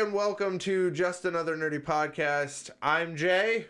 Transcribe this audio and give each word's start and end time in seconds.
and 0.00 0.14
welcome 0.14 0.58
to 0.58 0.90
Just 0.90 1.26
Another 1.26 1.54
Nerdy 1.54 1.78
Podcast. 1.78 2.70
I'm 2.80 3.16
Jay. 3.16 3.66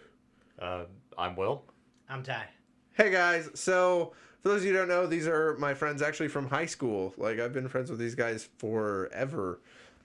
Uh, 0.60 0.84
I'm 1.18 1.34
Will. 1.34 1.64
I'm 2.08 2.22
Ty. 2.22 2.44
Hey 2.92 3.10
guys, 3.10 3.50
so 3.54 4.12
for 4.40 4.50
those 4.50 4.60
of 4.60 4.66
you 4.66 4.70
who 4.70 4.78
don't 4.78 4.86
know, 4.86 5.08
these 5.08 5.26
are 5.26 5.56
my 5.56 5.74
friends 5.74 6.02
actually 6.02 6.28
from 6.28 6.48
high 6.48 6.66
school. 6.66 7.12
Like 7.16 7.40
I've 7.40 7.52
been 7.52 7.66
friends 7.66 7.90
with 7.90 7.98
these 7.98 8.14
guys 8.14 8.48
forever. 8.58 9.60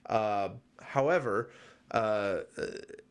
Uh, 0.06 0.48
however, 0.82 1.50
uh, 1.92 2.38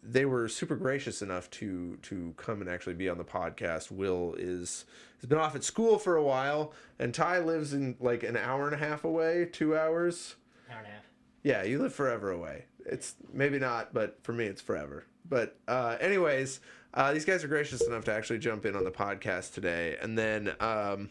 they 0.03 0.25
were 0.25 0.49
super 0.49 0.75
gracious 0.75 1.21
enough 1.21 1.49
to 1.51 1.97
to 2.01 2.33
come 2.35 2.59
and 2.59 2.69
actually 2.69 2.95
be 2.95 3.07
on 3.07 3.17
the 3.17 3.23
podcast. 3.23 3.91
Will 3.91 4.35
is 4.37 4.83
has 5.21 5.29
been 5.29 5.37
off 5.37 5.55
at 5.55 5.63
school 5.63 5.99
for 5.99 6.17
a 6.17 6.23
while, 6.23 6.73
and 6.99 7.13
Ty 7.13 7.39
lives 7.39 7.71
in 7.71 7.95
like 8.01 8.23
an 8.23 8.35
hour 8.35 8.65
and 8.65 8.75
a 8.75 8.85
half 8.85 9.05
away, 9.05 9.47
two 9.49 9.77
hours. 9.77 10.35
Hour 10.69 10.79
and 10.79 10.87
a 10.87 10.89
half. 10.89 11.03
Yeah, 11.43 11.63
you 11.63 11.81
live 11.81 11.93
forever 11.93 12.29
away. 12.29 12.65
It's 12.85 13.15
maybe 13.33 13.59
not, 13.59 13.93
but 13.93 14.19
for 14.23 14.33
me, 14.33 14.45
it's 14.45 14.61
forever. 14.61 15.05
But 15.27 15.57
uh, 15.67 15.97
anyways, 15.99 16.59
uh, 16.93 17.13
these 17.13 17.25
guys 17.25 17.43
are 17.43 17.47
gracious 17.47 17.81
enough 17.81 18.05
to 18.05 18.13
actually 18.13 18.39
jump 18.39 18.65
in 18.65 18.75
on 18.75 18.83
the 18.83 18.91
podcast 18.91 19.53
today. 19.53 19.97
And 20.01 20.17
then, 20.17 20.53
um, 20.59 21.09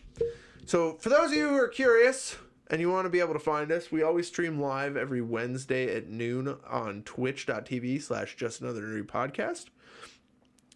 so 0.67 0.95
for 0.95 1.09
those 1.09 1.31
of 1.31 1.37
you 1.37 1.49
who 1.49 1.57
are 1.57 1.69
curious 1.69 2.37
and 2.71 2.81
you 2.81 2.91
want 2.91 3.05
to 3.05 3.11
be 3.11 3.21
able 3.21 3.35
to 3.35 3.41
find 3.41 3.71
us, 3.71 3.93
we 3.93 4.03
always 4.03 4.27
stream 4.27 4.61
live 4.61 4.97
every 4.97 5.21
Wednesday 5.21 5.95
at 5.95 6.09
noon 6.09 6.57
on 6.69 7.03
twitch.tv 7.03 8.01
slash 8.03 8.37
just 8.37 8.61
another 8.61 8.83
nerdy 8.83 9.05
podcast. 9.05 9.67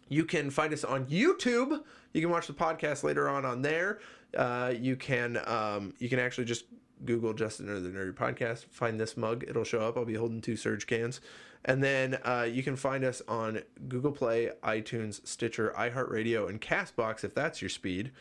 You 0.09 0.25
can 0.25 0.49
find 0.49 0.73
us 0.73 0.83
on 0.83 1.05
YouTube. 1.05 1.83
You 2.13 2.21
can 2.21 2.29
watch 2.29 2.47
the 2.47 2.53
podcast 2.53 3.03
later 3.03 3.29
on 3.29 3.45
on 3.45 3.61
there. 3.61 3.99
Uh, 4.35 4.73
you 4.77 4.95
can 4.95 5.39
um, 5.45 5.93
you 5.99 6.09
can 6.09 6.19
actually 6.19 6.45
just 6.45 6.65
Google 7.05 7.33
Just 7.33 7.59
Another 7.59 7.89
Nerdy 7.89 8.13
Podcast. 8.13 8.65
Find 8.65 8.99
this 8.99 9.15
mug; 9.17 9.43
it'll 9.47 9.63
show 9.63 9.81
up. 9.81 9.97
I'll 9.97 10.05
be 10.05 10.15
holding 10.15 10.41
two 10.41 10.55
Surge 10.55 10.87
cans, 10.87 11.21
and 11.65 11.83
then 11.83 12.19
uh, 12.23 12.47
you 12.49 12.63
can 12.63 12.75
find 12.75 13.03
us 13.03 13.21
on 13.27 13.61
Google 13.87 14.11
Play, 14.11 14.51
iTunes, 14.63 15.25
Stitcher, 15.27 15.73
iHeartRadio, 15.77 16.49
and 16.49 16.61
Castbox 16.61 17.23
if 17.23 17.33
that's 17.33 17.61
your 17.61 17.69
speed. 17.69 18.11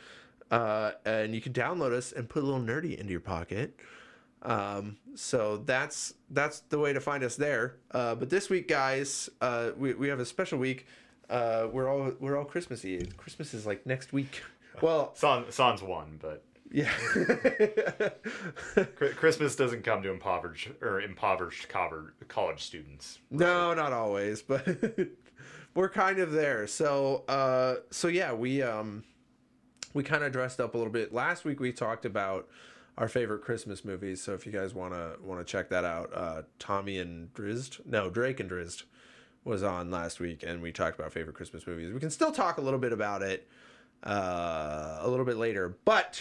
Uh, 0.50 0.92
and 1.04 1.34
you 1.34 1.40
can 1.40 1.52
download 1.52 1.92
us 1.92 2.12
and 2.12 2.28
put 2.28 2.42
a 2.42 2.46
little 2.46 2.60
nerdy 2.60 2.96
into 2.98 3.10
your 3.10 3.20
pocket. 3.20 3.78
Um, 4.42 4.96
so 5.14 5.58
that's 5.58 6.14
that's 6.30 6.60
the 6.60 6.78
way 6.78 6.92
to 6.92 7.00
find 7.00 7.24
us 7.24 7.36
there. 7.36 7.76
Uh, 7.90 8.14
but 8.14 8.30
this 8.30 8.48
week, 8.48 8.68
guys, 8.68 9.28
uh, 9.40 9.70
we 9.76 9.94
we 9.94 10.08
have 10.08 10.20
a 10.20 10.24
special 10.24 10.58
week. 10.58 10.86
Uh, 11.28 11.68
we're 11.70 11.88
all 11.88 12.12
we're 12.20 12.38
all 12.38 12.44
Christmassy. 12.44 13.04
Christmas 13.16 13.52
is 13.54 13.66
like 13.66 13.86
next 13.86 14.12
week. 14.12 14.42
Well, 14.80 15.12
Sans 15.16 15.82
one, 15.82 16.20
but 16.22 16.44
yeah. 16.70 16.90
Christmas 19.16 19.56
doesn't 19.56 19.84
come 19.84 20.02
to 20.02 20.10
impoverished 20.10 20.70
or 20.82 21.00
impoverished 21.00 21.68
college 22.28 22.62
students. 22.62 23.18
no, 23.30 23.74
not 23.74 23.92
always, 23.92 24.42
but 24.42 24.66
we're 25.74 25.88
kind 25.88 26.18
of 26.18 26.32
there. 26.32 26.66
So, 26.66 27.24
uh, 27.28 27.76
so 27.90 28.08
yeah, 28.08 28.32
we 28.32 28.62
um, 28.62 29.04
we 29.94 30.02
kind 30.02 30.24
of 30.24 30.32
dressed 30.32 30.60
up 30.60 30.74
a 30.74 30.78
little 30.78 30.92
bit. 30.92 31.12
Last 31.12 31.44
week 31.44 31.60
we 31.60 31.72
talked 31.72 32.04
about 32.04 32.48
our 32.96 33.08
favorite 33.08 33.42
Christmas 33.42 33.84
movies. 33.84 34.20
So 34.20 34.34
if 34.34 34.44
you 34.44 34.52
guys 34.52 34.74
wanna 34.74 35.12
wanna 35.22 35.44
check 35.44 35.70
that 35.70 35.84
out, 35.84 36.10
uh, 36.14 36.42
Tommy 36.58 36.98
and 36.98 37.32
Drizzt, 37.32 37.80
no 37.86 38.10
Drake 38.10 38.40
and 38.40 38.50
Drizzt 38.50 38.84
was 39.44 39.62
on 39.62 39.90
last 39.90 40.20
week, 40.20 40.42
and 40.46 40.60
we 40.60 40.72
talked 40.72 40.98
about 40.98 41.12
favorite 41.12 41.36
Christmas 41.36 41.66
movies. 41.66 41.92
We 41.92 42.00
can 42.00 42.10
still 42.10 42.32
talk 42.32 42.58
a 42.58 42.60
little 42.60 42.80
bit 42.80 42.92
about 42.92 43.22
it 43.22 43.48
uh, 44.02 44.98
a 45.00 45.08
little 45.08 45.24
bit 45.24 45.36
later, 45.36 45.76
but 45.84 46.20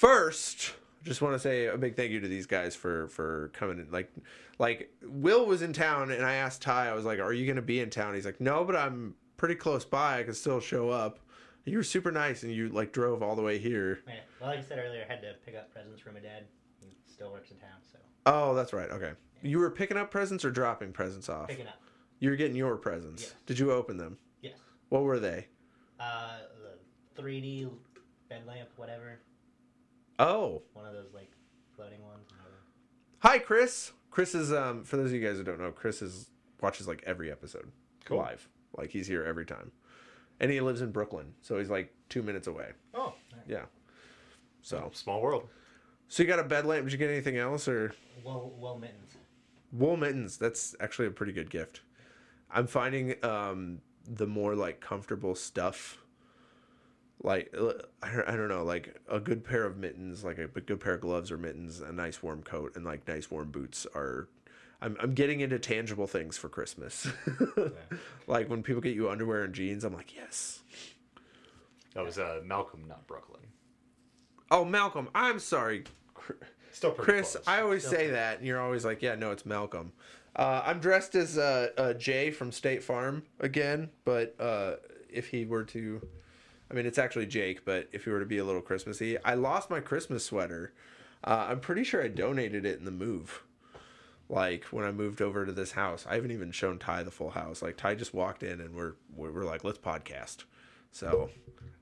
first 0.00 0.72
just 1.04 1.20
want 1.20 1.34
to 1.34 1.38
say 1.38 1.66
a 1.66 1.76
big 1.76 1.94
thank 1.94 2.10
you 2.10 2.20
to 2.20 2.26
these 2.26 2.46
guys 2.46 2.74
for 2.74 3.06
for 3.08 3.50
coming 3.52 3.78
in 3.78 3.86
like 3.90 4.10
like 4.58 4.90
will 5.02 5.44
was 5.44 5.60
in 5.60 5.74
town 5.74 6.10
and 6.10 6.24
i 6.24 6.32
asked 6.36 6.62
ty 6.62 6.88
i 6.88 6.94
was 6.94 7.04
like 7.04 7.18
are 7.18 7.34
you 7.34 7.46
gonna 7.46 7.60
be 7.60 7.80
in 7.80 7.90
town 7.90 8.14
he's 8.14 8.24
like 8.24 8.40
no 8.40 8.64
but 8.64 8.74
i'm 8.74 9.14
pretty 9.36 9.54
close 9.54 9.84
by 9.84 10.18
i 10.20 10.22
can 10.22 10.32
still 10.32 10.58
show 10.58 10.88
up 10.88 11.18
you 11.66 11.76
were 11.76 11.82
super 11.82 12.10
nice 12.10 12.44
and 12.44 12.50
you 12.50 12.70
like 12.70 12.92
drove 12.92 13.22
all 13.22 13.36
the 13.36 13.42
way 13.42 13.58
here 13.58 14.00
Yeah. 14.08 14.14
Well, 14.40 14.48
like 14.48 14.60
I 14.60 14.62
said 14.62 14.78
earlier, 14.78 15.04
I 15.06 15.12
had 15.12 15.20
to 15.20 15.34
pick 15.44 15.54
up 15.54 15.70
presents 15.70 16.00
for 16.00 16.10
my 16.10 16.18
dad. 16.20 16.44
He 16.80 16.96
still 17.04 17.30
works 17.30 17.50
in 17.50 17.58
town, 17.58 17.76
so 17.92 17.98
oh 18.24 18.54
that's 18.54 18.72
right 18.72 18.90
okay 18.90 19.12
you 19.42 19.58
were 19.58 19.70
picking 19.70 19.98
up 19.98 20.10
presents 20.10 20.46
or 20.46 20.50
dropping 20.50 20.92
presents 20.92 21.28
off 21.28 21.48
picking 21.48 21.66
up. 21.66 21.74
you 22.20 22.30
were 22.30 22.36
getting 22.36 22.56
your 22.56 22.76
presents 22.78 23.22
Yes. 23.24 23.34
did 23.44 23.58
you 23.58 23.70
open 23.70 23.98
them 23.98 24.16
Yes. 24.40 24.54
what 24.88 25.02
were 25.02 25.18
they 25.20 25.48
Uh, 26.00 26.38
the 27.14 27.22
3D 27.22 27.68
bed 28.30 28.42
lamp, 28.46 28.70
whatever. 28.76 29.18
Oh. 30.20 30.62
One 30.74 30.86
of 30.86 30.92
those 30.92 31.12
like 31.14 31.30
floating 31.74 32.02
ones. 32.02 32.26
hi 33.18 33.38
chris. 33.38 33.92
Chris 34.10 34.34
is 34.34 34.52
um 34.52 34.84
for 34.84 34.96
those 34.96 35.10
of 35.10 35.14
you 35.16 35.26
guys 35.26 35.36
who 35.36 35.44
don't 35.44 35.60
know 35.60 35.70
chris 35.72 36.02
is 36.02 36.30
watches 36.60 36.86
like 36.88 37.02
every 37.06 37.30
episode 37.30 37.70
Cool. 38.04 38.18
live. 38.18 38.48
Like 38.76 38.90
he's 38.90 39.06
here 39.06 39.24
every 39.24 39.46
time. 39.46 39.72
And 40.40 40.50
he 40.50 40.60
lives 40.60 40.80
in 40.82 40.90
brooklyn 40.92 41.34
so 41.42 41.58
he's 41.58 41.70
like 41.70 41.92
two 42.08 42.22
minutes 42.22 42.46
away. 42.46 42.70
Oh. 42.94 43.14
yeah. 43.48 43.64
So. 44.62 44.90
Small 44.92 45.20
world. 45.22 45.48
so 46.08 46.22
you 46.22 46.28
got 46.28 46.38
a 46.38 46.44
bed 46.44 46.66
lamp? 46.66 46.84
Did 46.84 46.92
you 46.92 46.98
get 46.98 47.10
anything 47.10 47.36
else 47.38 47.66
or? 47.68 47.92
Well, 48.24 48.52
well 48.58 48.76
mittens. 48.78 49.14
wool 49.72 49.96
mittens. 49.96 50.36
That's 50.36 50.74
actually 50.80 51.06
a 51.08 51.10
pretty 51.12 51.32
good 51.32 51.50
gift. 51.50 51.80
I'm 52.50 52.66
finding 52.66 53.14
um 53.24 53.78
the 54.06 54.26
more 54.26 54.54
like 54.56 54.80
comfortable 54.80 55.34
stuff 55.34 55.98
like 57.22 57.52
uh, 57.58 57.72
I 58.02 58.10
don't, 58.14 58.28
I 58.28 58.36
don't 58.36 58.48
know 58.48 58.64
like 58.64 58.96
a 59.08 59.20
good 59.20 59.44
pair 59.44 59.64
of 59.64 59.76
mittens 59.76 60.24
like 60.24 60.38
a 60.38 60.46
good 60.48 60.80
pair 60.80 60.94
of 60.94 61.00
gloves 61.02 61.30
or 61.30 61.38
mittens 61.38 61.80
a 61.80 61.92
nice 61.92 62.22
warm 62.22 62.42
coat 62.42 62.72
and 62.76 62.84
like 62.84 63.06
nice 63.06 63.30
warm 63.30 63.50
boots 63.50 63.86
are 63.94 64.28
i'm, 64.80 64.96
I'm 65.00 65.12
getting 65.14 65.40
into 65.40 65.58
tangible 65.58 66.06
things 66.06 66.38
for 66.38 66.48
christmas 66.48 67.06
like 68.26 68.48
when 68.48 68.62
people 68.62 68.80
get 68.80 68.94
you 68.94 69.10
underwear 69.10 69.42
and 69.44 69.54
jeans 69.54 69.84
i'm 69.84 69.92
like 69.94 70.14
yes 70.14 70.60
That 71.94 72.04
was 72.04 72.18
uh, 72.18 72.40
Malcolm, 72.44 72.84
not 72.88 73.06
Brooklyn. 73.06 73.42
oh 74.50 74.64
malcolm 74.64 75.08
i'm 75.14 75.38
sorry 75.38 75.84
Still 76.72 76.92
Chris, 76.92 77.32
close. 77.32 77.48
I 77.48 77.62
always 77.62 77.84
Still 77.84 77.98
say 77.98 78.10
that, 78.10 78.38
and 78.38 78.46
you're 78.46 78.60
always 78.60 78.84
like, 78.84 79.02
"Yeah, 79.02 79.16
no, 79.16 79.32
it's 79.32 79.44
Malcolm." 79.44 79.92
Uh, 80.36 80.62
I'm 80.64 80.78
dressed 80.78 81.16
as 81.16 81.36
uh, 81.36 81.70
uh, 81.76 81.94
Jay 81.94 82.30
from 82.30 82.52
State 82.52 82.84
Farm 82.84 83.24
again, 83.40 83.90
but 84.04 84.36
uh, 84.40 84.76
if 85.12 85.26
he 85.26 85.44
were 85.44 85.64
to, 85.64 86.00
I 86.70 86.74
mean, 86.74 86.86
it's 86.86 86.98
actually 86.98 87.26
Jake, 87.26 87.64
but 87.64 87.88
if 87.92 88.06
you 88.06 88.12
were 88.12 88.20
to 88.20 88.26
be 88.26 88.38
a 88.38 88.44
little 88.44 88.60
Christmassy, 88.62 89.18
I 89.24 89.34
lost 89.34 89.70
my 89.70 89.80
Christmas 89.80 90.24
sweater. 90.24 90.72
Uh, 91.24 91.46
I'm 91.50 91.60
pretty 91.60 91.82
sure 91.84 92.02
I 92.02 92.08
donated 92.08 92.64
it 92.64 92.78
in 92.78 92.84
the 92.84 92.90
move. 92.92 93.42
Like 94.28 94.64
when 94.66 94.84
I 94.84 94.92
moved 94.92 95.20
over 95.20 95.44
to 95.44 95.50
this 95.52 95.72
house, 95.72 96.06
I 96.08 96.14
haven't 96.14 96.30
even 96.30 96.52
shown 96.52 96.78
Ty 96.78 97.02
the 97.02 97.10
full 97.10 97.30
house. 97.30 97.60
Like 97.62 97.76
Ty 97.76 97.96
just 97.96 98.14
walked 98.14 98.44
in, 98.44 98.60
and 98.60 98.74
we're 98.76 98.92
we're, 99.16 99.32
we're 99.32 99.44
like, 99.44 99.64
"Let's 99.64 99.78
podcast." 99.78 100.44
So 100.92 101.28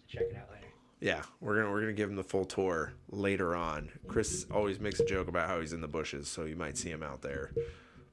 Check 0.07 0.23
it 0.31 0.37
out 0.37 0.49
later. 0.51 0.67
yeah, 1.01 1.23
we're 1.43 1.57
gonna 1.57 1.71
we're 1.71 1.81
gonna 1.83 1.93
give 1.93 2.09
him 2.09 2.17
the 2.17 2.25
full 2.25 2.47
tour 2.47 2.95
later 3.11 3.55
on. 3.55 3.91
Chris 4.07 4.47
always 4.51 4.81
makes 4.81 4.99
a 4.99 5.05
joke 5.05 5.29
about 5.29 5.47
how 5.47 5.61
he's 5.61 5.75
in 5.75 5.83
the 5.83 5.89
bushes, 5.89 6.27
so 6.29 6.47
you 6.47 6.57
might 6.57 6.79
see 6.79 6.89
him 6.91 7.03
out 7.03 7.21
there 7.21 7.53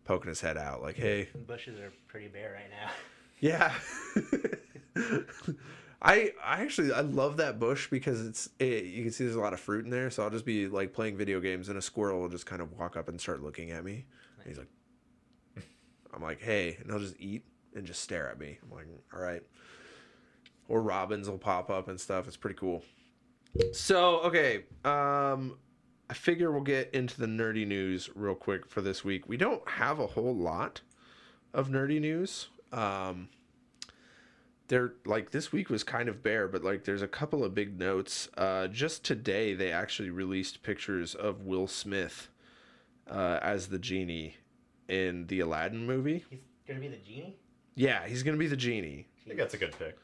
poking 0.04 0.28
his 0.28 0.42
head 0.42 0.58
out, 0.58 0.82
like, 0.82 0.98
"Hey, 0.98 1.30
The 1.32 1.38
bushes 1.38 1.80
are 1.80 1.94
pretty 2.10 2.28
bare 2.28 2.52
right 2.60 2.70
now. 2.70 2.92
yeah." 3.40 3.74
I 6.06 6.34
I 6.44 6.62
actually 6.62 6.94
I 6.94 7.02
love 7.02 7.38
that 7.38 7.60
bush 7.60 7.90
because 7.90 8.26
it's 8.26 8.48
it, 8.60 8.86
you 8.86 9.02
can 9.02 9.12
see 9.12 9.24
there's 9.24 9.36
a 9.36 9.42
lot 9.42 9.54
of 9.54 9.60
fruit 9.60 9.86
in 9.86 9.92
there. 9.92 10.12
So 10.12 10.24
I'll 10.24 10.30
just 10.30 10.46
be 10.46 10.68
like 10.68 10.94
playing 10.94 11.18
video 11.18 11.40
games, 11.40 11.68
and 11.68 11.80
a 11.80 11.82
squirrel 11.82 12.22
will 12.22 12.30
just 12.30 12.46
kind 12.46 12.62
of 12.62 12.72
walk 12.78 12.96
up 12.96 13.10
and 13.10 13.20
start 13.20 13.42
looking 13.42 13.72
at 13.72 13.84
me. 13.84 14.06
And 14.38 14.48
he's 14.48 14.60
like, 14.60 14.70
I'm 16.14 16.22
like, 16.22 16.40
"Hey," 16.40 16.78
and 16.80 16.92
he'll 16.92 17.00
just 17.00 17.20
eat 17.20 17.44
and 17.74 17.86
just 17.86 18.02
stare 18.02 18.30
at 18.30 18.40
me. 18.40 18.60
I'm 18.62 18.78
like, 18.78 18.86
"All 19.14 19.20
right." 19.20 19.42
Or 20.68 20.82
robins 20.82 21.28
will 21.28 21.40
pop 21.40 21.72
up 21.72 21.88
and 21.88 22.00
stuff. 22.00 22.28
It's 22.28 22.38
pretty 22.38 22.56
cool. 22.56 22.84
So 23.74 24.20
okay, 24.20 24.66
um, 24.84 25.58
I 26.08 26.14
figure 26.14 26.52
we'll 26.52 26.62
get 26.62 26.94
into 26.94 27.20
the 27.20 27.28
nerdy 27.28 27.66
news 27.66 28.12
real 28.14 28.36
quick 28.36 28.68
for 28.68 28.82
this 28.82 29.04
week. 29.04 29.28
We 29.28 29.38
don't 29.38 29.68
have 29.68 30.00
a 30.00 30.06
whole 30.06 30.36
lot 30.36 30.82
of 31.52 31.70
nerdy 31.70 32.00
news. 32.00 32.50
Um, 32.72 33.30
there, 34.68 34.94
like 35.06 35.32
this 35.32 35.52
week 35.52 35.70
was 35.70 35.84
kind 35.84 36.10
of 36.10 36.24
bare, 36.24 36.48
but 36.48 36.64
like 36.64 36.84
there's 36.84 37.02
a 37.02 37.08
couple 37.08 37.44
of 37.44 37.54
big 37.54 37.80
notes. 37.80 38.30
Uh, 38.38 38.68
just 38.68 39.04
today, 39.04 39.54
they 39.54 39.72
actually 39.72 40.10
released 40.10 40.64
pictures 40.64 41.14
of 41.16 41.42
Will 41.42 41.68
Smith 41.68 42.30
uh, 43.10 43.40
as 43.42 43.68
the 43.68 43.80
genie 43.80 44.38
in 44.88 45.28
the 45.28 45.40
Aladdin 45.40 45.86
movie. 45.86 46.24
He's 46.30 46.40
gonna 46.68 46.80
be 46.80 46.88
the 46.88 46.98
genie. 46.98 47.38
Yeah, 47.76 48.06
he's 48.08 48.24
gonna 48.24 48.38
be 48.38 48.48
the 48.48 48.56
genie. 48.56 49.08
I 49.24 49.28
think 49.28 49.40
that's 49.40 49.54
a 49.54 49.58
good 49.58 49.76
pick. 49.78 49.98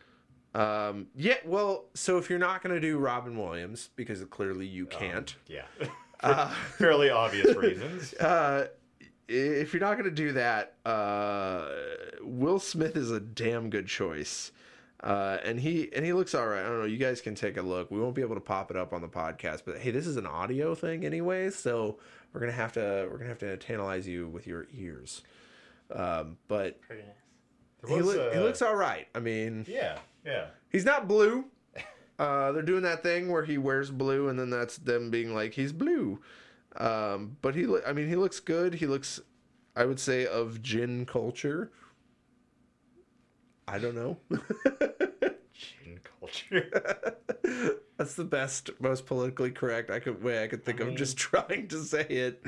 Um, 0.53 1.07
yeah, 1.15 1.37
well, 1.45 1.85
so 1.93 2.17
if 2.17 2.29
you're 2.29 2.39
not 2.39 2.61
gonna 2.61 2.79
do 2.79 2.97
Robin 2.97 3.37
Williams 3.37 3.89
because 3.95 4.23
clearly 4.25 4.67
you 4.67 4.85
can't, 4.85 5.35
Yeah. 5.47 5.65
For 6.21 6.51
fairly 6.77 7.09
obvious 7.09 7.55
reasons. 7.55 8.13
if 9.31 9.73
you're 9.73 9.81
not 9.81 9.97
gonna 9.97 10.11
do 10.11 10.33
that, 10.33 10.73
uh, 10.85 11.67
Will 12.21 12.59
Smith 12.59 12.95
is 12.95 13.11
a 13.11 13.19
damn 13.19 13.69
good 13.69 13.87
choice. 13.87 14.51
Uh, 15.03 15.39
and 15.43 15.59
he 15.59 15.89
and 15.95 16.05
he 16.05 16.13
looks 16.13 16.35
all 16.35 16.45
right. 16.47 16.59
I 16.63 16.67
don't 16.67 16.79
know. 16.79 16.85
You 16.85 16.97
guys 16.97 17.21
can 17.21 17.33
take 17.33 17.57
a 17.57 17.61
look. 17.61 17.89
We 17.89 17.99
won't 17.99 18.13
be 18.13 18.21
able 18.21 18.35
to 18.35 18.41
pop 18.41 18.69
it 18.69 18.77
up 18.77 18.93
on 18.93 19.01
the 19.01 19.07
podcast, 19.07 19.61
but 19.65 19.79
hey, 19.79 19.89
this 19.89 20.05
is 20.05 20.15
an 20.17 20.27
audio 20.27 20.75
thing 20.75 21.05
anyway, 21.05 21.49
so 21.49 21.97
we're 22.33 22.39
gonna 22.39 22.51
have 22.51 22.73
to 22.73 23.07
we're 23.09 23.17
gonna 23.17 23.29
have 23.29 23.39
to 23.39 23.57
tantalize 23.57 24.07
you 24.07 24.27
with 24.27 24.45
your 24.45 24.67
ears. 24.77 25.23
Um, 25.91 26.37
but 26.47 26.79
nice. 26.89 26.99
He, 27.87 27.95
was, 27.95 28.05
loo- 28.15 28.29
he 28.31 28.37
uh, 28.37 28.43
looks 28.43 28.61
all 28.61 28.75
right. 28.75 29.07
I 29.15 29.19
mean, 29.19 29.65
Yeah, 29.67 29.97
yeah. 30.23 30.45
he's 30.69 30.85
not 30.85 31.07
blue. 31.07 31.45
Uh, 32.19 32.51
they're 32.51 32.61
doing 32.61 32.83
that 32.83 33.01
thing 33.01 33.31
where 33.31 33.43
he 33.43 33.57
wears 33.57 33.89
blue, 33.89 34.27
and 34.29 34.37
then 34.37 34.51
that's 34.51 34.77
them 34.77 35.09
being 35.09 35.33
like 35.33 35.55
he's 35.55 35.73
blue. 35.73 36.19
Um, 36.75 37.37
but 37.41 37.55
he, 37.55 37.67
I 37.85 37.93
mean, 37.93 38.07
he 38.07 38.15
looks 38.15 38.39
good. 38.39 38.75
He 38.75 38.87
looks, 38.87 39.19
I 39.75 39.85
would 39.85 39.99
say, 39.99 40.25
of 40.25 40.61
gin 40.61 41.05
culture. 41.05 41.71
I 43.67 43.79
don't 43.79 43.95
know. 43.95 44.17
Gin 45.53 45.99
culture. 46.19 47.15
That's 47.97 48.15
the 48.15 48.25
best, 48.25 48.71
most 48.79 49.05
politically 49.05 49.51
correct 49.51 49.91
I 49.91 49.99
could 49.99 50.23
way 50.23 50.43
I 50.43 50.47
could 50.47 50.65
think 50.65 50.81
I 50.81 50.85
of 50.85 50.95
just 50.95 51.17
trying 51.17 51.67
to 51.69 51.83
say 51.83 52.03
it 52.03 52.43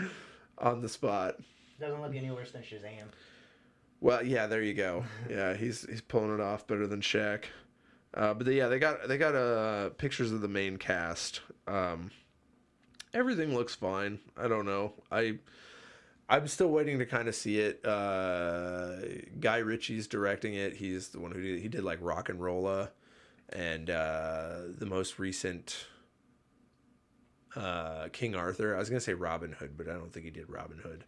on 0.57 0.81
the 0.81 0.89
spot. 0.89 1.35
Doesn't 1.79 2.01
look 2.01 2.15
any 2.15 2.31
worse 2.31 2.51
than 2.51 2.63
Shazam. 2.63 3.05
Well, 4.01 4.23
yeah, 4.23 4.47
there 4.47 4.61
you 4.61 4.73
go. 4.73 5.05
Yeah, 5.29 5.53
he's 5.53 5.85
he's 5.87 6.01
pulling 6.01 6.33
it 6.33 6.41
off 6.41 6.67
better 6.67 6.87
than 6.87 7.01
Shaq. 7.01 7.45
Uh, 8.13 8.33
but 8.33 8.45
they, 8.45 8.57
yeah, 8.57 8.67
they 8.67 8.79
got 8.79 9.07
they 9.07 9.17
got 9.17 9.35
uh, 9.35 9.89
pictures 9.91 10.31
of 10.31 10.41
the 10.41 10.47
main 10.47 10.77
cast. 10.77 11.41
Um, 11.67 12.11
everything 13.13 13.54
looks 13.56 13.75
fine. 13.75 14.19
I 14.38 14.48
don't 14.48 14.65
know. 14.65 14.94
I 15.12 15.39
I'm 16.30 16.48
still 16.48 16.69
waiting 16.69 17.00
to 17.00 17.06
kind 17.06 17.27
of 17.27 17.36
see 17.36 17.60
it. 17.60 17.86
Uh, 17.86 18.95
Guy 19.39 19.57
Ritchie's 19.57 20.07
directing 20.07 20.54
it. 20.54 20.74
He's 20.74 21.10
the 21.10 21.19
one 21.19 21.31
who 21.31 21.42
did, 21.42 21.60
he 21.62 21.68
did 21.68 21.83
like 21.83 22.01
RocknRolla, 22.01 22.89
and 23.50 23.89
uh, 23.89 24.60
the 24.77 24.86
most 24.86 25.19
recent 25.19 25.86
uh, 27.56 28.07
King 28.12 28.36
Arthur. 28.36 28.75
I 28.75 28.80
was 28.80 28.89
gonna 28.89 29.01
say 29.01 29.13
Robin 29.13 29.51
Hood, 29.51 29.77
but 29.77 29.88
I 29.88 29.94
don't 29.94 30.12
think 30.12 30.25
he 30.25 30.31
did 30.31 30.50
Robin 30.50 30.80
Hood. 30.80 31.04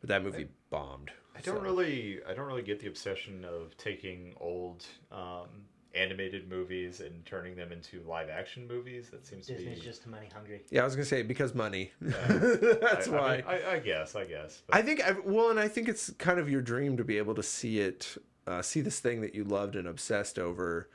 But 0.00 0.08
that 0.08 0.22
movie 0.22 0.48
bombed. 0.70 1.10
I 1.36 1.40
don't 1.40 1.56
so. 1.56 1.62
really, 1.62 2.20
I 2.28 2.34
don't 2.34 2.46
really 2.46 2.62
get 2.62 2.80
the 2.80 2.88
obsession 2.88 3.44
of 3.44 3.76
taking 3.76 4.34
old 4.38 4.84
um, 5.10 5.48
animated 5.94 6.48
movies 6.48 7.00
and 7.00 7.24
turning 7.24 7.54
them 7.56 7.72
into 7.72 8.02
live 8.06 8.28
action 8.28 8.66
movies. 8.66 9.10
That 9.10 9.26
seems 9.26 9.46
to 9.46 9.52
be 9.54 9.64
Disney's 9.64 9.80
just 9.84 10.06
money 10.06 10.28
hungry. 10.32 10.62
Yeah, 10.70 10.82
I 10.82 10.84
was 10.84 10.94
gonna 10.94 11.04
say 11.04 11.22
because 11.22 11.54
money. 11.54 11.92
Yeah. 12.00 12.10
That's 12.80 13.08
I, 13.08 13.10
why. 13.10 13.32
I, 13.34 13.36
mean, 13.36 13.44
I, 13.46 13.72
I 13.72 13.78
guess, 13.78 14.14
I 14.14 14.24
guess. 14.24 14.62
But 14.66 14.76
I 14.76 14.82
think 14.82 15.02
I 15.02 15.12
well, 15.24 15.50
and 15.50 15.60
I 15.60 15.68
think 15.68 15.88
it's 15.88 16.10
kind 16.18 16.38
of 16.38 16.50
your 16.50 16.62
dream 16.62 16.96
to 16.96 17.04
be 17.04 17.18
able 17.18 17.34
to 17.34 17.42
see 17.42 17.80
it, 17.80 18.16
uh, 18.46 18.62
see 18.62 18.80
this 18.80 19.00
thing 19.00 19.20
that 19.22 19.34
you 19.34 19.44
loved 19.44 19.76
and 19.76 19.86
obsessed 19.88 20.38
over 20.38 20.88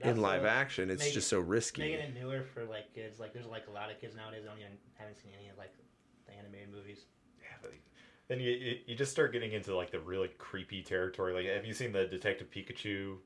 in 0.00 0.20
live 0.20 0.42
the- 0.42 0.50
action. 0.50 0.90
It's 0.90 1.04
make- 1.04 1.14
just 1.14 1.28
so 1.28 1.38
risky. 1.40 1.82
Making 1.82 1.98
it 2.00 2.14
newer 2.20 2.42
for 2.42 2.64
like 2.64 2.92
kids, 2.94 3.20
like 3.20 3.32
there's 3.32 3.46
like 3.46 3.66
a 3.68 3.72
lot 3.72 3.90
of 3.90 4.00
kids 4.00 4.16
nowadays 4.16 4.42
don't 4.44 4.58
even 4.58 4.72
haven't 4.94 5.18
seen 5.20 5.32
any 5.38 5.48
of 5.48 5.58
like 5.58 5.72
the 6.26 6.32
animated 6.34 6.72
movies. 6.72 7.06
yeah, 7.40 7.48
but 7.60 7.70
then 8.28 8.40
you, 8.40 8.50
you 8.50 8.78
you 8.86 8.94
just 8.96 9.12
start 9.12 9.32
getting 9.32 9.52
into 9.52 9.76
like 9.76 9.90
the 9.90 10.00
really 10.00 10.28
creepy 10.38 10.82
territory. 10.82 11.32
Like, 11.32 11.46
have 11.46 11.64
you 11.64 11.74
seen 11.74 11.92
the 11.92 12.06
Detective 12.06 12.50
Pikachu 12.50 13.16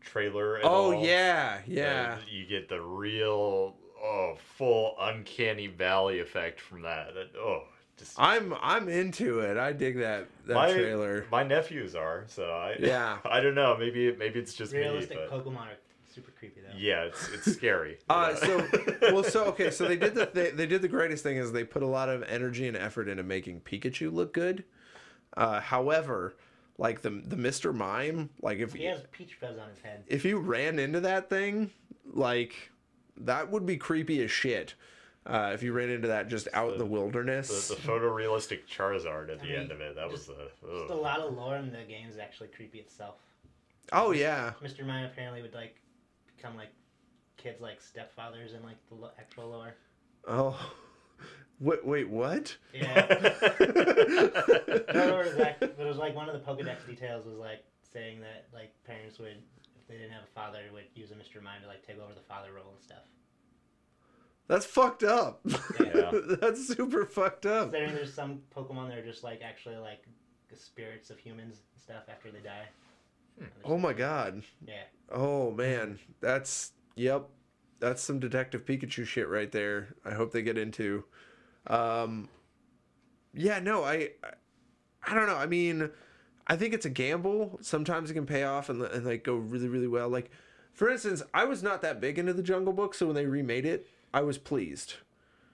trailer? 0.00 0.58
At 0.58 0.64
Oh 0.64 0.92
all? 0.94 1.04
yeah, 1.04 1.58
yeah. 1.66 2.16
Uh, 2.18 2.22
you 2.30 2.46
get 2.46 2.68
the 2.68 2.80
real, 2.80 3.74
oh, 4.02 4.34
full 4.56 4.96
uncanny 5.00 5.66
valley 5.68 6.20
effect 6.20 6.60
from 6.60 6.82
that. 6.82 7.14
That 7.14 7.30
oh, 7.38 7.64
just 7.98 8.18
I'm 8.18 8.54
I'm 8.60 8.88
into 8.88 9.40
it. 9.40 9.56
I 9.56 9.72
dig 9.72 9.98
that 9.98 10.26
that 10.46 10.54
my 10.54 10.72
trailer. 10.72 11.26
my 11.30 11.42
nephews 11.42 11.94
are. 11.94 12.24
So 12.28 12.44
I 12.44 12.76
Yeah. 12.80 13.18
I 13.24 13.40
don't 13.40 13.54
know. 13.54 13.76
Maybe 13.78 14.14
maybe 14.16 14.38
it's 14.40 14.54
just 14.54 14.72
Realistic 14.72 15.18
me, 15.18 15.24
but 15.28 15.44
Pokemon 15.44 15.56
are 15.66 15.76
super 16.12 16.32
creepy 16.32 16.60
though. 16.62 16.76
yeah, 16.76 17.02
it's 17.02 17.28
it's 17.28 17.52
scary. 17.56 17.92
you 17.92 17.96
Uh, 18.08 18.34
know? 18.42 18.66
so 18.70 18.84
well, 19.12 19.22
so 19.24 19.44
okay, 19.46 19.70
so 19.70 19.86
they 19.86 19.96
did 19.96 20.14
the 20.14 20.30
they, 20.32 20.50
they 20.50 20.66
did 20.66 20.82
the 20.82 20.88
greatest 20.88 21.22
thing 21.22 21.36
is 21.36 21.52
they 21.52 21.62
put 21.64 21.82
a 21.82 21.86
lot 21.86 22.08
of 22.08 22.22
energy 22.24 22.66
and 22.66 22.76
effort 22.76 23.08
into 23.08 23.22
making 23.22 23.60
Pikachu 23.60 24.12
look 24.12 24.32
good. 24.32 24.64
Uh, 25.36 25.60
however, 25.60 26.34
like 26.80 27.02
the 27.02 27.10
the 27.10 27.36
Mr. 27.36 27.74
Mime, 27.74 28.30
like 28.40 28.58
if 28.58 28.72
He 28.72 28.84
has 28.86 29.02
peach 29.12 29.34
fuzz 29.34 29.58
on 29.58 29.68
his 29.68 29.78
head. 29.80 30.02
if 30.06 30.24
you 30.24 30.38
ran 30.38 30.78
into 30.78 31.00
that 31.00 31.28
thing, 31.28 31.70
like 32.06 32.70
that 33.18 33.50
would 33.50 33.66
be 33.66 33.76
creepy 33.76 34.22
as 34.24 34.30
shit. 34.30 34.74
Uh, 35.26 35.50
if 35.52 35.62
you 35.62 35.74
ran 35.74 35.90
into 35.90 36.08
that 36.08 36.28
just 36.28 36.48
out 36.54 36.72
in 36.72 36.78
the 36.78 36.84
the- 36.84 36.90
wilderness. 36.90 37.68
the, 37.68 37.74
the 37.74 37.80
photorealistic 37.82 38.60
Charizard 38.66 39.30
at 39.30 39.38
the 39.40 39.44
mean, 39.46 39.54
end 39.56 39.70
of 39.70 39.80
it. 39.82 39.94
That 39.94 40.10
was 40.10 40.26
just- 40.26 40.28
the. 40.62 40.68
Just 40.78 40.90
a 40.90 40.94
lot 40.94 41.20
of 41.20 41.34
lore 41.36 41.56
in 41.56 41.70
the 41.70 41.84
game 41.86 42.08
is 42.08 42.16
actually 42.16 42.48
creepy 42.48 42.78
itself. 42.78 43.16
oh 43.92 44.12
yeah. 44.12 44.52
Mr. 44.62 44.84
Mime 44.86 45.04
apparently 45.04 45.42
would 45.42 45.52
like 45.54 45.76
become 46.34 46.56
like 46.56 46.70
kids 47.36 47.60
like 47.60 47.78
stepfathers 47.82 48.56
in 48.56 48.62
like 48.62 48.76
the 48.88 48.96
actual 49.18 49.50
lore. 49.50 49.74
Oh. 50.26 50.58
Wait, 51.60 51.86
wait, 51.86 52.08
what? 52.08 52.56
Yeah. 52.72 53.06
I 53.06 54.92
don't 54.92 55.08
know 55.08 55.20
exact, 55.20 55.60
but 55.60 55.76
it 55.78 55.86
was 55.86 55.98
like 55.98 56.14
one 56.16 56.28
of 56.28 56.34
the 56.34 56.40
Pokedex 56.40 56.86
details 56.86 57.26
was 57.26 57.36
like 57.36 57.64
saying 57.92 58.20
that 58.22 58.46
like 58.52 58.72
parents 58.84 59.18
would, 59.18 59.42
if 59.78 59.86
they 59.86 59.94
didn't 59.94 60.12
have 60.12 60.22
a 60.22 60.34
father, 60.34 60.60
would 60.72 60.84
use 60.94 61.10
a 61.10 61.14
Mr. 61.14 61.42
Mime 61.42 61.60
to 61.62 61.68
like 61.68 61.86
take 61.86 61.98
over 61.98 62.14
the 62.14 62.22
father 62.22 62.52
role 62.54 62.72
and 62.72 62.82
stuff. 62.82 63.04
That's 64.48 64.66
fucked 64.66 65.04
up. 65.04 65.40
Yeah. 65.80 66.10
That's 66.40 66.66
super 66.68 67.04
fucked 67.06 67.46
up. 67.46 67.70
Considering 67.70 67.94
there's 67.94 68.12
some 68.12 68.40
Pokemon 68.54 68.88
that 68.88 68.98
are 68.98 69.04
just 69.04 69.24
like 69.24 69.40
actually 69.42 69.76
like 69.76 70.04
the 70.48 70.56
spirits 70.56 71.10
of 71.10 71.18
humans 71.18 71.56
and 71.56 71.82
stuff 71.82 72.04
after 72.08 72.30
they 72.30 72.40
die. 72.40 72.68
Hmm. 73.38 73.44
Oh 73.64 73.78
my 73.78 73.92
god. 73.92 74.42
Yeah. 74.66 74.82
Oh 75.10 75.50
man, 75.52 75.98
that's 76.20 76.72
yep. 76.96 77.28
That's 77.80 78.02
some 78.02 78.18
Detective 78.20 78.64
Pikachu 78.66 79.06
shit 79.06 79.28
right 79.28 79.50
there. 79.50 79.94
I 80.04 80.12
hope 80.12 80.32
they 80.32 80.42
get 80.42 80.58
into. 80.58 81.04
Um, 81.70 82.28
yeah, 83.32 83.60
no, 83.60 83.84
I, 83.84 84.10
I, 85.06 85.14
don't 85.14 85.26
know. 85.26 85.36
I 85.36 85.46
mean, 85.46 85.88
I 86.46 86.56
think 86.56 86.74
it's 86.74 86.84
a 86.84 86.90
gamble. 86.90 87.58
Sometimes 87.62 88.10
it 88.10 88.14
can 88.14 88.26
pay 88.26 88.42
off 88.42 88.68
and, 88.68 88.82
and 88.82 89.06
like 89.06 89.22
go 89.22 89.36
really, 89.36 89.68
really 89.68 89.86
well. 89.86 90.08
Like, 90.08 90.30
for 90.72 90.90
instance, 90.90 91.22
I 91.32 91.44
was 91.44 91.62
not 91.62 91.80
that 91.82 92.00
big 92.00 92.18
into 92.18 92.32
the 92.32 92.42
Jungle 92.42 92.72
Book, 92.72 92.94
so 92.94 93.06
when 93.06 93.14
they 93.14 93.26
remade 93.26 93.64
it, 93.64 93.86
I 94.12 94.22
was 94.22 94.36
pleased. 94.36 94.94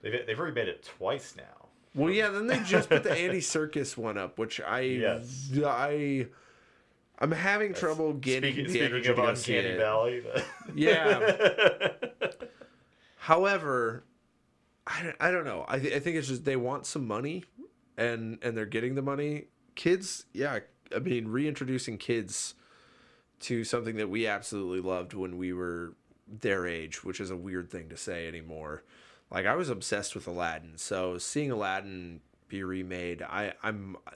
They've 0.01 0.25
they've 0.25 0.39
already 0.39 0.55
made 0.55 0.67
it 0.67 0.83
twice 0.83 1.35
now. 1.37 1.67
Well, 1.93 2.11
yeah, 2.11 2.29
then 2.29 2.47
they 2.47 2.59
just 2.59 2.89
put 2.89 3.03
the 3.03 3.11
Andy 3.11 3.39
Serkis 3.39 3.97
one 3.97 4.17
up, 4.17 4.37
which 4.37 4.61
I, 4.61 4.81
Yes. 4.81 5.49
I, 5.65 6.27
I'm 7.17 7.31
having 7.31 7.73
trouble 7.73 8.13
getting 8.13 8.53
Speaking, 8.53 8.69
speaking 8.69 9.07
of 9.07 9.17
Uncanny. 9.17 9.77
Valley. 9.77 10.23
Yeah. 10.75 11.89
However, 13.17 14.03
I, 14.87 15.13
I 15.19 15.31
don't 15.31 15.45
know. 15.45 15.65
I, 15.67 15.79
th- 15.79 15.93
I 15.93 15.99
think 15.99 16.15
it's 16.15 16.27
just 16.27 16.45
they 16.45 16.55
want 16.55 16.85
some 16.85 17.05
money, 17.05 17.43
and 17.97 18.39
and 18.41 18.55
they're 18.55 18.65
getting 18.65 18.95
the 18.95 19.01
money. 19.01 19.45
Kids, 19.75 20.25
yeah. 20.33 20.59
I 20.95 20.99
mean, 20.99 21.27
reintroducing 21.27 21.97
kids 21.97 22.55
to 23.41 23.63
something 23.63 23.97
that 23.97 24.09
we 24.09 24.25
absolutely 24.25 24.79
loved 24.79 25.13
when 25.13 25.37
we 25.37 25.51
were 25.51 25.93
their 26.27 26.65
age, 26.65 27.03
which 27.03 27.19
is 27.19 27.29
a 27.29 27.35
weird 27.35 27.69
thing 27.69 27.89
to 27.89 27.97
say 27.97 28.27
anymore. 28.27 28.83
Like 29.29 29.45
I 29.45 29.55
was 29.55 29.69
obsessed 29.69 30.15
with 30.15 30.27
Aladdin, 30.27 30.77
so 30.77 31.17
seeing 31.17 31.51
Aladdin 31.51 32.21
be 32.47 32.63
remade, 32.63 33.21
I 33.21 33.53
I'm 33.61 33.97
uh, 34.07 34.11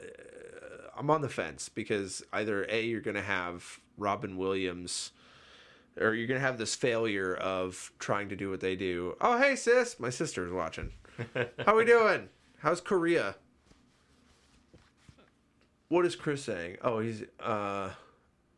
I'm 0.97 1.09
on 1.09 1.21
the 1.21 1.29
fence 1.29 1.67
because 1.67 2.23
either 2.31 2.65
a 2.69 2.83
you're 2.85 3.01
gonna 3.01 3.21
have 3.21 3.81
Robin 3.97 4.37
Williams 4.37 5.11
or 6.00 6.13
you're 6.13 6.27
gonna 6.27 6.39
have 6.39 6.57
this 6.57 6.75
failure 6.75 7.36
of 7.36 7.91
trying 8.00 8.29
to 8.29 8.36
do 8.36 8.50
what 8.50 8.60
they 8.62 8.75
do. 8.75 9.15
Oh, 9.21 9.38
hey 9.38 9.55
sis, 9.55 10.00
my 10.00 10.10
sister's 10.10 10.51
watching. 10.51 10.91
How 11.65 11.75
we 11.75 11.86
doing? 11.86 12.29
How's 12.60 12.81
Korea? 12.81 13.36
What 15.89 16.05
is 16.05 16.15
Chris 16.15 16.43
saying? 16.43 16.77
Oh, 16.81 17.00
he's 17.00 17.24
uh, 17.39 17.89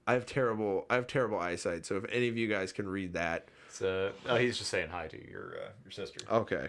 I 0.05 0.13
have 0.13 0.25
terrible, 0.25 0.85
I 0.89 0.95
have 0.95 1.07
terrible 1.07 1.39
eyesight. 1.39 1.85
So 1.85 1.97
if 1.97 2.05
any 2.11 2.27
of 2.27 2.37
you 2.37 2.47
guys 2.47 2.71
can 2.71 2.87
read 2.87 3.13
that, 3.13 3.47
So, 3.69 4.11
oh, 4.27 4.35
he's 4.35 4.57
just 4.57 4.69
saying 4.69 4.89
hi 4.89 5.07
to 5.07 5.29
your 5.29 5.55
uh, 5.65 5.69
your 5.83 5.91
sister. 5.91 6.19
okay. 6.29 6.67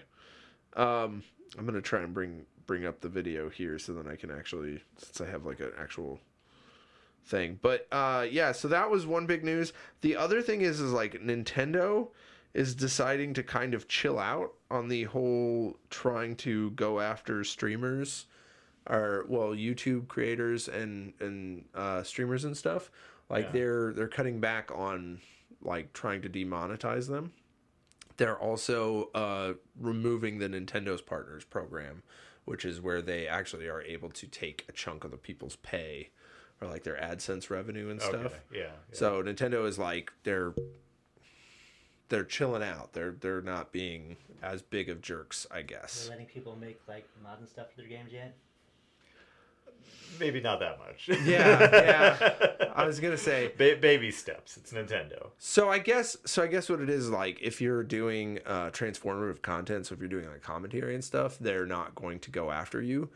Um, 0.76 1.22
I'm 1.58 1.66
gonna 1.66 1.80
try 1.82 2.00
and 2.00 2.14
bring 2.14 2.46
bring 2.66 2.86
up 2.86 3.00
the 3.00 3.08
video 3.10 3.50
here 3.50 3.78
so 3.78 3.92
then 3.92 4.08
I 4.10 4.16
can 4.16 4.30
actually, 4.30 4.80
since 4.96 5.20
I 5.20 5.26
have 5.30 5.44
like 5.44 5.60
an 5.60 5.72
actual 5.78 6.18
thing. 7.24 7.58
But 7.62 7.86
uh, 7.92 8.26
yeah, 8.30 8.52
so 8.52 8.68
that 8.68 8.90
was 8.90 9.06
one 9.06 9.26
big 9.26 9.44
news. 9.44 9.72
The 10.00 10.16
other 10.16 10.42
thing 10.42 10.60
is, 10.60 10.80
is 10.80 10.92
like 10.92 11.14
Nintendo 11.22 12.08
is 12.52 12.74
deciding 12.74 13.34
to 13.34 13.42
kind 13.42 13.74
of 13.74 13.88
chill 13.88 14.18
out 14.18 14.52
on 14.70 14.88
the 14.88 15.04
whole 15.04 15.76
trying 15.90 16.36
to 16.36 16.70
go 16.72 17.00
after 17.00 17.42
streamers 17.44 18.26
or 18.88 19.24
well 19.28 19.48
YouTube 19.50 20.08
creators 20.08 20.68
and 20.68 21.14
and 21.20 21.64
uh, 21.74 22.02
streamers 22.02 22.44
and 22.44 22.56
stuff. 22.56 22.90
Like 23.28 23.46
Yeah. 23.46 23.50
they're 23.52 23.92
they're 23.94 24.08
cutting 24.08 24.40
back 24.40 24.70
on 24.74 25.20
like 25.62 25.92
trying 25.92 26.22
to 26.22 26.28
demonetize 26.28 27.08
them. 27.08 27.32
They're 28.16 28.38
also 28.38 29.10
uh, 29.14 29.54
removing 29.80 30.38
the 30.38 30.48
Nintendo's 30.48 31.00
partners 31.02 31.42
program, 31.44 32.04
which 32.44 32.64
is 32.64 32.80
where 32.80 33.02
they 33.02 33.26
actually 33.26 33.66
are 33.66 33.82
able 33.82 34.10
to 34.10 34.26
take 34.28 34.64
a 34.68 34.72
chunk 34.72 35.02
of 35.02 35.10
the 35.10 35.16
people's 35.16 35.56
pay 35.56 36.10
or 36.60 36.68
like 36.68 36.84
their 36.84 36.96
AdSense 36.96 37.50
revenue 37.50 37.90
and 37.90 38.00
stuff. 38.00 38.14
Okay. 38.14 38.34
Yeah. 38.52 38.60
yeah. 38.60 38.68
So 38.92 39.22
Nintendo 39.22 39.66
is 39.66 39.78
like 39.78 40.12
they're 40.22 40.54
they're 42.08 42.24
chilling 42.24 42.62
out. 42.62 42.92
They're 42.92 43.12
they're 43.18 43.42
not 43.42 43.72
being 43.72 44.16
as 44.42 44.62
big 44.62 44.88
of 44.88 45.00
jerks, 45.00 45.46
I 45.50 45.62
guess. 45.62 46.02
They're 46.02 46.10
letting 46.10 46.26
people 46.26 46.56
make 46.56 46.80
like 46.88 47.06
mods 47.22 47.40
and 47.40 47.48
stuff 47.48 47.70
for 47.70 47.80
their 47.80 47.88
games 47.88 48.12
yet. 48.12 48.36
maybe 50.20 50.40
not 50.40 50.60
that 50.60 50.78
much. 50.78 51.08
Yeah, 51.24 51.58
yeah. 51.72 52.66
I 52.76 52.86
was 52.86 53.00
gonna 53.00 53.16
say. 53.16 53.52
ba- 53.56 53.78
baby 53.80 54.10
steps. 54.10 54.56
It's 54.56 54.72
Nintendo. 54.72 55.28
So 55.38 55.70
I 55.70 55.78
guess 55.78 56.16
so 56.24 56.42
I 56.42 56.46
guess 56.46 56.68
what 56.68 56.80
it 56.80 56.90
is 56.90 57.10
like 57.10 57.38
if 57.40 57.60
you're 57.60 57.82
doing 57.82 58.38
uh, 58.46 58.70
transformative 58.70 59.42
content, 59.42 59.86
so 59.86 59.94
if 59.94 60.00
you're 60.00 60.08
doing 60.08 60.26
like 60.28 60.42
commentary 60.42 60.94
and 60.94 61.04
stuff, 61.04 61.38
they're 61.40 61.66
not 61.66 61.94
going 61.94 62.18
to 62.20 62.30
go 62.30 62.50
after 62.50 62.80
you. 62.82 63.10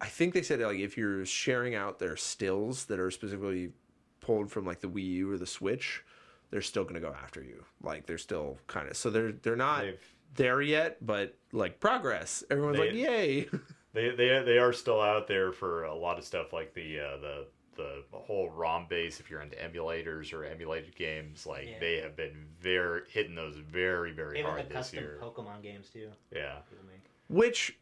I 0.00 0.06
think 0.06 0.34
they 0.34 0.42
said 0.42 0.60
like 0.60 0.78
if 0.78 0.96
you're 0.96 1.24
sharing 1.26 1.74
out 1.74 1.98
their 1.98 2.16
stills 2.16 2.84
that 2.86 2.98
are 3.00 3.10
specifically 3.10 3.72
pulled 4.20 4.50
from 4.50 4.64
like 4.64 4.80
the 4.80 4.88
Wii 4.88 5.04
U 5.14 5.32
or 5.32 5.38
the 5.38 5.46
Switch, 5.46 6.04
they're 6.50 6.62
still 6.62 6.84
going 6.84 6.94
to 6.94 7.00
go 7.00 7.12
after 7.22 7.42
you. 7.42 7.64
Like 7.82 8.06
they're 8.06 8.18
still 8.18 8.58
kind 8.66 8.88
of 8.88 8.96
so 8.96 9.10
they're 9.10 9.32
they're 9.32 9.56
not 9.56 9.82
They've 9.82 10.14
there 10.34 10.60
yet, 10.60 11.04
but 11.04 11.34
like 11.52 11.80
progress. 11.80 12.44
Everyone's 12.50 12.78
They- 12.78 12.86
like, 12.90 12.94
"Yay!" 12.94 13.48
they 13.94 14.10
they 14.10 14.42
they 14.44 14.58
are 14.58 14.72
still 14.72 15.00
out 15.00 15.26
there 15.26 15.52
for 15.52 15.84
a 15.84 15.94
lot 15.94 16.18
of 16.18 16.24
stuff 16.24 16.52
like 16.52 16.74
the 16.74 17.00
uh, 17.00 17.16
the 17.18 17.46
the 17.76 18.02
whole 18.12 18.50
ROM 18.50 18.86
base. 18.88 19.20
If 19.20 19.30
you're 19.30 19.40
into 19.40 19.56
emulators 19.56 20.32
or 20.32 20.44
emulated 20.44 20.94
games, 20.96 21.46
like 21.46 21.66
Yeah. 21.68 21.78
they 21.80 21.96
have 22.00 22.14
been 22.16 22.46
very 22.60 23.02
hitting 23.08 23.34
those 23.34 23.56
very 23.56 24.12
very 24.12 24.38
Even 24.40 24.44
the 24.46 24.50
hard 24.50 24.68
this 24.68 24.76
custom 24.76 24.98
year. 25.00 25.18
Pokemon 25.22 25.62
games 25.62 25.88
too. 25.88 26.10
Yeah, 26.32 26.56
Which 27.28 27.78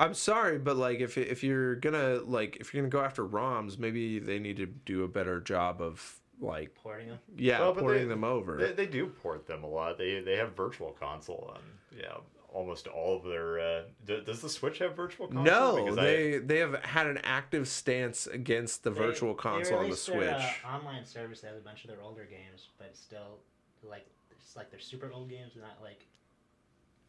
I'm 0.00 0.14
sorry, 0.14 0.58
but 0.58 0.76
like 0.76 1.00
if 1.00 1.16
if 1.18 1.44
you're 1.44 1.76
gonna 1.76 2.20
like 2.24 2.56
if 2.60 2.72
you're 2.72 2.82
gonna 2.82 2.90
go 2.90 3.02
after 3.04 3.24
ROMs, 3.26 3.78
maybe 3.78 4.18
they 4.18 4.38
need 4.38 4.56
to 4.56 4.66
do 4.66 5.04
a 5.04 5.08
better 5.08 5.40
job 5.40 5.80
of 5.82 6.20
like 6.40 6.74
Porting 6.74 7.08
them. 7.08 7.18
yeah 7.36 7.60
Well, 7.60 7.74
porting 7.74 8.04
they- 8.04 8.08
them 8.08 8.24
over. 8.24 8.56
they, 8.56 8.72
they 8.72 8.86
do 8.86 9.06
port 9.08 9.46
them 9.46 9.62
a 9.62 9.68
lot. 9.68 9.98
They 9.98 10.20
they 10.20 10.36
have 10.36 10.56
Virtual 10.56 10.92
Console 10.98 11.52
on 11.54 11.60
yeah 11.96 12.14
almost 12.52 12.88
all 12.88 13.18
of 13.18 13.24
their. 13.24 13.60
Uh, 13.60 13.82
d- 14.06 14.22
does 14.26 14.40
the 14.40 14.48
Switch 14.48 14.78
have 14.78 14.96
Virtual 14.96 15.28
Console? 15.28 15.44
no, 15.44 15.84
Because 15.84 15.98
I- 15.98 16.02
they 16.04 16.38
they 16.38 16.58
have 16.58 16.82
had 16.82 17.06
an 17.06 17.18
active 17.22 17.68
stance 17.68 18.26
against 18.26 18.82
the 18.84 18.90
They- 18.90 18.98
virtual 19.00 19.34
they 19.34 19.38
console 19.40 19.74
on 19.76 19.82
the 19.82 19.88
released 19.90 20.04
Switch. 20.04 20.18
Their, 20.20 20.54
uh, 20.64 20.76
online 20.76 21.04
service 21.04 21.42
that 21.42 21.48
has 21.48 21.58
a 21.58 21.64
bunch 21.64 21.84
of 21.84 21.90
their 21.90 22.00
older 22.02 22.24
games, 22.24 22.68
but 22.78 22.86
it's 22.88 23.00
still 23.00 23.38
like 23.82 24.06
it's 24.30 24.56
like 24.56 24.70
they're 24.70 24.80
super 24.80 25.12
old 25.12 25.28
games, 25.28 25.52
not 25.60 25.76
like 25.82 26.06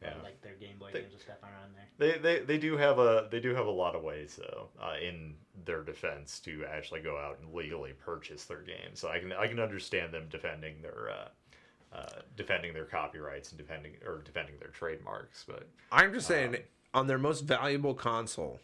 yeah. 0.01 0.13
like 0.23 0.41
their 0.41 0.55
Game 0.55 0.77
Boy 0.79 0.89
They- 0.93 1.01
games 1.01 1.13
and 1.13 1.21
stuff 1.21 1.37
aren't 1.43 1.55
on 1.57 1.69
there. 1.73 1.87
They, 1.97 2.17
they 2.17 2.39
they 2.45 2.57
do 2.57 2.77
have 2.77 2.97
a 2.99 3.27
they 3.29 3.39
do 3.39 3.53
have 3.53 3.67
a 3.67 3.71
lot 3.71 3.95
of 3.95 4.03
ways 4.03 4.39
though 4.41 4.69
uh, 4.81 4.95
in 5.01 5.35
their 5.65 5.83
defense 5.83 6.39
to 6.41 6.65
actually 6.65 7.01
go 7.01 7.17
out 7.17 7.37
and 7.41 7.53
legally 7.53 7.93
purchase 7.93 8.45
their 8.45 8.61
games. 8.61 8.99
So 8.99 9.09
I 9.09 9.19
can 9.19 9.31
I 9.33 9.47
can 9.47 9.59
understand 9.59 10.13
them 10.13 10.27
defending 10.31 10.81
their 10.81 11.11
uh, 11.11 11.95
uh, 11.95 12.21
defending 12.35 12.73
their 12.73 12.85
copyrights 12.85 13.49
and 13.49 13.57
defending 13.59 13.93
or 14.05 14.21
defending 14.23 14.55
their 14.59 14.69
trademarks. 14.69 15.43
But 15.47 15.67
I'm 15.91 16.11
just 16.13 16.27
saying 16.27 16.55
um, 16.55 16.61
on 16.93 17.07
their 17.07 17.17
most 17.19 17.41
valuable 17.41 17.93
console, 17.93 18.59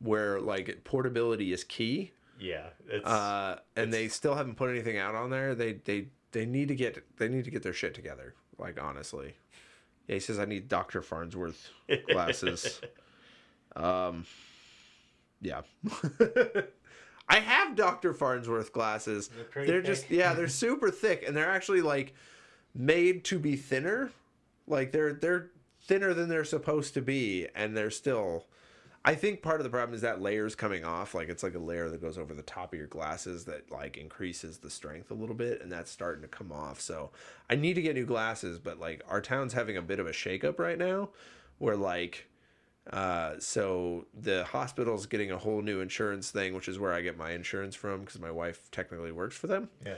where 0.00 0.40
like 0.40 0.82
portability 0.84 1.52
is 1.52 1.62
key, 1.62 2.12
yeah, 2.40 2.68
it's 2.88 3.06
uh, 3.06 3.60
and 3.76 3.88
it's- 3.88 3.92
they 3.92 4.08
still 4.08 4.34
haven't 4.34 4.56
put 4.56 4.70
anything 4.70 4.98
out 4.98 5.14
on 5.14 5.30
there. 5.30 5.54
They 5.54 5.74
they 5.74 6.08
they 6.32 6.46
need 6.46 6.66
to 6.68 6.74
get 6.74 7.02
they 7.18 7.28
need 7.28 7.44
to 7.44 7.50
get 7.52 7.62
their 7.62 7.72
shit 7.72 7.94
together. 7.94 8.34
Like 8.58 8.82
honestly, 8.82 9.34
yeah, 10.06 10.14
he 10.14 10.20
says 10.20 10.38
I 10.38 10.44
need 10.44 10.68
Doctor 10.68 11.02
Farnsworth 11.02 11.70
glasses. 12.10 12.80
um, 13.76 14.26
yeah, 15.40 15.62
I 17.28 17.40
have 17.40 17.74
Doctor 17.76 18.12
Farnsworth 18.12 18.72
glasses. 18.72 19.30
They're 19.54 19.66
They're 19.66 19.82
just 19.82 20.10
yeah, 20.10 20.34
they're 20.34 20.48
super 20.66 20.90
thick, 20.90 21.24
and 21.26 21.36
they're 21.36 21.50
actually 21.50 21.82
like 21.82 22.14
made 22.74 23.24
to 23.24 23.38
be 23.38 23.56
thinner. 23.56 24.10
Like 24.66 24.92
they're 24.92 25.12
they're 25.12 25.50
thinner 25.82 26.14
than 26.14 26.28
they're 26.28 26.44
supposed 26.44 26.94
to 26.94 27.02
be, 27.02 27.48
and 27.54 27.76
they're 27.76 27.90
still. 27.90 28.46
I 29.06 29.14
think 29.14 29.42
part 29.42 29.60
of 29.60 29.64
the 29.64 29.70
problem 29.70 29.94
is 29.94 30.00
that 30.00 30.22
layer's 30.22 30.54
coming 30.54 30.84
off. 30.84 31.14
Like 31.14 31.28
it's 31.28 31.42
like 31.42 31.54
a 31.54 31.58
layer 31.58 31.90
that 31.90 32.00
goes 32.00 32.16
over 32.16 32.32
the 32.32 32.42
top 32.42 32.72
of 32.72 32.78
your 32.78 32.88
glasses 32.88 33.44
that 33.44 33.70
like 33.70 33.98
increases 33.98 34.58
the 34.58 34.70
strength 34.70 35.10
a 35.10 35.14
little 35.14 35.34
bit, 35.34 35.60
and 35.60 35.70
that's 35.70 35.90
starting 35.90 36.22
to 36.22 36.28
come 36.28 36.50
off. 36.50 36.80
So 36.80 37.10
I 37.50 37.54
need 37.54 37.74
to 37.74 37.82
get 37.82 37.94
new 37.94 38.06
glasses, 38.06 38.58
but 38.58 38.80
like 38.80 39.02
our 39.08 39.20
town's 39.20 39.52
having 39.52 39.76
a 39.76 39.82
bit 39.82 40.00
of 40.00 40.06
a 40.06 40.12
shakeup 40.12 40.58
right 40.58 40.78
now, 40.78 41.10
where 41.58 41.76
like, 41.76 42.26
uh, 42.90 43.34
so 43.38 44.06
the 44.18 44.44
hospital's 44.44 45.04
getting 45.04 45.30
a 45.30 45.38
whole 45.38 45.60
new 45.60 45.80
insurance 45.80 46.30
thing, 46.30 46.54
which 46.54 46.68
is 46.68 46.78
where 46.78 46.92
I 46.92 47.02
get 47.02 47.18
my 47.18 47.32
insurance 47.32 47.74
from 47.74 48.00
because 48.00 48.20
my 48.20 48.30
wife 48.30 48.70
technically 48.70 49.12
works 49.12 49.36
for 49.36 49.46
them 49.46 49.68
yeah. 49.84 49.94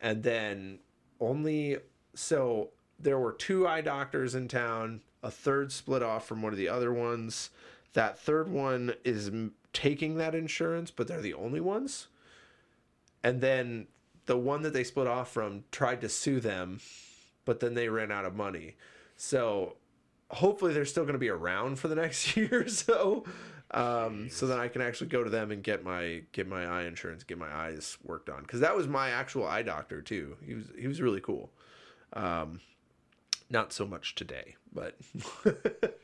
and 0.00 0.22
then 0.22 0.78
only 1.20 1.78
so 2.14 2.70
there 2.98 3.18
were 3.18 3.32
two 3.32 3.66
eye 3.66 3.80
doctors 3.80 4.34
in 4.34 4.48
town 4.48 5.00
a 5.22 5.30
third 5.30 5.70
split 5.72 6.02
off 6.02 6.26
from 6.26 6.42
one 6.42 6.52
of 6.52 6.58
the 6.58 6.68
other 6.68 6.92
ones 6.92 7.50
that 7.92 8.18
third 8.18 8.48
one 8.48 8.94
is 9.04 9.30
taking 9.72 10.16
that 10.16 10.34
insurance 10.34 10.90
but 10.90 11.06
they're 11.06 11.20
the 11.20 11.34
only 11.34 11.60
ones 11.60 12.08
and 13.22 13.40
then 13.40 13.86
the 14.26 14.36
one 14.36 14.62
that 14.62 14.72
they 14.72 14.84
split 14.84 15.06
off 15.06 15.32
from 15.32 15.64
tried 15.70 16.00
to 16.00 16.08
sue 16.08 16.40
them 16.40 16.80
but 17.44 17.60
then 17.60 17.74
they 17.74 17.88
ran 17.88 18.10
out 18.10 18.24
of 18.24 18.34
money 18.34 18.76
so 19.16 19.76
hopefully 20.30 20.72
they're 20.72 20.84
still 20.84 21.04
going 21.04 21.14
to 21.14 21.18
be 21.18 21.28
around 21.28 21.78
for 21.78 21.88
the 21.88 21.94
next 21.94 22.36
year 22.36 22.64
or 22.64 22.68
so 22.68 23.24
um, 23.72 24.28
so 24.30 24.46
then 24.46 24.58
I 24.58 24.68
can 24.68 24.82
actually 24.82 25.08
go 25.08 25.22
to 25.22 25.30
them 25.30 25.50
and 25.50 25.62
get 25.62 25.84
my 25.84 26.22
get 26.32 26.48
my 26.48 26.64
eye 26.64 26.84
insurance, 26.84 27.22
get 27.22 27.38
my 27.38 27.52
eyes 27.52 27.96
worked 28.02 28.28
on 28.28 28.42
because 28.42 28.60
that 28.60 28.74
was 28.74 28.88
my 28.88 29.10
actual 29.10 29.46
eye 29.46 29.62
doctor 29.62 30.02
too. 30.02 30.36
He 30.44 30.54
was 30.54 30.64
he 30.76 30.88
was 30.88 31.00
really 31.00 31.20
cool. 31.20 31.50
Um, 32.12 32.60
not 33.48 33.72
so 33.72 33.86
much 33.86 34.16
today, 34.16 34.56
but 34.72 34.96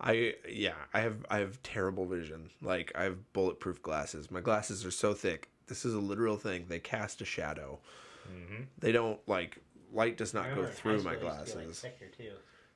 I 0.00 0.34
yeah 0.48 0.74
I 0.94 1.00
have 1.00 1.24
I 1.30 1.38
have 1.38 1.62
terrible 1.62 2.06
vision. 2.06 2.50
Like 2.62 2.92
I 2.94 3.04
have 3.04 3.32
bulletproof 3.32 3.82
glasses. 3.82 4.30
My 4.30 4.40
glasses 4.40 4.84
are 4.86 4.90
so 4.90 5.14
thick. 5.14 5.50
This 5.66 5.84
is 5.84 5.94
a 5.94 6.00
literal 6.00 6.36
thing. 6.36 6.66
They 6.68 6.78
cast 6.80 7.20
a 7.20 7.24
shadow. 7.24 7.80
hmm 8.26 8.62
They 8.78 8.92
don't 8.92 9.20
like 9.28 9.58
light 9.92 10.16
does 10.16 10.32
not 10.34 10.54
go 10.54 10.66
through 10.66 11.02
my 11.02 11.16
school, 11.16 11.20
they 11.20 11.26
used 11.26 11.38
to 11.40 11.44
get, 11.46 11.56
like, 11.56 11.66
glasses. 11.66 11.82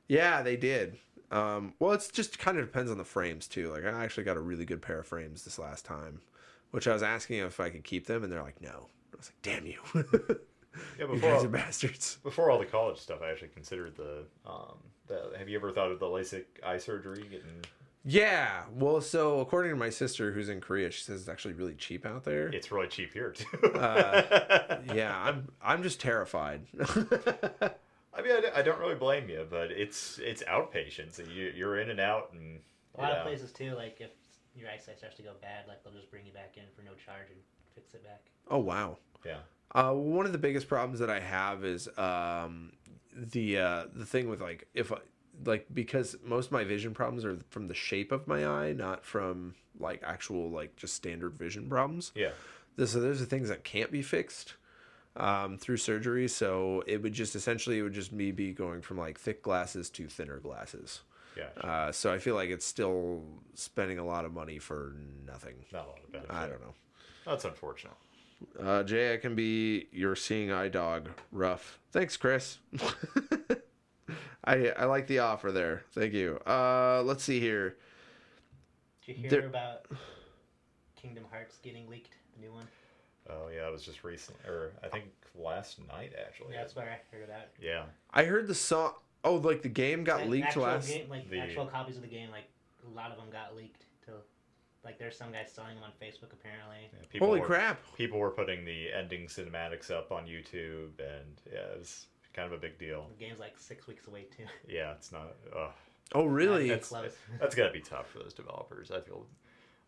Yeah, 0.09 0.43
they 0.43 0.57
did. 0.57 0.99
Um, 1.31 1.75
well, 1.79 1.93
it's 1.93 2.09
just 2.09 2.39
kind 2.39 2.59
of 2.59 2.67
depends 2.67 2.91
on 2.91 2.99
the 2.99 3.05
frames 3.05 3.47
too. 3.49 3.71
Like 3.71 3.85
I 3.85 4.05
actually 4.05 4.25
got 4.25 4.37
a 4.37 4.41
really 4.41 4.65
good 4.65 4.83
pair 4.83 5.01
of 5.01 5.07
frames 5.07 5.45
this 5.45 5.59
last 5.59 5.85
time, 5.85 6.21
which 6.71 6.87
I 6.87 6.93
was 6.93 7.03
asking 7.03 7.39
if 7.39 7.61
I 7.61 7.71
could 7.71 7.85
keep 7.85 8.07
them, 8.07 8.23
and 8.23 8.33
they're 8.33 8.43
like, 8.43 8.61
no. 8.61 8.89
I 9.13 9.17
was 9.17 9.31
like, 9.31 9.43
damn 9.43 9.67
you, 9.67 9.81
Yeah, 10.99 11.07
you 11.07 11.13
before 11.15 11.31
guys 11.31 11.39
all, 11.41 11.45
are 11.47 11.49
bastards. 11.49 12.19
before 12.23 12.51
all 12.51 12.59
the 12.59 12.67
college 12.67 12.99
stuff, 12.99 13.21
I 13.23 13.31
actually 13.31 13.49
considered 13.49 13.97
the 13.97 14.25
um 14.47 14.77
the. 15.07 15.33
Have 15.39 15.49
you 15.49 15.57
ever 15.57 15.71
thought 15.73 15.91
of 15.93 16.01
the 16.01 16.07
LASIK 16.07 16.45
eye 16.65 16.79
surgery 16.79 17.23
getting? 17.31 17.65
Yeah. 18.07 18.65
Well, 18.75 19.01
so 19.01 19.41
according 19.41 19.71
to 19.73 19.77
my 19.77 19.89
sister 19.91 20.33
who's 20.33 20.49
in 20.51 20.61
Korea, 20.61 20.91
she 20.91 21.03
says 21.03 21.21
it's 21.23 21.29
actually 21.29 21.55
really 21.55 21.75
cheap 21.75 22.05
out 22.05 22.25
there. 22.25 22.49
It's 22.49 22.71
really 22.71 22.89
cheap 22.89 23.13
here 23.15 23.31
too. 23.33 23.47
Uh, 23.73 24.79
yeah, 24.95 25.17
I'm 25.23 25.49
I'm 25.63 25.83
just 25.83 26.01
terrified. 26.01 26.63
I 28.17 28.23
mean, 28.23 28.33
I, 28.37 28.41
don't- 28.41 28.57
I 28.57 28.63
don't 28.63 28.79
really 28.79 28.95
blame 28.95 29.29
you, 29.29 29.47
but 29.51 29.71
it's 29.73 30.19
it's 30.23 30.43
outpatient, 30.45 31.13
so 31.15 31.23
you, 31.35 31.53
you're 31.57 31.79
in 31.79 31.91
and 31.91 31.99
out, 32.01 32.31
and 32.33 32.61
A 32.97 33.01
lot 33.01 33.11
yeah. 33.11 33.17
of 33.19 33.27
places 33.27 33.53
too, 33.53 33.75
like 33.75 33.97
if 34.01 34.11
your 34.57 34.69
eyesight 34.71 34.99
starts 34.99 35.17
to 35.17 35.23
go 35.23 35.33
bad, 35.43 35.67
like 35.67 35.83
they'll 35.83 35.93
just 35.95 36.11
bring 36.11 36.25
you 36.27 36.33
back 36.33 36.55
in 36.57 36.63
for 36.77 36.83
no 36.83 36.93
charge 37.05 37.27
and 37.31 37.39
fix 37.75 37.95
it 37.95 38.05
back. 38.05 38.21
oh 38.51 38.59
wow. 38.59 38.99
Yeah. 39.25 39.39
Uh, 39.75 39.93
one 39.93 40.25
of 40.27 40.33
the 40.33 40.39
biggest 40.39 40.69
problems 40.69 41.01
that 41.01 41.11
I 41.11 41.21
have 41.21 41.65
is 41.65 41.89
um, 41.99 42.73
the 43.15 43.59
uh, 43.59 43.85
the 43.93 44.07
thing 44.07 44.29
with 44.29 44.41
like 44.41 44.69
if 44.75 44.93
I, 44.93 44.99
like 45.45 45.67
because 45.73 46.17
most 46.25 46.47
of 46.47 46.53
my 46.53 46.65
vision 46.65 46.95
problems 46.95 47.25
are 47.25 47.39
from 47.51 47.67
the 47.67 47.75
shape 47.75 48.13
of 48.13 48.27
my 48.29 48.47
eye, 48.47 48.73
not 48.73 49.05
from 49.05 49.55
like 49.79 50.03
actual 50.05 50.51
like 50.51 50.77
just 50.77 50.95
standard 50.95 51.37
vision 51.37 51.69
problems. 51.69 52.13
Yeah. 52.15 52.31
This, 52.77 52.93
so 52.93 53.01
those 53.01 53.21
are 53.23 53.25
things 53.25 53.49
that 53.49 53.65
can't 53.65 53.91
be 53.91 54.03
fixed 54.03 54.55
um, 55.17 55.59
through 55.59 55.77
surgery. 55.79 56.29
So 56.29 56.83
it 56.87 57.03
would 57.03 57.13
just 57.13 57.35
essentially 57.35 57.79
it 57.79 57.83
would 57.83 57.93
just 57.93 58.13
me 58.13 58.33
be 58.33 58.53
going 58.53 58.83
from 58.83 58.99
like 58.99 59.19
thick 59.19 59.43
glasses 59.43 59.91
to 59.91 60.07
thinner 60.07 60.39
glasses. 60.39 61.03
Yeah. 61.37 61.69
Uh, 61.69 61.91
so 61.91 62.13
I 62.13 62.19
feel 62.19 62.37
like 62.37 62.51
it's 62.51 62.65
still 62.65 63.23
spending 63.55 63.99
a 63.99 64.05
lot 64.05 64.25
of 64.25 64.33
money 64.33 64.61
for 64.61 64.95
nothing. 65.27 65.55
Not 65.73 65.87
a 65.87 65.89
lot 65.89 65.99
of 66.05 66.13
benefit. 66.13 66.33
I 66.33 66.47
don't 66.47 66.61
know. 66.61 66.75
That's 67.27 67.45
unfortunate. 67.45 67.95
Uh, 68.61 68.83
Jay, 68.83 69.15
I 69.15 69.17
can 69.19 69.35
be 69.35 69.89
your 69.93 70.15
seeing 70.17 70.51
eye 70.53 70.69
dog. 70.69 71.09
Rough. 71.33 71.79
Thanks, 71.93 72.17
Chris. 72.17 72.59
I 74.45 74.71
I 74.77 74.85
like 74.85 75.07
the 75.07 75.21
offer 75.21 75.51
there. 75.53 75.83
Thank 75.93 76.13
you. 76.13 76.39
Uh, 76.47 77.03
let's 77.05 77.25
see 77.25 77.41
here. 77.41 77.77
Did 79.07 79.13
you 79.17 79.23
hear 79.23 79.31
There- 79.31 79.47
about 79.47 79.87
Kingdom 80.97 81.25
Hearts 81.31 81.57
getting 81.63 81.89
leaked? 81.89 82.15
The 82.35 82.47
new 82.47 82.53
one. 82.53 82.67
Oh 83.31 83.49
yeah, 83.55 83.67
it 83.67 83.73
was 83.73 83.83
just 83.85 84.05
recent, 84.05 84.37
or 84.47 84.73
I 84.83 84.89
think 84.89 85.05
last 85.35 85.79
night 85.89 86.13
actually. 86.27 86.53
Yeah, 86.53 86.61
that's 86.61 86.77
where 86.77 86.85
I 86.87 87.17
heard 87.17 87.29
that. 87.31 87.51
Yeah. 87.61 87.85
I 88.13 88.25
heard 88.25 88.47
the 88.47 88.55
song. 88.55 88.93
Oh, 89.23 89.37
like 89.37 89.63
the 89.63 89.69
game 89.71 90.05
got 90.05 90.21
Like, 90.21 90.29
leaked 90.29 90.47
actual 90.49 90.63
last. 90.65 90.89
game, 90.89 91.09
like 91.09 91.31
the- 91.31 91.39
actual 91.41 91.67
copies 91.67 91.97
of 91.97 92.03
the 92.03 92.09
game. 92.09 92.31
Like 92.31 92.45
a 92.87 92.95
lot 92.95 93.11
of 93.11 93.17
them 93.17 93.27
got 93.33 93.57
leaked. 93.57 93.87
To 94.85 94.89
like 94.89 94.99
there's 94.99 95.17
some 95.17 95.33
guys 95.33 95.51
selling 95.53 95.75
them 95.75 95.85
on 95.85 95.91
Facebook 96.01 96.33
apparently. 96.33 96.89
yeah, 96.93 97.07
people 97.11 97.27
Holy 97.29 97.41
were, 97.41 97.47
crap! 97.47 97.81
People 97.97 98.19
were 98.19 98.31
putting 98.31 98.65
the 98.65 98.93
ending 98.93 99.27
cinematics 99.27 99.91
up 99.91 100.13
on 100.13 100.25
YouTube, 100.27 100.91
and 100.99 101.41
yeah, 101.53 101.59
it 101.73 101.79
was 101.79 102.07
kind 102.33 102.47
of 102.47 102.53
a 102.53 102.61
big 102.61 102.79
deal. 102.79 103.07
The 103.19 103.25
game's 103.27 103.41
like 103.41 103.59
six 103.59 103.87
weeks 103.87 104.07
away 104.07 104.27
too. 104.37 104.45
Yeah, 104.69 104.93
it's 104.93 105.11
not. 105.13 105.35
Uh, 105.55 105.69
Oh, 106.15 106.27
really? 106.27 106.69
Not 106.69 106.81
That's- 106.83 106.89
close. 106.89 107.17
that's 107.41 107.55
gotta 107.55 107.73
be 107.73 107.81
tough 107.81 108.09
for 108.11 108.19
those 108.19 108.35
developers. 108.35 108.91
I 108.91 109.01
feel. 109.01 109.27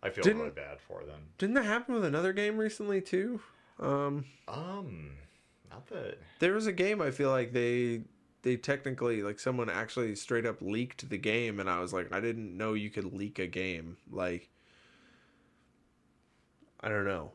I 0.02 0.08
feel 0.10 0.24
Didn't- 0.24 0.38
really 0.40 0.50
bad 0.50 0.80
for 0.80 1.04
them. 1.04 1.20
Didn't 1.38 1.54
that 1.56 1.64
happen 1.66 1.94
with 1.94 2.04
another 2.04 2.32
game 2.32 2.56
recently 2.56 3.00
too? 3.02 3.40
Um, 3.78 4.24
Um, 4.48 5.10
not 5.70 5.86
that. 5.88 6.18
there 6.38 6.54
was 6.54 6.66
a 6.66 6.72
game 6.72 7.02
I 7.02 7.10
feel 7.10 7.30
like 7.30 7.52
they 7.52 8.00
they 8.42 8.56
technically 8.56 9.22
like 9.22 9.38
someone 9.38 9.68
actually 9.68 10.14
straight 10.14 10.46
up 10.46 10.62
leaked 10.62 11.08
the 11.10 11.18
game, 11.18 11.60
and 11.60 11.68
I 11.68 11.80
was 11.80 11.92
like, 11.92 12.12
I 12.12 12.20
didn't 12.20 12.56
know 12.56 12.72
you 12.74 12.90
could 12.90 13.12
leak 13.12 13.38
a 13.38 13.46
game. 13.46 13.96
Like, 14.10 14.48
I 16.80 16.88
don't 16.88 17.06
know. 17.06 17.32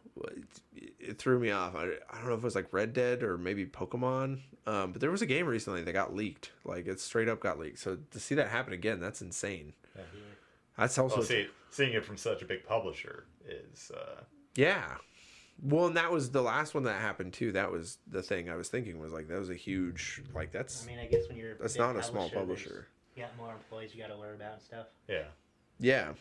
It, 0.75 0.93
it 0.99 1.19
threw 1.19 1.39
me 1.39 1.51
off. 1.51 1.75
I, 1.75 1.85
I 2.09 2.17
don't 2.17 2.27
know 2.27 2.33
if 2.33 2.39
it 2.39 2.43
was 2.43 2.55
like 2.55 2.71
Red 2.71 2.93
Dead 2.93 3.23
or 3.23 3.37
maybe 3.37 3.65
Pokemon. 3.65 4.39
Um, 4.67 4.91
but 4.91 5.01
there 5.01 5.11
was 5.11 5.21
a 5.21 5.25
game 5.25 5.47
recently 5.47 5.81
that 5.81 5.93
got 5.93 6.15
leaked. 6.15 6.51
Like 6.63 6.87
it 6.87 6.99
straight 6.99 7.27
up 7.27 7.39
got 7.39 7.57
leaked. 7.59 7.79
So 7.79 7.97
to 8.11 8.19
see 8.19 8.35
that 8.35 8.49
happen 8.49 8.73
again, 8.73 8.99
that's 8.99 9.21
insane. 9.21 9.73
That's 10.77 10.97
also 10.97 11.17
Well, 11.17 11.25
see, 11.25 11.47
seeing 11.69 11.93
it 11.93 12.05
from 12.05 12.17
such 12.17 12.41
a 12.41 12.45
big 12.45 12.65
publisher 12.65 13.25
is. 13.47 13.91
Uh, 13.91 14.21
Yeah. 14.55 14.97
Well, 15.61 15.85
and 15.87 15.97
that 15.97 16.11
was 16.11 16.31
the 16.31 16.41
last 16.41 16.73
one 16.73 16.83
that 16.83 16.99
happened 16.99 17.33
too. 17.33 17.51
That 17.51 17.71
was 17.71 17.99
the 18.07 18.23
thing 18.23 18.49
I 18.49 18.55
was 18.55 18.69
thinking 18.69 18.99
was 18.99 19.11
like 19.13 19.27
that 19.27 19.37
was 19.37 19.49
a 19.51 19.55
huge 19.55 20.23
like 20.33 20.51
that's 20.51 20.83
I 20.83 20.87
mean, 20.87 20.99
I 20.99 21.05
guess 21.05 21.27
when 21.27 21.37
you're 21.37 21.55
that's 21.55 21.77
not 21.77 21.95
a 21.95 22.03
small 22.03 22.29
publisher. 22.29 22.87
You 23.15 23.23
got 23.23 23.37
more 23.37 23.51
employees 23.51 23.93
you 23.93 24.01
got 24.01 24.07
to 24.07 24.17
worry 24.17 24.35
about 24.35 24.53
and 24.53 24.61
stuff. 24.61 24.87
yeah. 25.07 25.25
Yeah. 25.79 26.13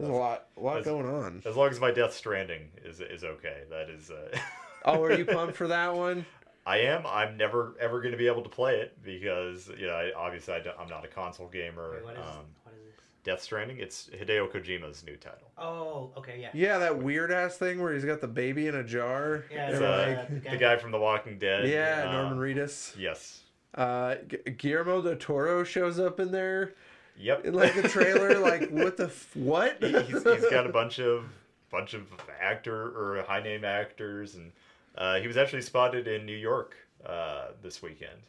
There's 0.00 0.10
a 0.10 0.16
lot 0.16 0.46
a 0.56 0.60
lot 0.60 0.74
that's- 0.74 0.86
going 0.86 1.06
on. 1.06 1.42
As 1.44 1.56
long 1.56 1.68
as 1.70 1.78
my 1.80 1.90
Death 1.90 2.14
Stranding 2.14 2.68
is 2.84 3.00
is 3.00 3.22
okay, 3.24 3.62
that 3.70 3.88
is. 3.90 4.10
Uh, 4.10 4.36
Oh, 4.82 5.02
are 5.02 5.12
you 5.12 5.26
pumped 5.26 5.56
for 5.56 5.68
that 5.68 5.94
one? 5.94 6.24
I 6.64 6.78
am. 6.78 7.06
I'm 7.06 7.36
never 7.36 7.74
ever 7.78 8.00
going 8.00 8.12
to 8.12 8.16
be 8.18 8.28
able 8.28 8.42
to 8.42 8.48
play 8.48 8.76
it 8.80 8.96
because 9.02 9.70
you 9.78 9.86
know 9.86 9.92
I, 9.92 10.10
obviously 10.16 10.54
I 10.54 10.58
am 10.58 10.88
not 10.88 11.04
a 11.04 11.08
console 11.08 11.48
gamer. 11.48 11.96
Wait, 11.96 12.04
what 12.04 12.14
is 12.14 12.20
um, 12.20 12.46
what 12.64 12.74
is 12.74 12.84
this? 12.86 13.04
Death 13.22 13.42
Stranding. 13.42 13.76
It's 13.78 14.08
Hideo 14.18 14.50
Kojima's 14.50 15.04
new 15.04 15.16
title. 15.16 15.50
Oh, 15.58 16.12
okay, 16.16 16.38
yeah. 16.40 16.48
Yeah, 16.54 16.78
that 16.78 16.96
weird 16.96 17.30
ass 17.30 17.58
thing 17.58 17.82
where 17.82 17.92
he's 17.92 18.06
got 18.06 18.22
the 18.22 18.26
baby 18.26 18.68
in 18.68 18.74
a 18.76 18.82
jar. 18.82 19.44
Yeah, 19.52 19.64
and 19.66 19.72
It's, 19.74 19.82
uh, 19.82 20.16
like, 20.16 20.28
the 20.28 20.34
the 20.50 20.56
guy- 20.56 20.74
guy 20.74 20.76
from 20.78 20.92
The 20.92 20.98
Walking 20.98 21.38
Dead. 21.38 21.68
yeah, 21.68 22.06
uh, 22.08 22.12
Norman 22.12 22.38
Reedus. 22.38 22.96
Yes. 22.98 23.42
Uh, 23.74 24.14
Gu- 24.26 24.50
Guillermo 24.52 25.02
del 25.02 25.16
Toro 25.16 25.62
shows 25.62 26.00
up 26.00 26.18
in 26.18 26.32
there 26.32 26.72
Yep. 27.18 27.44
in 27.46 27.54
like 27.54 27.76
a 27.76 27.88
trailer. 27.88 28.38
like, 28.38 28.70
what 28.70 28.96
the 28.96 29.06
f- 29.06 29.34
what? 29.36 29.76
He- 29.82 29.88
he's, 29.92 30.22
he's 30.22 30.48
got 30.50 30.66
a 30.66 30.70
bunch 30.72 30.98
of 30.98 31.24
bunch 31.70 31.94
of 31.94 32.02
actor 32.40 32.88
or 32.88 33.22
high 33.22 33.42
name 33.42 33.64
actors, 33.64 34.34
and 34.34 34.52
uh, 34.96 35.16
he 35.20 35.26
was 35.28 35.36
actually 35.36 35.62
spotted 35.62 36.08
in 36.08 36.26
New 36.26 36.36
York 36.36 36.74
uh, 37.06 37.48
this 37.62 37.82
weekend. 37.82 38.20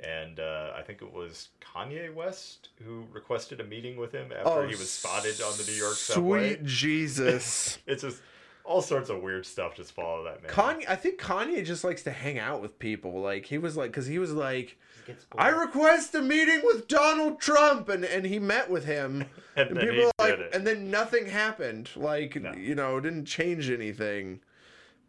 And 0.00 0.38
uh, 0.38 0.74
I 0.76 0.82
think 0.82 1.02
it 1.02 1.12
was 1.12 1.48
Kanye 1.60 2.14
West 2.14 2.68
who 2.84 3.04
requested 3.12 3.60
a 3.60 3.64
meeting 3.64 3.96
with 3.96 4.12
him 4.12 4.30
after 4.30 4.62
he 4.68 4.76
was 4.76 4.88
spotted 4.90 5.40
on 5.42 5.52
the 5.58 5.64
New 5.68 5.76
York 5.76 5.94
subway. 5.94 6.52
Oh, 6.52 6.54
Sweet 6.54 6.64
Jesus. 6.64 7.78
It's 7.88 8.02
just 8.02 8.22
all 8.64 8.80
sorts 8.80 9.10
of 9.10 9.22
weird 9.22 9.44
stuff 9.44 9.74
just 9.74 9.90
follow 9.92 10.22
that 10.24 10.42
man. 10.42 10.52
Kanye, 10.52 10.84
I 10.88 10.94
think 10.94 11.18
Kanye 11.20 11.64
just 11.64 11.82
likes 11.82 12.02
to 12.04 12.12
hang 12.12 12.38
out 12.38 12.60
with 12.62 12.78
people. 12.78 13.20
Like 13.20 13.46
he 13.46 13.58
was 13.58 13.76
like, 13.76 13.90
because 13.90 14.06
he 14.06 14.20
was 14.20 14.30
like, 14.32 14.78
Just 15.14 15.30
gets 15.30 15.40
I 15.42 15.48
request 15.48 16.14
a 16.14 16.22
meeting 16.22 16.60
with 16.64 16.86
Donald 16.88 17.40
Trump, 17.40 17.88
and 17.88 18.04
and 18.04 18.24
he 18.24 18.38
met 18.38 18.70
with 18.70 18.84
him, 18.84 19.24
And 19.56 19.70
and 19.70 19.76
then 19.76 19.88
people 19.88 19.96
he 19.96 20.04
are 20.04 20.30
like, 20.30 20.38
it. 20.38 20.54
and 20.54 20.66
then 20.66 20.90
nothing 20.90 21.26
happened. 21.26 21.90
Like 21.96 22.40
No. 22.40 22.52
you 22.52 22.74
know, 22.74 22.98
it 22.98 23.02
didn't 23.02 23.24
change 23.26 23.70
anything. 23.70 24.40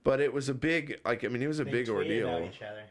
But 0.03 0.21
it 0.21 0.33
was 0.33 0.47
a 0.49 0.53
big, 0.53 0.99
like 1.05 1.23
I 1.23 1.27
mean, 1.27 1.43
it 1.43 1.47
was 1.47 1.59
a 1.59 1.65
They 1.65 1.71
big 1.71 1.89
ordeal. 1.89 2.29
About 2.37 2.49
each 2.53 2.61
other. 2.61 2.83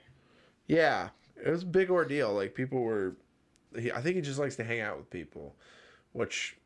Yeah, 0.67 1.09
it 1.43 1.50
was 1.50 1.62
a 1.62 1.67
big 1.67 1.91
ordeal. 1.91 2.35
Like 2.35 2.55
people 2.55 2.81
were, 2.83 3.17
he, 3.77 3.91
I 3.91 4.00
think 4.03 4.17
he 4.17 4.23
just 4.23 4.38
likes 4.38 4.57
to 4.57 4.65
hang 4.65 4.81
out 4.81 4.99
with 4.99 5.09
people, 5.11 5.57
which 6.12 6.57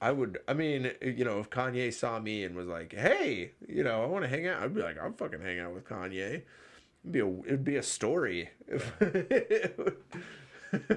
I 0.00 0.12
would. 0.12 0.38
I 0.46 0.52
mean, 0.52 0.92
you 1.02 1.24
know, 1.24 1.40
if 1.40 1.48
Kanye 1.50 1.92
saw 1.92 2.18
me 2.20 2.44
and 2.44 2.54
was 2.54 2.66
like, 2.68 2.92
"Hey, 2.94 3.52
you 3.66 3.82
know, 3.82 4.02
I 4.02 4.06
want 4.06 4.24
to 4.24 4.28
hang 4.28 4.46
out," 4.46 4.62
I'd 4.62 4.74
be 4.74 4.82
like, 4.82 4.98
"I'll 4.98 5.12
fucking 5.12 5.40
hang 5.40 5.58
out 5.58 5.72
with 5.74 5.86
Kanye." 5.88 6.42
It'd 7.02 7.12
be 7.12 7.20
a, 7.20 7.38
it'd 7.46 7.64
be 7.64 7.76
a 7.76 7.82
story. 7.82 8.50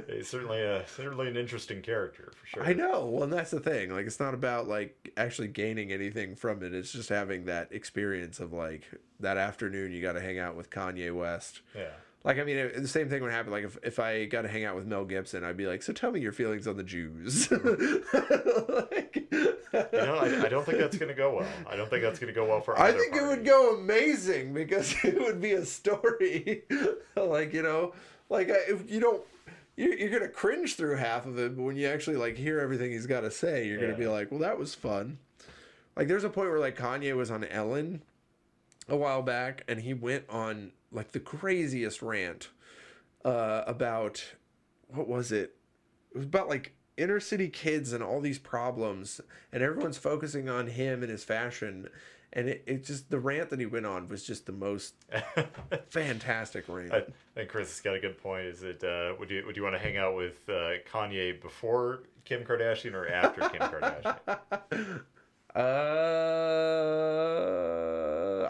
He's 0.08 0.28
certainly 0.28 0.62
a 0.62 0.86
certainly 0.88 1.28
an 1.28 1.36
interesting 1.36 1.82
character 1.82 2.32
for 2.40 2.46
sure. 2.46 2.64
I 2.64 2.74
know. 2.74 3.08
Well, 3.08 3.24
and 3.24 3.34
that's 3.34 3.50
the 3.50 3.60
thing. 3.60 3.92
Like, 3.92 4.06
it's 4.06 4.20
not 4.20 4.36
about 4.36 4.68
like 4.68 5.12
actually 5.18 5.48
gaining 5.48 5.92
anything 5.92 6.36
from 6.36 6.62
it. 6.64 6.74
It's 6.74 6.92
just 6.92 7.10
having 7.10 7.46
that 7.46 7.72
experience 7.72 8.40
of 8.40 8.54
like 8.54 8.84
that 9.20 9.38
afternoon 9.38 9.92
you 9.92 10.02
got 10.02 10.14
to 10.14 10.22
hang 10.22 10.38
out 10.38 10.56
with 10.56 10.70
Kanye 10.70 11.14
West. 11.14 11.62
Yeah. 11.76 11.90
Like, 12.24 12.40
I 12.40 12.44
mean, 12.46 12.56
it, 12.58 12.82
the 12.82 12.88
same 12.88 13.10
thing 13.10 13.22
would 13.22 13.32
happen. 13.34 13.52
Like, 13.52 13.66
if, 13.66 13.78
if 13.84 14.00
I 14.00 14.26
got 14.26 14.44
to 14.44 14.48
hang 14.48 14.64
out 14.64 14.76
with 14.78 14.86
Mel 14.86 15.04
Gibson, 15.04 15.44
I'd 15.44 15.58
be 15.58 15.68
like, 15.68 15.84
so 15.84 15.92
tell 15.92 16.10
me 16.12 16.22
your 16.22 16.32
feelings 16.32 16.68
on 16.68 16.78
the 16.78 16.84
Jews. 16.84 17.52
like, 17.52 19.28
You 19.32 19.58
know, 19.92 20.16
I, 20.16 20.44
I 20.46 20.50
don't 20.50 20.66
think 20.66 20.78
that's 20.78 20.98
going 20.98 21.10
to 21.10 21.16
go 21.16 21.36
well. 21.38 21.48
I 21.70 21.76
don't 21.76 21.90
think 21.90 22.02
that's 22.02 22.20
going 22.20 22.34
to 22.34 22.40
go 22.40 22.46
well 22.48 22.62
for. 22.62 22.80
I 22.80 22.92
think 22.94 23.16
it 23.16 23.24
would 23.24 23.46
go 23.46 23.76
amazing 23.76 24.54
because 24.54 24.96
it 25.04 25.20
would 25.20 25.42
be 25.42 25.52
a 25.54 25.66
story. 25.66 26.64
like, 27.16 27.54
you 27.54 27.62
know, 27.64 27.94
like 28.30 28.50
I- 28.50 28.72
if 28.72 28.90
you 28.90 29.00
don't, 29.00 29.22
you're, 29.76 29.94
you're 29.94 30.10
going 30.10 30.22
to 30.22 30.30
cringe 30.30 30.76
through 30.76 30.96
half 30.98 31.26
of 31.26 31.38
it, 31.40 31.56
but 31.58 31.64
when 31.64 31.76
you 31.76 31.88
actually 31.88 32.16
like 32.18 32.38
hear 32.38 32.60
everything 32.60 32.92
he's 32.92 33.08
got 33.08 33.22
to 33.22 33.32
say, 33.32 33.68
you're 33.68 33.80
going 33.80 33.92
to 33.92 33.98
be 33.98 34.08
like, 34.08 34.32
well, 34.32 34.40
that 34.42 34.58
was 34.58 34.74
fun. 34.76 35.18
Like, 35.98 36.08
there's 36.08 36.24
a 36.24 36.30
point 36.30 36.50
where 36.50 36.60
like 36.60 36.78
Kanye 36.78 37.16
was 37.16 37.30
on 37.32 37.44
Ellen 37.44 38.02
a 38.88 38.96
while 38.96 39.22
back 39.22 39.64
and 39.68 39.80
he 39.82 39.94
went 39.94 40.26
on 40.30 40.72
like 40.94 41.12
the 41.12 41.20
craziest 41.20 42.02
rant 42.02 42.50
uh, 43.26 43.64
about 43.68 44.24
what 44.88 45.08
was 45.08 45.32
it? 45.32 45.56
It 46.14 46.18
was 46.18 46.26
about 46.26 46.50
like 46.50 46.74
inner 46.96 47.20
city 47.20 47.50
kids 47.50 47.92
and 47.94 48.04
all 48.04 48.22
these 48.22 48.40
problems, 48.40 49.20
and 49.52 49.64
everyone's 49.64 49.98
focusing 49.98 50.48
on 50.50 50.68
him 50.68 51.02
and 51.02 51.12
his 51.12 51.24
fashion. 51.24 51.90
And 52.36 52.50
it, 52.50 52.64
it 52.66 52.84
just 52.84 53.10
the 53.12 53.20
rant 53.20 53.50
that 53.52 53.60
he 53.60 53.66
went 53.66 53.86
on 53.86 54.08
was 54.08 54.24
just 54.26 54.46
the 54.46 54.52
most 54.52 54.96
fantastic 55.90 56.66
rant. 56.68 56.94
I 56.94 57.04
think 57.36 57.50
Chris 57.50 57.70
has 57.70 57.82
got 57.82 57.96
a 57.96 58.00
good 58.00 58.18
point. 58.22 58.46
Is 58.46 58.64
it 58.64 58.84
uh, 58.84 59.14
would 59.20 59.30
you 59.30 59.44
would 59.46 59.56
you 59.58 59.64
want 59.64 59.76
to 59.76 59.80
hang 59.80 59.98
out 59.98 60.16
with 60.16 60.48
uh, 60.50 60.80
Kanye 60.92 61.40
before 61.42 62.04
Kim 62.26 62.44
Kardashian 62.44 62.94
or 62.94 63.08
after 63.08 63.42
Kim 63.50 63.62
Kardashian? 63.62 65.02
Uh, 65.56 65.60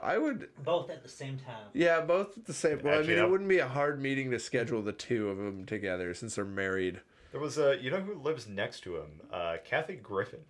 I 0.02 0.18
would, 0.18 0.50
Both 0.64 0.90
at 0.90 1.04
the 1.04 1.10
same 1.10 1.38
time. 1.38 1.68
yeah, 1.74 2.02
both 2.02 2.38
at 2.38 2.46
the 2.46 2.54
same. 2.54 2.80
Well, 2.84 3.00
I 3.00 3.04
mean, 3.04 3.20
I- 3.20 3.24
it 3.24 3.30
wouldn't 3.30 3.50
be 3.50 3.60
a 3.60 3.68
hard 3.68 4.02
meeting 4.02 4.32
to 4.32 4.40
schedule 4.40 4.82
the 4.82 4.94
two 4.94 5.30
of 5.30 5.38
them 5.38 5.66
together 5.66 6.14
since 6.14 6.36
they're 6.36 6.46
married. 6.46 7.02
There 7.32 7.42
was 7.42 7.58
a 7.58 7.78
you 7.82 7.90
know 7.92 8.00
who 8.02 8.14
lives 8.16 8.48
next 8.48 8.82
to 8.82 8.98
him? 8.98 9.22
Uh, 9.32 9.58
Kathy 9.66 9.96
Griffin. 9.96 10.42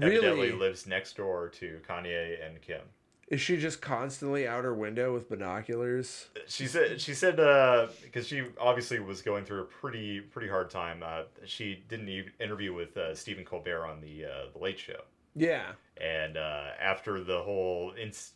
Evidently 0.00 0.48
Really, 0.48 0.52
lives 0.52 0.86
next 0.86 1.16
door 1.16 1.48
to 1.50 1.80
Kanye 1.88 2.44
and 2.46 2.60
Kim. 2.60 2.82
is 3.28 3.40
she 3.40 3.56
just 3.58 3.80
constantly 3.80 4.46
out 4.46 4.64
her 4.64 4.74
window 4.74 5.12
with 5.14 5.28
binoculars? 5.28 6.28
She 6.46 6.66
said 6.66 7.00
she 7.00 7.14
said 7.14 7.36
because 8.02 8.26
she 8.26 8.44
obviously 8.60 9.00
was 9.00 9.22
going 9.22 9.44
through 9.44 9.60
a 9.62 9.64
pretty 9.66 10.20
pretty 10.20 10.48
hard 10.48 10.70
time. 10.70 11.02
Uh, 11.02 11.22
she 11.46 11.84
did 11.88 12.00
an 12.00 12.32
interview 12.40 12.72
with 12.74 12.96
uh, 12.96 13.14
Stephen 13.14 13.44
Colbert 13.44 13.86
on 13.86 14.00
the 14.00 14.24
uh, 14.26 14.28
the 14.52 14.58
Late 14.58 14.78
Show, 14.78 15.00
Yeah, 15.34 15.72
and 15.98 16.36
uh, 16.36 16.68
after 16.80 17.22
the 17.24 17.40
whole 17.42 17.92
inc- 17.98 18.30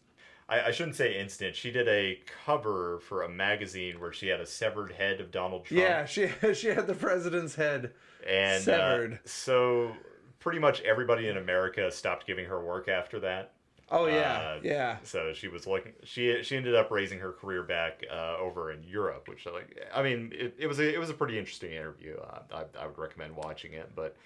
I, 0.53 0.69
I 0.69 0.71
shouldn't 0.71 0.97
say 0.97 1.19
instant. 1.19 1.57
She 1.57 1.71
did 1.71 1.89
a 1.89 2.19
cover 2.45 2.99
for 3.01 3.23
a 3.23 3.29
magazine 3.29 4.01
where 4.01 4.13
she 4.13 4.29
had 4.29 4.41
a 4.41 4.47
severed 4.47 4.93
head 4.93 5.21
of 5.21 5.31
Donald 5.31 5.65
Trump. 5.65 5.81
yeah. 5.83 6.05
She 6.05 6.29
she 6.55 6.69
had 6.69 6.87
the 6.87 6.95
president's 6.95 7.55
head. 7.55 7.93
and 8.29 8.63
severed. 8.63 9.15
Uh, 9.15 9.17
so 9.25 9.93
pretty 10.41 10.59
much 10.59 10.81
everybody 10.83 11.29
in 11.29 11.37
America 11.37 11.91
stopped 11.91 12.27
giving 12.27 12.47
her 12.47 12.63
work 12.63 12.89
after 12.89 13.21
that. 13.21 13.53
Oh 13.95 14.07
yeah, 14.07 14.33
Uh, 14.57 14.61
yeah. 14.63 14.97
So 15.05 15.33
she 15.35 15.49
was 15.49 15.67
looking. 15.67 15.93
She 16.05 16.43
she 16.43 16.57
ended 16.57 16.75
up 16.75 16.91
raising 16.91 17.19
her 17.19 17.33
career 17.33 17.63
back 17.63 18.03
uh, 18.11 18.37
over 18.39 18.73
in 18.73 18.83
Europe, 18.85 19.29
which 19.29 19.45
like 19.47 19.87
I 19.95 20.03
mean 20.03 20.33
it, 20.35 20.55
it 20.59 20.67
was 20.67 20.79
a 20.79 20.95
it 20.95 20.99
was 20.99 21.11
a 21.11 21.15
pretty 21.15 21.39
interesting 21.39 21.73
interview. 21.73 22.17
Uh, 22.17 22.39
I 22.53 22.65
I 22.83 22.87
would 22.87 22.99
recommend 22.99 23.37
watching 23.37 23.73
it, 23.75 23.91
but. 23.95 24.17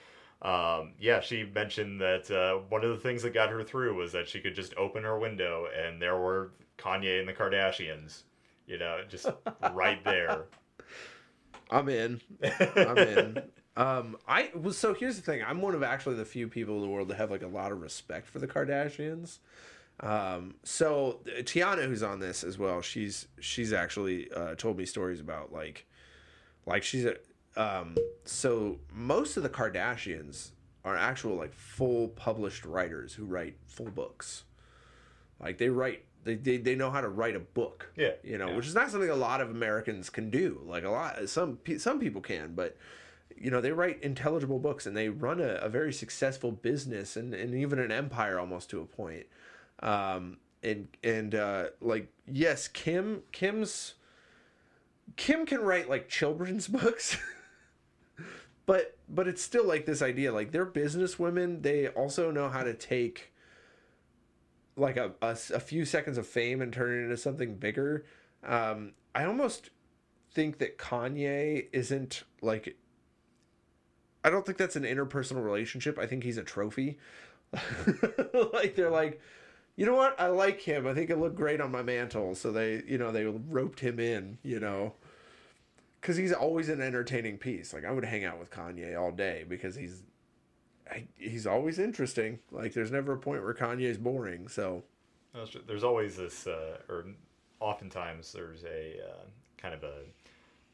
Um, 0.43 0.93
yeah, 1.01 1.21
she 1.21 1.45
mentioned 1.45 2.01
that 2.01 2.31
uh, 2.31 2.61
one 2.69 2.85
of 2.85 2.91
the 2.91 2.99
things 2.99 3.23
that 3.23 3.33
got 3.33 3.51
her 3.51 3.65
through 3.65 3.97
was 3.97 4.13
that 4.13 4.29
she 4.29 4.41
could 4.41 4.55
just 4.55 4.77
open 4.77 5.03
her 5.03 5.19
window 5.19 5.67
and 5.77 6.01
there 6.01 6.17
were 6.17 6.53
Kanye 6.79 7.21
and 7.21 7.29
the 7.29 7.33
Kardashians, 7.33 8.23
you 8.67 8.79
know, 8.79 9.01
just 9.09 9.27
right 9.73 10.03
there. 10.05 10.45
I'm 11.71 11.89
in. 11.89 12.21
I'm 12.77 12.99
in. 12.99 13.43
Um, 13.77 14.17
I 14.27 14.51
was 14.55 14.79
so 14.79 14.95
here's 14.95 15.17
the 15.17 15.23
thing. 15.23 15.43
I'm 15.47 15.61
one 15.61 15.75
of 15.75 15.83
actually 15.83 16.17
the 16.17 16.25
few 16.25 16.49
people 16.49 16.77
in 16.77 16.83
the 16.83 16.89
world 16.89 17.09
that 17.09 17.17
have 17.17 17.31
like 17.31 17.43
a 17.43 17.49
lot 17.49 17.73
of 17.73 17.81
respect 17.81 18.27
for 18.27 18.39
the 18.39 18.47
Kardashians. 18.47 19.39
Um, 20.01 20.55
so 20.63 21.21
uh, 21.27 21.43
Tiana, 21.43 21.87
who's 21.87 22.03
on 22.03 22.21
this 22.21 22.45
as 22.45 22.59
well, 22.59 22.81
she's 22.81 23.29
she's 23.41 23.73
actually 23.73 24.31
uh, 24.33 24.55
told 24.55 24.79
me 24.79 24.87
stories 24.87 25.21
about 25.21 25.53
like, 25.53 25.87
like 26.67 26.83
she's 26.83 27.05
a 27.05 27.17
um. 27.57 27.97
So 28.25 28.79
most 28.93 29.37
of 29.37 29.43
the 29.43 29.49
Kardashians 29.49 30.51
are 30.85 30.97
actual 30.97 31.37
like 31.37 31.53
full 31.55 32.09
published 32.09 32.65
writers 32.65 33.15
who 33.15 33.25
write 33.25 33.57
full 33.67 33.91
books. 33.91 34.45
Like 35.41 35.59
they 35.59 35.69
write. 35.69 36.05
They, 36.25 36.35
they, 36.35 36.57
they 36.57 36.75
know 36.75 36.91
how 36.91 37.01
to 37.01 37.09
write 37.09 37.37
a 37.37 37.41
book 37.41 37.93
Yeah, 37.95 38.11
you 38.25 38.37
know 38.37 38.49
yeah. 38.49 38.57
which 38.57 38.67
is 38.67 38.75
not 38.75 38.91
something 38.91 39.09
a 39.09 39.15
lot 39.15 39.41
of 39.41 39.49
americans 39.49 40.11
can 40.11 40.29
do 40.29 40.61
like 40.67 40.83
a 40.83 40.91
lot 40.91 41.29
some 41.29 41.61
some 41.79 42.01
people 42.01 42.21
can 42.21 42.57
but 42.57 42.77
you 43.37 43.49
know 43.49 43.61
they 43.61 43.71
write 43.71 44.03
intelligible 44.03 44.59
books 44.59 44.87
and 44.87 44.97
they 44.97 45.09
run 45.09 45.41
a, 45.41 45.51
a 45.63 45.69
very 45.69 45.93
successful 45.93 46.51
business 46.51 47.17
and, 47.17 47.33
and 47.33 47.55
even 47.55 47.79
an 47.79 47.93
empire 47.93 48.41
almost 48.41 48.69
to 48.71 48.81
a 48.81 48.85
point 48.85 49.27
um 49.85 50.39
and 50.65 50.89
and 51.05 51.37
uh 51.37 51.67
like 51.81 52.09
yes 52.27 52.67
kim 52.67 53.23
kim's 53.31 53.95
kim 55.15 55.47
can 55.47 55.61
write 55.61 55.89
like 55.89 56.09
children's 56.09 56.67
books 56.81 57.17
but 58.67 58.97
but 59.09 59.27
it's 59.27 59.43
still 59.43 59.67
like 59.67 59.87
this 59.87 60.03
idea 60.03 60.33
like 60.33 60.53
they're 60.53 60.65
business 60.65 61.19
women 61.19 61.63
they 61.63 61.89
also 61.89 62.31
know 62.31 62.49
how 62.49 62.63
to 62.63 62.75
take 62.75 63.33
like 64.77 64.97
a, 64.97 65.13
a, 65.23 65.31
a 65.55 65.61
few 65.61 65.85
seconds 65.85 66.19
of 66.19 66.27
fame 66.27 66.61
and 66.61 66.73
turn 66.73 66.93
it 66.93 67.05
into 67.05 67.17
something 67.17 67.55
bigger 67.55 68.05
um 68.45 68.93
i 69.15 69.25
almost 69.25 69.71
think 70.33 70.59
that 70.59 70.77
kanye 70.77 71.67
isn't 71.73 72.25
like 72.43 72.77
I 74.27 74.31
don't 74.31 74.45
think 74.45 74.59
that's 74.59 74.75
an 74.75 74.83
interpersonal 74.83 75.45
relationship. 75.45 76.01
I 76.01 76.07
think 76.07 76.25
he's 76.25 76.37
a 76.37 76.43
trophy. 76.43 76.99
like 78.53 78.75
they're 78.75 78.91
like, 78.91 79.21
you 79.77 79.87
know 79.87 79.95
what? 79.95 80.21
I 80.21 80.27
like 80.27 80.61
him. 80.61 80.85
I 80.85 80.95
think 80.95 81.11
it 81.11 81.19
looked 81.19 81.37
great 81.37 81.61
on 81.61 81.71
my 81.71 81.83
mantle. 81.83 82.35
So 82.35 82.51
they, 82.51 82.83
you 82.89 82.99
know, 82.99 83.13
they 83.13 83.25
roped 83.25 83.79
him 83.79 84.01
in, 84.01 84.39
you 84.43 84.59
know, 84.59 84.95
because 86.07 86.17
he's 86.17 86.33
always 86.33 86.69
an 86.69 86.81
entertaining 86.81 87.37
piece. 87.37 87.75
Like 87.75 87.85
I 87.85 87.91
would 87.91 88.05
hang 88.05 88.25
out 88.25 88.39
with 88.39 88.49
Kanye 88.53 88.97
all 88.97 89.11
day 89.11 89.45
because 89.49 89.75
he's, 89.75 90.05
he's 91.17 91.49
always 91.49 91.81
interesting. 91.81 92.39
Like 92.53 92.75
there's 92.75 92.93
never 92.93 93.15
a 93.15 93.19
point 93.19 93.43
where 93.43 93.53
Kanye's 93.53 93.99
boring. 93.99 94.47
So 94.47 94.85
there's 95.67 95.83
always 95.83 96.17
this, 96.17 96.47
uh, 96.47 96.79
or 96.89 97.07
oftentimes 97.59 98.33
there's 98.33 98.63
a 98.63 99.01
uh, 99.05 99.25
kind 99.57 99.75
of 99.75 99.83
a 99.83 100.03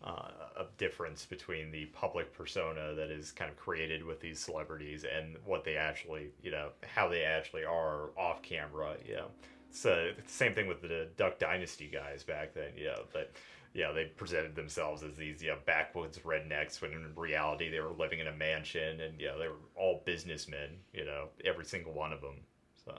uh, 0.04 0.28
a 0.56 0.64
difference 0.76 1.24
between 1.24 1.70
the 1.70 1.86
public 1.86 2.34
persona 2.34 2.92
that 2.92 3.08
is 3.08 3.30
kind 3.30 3.50
of 3.50 3.56
created 3.56 4.04
with 4.04 4.20
these 4.20 4.38
celebrities 4.38 5.04
and 5.04 5.36
what 5.46 5.64
they 5.64 5.76
actually, 5.76 6.26
you 6.42 6.50
know, 6.50 6.70
how 6.92 7.08
they 7.08 7.22
actually 7.22 7.64
are 7.64 8.10
off 8.18 8.42
camera. 8.42 8.96
You 9.06 9.14
know, 9.14 9.26
the 9.70 10.14
same 10.26 10.54
thing 10.54 10.66
with 10.66 10.82
the 10.82 11.08
Duck 11.16 11.38
Dynasty 11.38 11.88
guys 11.90 12.22
back 12.22 12.52
then. 12.52 12.72
You 12.76 12.86
know, 12.86 13.02
but 13.12 13.30
yeah, 13.74 13.92
they 13.92 14.04
presented 14.04 14.54
themselves 14.54 15.02
as 15.02 15.16
these 15.16 15.42
you 15.42 15.48
know 15.48 15.58
backwoods 15.64 16.18
rednecks 16.18 16.80
when 16.80 16.92
in 16.92 17.12
reality 17.16 17.70
they 17.70 17.80
were 17.80 17.92
living 17.92 18.18
in 18.18 18.26
a 18.26 18.32
mansion 18.32 19.00
and 19.00 19.20
you 19.20 19.28
know 19.28 19.38
they 19.38 19.48
were 19.48 19.54
all 19.76 20.02
businessmen. 20.04 20.70
You 20.92 21.06
know, 21.06 21.28
every 21.44 21.64
single 21.64 21.92
one 21.92 22.12
of 22.12 22.20
them. 22.20 22.37
So. 22.85 22.92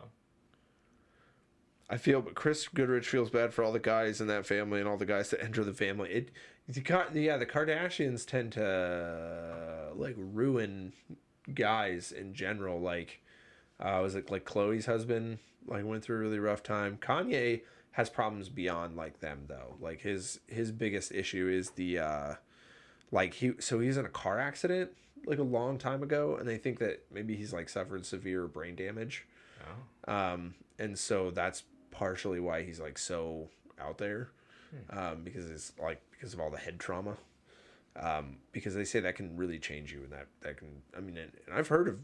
I 1.90 1.98
feel, 1.98 2.22
but 2.22 2.34
Chris 2.34 2.68
Goodrich 2.68 3.08
feels 3.08 3.30
bad 3.30 3.54
for 3.54 3.64
all 3.64 3.72
the 3.72 3.80
guys 3.80 4.22
in 4.22 4.28
that 4.28 4.46
family 4.48 4.80
and 4.80 4.88
all 4.88 4.98
the 4.98 5.06
guys 5.06 5.30
that 5.30 5.44
enter 5.44 5.64
the 5.64 5.74
family. 5.74 6.10
It 6.10 6.32
the, 6.68 7.22
yeah, 7.22 7.38
the 7.38 7.46
Kardashians 7.46 8.26
tend 8.26 8.54
to 8.54 9.90
like 9.96 10.16
ruin 10.18 10.94
guys 11.54 12.12
in 12.12 12.34
general. 12.34 12.80
Like, 12.80 13.22
uh, 13.80 14.00
was 14.02 14.16
it 14.16 14.32
like 14.32 14.46
Khloe's 14.46 14.86
husband 14.86 15.40
like 15.68 15.86
went 15.86 16.04
through 16.04 16.18
a 16.18 16.20
really 16.20 16.40
rough 16.40 16.64
time? 16.64 16.98
Kanye 17.02 17.62
has 17.94 18.10
problems 18.10 18.50
beyond 18.50 18.96
like 18.96 19.20
them 19.20 19.46
though. 19.48 19.76
Like 19.80 20.02
his 20.02 20.40
his 20.48 20.72
biggest 20.72 21.12
issue 21.12 21.48
is 21.48 21.72
the 21.72 22.00
uh, 22.00 22.34
like 23.12 23.34
he 23.36 23.54
so 23.60 23.80
he's 23.80 23.98
in 23.98 24.06
a 24.06 24.10
car 24.10 24.40
accident 24.40 24.92
like 25.26 25.40
a 25.40 25.44
long 25.44 25.78
time 25.78 26.04
ago, 26.04 26.36
and 26.38 26.48
they 26.48 26.58
think 26.58 26.80
that 26.80 27.04
maybe 27.12 27.36
he's 27.36 27.54
like 27.54 27.70
suffered 27.70 28.06
severe 28.06 28.48
brain 28.48 28.76
damage. 28.76 29.26
Oh. 30.08 30.14
Um, 30.14 30.56
and 30.78 30.98
so 30.98 31.32
that's 31.32 31.64
partially 31.92 32.40
why 32.40 32.64
he's 32.64 32.80
like 32.80 32.98
so 32.98 33.50
out 33.80 33.98
there 33.98 34.30
um, 34.90 35.22
because 35.24 35.50
it's 35.50 35.74
like 35.82 36.02
because 36.12 36.34
of 36.34 36.40
all 36.40 36.50
the 36.50 36.58
head 36.58 36.80
trauma. 36.80 37.18
Um, 37.96 38.38
because 38.52 38.74
they 38.74 38.86
say 38.86 39.00
that 39.02 39.16
can 39.16 39.38
really 39.38 39.60
change 39.60 39.94
you, 39.94 40.02
and 40.04 40.12
that 40.12 40.28
that 40.42 40.58
can. 40.58 40.82
I 40.98 41.00
mean, 41.00 41.18
and, 41.18 41.32
and 41.46 41.56
I've 41.56 41.68
heard 41.68 41.88
of 41.88 42.00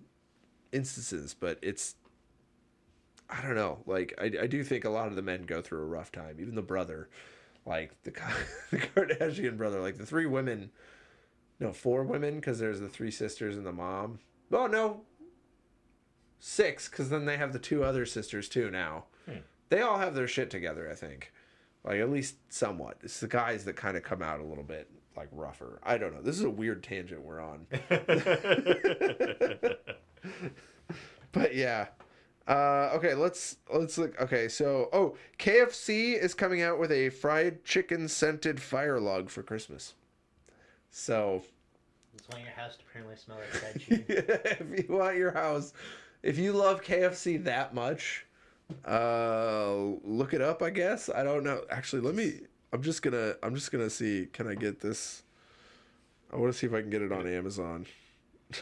instances, 0.72 1.36
but 1.38 1.58
it's. 1.62 1.96
I 3.30 3.42
don't 3.42 3.56
know. 3.56 3.80
Like 3.86 4.14
I, 4.20 4.32
I 4.42 4.48
do 4.48 4.64
think 4.64 4.86
a 4.86 4.90
lot 4.90 5.08
of 5.08 5.16
the 5.16 5.22
men 5.22 5.44
go 5.44 5.62
through 5.62 5.82
a 5.82 5.86
rough 5.86 6.12
time. 6.12 6.38
Even 6.40 6.56
the 6.56 6.62
brother, 6.62 7.10
like 7.66 7.92
the 8.04 8.12
the 8.72 8.78
Kardashian 8.78 9.58
brother, 9.58 9.82
like 9.82 9.98
the 9.98 10.06
three 10.06 10.26
women. 10.26 10.72
No, 11.60 11.74
four 11.74 12.04
women 12.04 12.36
because 12.36 12.60
there's 12.60 12.80
the 12.80 12.88
three 12.88 13.12
sisters 13.12 13.58
and 13.58 13.66
the 13.66 13.74
mom. 13.74 14.20
Oh 14.52 14.68
no, 14.68 15.02
six 16.40 16.88
because 16.88 17.10
then 17.10 17.26
they 17.26 17.38
have 17.38 17.54
the 17.54 17.60
two 17.60 17.84
other 17.84 18.06
sisters 18.06 18.48
too 18.48 18.72
now. 18.72 19.06
Hmm. 19.26 19.40
They 19.70 19.82
all 19.82 20.00
have 20.00 20.16
their 20.16 20.28
shit 20.28 20.50
together, 20.50 20.90
I 20.90 20.96
think 20.96 21.32
like 21.84 22.00
at 22.00 22.10
least 22.10 22.36
somewhat. 22.50 22.98
It's 23.04 23.20
the 23.20 23.28
guys 23.28 23.66
that 23.66 23.76
kind 23.76 23.98
of 23.98 24.04
come 24.04 24.22
out 24.22 24.40
a 24.40 24.44
little 24.44 24.64
bit 24.64 24.90
like 25.16 25.30
rougher. 25.32 25.80
I 25.84 25.98
don't 25.98 26.14
know. 26.14 26.22
This 26.22 26.38
is 26.38 26.44
a 26.44 26.50
weird 26.50 26.84
tangent 26.84 27.24
we're 27.24 27.42
on. 27.42 27.66
but 31.32 31.56
yeah. 31.56 31.88
Uh, 32.50 32.90
okay, 32.96 33.14
let's 33.14 33.58
let's 33.72 33.96
look. 34.00 34.20
Okay, 34.20 34.48
so 34.48 34.90
oh, 34.92 35.16
KFC 35.38 36.20
is 36.20 36.34
coming 36.34 36.64
out 36.64 36.80
with 36.80 36.92
a 36.92 37.10
fried 37.10 37.64
chicken 37.64 38.08
scented 38.08 38.60
fire 38.60 39.00
log 39.00 39.30
for 39.30 39.44
Christmas. 39.44 39.94
So. 40.90 41.44
You 42.14 42.20
want 42.32 42.44
your 42.44 42.54
house 42.54 42.76
to 42.76 42.84
apparently 42.90 43.16
smell 43.18 43.38
like 43.38 43.50
fried 43.50 43.80
chicken. 43.80 44.06
if 44.08 44.90
you 44.90 44.96
want 44.96 45.16
your 45.16 45.32
house, 45.32 45.74
if 46.24 46.40
you 46.40 46.54
love 46.54 46.82
KFC 46.82 47.44
that 47.44 47.76
much, 47.76 48.26
uh, 48.84 49.72
look 50.04 50.34
it 50.34 50.42
up. 50.42 50.64
I 50.64 50.72
guess 50.72 51.08
I 51.08 51.24
don't 51.24 51.44
know. 51.44 51.62
Actually, 51.70 52.02
let 52.02 52.16
me. 52.16 52.40
I'm 52.74 52.82
just 52.82 53.04
gonna. 53.04 53.36
I'm 53.44 53.54
just 53.54 53.72
gonna 53.72 53.92
see. 53.92 54.28
Can 54.34 54.48
I 54.48 54.56
get 54.56 54.80
this? 54.80 55.22
I 56.34 56.38
want 56.38 56.52
to 56.52 56.58
see 56.58 56.66
if 56.66 56.74
I 56.74 56.82
can 56.82 56.90
get 56.90 57.04
it 57.04 57.12
on 57.12 57.28
Amazon. 57.28 57.86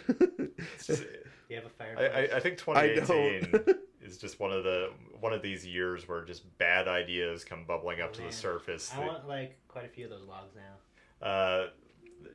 you 1.50 1.56
have 1.56 1.66
a 1.66 1.70
fire. 1.70 1.96
I, 1.98 2.38
I, 2.38 2.40
think 2.40 2.58
2018 2.58 3.76
is 4.02 4.18
just 4.18 4.40
one 4.40 4.52
of 4.52 4.64
the 4.64 4.92
one 5.20 5.34
of 5.34 5.42
these 5.42 5.66
years 5.66 6.08
where 6.08 6.24
just 6.24 6.58
bad 6.58 6.88
ideas 6.88 7.44
come 7.44 7.64
bubbling 7.66 8.02
up 8.02 8.10
oh, 8.10 8.14
to 8.14 8.22
man. 8.22 8.30
the 8.30 8.36
surface. 8.36 8.92
I 8.96 9.00
want 9.00 9.28
like 9.28 9.58
quite 9.68 9.86
a 9.86 9.90
few 9.90 10.06
of 10.06 10.12
those 10.12 10.28
logs 10.28 10.54
now. 10.56 11.26
Uh, 11.28 11.68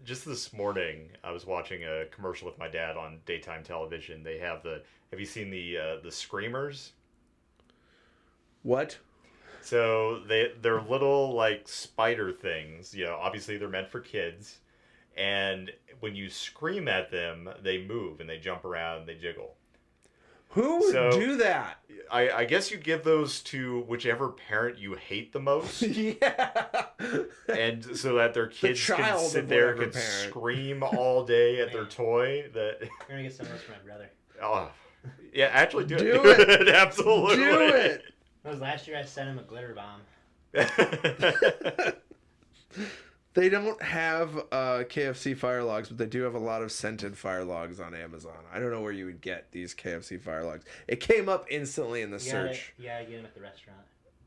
just 0.05 0.25
this 0.25 0.53
morning, 0.53 1.11
I 1.23 1.31
was 1.31 1.47
watching 1.47 1.85
a 1.85 2.07
commercial 2.07 2.47
with 2.47 2.59
my 2.59 2.69
dad 2.69 2.97
on 2.97 3.19
daytime 3.27 3.63
television. 3.63 4.23
They 4.23 4.39
have 4.39 4.63
the. 4.63 4.83
Have 5.11 5.21
you 5.21 5.27
seen 5.27 5.51
the 5.51 5.79
uh, 5.79 5.97
the 6.03 6.11
screamers? 6.11 6.93
What? 8.63 8.99
So 9.61 10.21
they 10.27 10.53
they're 10.61 10.81
little 10.81 11.35
like 11.35 11.69
spider 11.69 12.33
things. 12.33 12.95
You 12.95 13.05
know, 13.05 13.19
obviously 13.21 13.59
they're 13.59 13.69
meant 13.69 13.89
for 13.89 14.01
kids. 14.01 14.59
And 15.17 15.71
when 16.01 16.15
you 16.15 16.29
scream 16.29 16.89
at 16.89 17.11
them, 17.11 17.49
they 17.63 17.85
move 17.85 18.21
and 18.21 18.29
they 18.29 18.39
jump 18.39 18.65
around, 18.65 19.07
they 19.07 19.15
jiggle. 19.15 19.55
Who 20.51 20.81
would 20.81 20.93
so, 20.93 21.11
do 21.13 21.37
that? 21.39 21.79
I, 22.11 22.31
I 22.31 22.45
guess 22.45 22.71
you 22.71 22.77
give 22.77 23.05
those 23.05 23.41
to 23.45 23.81
whichever 23.83 24.29
parent 24.29 24.79
you 24.79 24.95
hate 24.95 25.33
the 25.33 25.41
most. 25.41 25.81
yeah. 25.83 26.85
And 27.49 27.97
so 27.97 28.17
that 28.17 28.35
their 28.35 28.49
kids 28.49 28.87
the 28.87 28.95
can 28.97 29.19
sit 29.19 29.49
there 29.49 29.73
and 29.73 29.93
can 29.93 29.93
scream 29.93 30.83
all 30.83 31.25
day 31.25 31.61
at 31.61 31.73
their 31.73 31.85
toy. 31.87 32.51
That 32.53 32.81
you're 32.81 32.91
gonna 33.09 33.23
get 33.23 33.35
some 33.35 33.47
of 33.47 33.53
those 33.53 33.63
from 33.63 33.77
my 33.77 33.81
brother. 33.83 34.11
Oh, 34.43 34.71
yeah. 35.33 35.49
Actually, 35.53 35.87
do, 35.87 35.95
it. 35.95 36.01
do 36.01 36.21
it. 36.31 36.51
it. 36.51 36.69
Absolutely. 36.69 37.37
Do 37.37 37.61
it. 37.69 38.03
That 38.43 38.51
was 38.51 38.61
last 38.61 38.87
year. 38.87 38.99
I 38.99 39.05
sent 39.05 39.31
him 39.31 39.39
a 39.39 39.43
glitter 39.43 39.75
bomb. 39.75 40.03
They 43.35 43.49
don't 43.49 43.81
have 43.83 44.37
uh, 44.51 44.85
KFC 44.85 45.37
fire 45.37 45.63
logs, 45.63 45.89
but 45.89 45.99
they 45.99 46.07
do 46.07 46.23
have 46.23 46.35
a 46.35 46.39
lot 46.39 46.63
of 46.63 46.71
scented 46.71 47.17
fire 47.17 47.45
logs 47.45 47.81
on 47.81 47.95
Amazon. 47.95 48.37
I 48.53 48.59
don't 48.59 48.71
know 48.71 48.81
where 48.81 48.93
you 48.93 49.07
would 49.07 49.21
get 49.21 49.51
these 49.53 49.75
KFC 49.75 50.21
fire 50.21 50.45
logs. 50.45 50.65
It 50.89 51.01
came 51.01 51.29
up 51.29 51.47
instantly 51.51 52.03
in 52.03 52.11
the 52.11 52.17
you 52.17 52.31
search. 52.31 52.75
Gotta, 52.77 52.89
yeah, 52.89 52.99
I 52.99 53.05
get 53.05 53.17
them 53.17 53.25
at 53.27 53.35
the 53.35 53.41
restaurant. 53.41 53.81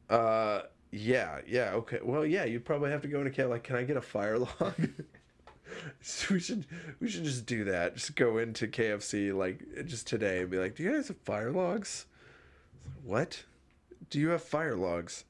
Uh, 0.10 0.68
yeah, 0.92 1.40
yeah, 1.48 1.72
okay. 1.74 2.00
Well, 2.04 2.26
yeah, 2.26 2.46
you'd 2.46 2.66
probably 2.66 2.92
have 2.92 3.02
to 3.02 3.08
go 3.08 3.22
into 3.22 3.32
KFC. 3.32 3.50
like, 3.50 3.64
can 3.64 3.76
I 3.76 3.84
get 3.84 3.98
a 3.98 4.02
fire 4.02 4.40
log? 4.40 4.90
so 6.02 6.34
we 6.34 6.40
should 6.40 6.66
we 7.00 7.08
should 7.08 7.24
just 7.24 7.46
do 7.46 7.66
that. 7.66 7.96
Just 7.96 8.16
go 8.16 8.38
into 8.38 8.68
KFC 8.68 9.36
like 9.36 9.64
just 9.86 10.08
today 10.08 10.42
and 10.42 10.50
be 10.50 10.58
like, 10.58 10.76
"Do 10.76 10.84
you 10.84 10.94
guys 10.94 11.08
have 11.10 11.18
fire 11.18 11.52
logs?" 11.52 12.06
What? 13.04 13.44
do 14.10 14.20
you 14.20 14.30
have 14.30 14.44
fire 14.44 14.76
logs? 14.76 15.26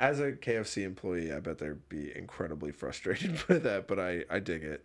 As 0.00 0.20
a 0.20 0.32
KFC 0.32 0.84
employee, 0.84 1.32
I 1.32 1.40
bet 1.40 1.58
they'd 1.58 1.88
be 1.88 2.16
incredibly 2.16 2.70
frustrated 2.70 3.40
by 3.48 3.58
that, 3.58 3.88
but 3.88 3.98
I, 3.98 4.24
I 4.30 4.38
dig 4.38 4.62
it. 4.62 4.84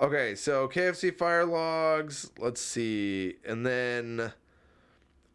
Okay, 0.00 0.34
so 0.34 0.68
KFC 0.68 1.16
fire 1.16 1.44
logs. 1.44 2.30
Let's 2.38 2.60
see, 2.60 3.36
and 3.46 3.64
then 3.64 4.32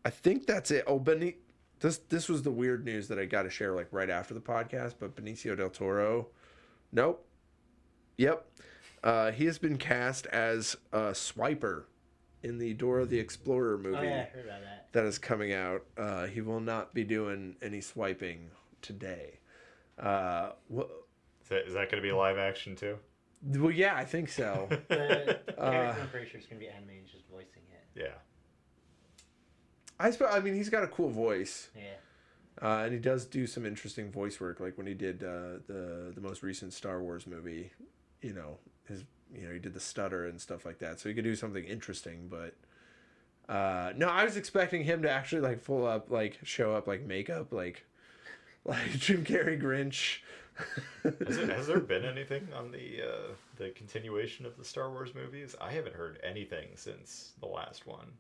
I 0.06 0.10
think 0.10 0.46
that's 0.48 0.72
it. 0.72 0.84
Oh, 0.88 1.00
Beni- 1.00 1.38
this 1.80 1.98
this 2.10 2.28
was 2.28 2.44
the 2.44 2.52
weird 2.52 2.84
news 2.86 3.08
that 3.08 3.20
I 3.20 3.26
got 3.26 3.44
to 3.44 3.50
share 3.50 3.74
like 3.74 3.88
right 3.92 4.10
after 4.10 4.34
the 4.34 4.42
podcast. 4.42 4.96
But 5.00 5.16
Benicio 5.16 5.56
del 5.56 5.70
Toro, 5.70 6.28
nope, 6.92 7.26
yep, 8.18 8.46
uh, 9.04 9.32
he 9.32 9.46
has 9.46 9.58
been 9.58 9.78
cast 9.78 10.26
as 10.28 10.76
a 10.92 11.12
Swiper 11.14 11.84
in 12.44 12.58
the 12.58 12.74
Dora 12.74 13.06
the 13.06 13.20
Explorer 13.20 13.78
movie. 13.78 13.98
Oh, 13.98 14.02
yeah, 14.02 14.28
I 14.28 14.36
heard 14.36 14.46
about 14.46 14.62
that. 14.62 14.88
That 14.92 15.06
is 15.06 15.18
coming 15.18 15.54
out. 15.54 15.84
Uh, 15.98 16.26
he 16.26 16.42
will 16.42 16.60
not 16.60 16.94
be 16.94 17.04
doing 17.04 17.56
any 17.62 17.80
swiping 17.82 18.50
today. 18.82 19.40
Uh, 19.98 20.52
is 20.72 21.50
that, 21.50 21.68
is 21.68 21.74
that 21.74 21.92
going 21.92 22.02
to 22.02 22.08
be 22.08 22.12
live 22.12 22.38
action 22.38 22.76
too? 22.76 22.98
Well, 23.44 23.72
yeah, 23.72 23.96
I 23.96 24.06
think 24.06 24.30
so. 24.30 24.68
The 24.90 25.40
Uh, 25.58 25.72
character, 25.72 26.02
I'm 26.02 26.08
pretty 26.10 26.30
sure, 26.30 26.40
is 26.40 26.46
going 26.46 26.60
to 26.62 26.66
be 26.66 26.72
animated, 26.72 27.04
he's 27.04 27.12
just 27.12 27.26
voicing 27.30 27.64
it. 27.72 28.02
Yeah. 28.02 28.14
I 30.00 30.12
suppose. 30.12 30.30
I 30.32 30.40
mean, 30.40 30.56
he's 30.56 30.70
got 30.70 30.84
a 30.84 30.88
cool 30.88 31.10
voice, 31.10 31.70
Yeah. 31.76 31.96
uh, 32.62 32.84
and 32.86 32.94
he 32.94 33.00
does 33.00 33.26
do 33.26 33.46
some 33.46 33.66
interesting 33.66 34.12
voice 34.12 34.40
work. 34.40 34.60
Like 34.60 34.78
when 34.78 34.88
he 34.88 34.94
did 34.94 35.24
uh, 35.24 35.60
the 35.68 36.12
the 36.16 36.22
most 36.22 36.42
recent 36.44 36.72
Star 36.74 37.02
Wars 37.02 37.28
movie, 37.28 37.72
you 38.22 38.34
know, 38.34 38.58
his 38.88 39.04
you 39.34 39.46
know 39.46 39.54
he 39.54 39.60
did 39.60 39.74
the 39.74 39.80
stutter 39.82 40.26
and 40.28 40.40
stuff 40.40 40.66
like 40.66 40.80
that. 40.80 41.00
So 41.02 41.10
he 41.10 41.16
could 41.16 41.26
do 41.26 41.36
something 41.36 41.66
interesting. 41.66 42.30
But 42.30 42.56
uh, 43.54 43.92
no, 43.98 44.08
I 44.08 44.24
was 44.24 44.38
expecting 44.38 44.84
him 44.86 45.02
to 45.02 45.10
actually 45.12 45.42
like 45.42 45.60
full 45.60 45.86
up, 45.86 46.10
like 46.10 46.40
show 46.44 46.74
up 46.74 46.88
like 46.88 47.06
makeup, 47.06 47.52
like 47.52 47.86
like 48.66 48.92
Jim 48.98 49.24
Carrey 49.24 49.62
Grinch. 49.62 50.20
Has, 51.04 51.38
it, 51.38 51.50
has 51.50 51.68
there 51.68 51.80
been 51.80 52.04
anything 52.04 52.48
on 52.56 52.72
the 52.72 53.02
uh, 53.02 53.34
the 53.58 53.70
continuation 53.70 54.46
of 54.46 54.58
the 54.58 54.66
Star 54.66 54.90
Wars 54.90 55.16
movies? 55.16 55.56
I 55.62 55.72
haven't 55.72 55.96
heard 55.96 56.20
anything 56.24 56.70
since 56.76 57.32
the 57.40 57.48
last 57.48 57.88
one. 57.88 58.14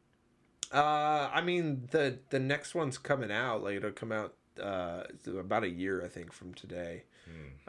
Uh, 0.72 1.30
I 1.34 1.42
mean 1.42 1.88
the 1.92 2.20
the 2.30 2.40
next 2.40 2.76
one's 2.76 2.98
coming 2.98 3.32
out. 3.32 3.64
Like 3.64 3.76
it'll 3.76 3.92
come 3.92 4.12
out 4.12 4.36
uh 4.62 5.04
about 5.28 5.64
a 5.64 5.70
year 5.70 6.04
I 6.04 6.08
think 6.08 6.32
from 6.34 6.54
today. 6.54 7.04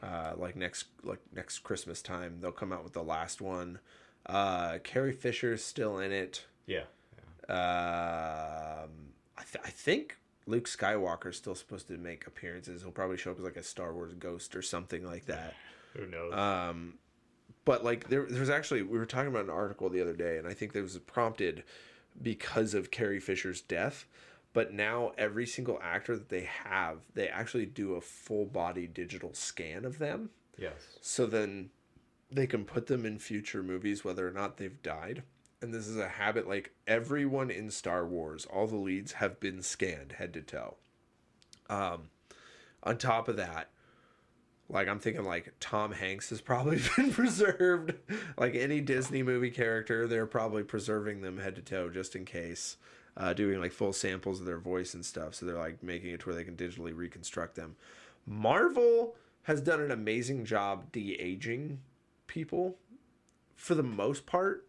Uh, 0.03 0.33
like 0.39 0.57
next 0.57 0.87
like 1.03 1.21
next 1.35 1.59
Christmas 1.59 2.01
time 2.01 2.39
they'll 2.41 2.53
come 2.53 2.73
out 2.73 2.83
with 2.83 2.95
the 2.95 3.03
last 3.03 3.43
one. 3.43 3.79
Uh, 4.25 4.79
Carrie 4.83 5.13
Fisher's 5.13 5.63
still 5.63 5.99
in 5.99 6.11
it. 6.13 6.47
Yeah. 6.67 6.85
Um, 7.49 8.91
I, 9.37 9.43
th- 9.51 9.65
I 9.65 9.71
think 9.71 10.17
Luke 10.51 10.67
Skywalker's 10.67 11.37
still 11.37 11.55
supposed 11.55 11.89
to 11.89 11.97
make 11.97 12.27
appearances. 12.27 12.83
He'll 12.83 12.91
probably 12.91 13.17
show 13.17 13.31
up 13.31 13.39
as 13.39 13.45
like 13.45 13.57
a 13.57 13.63
Star 13.63 13.95
Wars 13.95 14.13
ghost 14.15 14.57
or 14.57 14.63
something 14.63 15.05
like 15.05 15.27
that. 15.27 15.55
Who 15.97 16.07
knows? 16.07 16.33
Um, 16.35 16.95
but 17.65 17.85
like 17.85 18.09
there, 18.09 18.27
there 18.29 18.41
was 18.41 18.51
actually 18.51 18.83
we 18.83 18.99
were 18.99 19.07
talking 19.07 19.29
about 19.29 19.45
an 19.45 19.51
article 19.51 19.89
the 19.89 20.01
other 20.01 20.15
day, 20.15 20.39
and 20.39 20.47
I 20.47 20.55
think 20.55 20.73
that 20.73 20.83
was 20.83 20.99
prompted 20.99 21.65
because 22.21 22.75
of 22.75 22.91
Carrie 22.91 23.21
Fisher's 23.21 23.61
death. 23.61 24.07
But 24.53 24.73
now 24.73 25.13
every 25.17 25.47
single 25.47 25.79
actor 25.81 26.17
that 26.17 26.29
they 26.29 26.49
have, 26.65 26.99
they 27.15 27.29
actually 27.29 27.67
do 27.67 27.95
a 27.95 28.01
full 28.01 28.47
body 28.47 28.89
digital 28.89 29.33
scan 29.33 29.85
of 29.85 29.99
them, 29.99 30.31
yes. 30.59 30.73
so 31.01 31.27
then 31.27 31.71
they 32.33 32.49
can 32.49 32.65
put 32.65 32.89
them 32.89 33.07
in 33.07 33.19
future 33.19 33.63
movies 33.63 34.05
whether 34.05 34.27
or 34.27 34.33
not 34.33 34.57
they've 34.57 34.83
died. 34.83 35.23
And 35.63 35.75
this 35.75 35.87
is 35.87 35.97
a 35.97 36.09
habit 36.09 36.49
like 36.49 36.73
everyone 36.87 37.51
in 37.51 37.71
Star 37.71 38.07
Wars, 38.07 38.47
all 38.47 38.67
the 38.67 38.77
leads 38.77 39.13
have 39.13 39.41
been 39.41 39.63
scanned 39.63 40.13
head 40.13 40.33
to 40.35 40.41
toe. 40.41 40.77
Um, 41.69 42.09
on 42.83 42.97
top 42.97 43.29
of 43.29 43.37
that, 43.37 43.69
like 44.71 44.89
I'm 44.89 44.99
thinking 44.99 45.25
like 45.25 45.53
Tom 45.61 45.93
Hanks 45.93 46.31
has 46.31 46.41
probably 46.41 46.81
been 46.97 47.13
preserved. 47.13 47.95
like 48.39 48.55
any 48.55 48.81
Disney 48.81 49.23
movie 49.23 49.51
character, 49.51 50.07
they're 50.07 50.27
probably 50.27 50.63
preserving 50.63 51.21
them 51.21 51.39
head 51.39 51.57
to 51.57 51.63
toe 51.63 51.91
just 51.91 52.17
in 52.17 52.25
case. 52.25 52.77
Uh, 53.17 53.33
doing 53.35 53.61
like 53.61 53.73
full 53.73 53.93
samples 53.93 54.39
of 54.39 54.47
their 54.47 54.61
voice 54.61 54.95
and 54.95 55.05
stuff, 55.05 55.35
so 55.35 55.45
they're 55.45 55.59
like 55.59 55.83
making 55.83 56.11
it 56.11 56.21
to 56.21 56.27
where 56.27 56.35
they 56.35 56.45
can 56.45 56.57
digitally 56.57 56.97
reconstruct 56.97 57.57
them. 57.57 57.75
Marvel 58.25 59.17
has 59.43 59.61
done 59.61 59.81
an 59.81 59.91
amazing 59.91 60.45
job 60.45 60.91
de-aging 60.93 61.81
people 62.29 62.77
for 63.57 63.75
the 63.75 63.83
most 63.83 64.27
part, 64.27 64.65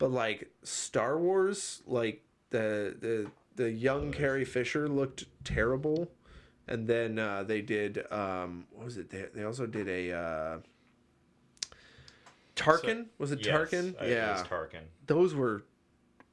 but 0.00 0.10
like 0.10 0.50
Star 0.64 1.16
Wars, 1.16 1.82
like 1.86 2.24
the 2.50 2.96
the 3.00 3.30
the 3.54 3.70
young 3.70 4.10
Carrie 4.10 4.44
Fisher 4.44 4.88
looked 4.88 5.26
terrible 5.44 6.10
and 6.70 6.86
then 6.86 7.18
uh, 7.18 7.42
they 7.42 7.60
did 7.60 8.10
um, 8.10 8.64
what 8.72 8.84
was 8.86 8.96
it? 8.96 9.10
They, 9.10 9.26
they 9.34 9.44
also 9.44 9.66
did 9.66 9.88
a 9.88 10.12
uh, 10.16 10.58
Tarkin. 12.56 13.06
was 13.18 13.32
it 13.32 13.44
Yes, 13.44 13.70
Tarkin? 13.70 14.00
it 14.02 14.10
yeah, 14.10 14.32
was 14.32 14.42
Tarkin. 14.42 14.82
those 15.06 15.34
were 15.34 15.64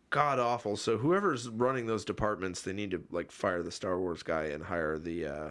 god 0.09 0.39
awful. 0.39 0.77
So 0.77 0.97
whoever's 0.97 1.49
running 1.49 1.87
those 1.87 2.05
departments, 2.05 2.61
they 2.61 2.73
need 2.73 2.91
to 2.91 3.03
like 3.11 3.31
fire 3.31 3.63
the 3.63 3.71
Star 3.71 3.99
Wars 3.99 4.23
guy 4.23 4.45
and 4.45 4.63
hire 4.63 4.97
the 4.99 5.25
uh, 5.25 5.49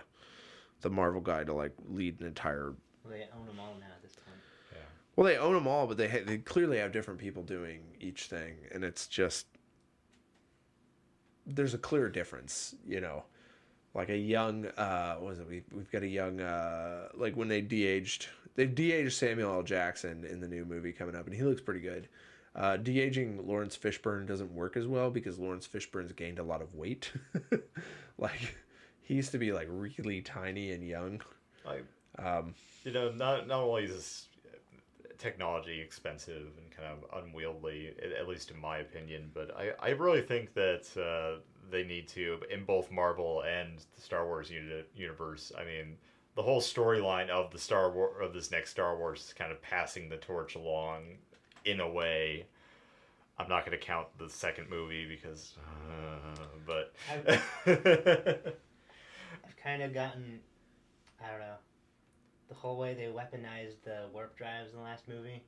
the 0.82 0.90
Marvel 0.90 1.20
guy 1.20 1.44
to 1.44 1.52
like 1.52 1.72
lead 1.88 2.20
an 2.20 2.26
entire. 2.26 2.74
Well, 3.04 3.12
they 3.12 3.26
own 3.38 3.46
them 3.46 3.58
all 3.60 3.74
now 3.80 3.86
at 3.94 4.02
this 4.02 4.12
point. 4.14 4.38
Well, 5.16 5.26
they 5.26 5.38
own 5.38 5.54
them 5.54 5.66
all, 5.66 5.86
but 5.86 5.96
they 5.96 6.08
ha- 6.08 6.24
they 6.26 6.38
clearly 6.38 6.78
have 6.78 6.92
different 6.92 7.18
people 7.18 7.42
doing 7.42 7.80
each 8.00 8.26
thing, 8.26 8.56
and 8.72 8.84
it's 8.84 9.06
just 9.06 9.46
there's 11.46 11.74
a 11.74 11.78
clear 11.78 12.08
difference, 12.08 12.74
you 12.86 13.00
know. 13.00 13.24
Like 13.94 14.10
a 14.10 14.16
young, 14.16 14.66
uh, 14.76 15.14
what 15.14 15.30
was 15.30 15.38
it? 15.38 15.48
We 15.48 15.62
we've 15.72 15.90
got 15.90 16.02
a 16.02 16.08
young, 16.08 16.40
uh, 16.40 17.08
like 17.14 17.34
when 17.34 17.48
they 17.48 17.62
de-aged, 17.62 18.26
they 18.54 18.66
de-aged 18.66 19.14
Samuel 19.14 19.54
L. 19.54 19.62
Jackson 19.62 20.24
in 20.24 20.40
the 20.40 20.48
new 20.48 20.66
movie 20.66 20.92
coming 20.92 21.16
up, 21.16 21.24
and 21.26 21.34
he 21.34 21.42
looks 21.42 21.62
pretty 21.62 21.80
good. 21.80 22.08
Uh, 22.54 22.76
de-aging 22.76 23.46
Laurence 23.46 23.76
Fishburne 23.76 24.26
doesn't 24.26 24.54
work 24.54 24.76
as 24.76 24.86
well 24.86 25.10
because 25.10 25.38
Laurence 25.38 25.66
Fishburne's 25.66 26.12
gained 26.12 26.38
a 26.38 26.42
lot 26.42 26.60
of 26.60 26.74
weight. 26.74 27.10
like 28.18 28.56
he 29.02 29.14
used 29.14 29.32
to 29.32 29.38
be 29.38 29.52
like 29.52 29.68
really 29.70 30.20
tiny 30.20 30.72
and 30.72 30.86
young. 30.86 31.22
I, 31.66 31.80
Um, 32.18 32.54
you 32.84 32.92
know, 32.92 33.12
not 33.12 33.46
not 33.46 33.62
only 33.62 33.84
is 33.84 34.26
technology 35.18 35.80
expensive 35.80 36.48
and 36.58 36.70
kind 36.70 36.88
of 36.88 37.22
unwieldy, 37.24 37.94
at- 38.02 38.28
least 38.28 38.50
in 38.50 38.60
my 38.60 38.78
opinion, 38.78 39.30
but 39.34 39.56
I, 39.56 39.70
I 39.80 39.90
really 39.90 40.22
think 40.22 40.54
that 40.54 40.86
uh, 40.96 41.40
they 41.70 41.84
need 41.84 42.08
to 42.08 42.40
in 42.50 42.64
both 42.64 42.90
Marvel 42.90 43.42
and 43.42 43.78
the 43.94 44.00
Star 44.00 44.26
Wars 44.26 44.50
uni- 44.50 44.84
universe. 44.94 45.52
I 45.58 45.64
mean, 45.64 45.96
the 46.34 46.42
whole 46.42 46.60
storyline 46.60 47.28
of 47.30 47.50
the 47.50 47.58
Star 47.58 47.90
War 47.90 48.20
of 48.20 48.32
this 48.32 48.50
next 48.50 48.70
Star 48.70 48.96
Wars 48.96 49.20
is 49.20 49.32
kind 49.32 49.50
of 49.50 49.60
passing 49.62 50.08
the 50.08 50.16
torch 50.16 50.54
along 50.54 51.18
in 51.64 51.80
a 51.80 51.88
way. 51.88 52.46
I'm 53.38 53.48
not 53.48 53.66
going 53.66 53.78
to 53.78 53.84
count 53.84 54.06
the 54.18 54.30
second 54.30 54.70
movie 54.70 55.06
because, 55.06 55.54
uh, 55.58 56.36
but 56.66 56.94
I've 57.10 57.42
kind 59.62 59.82
of 59.82 59.92
gotten, 59.92 60.40
I 61.22 61.30
don't 61.30 61.40
know, 61.40 61.56
the 62.48 62.54
whole 62.54 62.76
way 62.78 62.94
they 62.94 63.04
weaponized 63.04 63.82
the 63.84 64.06
warp 64.12 64.36
drives 64.36 64.70
in 64.72 64.76
the 64.78 64.82
last 64.84 65.08
movie. 65.08 65.42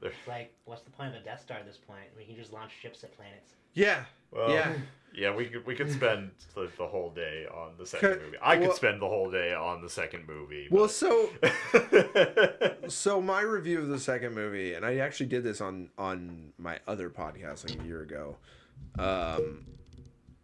They're- 0.00 0.10
It's 0.10 0.28
like, 0.28 0.52
what's 0.64 0.82
the 0.82 0.90
point 0.90 1.14
of 1.14 1.20
a 1.22 1.24
Death 1.24 1.40
Star 1.42 1.58
at 1.58 1.66
this 1.66 1.76
point? 1.78 2.06
We 2.16 2.24
can 2.24 2.36
just 2.36 2.52
launch 2.52 2.72
ships 2.80 3.02
at 3.04 3.16
planets. 3.16 3.52
yeah, 3.74 4.04
well, 4.30 4.50
yeah. 4.50 4.72
Yeah, 5.16 5.32
we 5.34 5.46
could 5.46 5.64
we 5.64 5.76
could 5.76 5.90
spend 6.00 6.32
the, 6.56 6.68
the 6.76 6.86
whole 6.88 7.10
day 7.10 7.46
on 7.46 7.72
the 7.78 7.86
second 7.86 8.20
movie. 8.20 8.36
I 8.42 8.56
could 8.56 8.66
well- 8.68 8.76
spend 8.76 9.00
the 9.00 9.08
whole 9.08 9.30
day 9.30 9.54
on 9.54 9.80
the 9.80 9.88
second 9.88 10.26
movie. 10.26 10.66
Well, 10.70 10.88
so 10.88 11.30
so 12.88 13.20
my 13.22 13.40
review 13.42 13.78
of 13.80 13.88
the 13.88 13.98
second 14.00 14.34
movie, 14.34 14.74
and 14.74 14.84
I 14.84 14.96
actually 14.96 15.26
did 15.26 15.44
this 15.44 15.60
on 15.60 15.90
on 15.96 16.52
my 16.58 16.80
other 16.86 17.10
podcast 17.10 17.68
like 17.68 17.80
a 17.80 17.86
year 17.86 18.02
ago. 18.02 18.36
Um, 18.98 19.66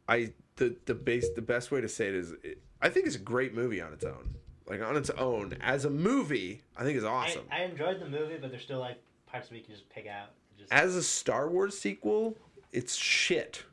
I 0.09 0.33
the 0.57 0.77
the 0.87 0.95
base 0.95 1.29
the 1.35 1.43
best 1.43 1.71
way 1.73 1.81
to 1.81 1.89
say 1.89 2.09
it 2.09 2.15
is, 2.15 2.33
it, 2.45 2.63
I 2.81 2.89
think 2.89 3.07
it's 3.07 3.17
a 3.17 3.21
great 3.21 3.55
movie 3.55 3.81
on 3.81 3.93
its 3.93 4.05
own. 4.05 4.37
Like 4.67 4.83
on 4.83 4.97
its 4.97 5.11
own 5.11 5.57
as 5.61 5.85
a 5.85 5.91
movie, 5.91 6.63
I 6.77 6.85
think 6.85 6.97
it's 6.97 7.07
awesome. 7.07 7.45
I, 7.51 7.63
I 7.63 7.65
enjoyed 7.65 8.01
the 8.01 8.09
movie, 8.09 8.37
but 8.41 8.51
there's 8.51 8.63
still 8.63 8.79
like 8.79 9.03
parts 9.27 9.49
of 9.49 9.55
it 9.55 9.59
you 9.59 9.65
can 9.65 9.75
just 9.75 9.89
pick 9.91 10.07
out. 10.07 10.31
Just, 10.59 10.73
as 10.73 10.95
a 10.95 11.03
Star 11.03 11.49
Wars 11.49 11.79
sequel, 11.79 12.37
it's 12.73 12.97
shit. 12.97 13.65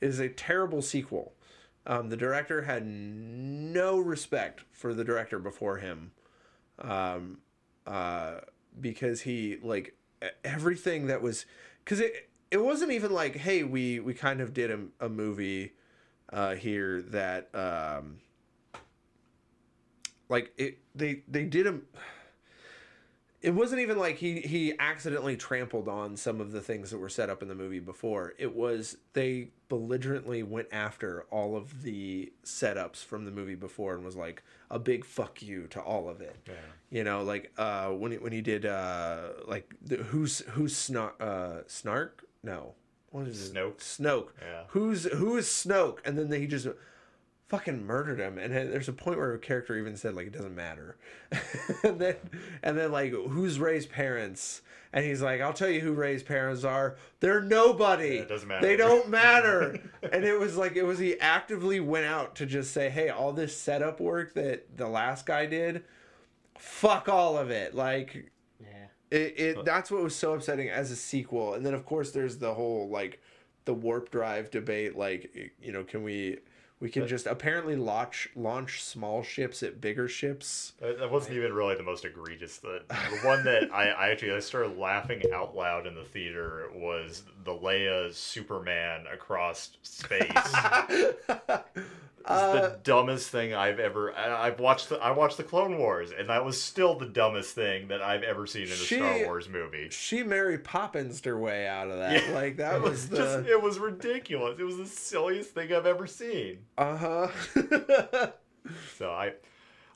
It 0.00 0.06
is 0.06 0.20
a 0.20 0.28
terrible 0.28 0.82
sequel. 0.82 1.32
Um, 1.86 2.10
the 2.10 2.16
director 2.16 2.62
had 2.62 2.86
no 2.86 3.98
respect 3.98 4.64
for 4.72 4.94
the 4.94 5.04
director 5.04 5.38
before 5.38 5.78
him, 5.78 6.12
um, 6.78 7.38
uh, 7.86 8.40
because 8.80 9.22
he 9.22 9.58
like 9.62 9.94
everything 10.44 11.06
that 11.06 11.22
was 11.22 11.46
because 11.84 12.00
it 12.00 12.28
it 12.50 12.58
wasn't 12.58 12.90
even 12.92 13.12
like 13.12 13.36
hey 13.36 13.62
we 13.62 14.00
we 14.00 14.14
kind 14.14 14.40
of 14.40 14.52
did 14.52 14.70
a, 14.70 15.06
a 15.06 15.08
movie 15.08 15.72
uh, 16.32 16.54
here 16.54 17.00
that 17.02 17.48
um, 17.54 18.18
like 20.28 20.52
it 20.56 20.78
they 20.94 21.22
they 21.28 21.44
did 21.44 21.66
a 21.66 21.78
it 23.40 23.50
wasn't 23.50 23.80
even 23.80 23.98
like 23.98 24.16
he 24.16 24.40
he 24.40 24.74
accidentally 24.78 25.36
trampled 25.36 25.88
on 25.88 26.16
some 26.16 26.40
of 26.40 26.50
the 26.50 26.60
things 26.60 26.90
that 26.90 26.98
were 26.98 27.08
set 27.08 27.30
up 27.30 27.40
in 27.40 27.48
the 27.48 27.54
movie 27.54 27.78
before. 27.78 28.34
It 28.36 28.54
was 28.54 28.96
they 29.12 29.50
belligerently 29.68 30.42
went 30.42 30.68
after 30.72 31.22
all 31.30 31.56
of 31.56 31.82
the 31.82 32.32
setups 32.44 33.04
from 33.04 33.24
the 33.24 33.30
movie 33.30 33.54
before 33.54 33.94
and 33.94 34.04
was 34.04 34.16
like 34.16 34.42
a 34.70 34.78
big 34.78 35.04
fuck 35.04 35.40
you 35.40 35.68
to 35.68 35.80
all 35.80 36.08
of 36.08 36.20
it. 36.20 36.36
Yeah. 36.46 36.54
You 36.90 37.04
know, 37.04 37.22
like 37.22 37.52
uh 37.56 37.88
when 37.90 38.12
he, 38.12 38.18
when 38.18 38.32
he 38.32 38.40
did 38.40 38.66
uh 38.66 39.28
like 39.46 39.72
the, 39.82 39.96
who's 39.96 40.40
who's 40.50 40.76
snark 40.76 41.14
uh 41.20 41.58
snark? 41.68 42.24
No. 42.42 42.74
What 43.10 43.28
is 43.28 43.50
it? 43.50 43.54
Snoke. 43.54 43.78
Snoke. 43.78 44.28
Yeah. 44.42 44.64
Who's 44.68 45.04
who 45.04 45.36
is 45.36 45.46
Snoke? 45.46 45.98
And 46.04 46.18
then 46.18 46.32
he 46.32 46.46
just 46.48 46.66
fucking 47.48 47.84
murdered 47.84 48.20
him. 48.20 48.38
And 48.38 48.52
there's 48.52 48.88
a 48.88 48.92
point 48.92 49.18
where 49.18 49.32
a 49.32 49.38
character 49.38 49.76
even 49.76 49.96
said 49.96 50.14
like 50.14 50.26
it 50.26 50.32
doesn't 50.32 50.54
matter. 50.54 50.96
And 51.82 51.98
then 51.98 52.16
and 52.62 52.76
then 52.78 52.92
like 52.92 53.12
who's 53.12 53.58
Rey's 53.58 53.86
parents? 53.86 54.62
And 54.92 55.04
he's 55.04 55.20
like 55.20 55.40
i'll 55.40 55.52
tell 55.52 55.68
you 55.68 55.80
who 55.80 55.92
Rey's 55.92 56.22
parents 56.22 56.64
are. 56.64 56.96
They're 57.20 57.42
nobody. 57.42 58.16
Yeah, 58.16 58.22
it 58.22 58.28
doesn't 58.28 58.48
matter. 58.48 58.66
they 58.66 58.76
don't 58.76 59.08
matter. 59.10 59.78
And 60.02 60.24
it 60.24 60.38
was 60.38 60.56
like 60.56 60.76
it 60.76 60.84
was 60.84 60.98
he 60.98 61.18
actively 61.20 61.80
went 61.80 62.06
out 62.06 62.34
to 62.36 62.46
just 62.46 62.72
say 62.72 62.90
hey 62.90 63.08
all 63.10 63.32
this 63.32 63.56
setup 63.56 64.00
work 64.00 64.34
that 64.34 64.76
the 64.76 64.88
last 64.88 65.26
guy 65.26 65.46
did 65.46 65.84
fuck 66.58 67.08
all 67.08 67.38
of 67.38 67.50
it. 67.50 67.74
Like 67.74 68.30
yeah. 68.60 68.86
It, 69.10 69.40
it 69.40 69.64
that's 69.64 69.90
what 69.90 70.02
was 70.02 70.14
so 70.14 70.34
upsetting 70.34 70.68
as 70.68 70.90
a 70.90 70.96
sequel, 70.96 71.54
and 71.54 71.64
then 71.64 71.74
of 71.74 71.86
course 71.86 72.10
there's 72.10 72.38
the 72.38 72.52
whole 72.54 72.88
like 72.88 73.20
the 73.64 73.74
warp 73.74 74.10
drive 74.10 74.50
debate. 74.50 74.96
Like 74.96 75.52
you 75.62 75.72
know, 75.72 75.84
can 75.84 76.02
we 76.02 76.38
we 76.80 76.90
can 76.90 77.06
just 77.08 77.26
apparently 77.26 77.76
launch 77.76 78.28
launch 78.36 78.82
small 78.82 79.22
ships 79.22 79.62
at 79.62 79.80
bigger 79.80 80.08
ships. 80.08 80.72
That 80.80 80.98
that 80.98 81.10
wasn't 81.10 81.36
even 81.36 81.52
really 81.52 81.74
the 81.74 81.82
most 81.82 82.04
egregious. 82.04 82.58
The, 82.58 82.82
the 82.88 83.18
one 83.26 83.44
that 83.44 83.72
I, 83.72 83.90
I 83.90 84.08
actually 84.10 84.32
I 84.32 84.40
started 84.40 84.78
laughing 84.78 85.22
out 85.34 85.56
loud 85.56 85.86
in 85.86 85.94
the 85.94 86.04
theater 86.04 86.70
was 86.74 87.24
the 87.44 87.52
Leia 87.52 88.12
Superman 88.14 89.06
across 89.12 89.70
space. 89.82 90.30
It's 92.20 92.30
Uh, 92.30 92.52
the 92.60 92.78
dumbest 92.82 93.30
thing 93.30 93.54
I've 93.54 93.78
ever. 93.80 94.12
I, 94.14 94.48
I've 94.48 94.60
watched. 94.60 94.88
The, 94.90 94.96
I 94.98 95.12
watched 95.12 95.36
the 95.38 95.44
Clone 95.44 95.78
Wars, 95.78 96.10
and 96.10 96.28
that 96.28 96.44
was 96.44 96.60
still 96.60 96.94
the 96.98 97.06
dumbest 97.06 97.54
thing 97.54 97.88
that 97.88 98.02
I've 98.02 98.22
ever 98.22 98.46
seen 98.46 98.64
in 98.66 98.72
a 98.72 98.74
She- 98.76 98.96
Star 98.96 99.24
Wars 99.24 99.48
movie. 99.48 99.88
she 99.90 100.22
Mary 100.22 100.58
Poppins 100.58 101.24
her 101.24 101.38
way 101.38 101.66
out 101.66 101.88
of 101.90 101.98
that. 101.98 102.26
Yeah. 102.28 102.34
Like 102.34 102.56
that 102.58 102.76
It 102.76 102.82
was 102.82 103.08
the 103.08 103.16
just. 103.16 103.46
It 103.48 103.62
was 103.62 103.78
ridiculous. 103.78 104.58
It 104.58 104.64
was 104.64 104.76
the 104.76 104.86
silliest 104.86 105.50
thing 105.54 105.72
I've 105.72 105.86
ever 105.86 106.06
seen. 106.06 106.58
uh 106.76 106.96
huh. 106.96 107.28
So 108.98 109.10
I, 109.10 109.32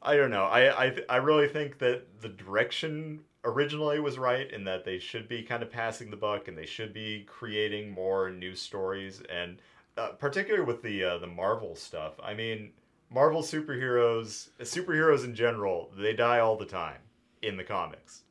I 0.01 0.17
don't 0.17 0.31
know. 0.31 0.45
I 0.45 0.87
I 0.87 0.97
I 1.09 1.17
really 1.17 1.49
think 1.49 1.79
that 1.81 2.05
the 2.23 2.29
direction 2.31 3.21
originally 3.45 4.01
was 4.01 4.19
right 4.19 4.51
in 4.51 4.65
that 4.65 4.85
they 4.85 4.99
should 4.99 5.29
be 5.29 5.43
kind 5.43 5.63
of 5.63 5.71
passing 5.71 6.11
the 6.11 6.17
buck 6.17 6.49
and 6.49 6.57
they 6.57 6.65
should 6.65 6.95
be 6.95 7.25
creating 7.29 7.91
more 7.91 8.31
new 8.31 8.55
stories 8.55 9.21
and 9.29 9.59
uh, 9.97 10.09
particularly 10.19 10.65
with 10.65 10.83
the 10.83 11.05
uh, 11.05 11.19
the 11.19 11.27
Marvel 11.27 11.75
stuff. 11.75 12.15
I 12.23 12.35
mean, 12.35 12.73
Marvel 13.11 13.43
superheroes, 13.43 14.49
superheroes 14.61 15.25
in 15.25 15.35
general, 15.35 15.91
they 15.97 16.15
die 16.15 16.41
all 16.41 16.57
the 16.57 16.67
time 16.67 17.01
in 17.43 17.57
the 17.57 17.65
comics. 17.65 18.23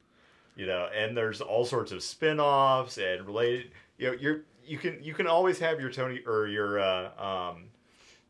You 0.55 0.65
know, 0.65 0.89
and 0.95 1.15
there's 1.15 1.39
all 1.39 1.65
sorts 1.65 1.91
of 1.91 2.03
spin-offs 2.03 2.97
and 2.97 3.25
related. 3.25 3.71
You 3.97 4.07
know, 4.07 4.17
you're 4.19 4.41
you 4.65 4.77
can 4.77 5.01
you 5.01 5.13
can 5.13 5.27
always 5.27 5.59
have 5.59 5.79
your 5.79 5.91
Tony 5.91 6.21
or 6.25 6.47
your 6.47 6.79
uh, 6.79 7.11
um, 7.17 7.65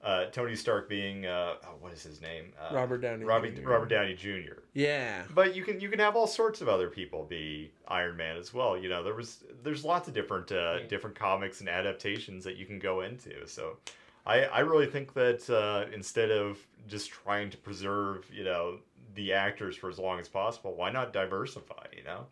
uh, 0.04 0.26
Tony 0.32 0.56
Stark 0.56 0.90
being 0.90 1.26
uh, 1.26 1.56
oh, 1.64 1.76
what 1.80 1.94
is 1.94 2.02
his 2.04 2.22
name? 2.22 2.54
Uh, 2.60 2.74
Robert 2.76 3.00
Downey 3.02 3.24
Robbie, 3.24 3.52
Jr.. 3.52 3.68
Robert 3.70 3.90
Downey 3.90 4.14
Jr. 4.16 4.62
yeah. 4.74 5.24
But 5.34 5.56
you 5.56 5.64
can 5.64 5.80
you 5.80 5.90
can 5.90 6.00
have 6.00 6.16
all 6.16 6.28
sorts 6.28 6.62
of 6.62 6.68
other 6.68 6.90
people 6.90 7.24
be 7.26 7.72
Iron 7.88 8.18
Man 8.18 8.38
as 8.38 8.54
well. 8.54 8.78
You 8.78 8.90
know, 8.90 9.04
there 9.04 9.14
was 9.16 9.44
there's 9.64 9.84
lots 9.86 10.08
of 10.08 10.14
different 10.14 10.52
uh, 10.52 10.78
Yeah. 10.82 10.88
different 10.88 11.16
comics 11.16 11.60
and 11.60 11.70
adaptations 11.70 12.44
that 12.46 12.58
you 12.58 12.66
can 12.66 12.80
go 12.80 13.02
into. 13.02 13.48
So, 13.48 13.78
I 14.26 14.44
I 14.46 14.60
really 14.62 14.88
think 14.88 15.14
that 15.14 15.48
uh, 15.50 15.92
instead 15.94 16.32
of 16.32 16.58
just 16.88 17.12
trying 17.12 17.50
to 17.52 17.58
preserve 17.58 18.26
you 18.34 18.44
know 18.44 18.80
the 19.14 19.34
actors 19.34 19.76
for 19.76 19.90
as 19.90 20.00
long 20.00 20.20
as 20.20 20.28
possible, 20.30 20.74
why 20.76 20.90
not 20.92 21.14
diversify? 21.14 21.86
You 21.96 22.04
know. 22.06 22.26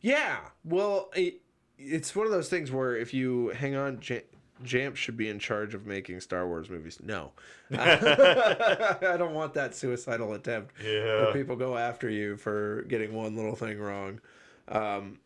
Yeah. 0.00 0.38
Well, 0.64 1.10
it, 1.14 1.40
it's 1.78 2.14
one 2.14 2.26
of 2.26 2.32
those 2.32 2.48
things 2.48 2.70
where 2.70 2.96
if 2.96 3.14
you 3.14 3.48
hang 3.48 3.76
on, 3.76 4.00
J- 4.00 4.24
Jamp 4.62 4.96
should 4.96 5.16
be 5.16 5.28
in 5.28 5.38
charge 5.38 5.74
of 5.74 5.86
making 5.86 6.20
Star 6.20 6.46
Wars 6.46 6.70
movies. 6.70 6.98
No. 7.02 7.32
I 7.72 9.16
don't 9.18 9.34
want 9.34 9.54
that 9.54 9.74
suicidal 9.74 10.32
attempt 10.34 10.78
where 10.82 11.26
Yeah. 11.26 11.32
people 11.32 11.56
go 11.56 11.76
after 11.76 12.08
you 12.08 12.36
for 12.36 12.82
getting 12.88 13.12
one 13.12 13.36
little 13.36 13.54
thing 13.56 13.78
wrong. 13.78 14.20
Um, 14.68 15.18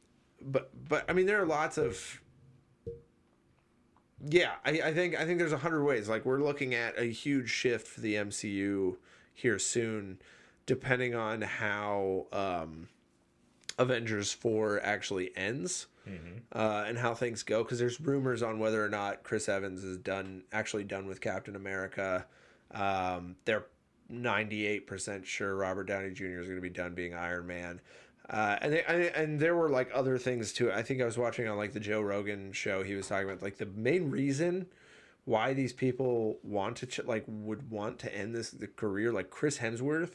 but 0.42 0.70
but 0.88 1.04
I 1.08 1.12
mean, 1.12 1.26
there 1.26 1.40
are 1.42 1.46
lots 1.46 1.78
of. 1.78 2.20
Yeah, 4.26 4.52
I, 4.66 4.70
I 4.84 4.92
think 4.94 5.18
I 5.18 5.24
think 5.24 5.38
there's 5.38 5.52
a 5.52 5.58
hundred 5.58 5.84
ways. 5.84 6.08
Like 6.08 6.24
we're 6.26 6.42
looking 6.42 6.74
at 6.74 6.98
a 6.98 7.04
huge 7.04 7.48
shift 7.50 7.86
for 7.86 8.00
the 8.00 8.14
MCU 8.16 8.96
here 9.32 9.58
soon, 9.58 10.18
depending 10.66 11.14
on 11.14 11.40
how 11.40 12.26
um, 12.32 12.88
Avengers 13.78 14.32
four 14.32 14.78
actually 14.82 15.34
ends 15.36 15.86
uh, 16.52 16.84
and 16.86 16.98
how 16.98 17.14
things 17.14 17.42
go. 17.42 17.62
Because 17.62 17.78
there's 17.78 18.00
rumors 18.00 18.42
on 18.42 18.58
whether 18.58 18.84
or 18.84 18.88
not 18.88 19.22
Chris 19.22 19.48
Evans 19.48 19.84
is 19.84 19.96
done 19.98 20.44
actually 20.52 20.84
done 20.84 21.06
with 21.06 21.20
Captain 21.20 21.56
America. 21.56 22.26
Um, 22.72 23.36
they're 23.44 23.66
98% 24.12 25.24
sure 25.24 25.54
Robert 25.54 25.84
Downey 25.84 26.10
Jr. 26.10 26.40
is 26.40 26.46
going 26.46 26.56
to 26.56 26.62
be 26.62 26.70
done 26.70 26.94
being 26.94 27.14
Iron 27.14 27.46
Man. 27.46 27.80
Uh, 28.28 28.56
and 28.60 28.72
they, 28.72 28.82
and, 28.84 29.02
and 29.02 29.40
there 29.40 29.56
were 29.56 29.68
like 29.68 29.90
other 29.92 30.16
things 30.16 30.52
too. 30.52 30.70
I 30.70 30.82
think 30.82 31.00
I 31.00 31.04
was 31.04 31.18
watching 31.18 31.48
on 31.48 31.56
like 31.56 31.72
the 31.72 31.80
Joe 31.80 32.00
Rogan 32.00 32.52
show. 32.52 32.82
He 32.82 32.94
was 32.94 33.08
talking 33.08 33.28
about 33.28 33.42
like 33.42 33.58
the 33.58 33.66
main 33.66 34.10
reason 34.10 34.66
why 35.24 35.52
these 35.52 35.72
people 35.72 36.38
want 36.42 36.76
to 36.76 36.86
ch- 36.86 37.04
like 37.04 37.24
would 37.26 37.70
want 37.70 37.98
to 38.00 38.16
end 38.16 38.34
this 38.34 38.50
the 38.50 38.68
career. 38.68 39.12
Like 39.12 39.30
Chris 39.30 39.58
Hemsworth 39.58 40.12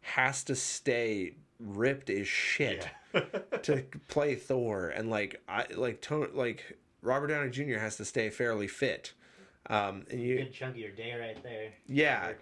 has 0.00 0.42
to 0.44 0.54
stay 0.54 1.34
ripped 1.60 2.10
as 2.10 2.26
shit 2.26 2.88
Yeah. 3.14 3.20
to 3.62 3.84
play 4.08 4.34
Thor, 4.34 4.88
and 4.88 5.10
like 5.10 5.40
I 5.48 5.66
like 5.76 6.00
to, 6.02 6.28
like 6.32 6.78
Robert 7.02 7.28
Downey 7.28 7.50
Jr. 7.50 7.78
has 7.78 7.96
to 7.96 8.04
stay 8.04 8.30
fairly 8.30 8.66
fit. 8.68 9.12
Um, 9.68 10.04
and 10.10 10.20
you 10.20 10.38
Good 10.38 10.52
chunk 10.52 10.74
of 10.74 10.80
your 10.80 10.90
day 10.90 11.14
right 11.14 11.40
there. 11.42 11.72
yeah 11.86 12.32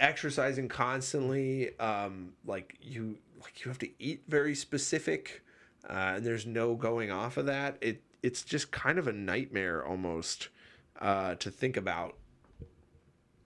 exercising 0.00 0.68
constantly 0.68 1.78
um 1.78 2.32
like 2.44 2.76
you 2.80 3.16
like 3.40 3.64
you 3.64 3.68
have 3.70 3.78
to 3.78 3.88
eat 4.00 4.22
very 4.26 4.54
specific 4.54 5.42
uh 5.88 6.14
and 6.16 6.26
there's 6.26 6.44
no 6.44 6.74
going 6.74 7.10
off 7.10 7.36
of 7.36 7.46
that 7.46 7.76
it 7.80 8.02
it's 8.22 8.42
just 8.42 8.72
kind 8.72 8.98
of 8.98 9.06
a 9.06 9.12
nightmare 9.12 9.84
almost 9.86 10.48
uh 11.00 11.34
to 11.36 11.50
think 11.50 11.76
about 11.76 12.16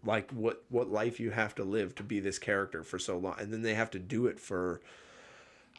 like 0.04 0.30
what 0.32 0.64
what 0.68 0.90
life 0.90 1.18
you 1.18 1.30
have 1.30 1.54
to 1.54 1.64
live 1.64 1.94
to 1.94 2.02
be 2.02 2.20
this 2.20 2.38
character 2.38 2.82
for 2.82 2.98
so 2.98 3.18
long 3.18 3.34
and 3.38 3.52
then 3.52 3.62
they 3.62 3.74
have 3.74 3.90
to 3.90 3.98
do 3.98 4.26
it 4.26 4.38
for 4.38 4.80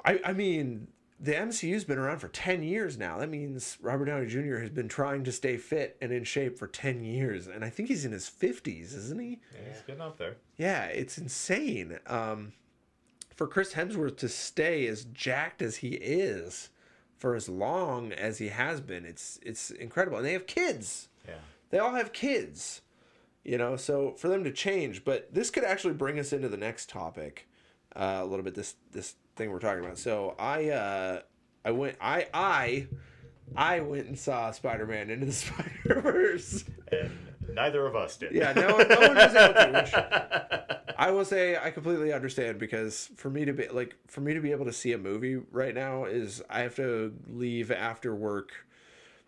i 0.06 0.19
i 0.25 0.34
mean 0.34 0.88
the 1.19 1.34
MCU's 1.34 1.84
been 1.84 1.97
around 1.97 2.19
for 2.19 2.27
10 2.27 2.62
years 2.62 2.97
now. 2.97 3.17
That 3.17 3.30
means 3.30 3.77
Robert 3.82 4.06
Downey 4.06 4.27
Jr. 4.27 4.58
has 4.58 4.69
been 4.69 4.88
trying 4.88 5.23
to 5.23 5.32
stay 5.32 5.58
fit 5.58 5.97
and 5.99 6.12
in 6.12 6.23
shape 6.23 6.60
for 6.60 6.67
10 6.67 7.03
years. 7.03 7.47
And 7.47 7.65
I 7.65 7.69
think 7.69 7.89
he's 7.89 8.06
in 8.06 8.12
his 8.12 8.30
50s, 8.30 8.95
isn't 8.95 9.19
he? 9.19 9.39
Yeah, 9.51 9.71
he's 9.71 9.82
getting 9.82 10.01
up 10.01 10.17
there. 10.17 10.38
Yeah, 10.58 10.86
it's 10.86 11.17
insane. 11.17 11.97
Um, 12.06 12.53
for 13.36 13.47
Chris 13.47 13.73
Hemsworth 13.73 14.17
to 14.17 14.30
stay 14.30 14.86
as 14.88 15.06
jacked 15.06 15.62
as 15.62 15.77
he 15.77 15.89
is 15.89 16.69
for 17.17 17.36
as 17.36 17.49
long 17.49 18.12
as 18.12 18.38
he 18.38 18.49
has 18.49 18.80
been, 18.80 19.03
it's 19.06 19.39
it's 19.41 19.71
incredible. 19.71 20.17
And 20.17 20.25
they 20.25 20.34
have 20.34 20.45
kids. 20.45 21.10
Yeah. 21.27 21.36
They 21.71 21.80
all 21.80 21.95
have 21.95 22.13
kids. 22.13 22.82
You 23.47 23.57
know, 23.57 23.77
so 23.77 24.12
for 24.17 24.27
them 24.27 24.43
to 24.43 24.51
change, 24.51 25.05
but 25.05 25.33
this 25.33 25.49
could 25.49 25.63
actually 25.63 25.93
bring 25.93 26.19
us 26.19 26.33
into 26.33 26.49
the 26.49 26.57
next 26.57 26.89
topic 26.89 27.47
uh, 27.95 28.19
a 28.21 28.25
little 28.25 28.43
bit. 28.43 28.55
This 28.55 28.75
this 28.91 29.15
thing 29.38 29.51
we're 29.51 29.60
talking 29.60 29.86
about. 29.86 29.97
So 29.97 30.36
I 30.38 30.69
uh, 30.69 31.21
I 31.63 31.71
went 31.71 31.95
I 32.01 32.27
I 32.33 32.88
I 33.55 33.79
went 33.79 34.07
and 34.07 34.19
saw 34.19 34.51
Spider 34.51 34.86
Man 34.86 35.10
into 35.10 35.27
the 35.27 35.31
Spider 35.31 36.01
Verse. 36.01 36.65
And 36.91 37.12
neither 37.53 37.88
of 37.88 37.95
us 37.95 38.17
did. 38.17 38.33
Yeah, 38.33 38.51
no, 38.51 38.67
no 38.67 38.99
one 38.99 39.15
was 39.15 39.33
able 39.33 39.53
to. 39.53 39.71
Which 39.73 40.88
I 40.97 41.12
will 41.12 41.23
say 41.23 41.55
I 41.55 41.71
completely 41.71 42.12
understand 42.12 42.60
because 42.60 43.10
for 43.15 43.29
me 43.29 43.45
to 43.45 43.53
be 43.53 43.69
like 43.69 43.95
for 44.07 44.19
me 44.19 44.33
to 44.33 44.41
be 44.41 44.51
able 44.51 44.65
to 44.65 44.73
see 44.73 44.91
a 44.91 44.97
movie 44.97 45.38
right 45.51 45.73
now 45.73 46.03
is 46.03 46.43
I 46.49 46.62
have 46.62 46.75
to 46.75 47.13
leave 47.29 47.71
after 47.71 48.13
work. 48.13 48.51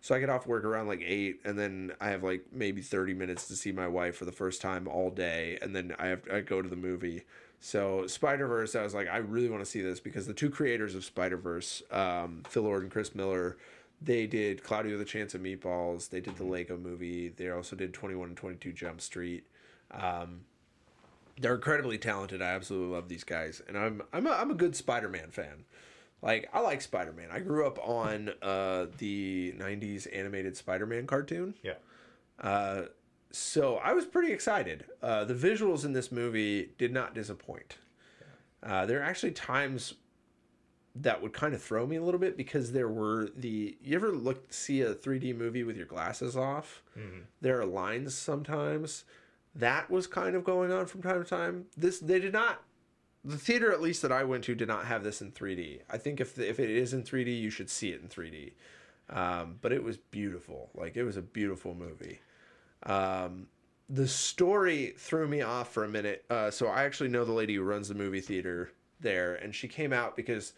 So 0.02 0.14
I 0.14 0.20
get 0.20 0.30
off 0.30 0.46
work 0.46 0.64
around 0.64 0.88
like 0.88 1.02
eight, 1.04 1.40
and 1.44 1.58
then 1.58 1.92
I 2.00 2.08
have 2.10 2.22
like 2.22 2.46
maybe 2.52 2.80
thirty 2.80 3.12
minutes 3.12 3.48
to 3.48 3.56
see 3.56 3.70
my 3.70 3.86
wife 3.86 4.16
for 4.16 4.24
the 4.24 4.32
first 4.32 4.62
time 4.62 4.88
all 4.88 5.10
day, 5.10 5.58
and 5.60 5.76
then 5.76 5.94
I 5.98 6.06
have 6.06 6.22
I 6.32 6.40
go 6.40 6.62
to 6.62 6.68
the 6.68 6.76
movie. 6.76 7.24
So 7.60 8.06
Spider 8.06 8.46
Verse, 8.46 8.74
I 8.74 8.82
was 8.82 8.94
like, 8.94 9.08
I 9.08 9.18
really 9.18 9.50
want 9.50 9.62
to 9.62 9.70
see 9.70 9.82
this 9.82 10.00
because 10.00 10.26
the 10.26 10.32
two 10.32 10.48
creators 10.48 10.94
of 10.94 11.04
Spider 11.04 11.36
Verse, 11.36 11.82
um, 11.90 12.42
Phil 12.48 12.62
Lord 12.62 12.82
and 12.82 12.90
Chris 12.90 13.14
Miller, 13.14 13.58
they 14.00 14.26
did 14.26 14.64
Cloudy 14.64 14.90
with 14.90 15.02
a 15.02 15.04
Chance 15.04 15.34
of 15.34 15.42
Meatballs. 15.42 16.08
They 16.08 16.20
did 16.20 16.36
the 16.36 16.44
Lego 16.44 16.78
Movie. 16.78 17.28
They 17.28 17.50
also 17.50 17.76
did 17.76 17.92
Twenty 17.92 18.14
One 18.14 18.28
and 18.28 18.36
Twenty 18.36 18.56
Two 18.56 18.72
Jump 18.72 19.02
Street. 19.02 19.44
Um, 19.90 20.40
they're 21.38 21.54
incredibly 21.54 21.98
talented. 21.98 22.40
I 22.40 22.46
absolutely 22.46 22.94
love 22.94 23.08
these 23.08 23.24
guys, 23.24 23.60
and 23.68 23.76
I'm 23.76 24.02
I'm 24.14 24.26
a, 24.26 24.30
I'm 24.30 24.50
a 24.50 24.54
good 24.54 24.74
Spider 24.74 25.10
Man 25.10 25.30
fan. 25.30 25.64
Like 26.22 26.48
I 26.52 26.60
like 26.60 26.80
Spider 26.82 27.12
Man. 27.12 27.28
I 27.32 27.40
grew 27.40 27.66
up 27.66 27.78
on 27.86 28.30
uh, 28.42 28.86
the 28.98 29.54
'90s 29.58 30.06
animated 30.14 30.56
Spider 30.56 30.86
Man 30.86 31.06
cartoon. 31.06 31.54
Yeah. 31.62 31.74
Uh, 32.40 32.82
so 33.30 33.76
I 33.76 33.92
was 33.92 34.06
pretty 34.06 34.32
excited. 34.32 34.84
Uh, 35.02 35.24
the 35.24 35.34
visuals 35.34 35.84
in 35.84 35.92
this 35.92 36.10
movie 36.10 36.70
did 36.78 36.92
not 36.92 37.14
disappoint. 37.14 37.78
Uh, 38.62 38.84
there 38.86 39.00
are 39.00 39.04
actually 39.04 39.32
times 39.32 39.94
that 40.96 41.22
would 41.22 41.32
kind 41.32 41.54
of 41.54 41.62
throw 41.62 41.86
me 41.86 41.96
a 41.96 42.02
little 42.02 42.18
bit 42.20 42.36
because 42.36 42.72
there 42.72 42.88
were 42.88 43.30
the 43.36 43.78
you 43.80 43.94
ever 43.94 44.10
look 44.10 44.52
see 44.52 44.82
a 44.82 44.92
3D 44.94 45.34
movie 45.36 45.62
with 45.62 45.76
your 45.76 45.86
glasses 45.86 46.36
off? 46.36 46.82
Mhm. 46.98 47.22
There 47.40 47.58
are 47.60 47.64
lines 47.64 48.14
sometimes. 48.14 49.04
That 49.54 49.88
was 49.90 50.06
kind 50.06 50.34
of 50.36 50.44
going 50.44 50.70
on 50.72 50.86
from 50.86 51.00
time 51.02 51.22
to 51.22 51.28
time. 51.28 51.66
This 51.76 52.00
they 52.00 52.18
did 52.18 52.32
not. 52.32 52.62
The 53.24 53.36
theater, 53.36 53.70
at 53.70 53.82
least 53.82 54.02
that 54.02 54.12
I 54.12 54.24
went 54.24 54.44
to, 54.44 54.54
did 54.54 54.68
not 54.68 54.86
have 54.86 55.04
this 55.04 55.20
in 55.20 55.30
3D. 55.32 55.80
I 55.90 55.98
think 55.98 56.20
if 56.20 56.38
if 56.38 56.58
it 56.58 56.70
is 56.70 56.94
in 56.94 57.02
3D, 57.02 57.38
you 57.40 57.50
should 57.50 57.68
see 57.68 57.90
it 57.90 58.00
in 58.00 58.08
3D. 58.08 58.52
Um, 59.10 59.58
but 59.60 59.72
it 59.72 59.82
was 59.82 59.96
beautiful. 59.96 60.70
Like 60.74 60.96
it 60.96 61.04
was 61.04 61.16
a 61.16 61.22
beautiful 61.22 61.74
movie. 61.74 62.20
Um, 62.84 63.48
the 63.88 64.06
story 64.08 64.94
threw 64.96 65.26
me 65.28 65.42
off 65.42 65.72
for 65.72 65.84
a 65.84 65.88
minute. 65.88 66.24
Uh, 66.30 66.50
so 66.50 66.68
I 66.68 66.84
actually 66.84 67.10
know 67.10 67.24
the 67.24 67.32
lady 67.32 67.56
who 67.56 67.62
runs 67.62 67.88
the 67.88 67.94
movie 67.94 68.20
theater 68.20 68.70
there, 69.00 69.34
and 69.34 69.54
she 69.54 69.68
came 69.68 69.92
out 69.92 70.16
because 70.16 70.54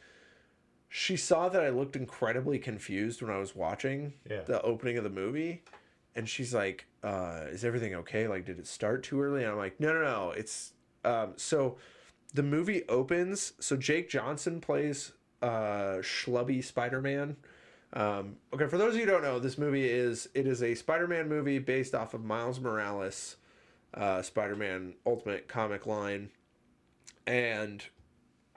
she 0.88 1.16
saw 1.16 1.48
that 1.48 1.62
I 1.62 1.70
looked 1.70 1.96
incredibly 1.96 2.58
confused 2.58 3.22
when 3.22 3.30
I 3.30 3.38
was 3.38 3.56
watching 3.56 4.12
Yeah. 4.30 4.42
the 4.42 4.60
opening 4.62 4.98
of 4.98 5.04
the 5.04 5.10
movie, 5.10 5.64
and 6.14 6.28
she's 6.28 6.52
like, 6.52 6.86
uh, 7.02 7.46
"Is 7.48 7.64
everything 7.64 7.94
okay? 7.96 8.28
Like, 8.28 8.44
did 8.44 8.58
it 8.58 8.66
start 8.66 9.02
too 9.02 9.20
early?" 9.20 9.42
And 9.42 9.52
I'm 9.52 9.58
like, 9.58 9.80
"No, 9.80 9.94
no, 9.94 10.02
no. 10.02 10.30
It's 10.32 10.74
um, 11.04 11.32
so 11.36 11.78
the 12.35 12.43
movie 12.43 12.87
opens. 12.89 13.53
So 13.61 13.76
Jake 13.76 14.09
Johnson 14.09 14.61
plays 14.61 15.12
uh, 15.41 15.99
Schlubby 16.01 16.64
Spider 16.64 17.01
Man." 17.01 17.37
Um, 17.95 18.37
okay, 18.55 18.66
for 18.68 18.78
those 18.78 18.95
of 18.95 19.01
you 19.01 19.07
who 19.07 19.11
don't 19.11 19.22
know, 19.22 19.39
this 19.39 19.59
movie 19.59 19.89
is 19.89 20.28
it 20.35 20.47
is 20.47 20.62
a 20.62 20.74
Spider-Man 20.74 21.28
movie 21.28 21.59
based 21.59 21.95
off 21.95 22.14
of 22.14 22.24
Miles 22.24 22.59
Morales, 22.59 23.37
uh, 23.95 24.22
Spider-Man 24.22 24.95
Ultimate 25.05 25.47
comic 25.47 25.87
line, 25.87 26.30
and 27.26 27.85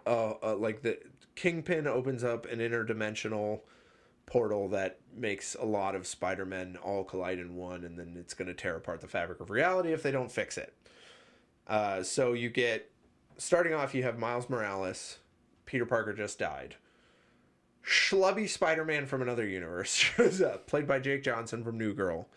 uh, 0.08 0.34
uh, 0.42 0.56
like 0.56 0.84
the 0.84 1.00
Kingpin 1.36 1.86
opens 1.86 2.24
up 2.24 2.46
an 2.46 2.60
interdimensional 2.60 3.62
portal 4.26 4.70
that 4.70 5.00
makes 5.14 5.56
a 5.56 5.66
lot 5.66 5.96
of 5.96 6.08
Spider-Men 6.08 6.78
all 6.82 7.04
collide 7.04 7.40
in 7.40 7.56
one, 7.56 7.84
and 7.84 8.00
then 8.00 8.16
it's 8.18 8.34
going 8.34 8.48
to 8.48 8.54
tear 8.54 8.78
apart 8.78 9.02
the 9.02 9.08
fabric 9.08 9.42
of 9.42 9.50
reality 9.50 9.92
if 9.92 10.02
they 10.02 10.12
don't 10.12 10.32
fix 10.32 10.58
it. 10.58 10.74
Uh, 11.68 12.02
so 12.04 12.32
you 12.32 12.50
get 12.50 12.90
starting 13.38 13.74
off, 13.74 13.94
you 13.94 14.04
have 14.04 14.18
Miles 14.18 14.50
Morales, 14.50 15.20
Peter 15.66 15.86
Parker 15.86 16.14
just 16.14 16.40
died 16.40 16.76
schlubby 17.86 18.50
Spider-Man 18.50 19.06
from 19.06 19.22
another 19.22 19.48
universe 19.48 19.94
shows 19.96 20.42
up, 20.42 20.68
played 20.68 20.88
by 20.88 21.00
Jake 21.00 21.24
Johnson 21.24 21.64
from 21.64 21.78
New 21.78 21.94
Girl. 21.94 22.28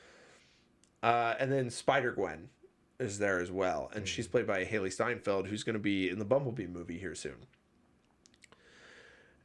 Uh, 1.03 1.35
and 1.39 1.51
then 1.51 1.71
Spider-Gwen 1.71 2.51
is 2.99 3.19
there 3.19 3.41
as 3.41 3.51
well, 3.51 3.91
and 3.95 4.07
she's 4.07 4.27
played 4.27 4.47
by 4.47 4.65
Hailee 4.65 4.93
Steinfeld, 4.93 5.47
who's 5.47 5.63
going 5.63 5.75
to 5.75 5.81
be 5.81 6.11
in 6.11 6.19
the 6.19 6.25
Bumblebee 6.25 6.67
movie 6.67 6.99
here 6.99 7.15
soon. 7.15 7.47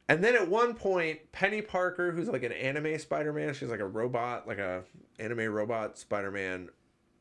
And 0.10 0.24
then 0.24 0.36
at 0.36 0.50
one 0.50 0.74
point, 0.74 1.32
Penny 1.32 1.62
Parker, 1.62 2.12
who's 2.12 2.28
like 2.28 2.44
an 2.44 2.52
anime 2.52 3.00
Spider-Man, 3.00 3.54
she's 3.54 3.70
like 3.70 3.80
a 3.80 3.88
robot, 3.88 4.48
like 4.48 4.58
a 4.58 4.84
anime 5.20 5.54
robot 5.54 5.98
Spider-Man. 5.98 6.70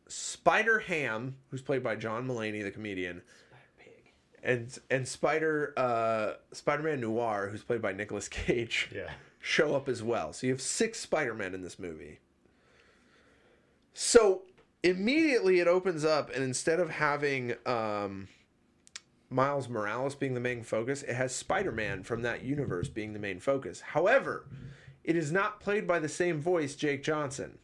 Spider 0.08 0.80
Ham, 0.80 1.36
who's 1.48 1.62
played 1.62 1.82
by 1.82 1.94
John 1.94 2.26
Mulaney, 2.26 2.62
the 2.62 2.70
comedian. 2.70 3.22
And 4.42 4.76
and 4.90 5.06
Spider 5.06 5.72
uh, 5.76 6.32
Spider-Man 6.52 7.00
Noir, 7.00 7.48
who's 7.50 7.62
played 7.62 7.82
by 7.82 7.92
Nicolas 7.92 8.28
Cage 8.28 8.90
Yeah. 8.94 9.10
show 9.40 9.74
up 9.74 9.88
as 9.88 10.02
well. 10.02 10.32
So 10.32 10.46
you 10.46 10.52
have 10.52 10.60
six 10.62 11.00
Spider-Men 11.00 11.54
in 11.54 11.62
this 11.62 11.78
movie. 11.78 12.18
So 13.94 14.42
immediately 14.82 15.60
it 15.60 15.68
opens 15.68 16.04
up, 16.04 16.30
and 16.34 16.42
instead 16.42 16.80
of 16.80 16.90
having 16.90 17.54
um, 17.66 18.28
Miles 19.30 19.68
Morales 19.68 20.14
being 20.14 20.34
the 20.34 20.40
main 20.40 20.62
focus, 20.62 21.02
it 21.02 21.14
has 21.14 21.34
Spider-Man 21.34 22.02
from 22.02 22.22
that 22.22 22.42
universe 22.42 22.88
being 22.88 23.12
the 23.12 23.18
main 23.18 23.38
focus. 23.38 23.80
However, 23.80 24.46
it 25.04 25.16
is 25.16 25.30
not 25.30 25.60
played 25.60 25.86
by 25.86 25.98
the 25.98 26.08
same 26.08 26.40
voice, 26.40 26.74
Jake 26.74 27.02
Johnson. 27.02 27.58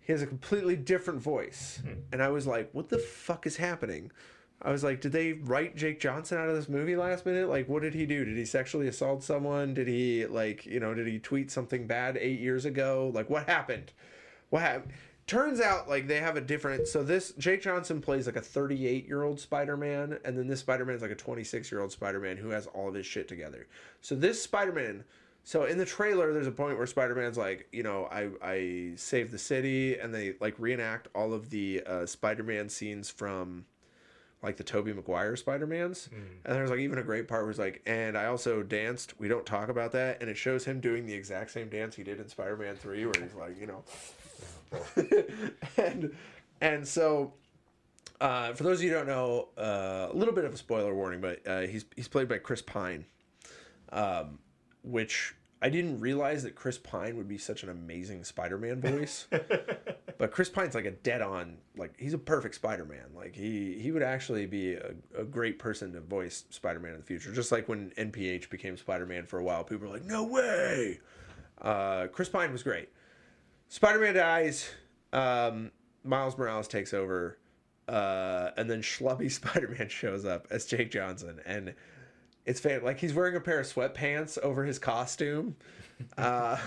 He 0.00 0.12
has 0.12 0.20
a 0.20 0.26
completely 0.26 0.76
different 0.76 1.22
voice. 1.22 1.82
And 2.12 2.22
I 2.22 2.28
was 2.28 2.46
like, 2.46 2.68
what 2.72 2.90
the 2.90 2.98
fuck 2.98 3.46
is 3.46 3.56
happening? 3.56 4.12
I 4.62 4.70
was 4.70 4.82
like, 4.82 5.00
did 5.00 5.12
they 5.12 5.34
write 5.34 5.76
Jake 5.76 6.00
Johnson 6.00 6.38
out 6.38 6.48
of 6.48 6.56
this 6.56 6.68
movie 6.68 6.96
last 6.96 7.26
minute? 7.26 7.48
Like, 7.48 7.68
what 7.68 7.82
did 7.82 7.94
he 7.94 8.06
do? 8.06 8.24
Did 8.24 8.36
he 8.36 8.46
sexually 8.46 8.88
assault 8.88 9.22
someone? 9.22 9.74
Did 9.74 9.88
he, 9.88 10.24
like, 10.26 10.64
you 10.64 10.80
know, 10.80 10.94
did 10.94 11.06
he 11.06 11.18
tweet 11.18 11.50
something 11.50 11.86
bad 11.86 12.16
eight 12.16 12.40
years 12.40 12.64
ago? 12.64 13.10
Like, 13.14 13.28
what 13.28 13.46
happened? 13.46 13.92
What 14.48 14.62
happened? 14.62 14.92
Turns 15.26 15.60
out, 15.60 15.88
like, 15.88 16.06
they 16.06 16.20
have 16.20 16.36
a 16.36 16.40
different. 16.40 16.88
So, 16.88 17.02
this, 17.02 17.32
Jake 17.32 17.62
Johnson 17.62 18.00
plays 18.00 18.26
like 18.26 18.36
a 18.36 18.40
38 18.40 19.06
year 19.06 19.22
old 19.22 19.38
Spider 19.38 19.76
Man, 19.76 20.18
and 20.24 20.36
then 20.36 20.46
this 20.46 20.60
Spider 20.60 20.86
Man 20.86 20.96
is 20.96 21.02
like 21.02 21.10
a 21.10 21.16
26 21.16 21.70
year 21.70 21.82
old 21.82 21.92
Spider 21.92 22.20
Man 22.20 22.36
who 22.38 22.50
has 22.50 22.66
all 22.68 22.88
of 22.88 22.94
his 22.94 23.06
shit 23.06 23.28
together. 23.28 23.66
So, 24.00 24.14
this 24.14 24.42
Spider 24.42 24.72
Man. 24.72 25.04
So 25.46 25.64
in 25.64 25.76
the 25.76 25.84
trailer, 25.84 26.32
there's 26.32 26.46
a 26.46 26.52
point 26.52 26.78
where 26.78 26.86
Spider-Man's 26.86 27.36
like, 27.36 27.68
you 27.70 27.82
know, 27.82 28.08
I 28.10 28.30
I 28.42 28.92
saved 28.96 29.30
the 29.30 29.36
city, 29.36 29.98
and 29.98 30.14
they 30.14 30.36
like 30.40 30.54
reenact 30.58 31.08
all 31.14 31.34
of 31.34 31.50
the 31.50 31.82
uh, 31.86 32.06
Spider-Man 32.06 32.70
scenes 32.70 33.10
from 33.10 33.66
like 34.44 34.56
the 34.56 34.64
Tobey 34.64 34.92
Maguire 34.92 35.34
Spider-Mans. 35.36 36.08
And 36.44 36.54
there's 36.54 36.70
like 36.70 36.78
even 36.80 36.98
a 36.98 37.02
great 37.02 37.26
part 37.26 37.42
where 37.42 37.50
it's 37.50 37.58
like, 37.58 37.82
and 37.86 38.16
I 38.16 38.26
also 38.26 38.62
danced. 38.62 39.18
We 39.18 39.26
don't 39.26 39.46
talk 39.46 39.68
about 39.68 39.92
that, 39.92 40.20
and 40.20 40.30
it 40.30 40.36
shows 40.36 40.64
him 40.64 40.80
doing 40.80 41.06
the 41.06 41.14
exact 41.14 41.50
same 41.50 41.68
dance 41.68 41.96
he 41.96 42.04
did 42.04 42.20
in 42.20 42.28
Spider-Man 42.28 42.76
Three, 42.76 43.04
where 43.06 43.14
he's 43.20 43.34
like, 43.34 43.58
you 43.58 43.66
know, 43.66 43.82
and 45.82 46.14
and 46.60 46.86
so. 46.86 47.32
Uh, 48.20 48.54
for 48.54 48.62
those 48.62 48.78
of 48.78 48.84
you 48.84 48.90
who 48.90 48.94
don't 48.94 49.08
know, 49.08 49.48
uh, 49.58 50.08
a 50.10 50.16
little 50.16 50.32
bit 50.32 50.44
of 50.44 50.54
a 50.54 50.56
spoiler 50.56 50.94
warning, 50.94 51.20
but 51.20 51.44
uh, 51.46 51.62
he's 51.62 51.84
he's 51.96 52.06
played 52.06 52.28
by 52.28 52.38
Chris 52.38 52.62
Pine, 52.62 53.04
um, 53.92 54.38
which 54.84 55.34
I 55.64 55.70
didn't 55.70 56.00
realize 56.00 56.42
that 56.42 56.54
Chris 56.54 56.76
Pine 56.76 57.16
would 57.16 57.26
be 57.26 57.38
such 57.38 57.62
an 57.62 57.70
amazing 57.70 58.22
Spider-Man 58.22 58.82
voice. 58.82 59.26
but 60.18 60.30
Chris 60.30 60.50
Pine's 60.50 60.74
like 60.74 60.84
a 60.84 60.90
dead-on, 60.90 61.56
like 61.74 61.94
he's 61.98 62.12
a 62.12 62.18
perfect 62.18 62.56
Spider-Man. 62.56 63.14
Like 63.16 63.34
he 63.34 63.78
he 63.80 63.90
would 63.90 64.02
actually 64.02 64.44
be 64.44 64.74
a, 64.74 64.90
a 65.16 65.24
great 65.24 65.58
person 65.58 65.90
to 65.94 66.02
voice 66.02 66.44
Spider-Man 66.50 66.92
in 66.92 66.98
the 66.98 67.06
future. 67.06 67.32
Just 67.32 67.50
like 67.50 67.66
when 67.66 67.92
NPH 67.92 68.50
became 68.50 68.76
Spider-Man 68.76 69.24
for 69.24 69.38
a 69.38 69.42
while, 69.42 69.64
people 69.64 69.88
were 69.88 69.94
like, 69.94 70.04
"No 70.04 70.24
way!" 70.24 71.00
Uh, 71.62 72.08
Chris 72.08 72.28
Pine 72.28 72.52
was 72.52 72.62
great. 72.62 72.90
Spider-Man 73.68 74.16
dies. 74.16 74.68
Um, 75.14 75.70
Miles 76.02 76.36
Morales 76.36 76.68
takes 76.68 76.92
over, 76.92 77.38
uh, 77.88 78.50
and 78.58 78.68
then 78.68 78.82
Schlubby 78.82 79.30
Spider-Man 79.32 79.88
shows 79.88 80.26
up 80.26 80.46
as 80.50 80.66
Jake 80.66 80.90
Johnson, 80.90 81.40
and 81.46 81.74
it's 82.46 82.60
fan 82.60 82.82
like 82.84 82.98
he's 82.98 83.14
wearing 83.14 83.36
a 83.36 83.40
pair 83.40 83.60
of 83.60 83.66
sweatpants 83.66 84.38
over 84.38 84.64
his 84.64 84.78
costume. 84.78 85.56
Uh, 86.18 86.58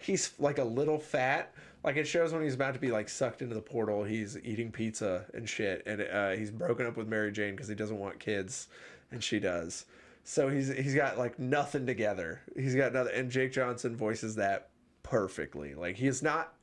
he's 0.00 0.32
like 0.40 0.58
a 0.58 0.64
little 0.64 0.98
fat. 0.98 1.54
Like 1.84 1.96
it 1.96 2.04
shows 2.04 2.32
when 2.32 2.42
he's 2.42 2.54
about 2.54 2.74
to 2.74 2.80
be 2.80 2.90
like 2.90 3.08
sucked 3.08 3.42
into 3.42 3.54
the 3.54 3.60
portal, 3.62 4.02
he's 4.02 4.36
eating 4.38 4.72
pizza 4.72 5.26
and 5.34 5.48
shit, 5.48 5.84
and 5.86 6.02
uh, 6.02 6.30
he's 6.30 6.50
broken 6.50 6.84
up 6.84 6.96
with 6.96 7.06
Mary 7.06 7.30
Jane 7.30 7.52
because 7.52 7.68
he 7.68 7.76
doesn't 7.76 7.98
want 7.98 8.18
kids, 8.18 8.66
and 9.12 9.22
she 9.22 9.38
does. 9.38 9.86
So 10.24 10.48
he's 10.48 10.68
he's 10.68 10.94
got 10.94 11.18
like 11.18 11.38
nothing 11.38 11.86
together. 11.86 12.40
He's 12.56 12.74
got 12.74 12.92
nothing, 12.92 13.14
and 13.14 13.30
Jake 13.30 13.52
Johnson 13.52 13.94
voices 13.94 14.34
that 14.36 14.70
perfectly. 15.02 15.74
Like 15.74 15.96
he 15.96 16.06
is 16.06 16.22
not. 16.22 16.54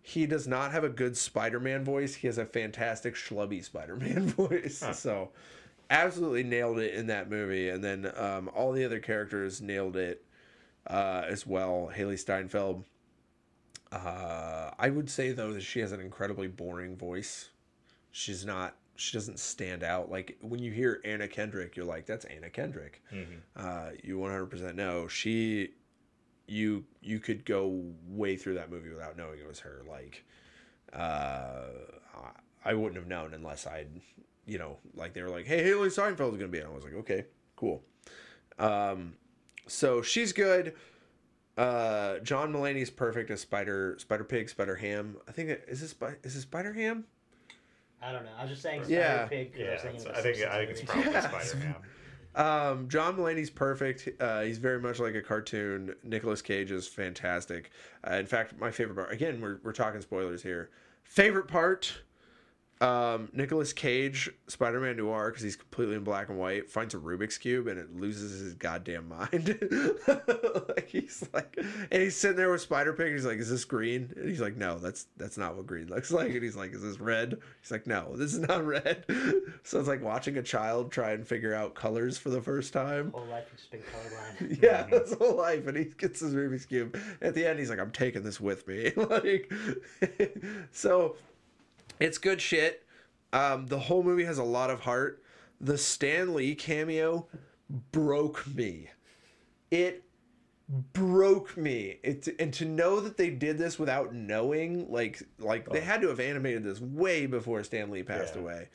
He 0.00 0.24
does 0.26 0.48
not 0.48 0.72
have 0.72 0.84
a 0.84 0.88
good 0.88 1.18
Spider-Man 1.18 1.84
voice. 1.84 2.14
He 2.14 2.28
has 2.28 2.38
a 2.38 2.46
fantastic 2.46 3.14
schlubby 3.14 3.62
Spider-Man 3.62 4.26
voice. 4.28 4.82
So, 4.94 5.30
absolutely 5.90 6.42
nailed 6.42 6.78
it 6.78 6.94
in 6.94 7.06
that 7.08 7.30
movie. 7.30 7.68
And 7.68 7.82
then 7.82 8.12
um, 8.16 8.50
all 8.54 8.72
the 8.72 8.84
other 8.84 9.00
characters 9.00 9.60
nailed 9.60 9.96
it 9.96 10.24
uh, 10.86 11.22
as 11.26 11.46
well. 11.46 11.90
Hailee 11.94 12.18
Steinfeld. 12.18 12.84
Uh, 13.90 14.70
I 14.78 14.90
would 14.90 15.08
say 15.08 15.32
though 15.32 15.52
that 15.54 15.62
she 15.62 15.80
has 15.80 15.92
an 15.92 16.00
incredibly 16.00 16.46
boring 16.48 16.96
voice. 16.96 17.50
She's 18.10 18.44
not. 18.44 18.76
She 18.96 19.16
doesn't 19.16 19.38
stand 19.38 19.82
out. 19.84 20.10
Like 20.10 20.36
when 20.40 20.60
you 20.60 20.72
hear 20.72 21.00
Anna 21.04 21.28
Kendrick, 21.28 21.76
you're 21.76 21.86
like, 21.86 22.04
"That's 22.04 22.24
Anna 22.26 22.50
Kendrick." 22.50 23.02
Uh, 23.56 23.90
you 24.02 24.18
100% 24.18 24.74
know 24.74 25.08
she. 25.08 25.70
You 26.46 26.84
you 27.00 27.18
could 27.20 27.44
go 27.44 27.82
way 28.08 28.36
through 28.36 28.54
that 28.54 28.70
movie 28.70 28.90
without 28.90 29.16
knowing 29.16 29.38
it 29.38 29.46
was 29.46 29.60
her. 29.60 29.82
Like, 29.88 30.24
uh, 30.92 31.66
I 32.64 32.74
wouldn't 32.74 32.96
have 32.96 33.06
known 33.06 33.34
unless 33.34 33.66
I'd, 33.66 34.00
you 34.48 34.58
know, 34.58 34.78
like 34.94 35.12
they 35.14 35.22
were 35.22 35.28
like, 35.30 35.46
"Hey, 35.46 35.62
Hailee 35.62 35.92
Steinfeld 35.92 36.32
is 36.32 36.38
gonna 36.38 36.48
be," 36.48 36.58
in 36.58 36.64
it." 36.66 36.70
I 36.70 36.74
was 36.74 36.82
like, 36.84 36.94
"Okay, 36.94 37.26
cool." 37.56 37.82
Um, 38.58 39.14
so 39.66 40.02
she's 40.02 40.32
good. 40.32 40.74
Uh, 41.56 42.18
John 42.20 42.52
Mulaney's 42.52 42.90
perfect 42.90 43.30
as 43.30 43.40
Spider 43.40 43.96
Spider 43.98 44.24
Pig 44.24 44.48
Spider 44.48 44.76
Ham. 44.76 45.16
I 45.28 45.32
think 45.32 45.50
it, 45.50 45.64
is 45.68 45.80
this 45.80 45.94
is 46.22 46.34
this 46.34 46.42
Spider 46.42 46.72
Ham? 46.72 47.04
I 48.00 48.12
don't 48.12 48.24
know. 48.24 48.30
I 48.38 48.42
was 48.42 48.50
just 48.52 48.62
saying 48.62 48.84
Spider 48.84 48.94
Yeah. 49.00 49.26
Pig. 49.26 49.52
'cause 49.52 49.60
I, 49.60 49.64
Yeah, 49.64 49.72
was 49.72 49.82
thinking 49.82 50.00
it's- 50.00 50.10
of 50.12 50.16
I 50.16 50.22
think 50.32 50.46
I 50.46 50.58
think 50.58 50.70
it's 50.70 50.80
probably 50.82 51.12
Yeah. 51.12 51.20
Spider 51.20 51.56
Ham. 51.66 51.76
Um, 52.34 52.88
John 52.88 53.16
Mulaney's 53.16 53.50
perfect. 53.50 54.08
Uh, 54.20 54.42
he's 54.42 54.58
very 54.58 54.78
much 54.80 55.00
like 55.00 55.16
a 55.16 55.22
cartoon. 55.22 55.96
Nicolas 56.04 56.40
Cage 56.40 56.70
is 56.70 56.86
fantastic. 56.86 57.72
Uh, 58.08 58.14
in 58.14 58.26
fact, 58.26 58.56
my 58.60 58.70
favorite 58.70 58.94
part. 58.94 59.10
Again, 59.10 59.40
we're 59.40 59.58
we're 59.64 59.72
talking 59.72 60.00
spoilers 60.02 60.42
here. 60.42 60.70
Favorite 61.02 61.48
part. 61.48 62.02
Um, 62.80 63.28
Nicolas 63.32 63.72
Cage, 63.72 64.30
Spider-Man 64.46 64.96
Noir, 64.96 65.30
because 65.30 65.42
he's 65.42 65.56
completely 65.56 65.96
in 65.96 66.04
black 66.04 66.28
and 66.28 66.38
white, 66.38 66.70
finds 66.70 66.94
a 66.94 66.98
Rubik's 66.98 67.36
cube 67.36 67.66
and 67.66 67.78
it 67.78 67.94
loses 67.94 68.40
his 68.40 68.54
goddamn 68.54 69.08
mind. 69.08 69.58
like 70.68 70.88
he's 70.88 71.28
like, 71.32 71.58
and 71.90 72.02
he's 72.02 72.16
sitting 72.16 72.36
there 72.36 72.50
with 72.50 72.60
Spider 72.60 72.92
Pig. 72.92 73.12
He's 73.12 73.26
like, 73.26 73.38
"Is 73.38 73.50
this 73.50 73.64
green?" 73.64 74.12
And 74.16 74.28
he's 74.28 74.40
like, 74.40 74.56
"No, 74.56 74.78
that's 74.78 75.06
that's 75.16 75.36
not 75.36 75.56
what 75.56 75.66
green 75.66 75.88
looks 75.88 76.10
like." 76.12 76.30
And 76.30 76.42
he's 76.42 76.56
like, 76.56 76.72
"Is 76.72 76.82
this 76.82 77.00
red?" 77.00 77.38
He's 77.60 77.70
like, 77.70 77.86
"No, 77.86 78.14
this 78.14 78.32
is 78.32 78.40
not 78.40 78.64
red." 78.66 79.04
so 79.64 79.80
it's 79.80 79.88
like 79.88 80.02
watching 80.02 80.38
a 80.38 80.42
child 80.42 80.92
try 80.92 81.12
and 81.12 81.26
figure 81.26 81.54
out 81.54 81.74
colors 81.74 82.16
for 82.16 82.30
the 82.30 82.40
first 82.40 82.72
time. 82.72 83.10
Whole 83.10 83.26
life 83.26 83.46
he's 83.50 83.66
been 83.66 83.80
colorblind. 83.80 84.62
Yeah, 84.62 84.86
his 84.86 85.14
whole 85.14 85.36
life, 85.36 85.66
and 85.66 85.76
he 85.76 85.84
gets 85.84 86.20
his 86.20 86.34
Rubik's 86.34 86.66
cube. 86.66 86.96
At 87.20 87.34
the 87.34 87.44
end, 87.44 87.58
he's 87.58 87.70
like, 87.70 87.80
"I'm 87.80 87.90
taking 87.90 88.22
this 88.22 88.40
with 88.40 88.68
me." 88.68 88.92
like, 88.96 89.52
so 90.70 91.16
it's 92.00 92.18
good 92.18 92.40
shit. 92.40 92.84
Um, 93.32 93.66
the 93.66 93.78
whole 93.78 94.02
movie 94.02 94.24
has 94.24 94.38
a 94.38 94.44
lot 94.44 94.70
of 94.70 94.80
heart. 94.80 95.22
The 95.60 95.76
Stan 95.78 96.34
Lee 96.34 96.54
cameo 96.54 97.26
broke 97.92 98.46
me. 98.46 98.90
it 99.70 100.04
broke 100.92 101.56
me. 101.56 101.98
It 102.02 102.28
and 102.38 102.52
to 102.54 102.64
know 102.64 103.00
that 103.00 103.16
they 103.16 103.30
did 103.30 103.58
this 103.58 103.78
without 103.78 104.14
knowing, 104.14 104.90
like 104.90 105.22
like 105.38 105.68
they 105.70 105.80
had 105.80 106.00
to 106.02 106.08
have 106.08 106.20
animated 106.20 106.62
this 106.64 106.80
way 106.80 107.26
before 107.26 107.62
Stan 107.64 107.90
Lee 107.90 108.02
passed 108.02 108.34
Yeah. 108.34 108.40
away. 108.42 108.68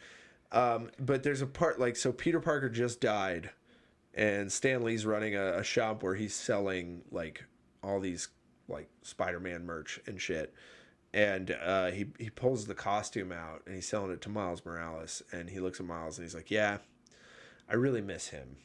Um, 0.51 0.91
but 0.99 1.23
there's 1.23 1.41
a 1.41 1.47
part 1.47 1.79
like 1.79 1.95
so 1.95 2.11
Peter 2.11 2.39
Parker 2.39 2.69
just 2.69 2.99
died, 3.01 3.49
and 4.13 4.51
Stan 4.51 4.83
Lee's 4.83 5.05
running 5.05 5.35
a, 5.35 5.57
a 5.59 5.63
shop 5.63 6.03
where 6.03 6.15
he's 6.15 6.35
selling 6.35 7.01
like 7.11 7.43
all 7.83 7.99
these 7.99 8.27
like 8.67 8.89
Spider-Man 9.01 9.65
merch 9.65 9.99
and 10.07 10.19
shit. 10.21 10.53
And 11.13 11.51
uh, 11.63 11.91
he 11.91 12.07
he 12.17 12.29
pulls 12.29 12.65
the 12.65 12.73
costume 12.73 13.31
out 13.31 13.61
and 13.65 13.75
he's 13.75 13.87
selling 13.87 14.11
it 14.11 14.21
to 14.21 14.29
Miles 14.29 14.65
Morales, 14.65 15.21
and 15.31 15.49
he 15.49 15.59
looks 15.59 15.79
at 15.79 15.85
Miles 15.85 16.17
and 16.17 16.25
he's 16.25 16.33
like, 16.35 16.49
"Yeah, 16.49 16.79
I 17.69 17.75
really 17.75 18.01
miss 18.01 18.29
him." 18.29 18.57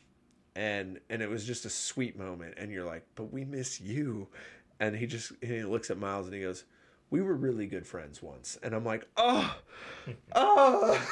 and 0.56 0.98
and 1.08 1.22
it 1.22 1.28
was 1.28 1.44
just 1.44 1.64
a 1.66 1.70
sweet 1.70 2.18
moment 2.18 2.54
and 2.56 2.72
you're 2.72 2.84
like 2.86 3.06
but 3.14 3.32
we 3.32 3.44
miss 3.44 3.80
you. 3.80 4.26
And 4.80 4.96
he 4.96 5.06
just 5.06 5.30
he 5.40 5.62
looks 5.62 5.88
at 5.90 5.98
miles 5.98 6.26
and 6.26 6.34
he 6.34 6.40
goes 6.40 6.64
we 7.10 7.20
were 7.22 7.34
really 7.34 7.66
good 7.66 7.86
friends 7.86 8.20
once. 8.22 8.58
And 8.62 8.74
i'm 8.74 8.84
like 8.84 9.06
oh 9.16 9.54
oh. 10.34 11.08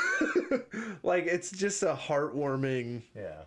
Like 1.04 1.26
it's 1.26 1.52
just 1.52 1.82
a 1.84 1.94
heartwarming 1.94 3.02
Yeah. 3.14 3.42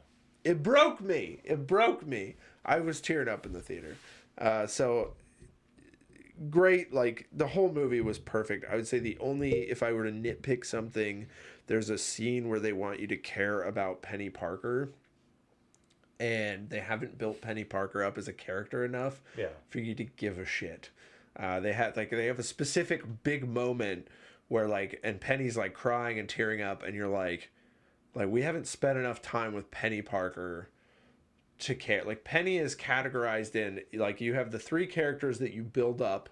it 0.46 0.64
broke 0.64 1.02
me. 1.02 1.42
It 1.44 1.68
broke 1.68 2.06
me. 2.06 2.36
I 2.64 2.80
was 2.80 3.02
tearing 3.02 3.28
up 3.28 3.46
in 3.46 3.52
the 3.52 3.62
theater. 3.62 3.98
Uh, 4.38 4.68
so 4.68 5.16
great 6.50 6.94
like 6.94 7.28
the 7.34 7.48
whole 7.48 7.72
movie 7.72 8.00
was 8.00 8.18
perfect 8.18 8.64
i 8.72 8.76
would 8.76 8.88
say 8.88 8.98
the 8.98 9.18
only 9.20 9.52
if 9.70 9.84
i 9.84 9.92
were 9.92 10.06
to 10.06 10.12
nitpick 10.12 10.66
something 10.66 11.28
there's 11.68 11.90
a 11.90 11.98
scene 11.98 12.48
where 12.48 12.60
they 12.62 12.72
want 12.72 13.00
you 13.00 13.08
to 13.08 13.18
care 13.18 13.62
about 13.64 14.02
penny 14.02 14.30
parker 14.30 14.90
and 16.20 16.70
they 16.70 16.80
haven't 16.80 17.18
built 17.18 17.42
penny 17.42 17.64
parker 17.64 18.04
up 18.04 18.18
as 18.18 18.28
a 18.28 18.34
character 18.34 18.84
enough 18.84 19.22
Yeah. 19.38 19.48
for 19.70 19.80
you 19.80 19.96
to 19.96 20.04
give 20.04 20.38
a 20.38 20.46
shit. 20.46 20.90
Uh, 21.38 21.60
they 21.62 21.72
had 21.74 21.96
like 21.96 22.10
they 22.10 22.26
have 22.26 22.40
a 22.40 22.44
specific 22.44 23.24
big 23.24 23.48
moment 23.48 24.08
where 24.50 24.68
like 24.68 25.00
and 25.04 25.22
Penny's 25.22 25.56
like 25.56 25.74
crying 25.74 26.20
and 26.20 26.28
tearing 26.28 26.62
up, 26.62 26.84
and 26.84 26.94
you're 26.96 27.08
like, 27.08 27.50
like 28.16 28.28
we 28.28 28.42
haven't 28.42 28.68
spent 28.68 28.98
enough 28.98 29.22
time 29.22 29.54
with 29.54 29.72
Penny 29.72 30.02
Parker 30.02 30.68
to 31.60 31.76
care. 31.76 32.04
Like 32.04 32.24
Penny 32.24 32.58
is 32.58 32.76
categorized 32.76 33.56
in 33.56 33.82
like 33.94 34.22
you 34.22 34.34
have 34.34 34.52
the 34.52 34.60
three 34.60 34.88
characters 34.88 35.40
that 35.40 35.54
you 35.54 35.64
build 35.64 36.02
up. 36.02 36.30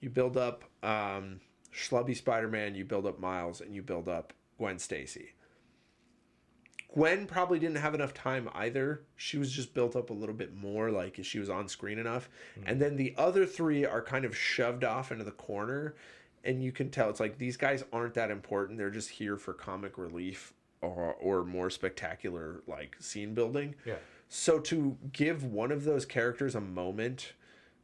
You 0.00 0.10
build 0.10 0.36
up 0.36 0.64
um, 0.82 1.40
Schlubby 1.72 2.16
Spider 2.16 2.48
Man, 2.48 2.74
you 2.74 2.84
build 2.84 3.06
up 3.06 3.18
Miles, 3.18 3.60
and 3.60 3.74
you 3.74 3.82
build 3.82 4.08
up 4.08 4.32
Gwen 4.58 4.78
Stacy. 4.78 5.30
Gwen 6.92 7.26
probably 7.26 7.58
didn't 7.58 7.76
have 7.76 7.94
enough 7.94 8.14
time 8.14 8.48
either. 8.54 9.02
She 9.16 9.36
was 9.36 9.52
just 9.52 9.74
built 9.74 9.94
up 9.96 10.10
a 10.10 10.14
little 10.14 10.34
bit 10.34 10.54
more, 10.54 10.90
like 10.90 11.18
she 11.22 11.38
was 11.38 11.50
on 11.50 11.68
screen 11.68 11.98
enough. 11.98 12.28
And 12.64 12.80
then 12.80 12.96
the 12.96 13.14
other 13.18 13.44
three 13.44 13.84
are 13.84 14.00
kind 14.00 14.24
of 14.24 14.36
shoved 14.36 14.82
off 14.82 15.12
into 15.12 15.24
the 15.24 15.30
corner. 15.30 15.94
And 16.42 16.62
you 16.62 16.72
can 16.72 16.90
tell 16.90 17.10
it's 17.10 17.20
like 17.20 17.38
these 17.38 17.56
guys 17.56 17.84
aren't 17.92 18.14
that 18.14 18.30
important. 18.30 18.78
They're 18.78 18.88
just 18.90 19.10
here 19.10 19.36
for 19.36 19.52
comic 19.52 19.98
relief 19.98 20.54
or, 20.80 21.14
or 21.20 21.44
more 21.44 21.68
spectacular, 21.68 22.62
like 22.66 22.96
scene 23.00 23.34
building. 23.34 23.74
Yeah. 23.84 23.96
So 24.28 24.58
to 24.60 24.96
give 25.12 25.44
one 25.44 25.70
of 25.70 25.84
those 25.84 26.04
characters 26.04 26.54
a 26.54 26.60
moment 26.60 27.32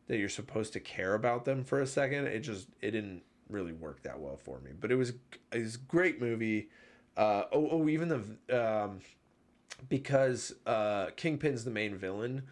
that 0.08 0.18
you're 0.18 0.28
supposed 0.28 0.72
to 0.72 0.80
care 0.80 1.14
about 1.14 1.44
them 1.44 1.64
for 1.64 1.80
a 1.80 1.86
second, 1.86 2.26
it 2.26 2.40
just 2.40 2.68
it 2.80 2.90
didn't 2.90 3.22
really 3.48 3.72
work 3.72 4.02
that 4.02 4.18
well 4.18 4.36
for 4.36 4.60
me. 4.60 4.72
But 4.78 4.90
it 4.90 4.96
was 4.96 5.10
it 5.52 5.62
was 5.62 5.76
a 5.76 5.78
great 5.78 6.20
movie. 6.20 6.68
Uh, 7.16 7.44
oh, 7.52 7.68
oh, 7.70 7.88
even 7.88 8.08
the 8.08 8.84
um, 8.84 9.00
because 9.88 10.54
uh, 10.66 11.06
Kingpin's 11.16 11.64
the 11.64 11.70
main 11.70 11.96
villain, 11.96 12.42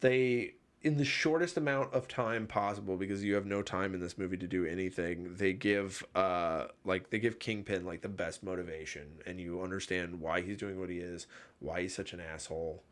they 0.00 0.54
in 0.82 0.96
the 0.96 1.04
shortest 1.04 1.56
amount 1.56 1.92
of 1.92 2.08
time 2.08 2.46
possible 2.46 2.96
because 2.96 3.22
you 3.22 3.34
have 3.34 3.44
no 3.44 3.60
time 3.60 3.92
in 3.94 4.00
this 4.00 4.16
movie 4.16 4.36
to 4.36 4.46
do 4.46 4.64
anything 4.64 5.34
they 5.36 5.52
give 5.52 6.02
uh 6.14 6.64
like 6.84 7.10
they 7.10 7.18
give 7.18 7.38
kingpin 7.38 7.84
like 7.84 8.00
the 8.00 8.08
best 8.08 8.42
motivation 8.42 9.06
and 9.26 9.38
you 9.38 9.60
understand 9.60 10.18
why 10.18 10.40
he's 10.40 10.56
doing 10.56 10.80
what 10.80 10.88
he 10.88 10.98
is 10.98 11.26
why 11.58 11.82
he's 11.82 11.94
such 11.94 12.12
an 12.14 12.20
asshole 12.20 12.82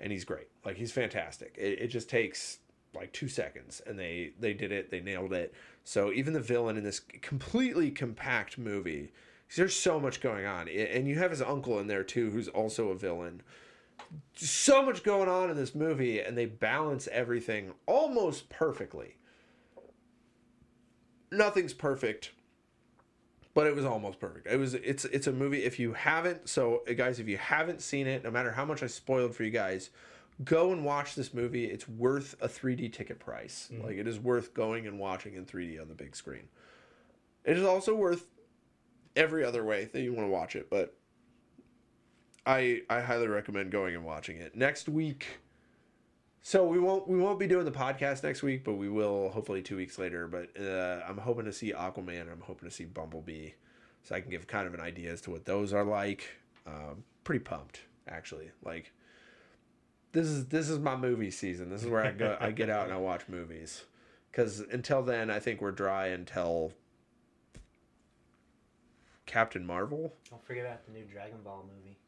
and 0.00 0.12
he's 0.12 0.24
great. 0.24 0.48
Like 0.64 0.76
he's 0.76 0.92
fantastic. 0.92 1.54
It, 1.58 1.80
it 1.80 1.86
just 1.88 2.08
takes 2.08 2.58
like 2.94 3.12
two 3.12 3.28
seconds 3.28 3.82
and 3.86 3.98
they 3.98 4.32
they 4.38 4.54
did 4.54 4.72
it. 4.72 4.90
They 4.90 5.00
nailed 5.00 5.32
it. 5.32 5.54
So 5.84 6.12
even 6.12 6.32
the 6.32 6.40
villain 6.40 6.76
in 6.76 6.84
this 6.84 7.00
completely 7.00 7.90
compact 7.90 8.58
movie 8.58 9.12
there's 9.56 9.74
so 9.74 9.98
much 9.98 10.20
going 10.20 10.44
on. 10.44 10.68
And 10.68 11.08
you 11.08 11.18
have 11.18 11.30
his 11.30 11.40
uncle 11.40 11.78
in 11.80 11.86
there 11.86 12.04
too 12.04 12.30
who's 12.30 12.48
also 12.48 12.88
a 12.90 12.94
villain. 12.94 13.42
So 14.34 14.82
much 14.82 15.02
going 15.02 15.28
on 15.28 15.50
in 15.50 15.56
this 15.56 15.74
movie 15.74 16.20
and 16.20 16.36
they 16.36 16.46
balance 16.46 17.08
everything 17.10 17.72
almost 17.86 18.48
perfectly. 18.50 19.16
Nothing's 21.30 21.74
perfect 21.74 22.32
but 23.58 23.66
it 23.66 23.74
was 23.74 23.84
almost 23.84 24.20
perfect. 24.20 24.46
It 24.46 24.56
was 24.56 24.74
it's 24.74 25.04
it's 25.06 25.26
a 25.26 25.32
movie 25.32 25.64
if 25.64 25.80
you 25.80 25.92
haven't 25.92 26.48
so 26.48 26.84
uh, 26.88 26.92
guys 26.92 27.18
if 27.18 27.26
you 27.26 27.38
haven't 27.38 27.82
seen 27.82 28.06
it 28.06 28.22
no 28.22 28.30
matter 28.30 28.52
how 28.52 28.64
much 28.64 28.84
i 28.84 28.86
spoiled 28.86 29.34
for 29.34 29.42
you 29.42 29.50
guys 29.50 29.90
go 30.44 30.70
and 30.70 30.84
watch 30.84 31.16
this 31.16 31.34
movie. 31.34 31.64
It's 31.64 31.88
worth 31.88 32.36
a 32.40 32.46
3d 32.46 32.92
ticket 32.92 33.18
price. 33.18 33.68
Like 33.82 33.96
it 33.96 34.06
is 34.06 34.20
worth 34.20 34.54
going 34.54 34.86
and 34.86 35.00
watching 35.00 35.34
in 35.34 35.44
3d 35.44 35.82
on 35.82 35.88
the 35.88 35.96
big 35.96 36.14
screen. 36.14 36.44
It 37.44 37.58
is 37.58 37.64
also 37.64 37.96
worth 37.96 38.28
every 39.16 39.44
other 39.44 39.64
way 39.64 39.86
that 39.92 40.02
you 40.02 40.12
want 40.12 40.28
to 40.28 40.30
watch 40.30 40.54
it 40.54 40.70
but 40.70 40.96
I 42.46 42.82
I 42.88 43.00
highly 43.00 43.26
recommend 43.26 43.72
going 43.72 43.96
and 43.96 44.04
watching 44.04 44.36
it. 44.36 44.54
Next 44.54 44.88
week 44.88 45.40
so 46.42 46.66
we 46.66 46.78
won't 46.78 47.08
we 47.08 47.18
won't 47.18 47.38
be 47.38 47.46
doing 47.46 47.64
the 47.64 47.70
podcast 47.70 48.22
next 48.22 48.42
week, 48.42 48.64
but 48.64 48.74
we 48.74 48.88
will 48.88 49.30
hopefully 49.30 49.62
2 49.62 49.76
weeks 49.76 49.98
later, 49.98 50.26
but 50.26 50.48
uh, 50.60 51.00
I'm 51.08 51.18
hoping 51.18 51.44
to 51.44 51.52
see 51.52 51.72
Aquaman 51.72 52.30
I'm 52.30 52.40
hoping 52.40 52.68
to 52.68 52.74
see 52.74 52.84
Bumblebee 52.84 53.50
so 54.02 54.14
I 54.14 54.20
can 54.20 54.30
give 54.30 54.46
kind 54.46 54.66
of 54.66 54.74
an 54.74 54.80
idea 54.80 55.12
as 55.12 55.20
to 55.22 55.30
what 55.30 55.44
those 55.44 55.72
are 55.72 55.84
like. 55.84 56.28
Um, 56.66 57.04
pretty 57.24 57.44
pumped 57.44 57.82
actually. 58.08 58.50
Like 58.64 58.92
this 60.12 60.26
is 60.26 60.46
this 60.46 60.68
is 60.68 60.78
my 60.78 60.96
movie 60.96 61.30
season. 61.30 61.70
This 61.70 61.82
is 61.82 61.90
where 61.90 62.04
I 62.04 62.12
go 62.12 62.36
I 62.40 62.50
get 62.50 62.70
out 62.70 62.84
and 62.84 62.94
I 62.94 62.98
watch 62.98 63.28
movies. 63.28 63.84
Cuz 64.32 64.60
until 64.60 65.02
then 65.02 65.30
I 65.30 65.40
think 65.40 65.60
we're 65.60 65.72
dry 65.72 66.08
until 66.08 66.72
Captain 69.26 69.64
Marvel. 69.66 70.14
Don't 70.30 70.42
forget 70.44 70.64
about 70.64 70.86
the 70.86 70.92
new 70.92 71.04
Dragon 71.04 71.38
Ball 71.44 71.64
movie. 71.68 71.98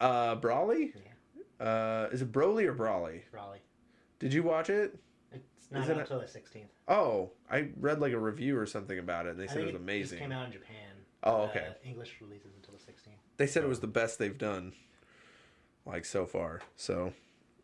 Uh, 0.00 0.36
Brawley? 0.36 0.92
Yeah, 0.94 1.12
Uh, 1.60 2.08
is 2.12 2.22
it 2.22 2.32
Broly 2.32 2.66
or 2.66 2.72
Brawly? 2.72 3.22
Raleigh. 3.32 3.62
Did 4.18 4.32
you 4.32 4.42
watch 4.42 4.70
it? 4.70 4.98
It's 5.32 5.70
not 5.70 5.84
out 5.84 5.90
it- 5.90 5.98
until 6.00 6.20
the 6.20 6.26
16th. 6.26 6.68
Oh, 6.88 7.30
I 7.50 7.70
read 7.80 8.00
like 8.00 8.12
a 8.12 8.18
review 8.18 8.58
or 8.58 8.66
something 8.66 8.98
about 8.98 9.26
it, 9.26 9.30
and 9.30 9.40
they 9.40 9.44
I 9.44 9.46
said 9.48 9.58
it 9.58 9.64
was 9.64 9.72
Just 9.72 9.82
amazing. 9.82 10.18
came 10.20 10.32
out 10.32 10.46
in 10.46 10.52
Japan. 10.52 10.92
Oh, 11.24 11.42
Uh, 11.42 11.44
okay. 11.46 11.68
English 11.84 12.16
releases 12.20 12.54
until 12.56 12.74
the 12.74 12.80
16th. 12.80 13.18
They 13.36 13.46
said 13.46 13.64
it 13.64 13.68
was 13.68 13.80
the 13.80 13.86
best 13.88 14.18
they've 14.18 14.36
done, 14.38 14.74
like 15.84 16.04
so 16.04 16.24
far. 16.26 16.60
So, 16.76 17.12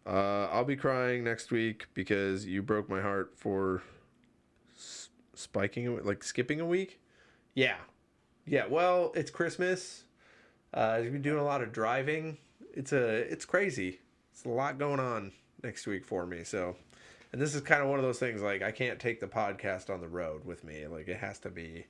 uh, 0.07 0.47
I'll 0.51 0.65
be 0.65 0.75
crying 0.77 1.23
next 1.23 1.53
week 1.53 1.87
because 1.95 2.45
you 2.45 2.61
broke 2.63 2.89
my 2.89 3.01
heart 3.01 3.35
for 3.37 3.83
s- 4.75 5.11
spiking, 5.35 5.87
a- 5.87 6.03
like 6.03 6.25
skipping 6.25 6.61
a 6.61 6.67
week. 6.67 6.99
Yeah, 7.55 7.77
yeah. 8.47 8.67
Well, 8.67 9.13
it's 9.15 9.31
Christmas. 9.31 10.05
Uh, 10.75 11.01
you've 11.03 11.13
been 11.13 11.23
doing 11.23 11.39
a 11.39 11.45
lot 11.45 11.63
of 11.63 11.71
driving. 11.73 12.39
It's 12.73 12.93
a, 12.93 13.07
it's 13.07 13.45
crazy. 13.45 14.01
It's 14.33 14.45
a 14.45 14.49
lot 14.49 14.79
going 14.79 15.01
on 15.01 15.33
next 15.63 15.87
week 15.87 16.05
for 16.05 16.27
me. 16.27 16.45
So, 16.45 16.77
and 17.33 17.41
this 17.41 17.55
is 17.55 17.61
kind 17.61 17.83
of 17.83 17.89
one 17.89 17.99
of 17.99 18.05
those 18.05 18.19
things 18.19 18.43
like 18.43 18.63
I 18.63 18.71
can't 18.71 18.99
take 18.99 19.21
the 19.21 19.27
podcast 19.27 19.91
on 19.91 20.01
the 20.01 20.09
road 20.09 20.45
with 20.45 20.65
me. 20.65 20.87
Like 20.87 21.09
it 21.09 21.19
has 21.19 21.39
to 21.41 21.51
be. 21.51 21.87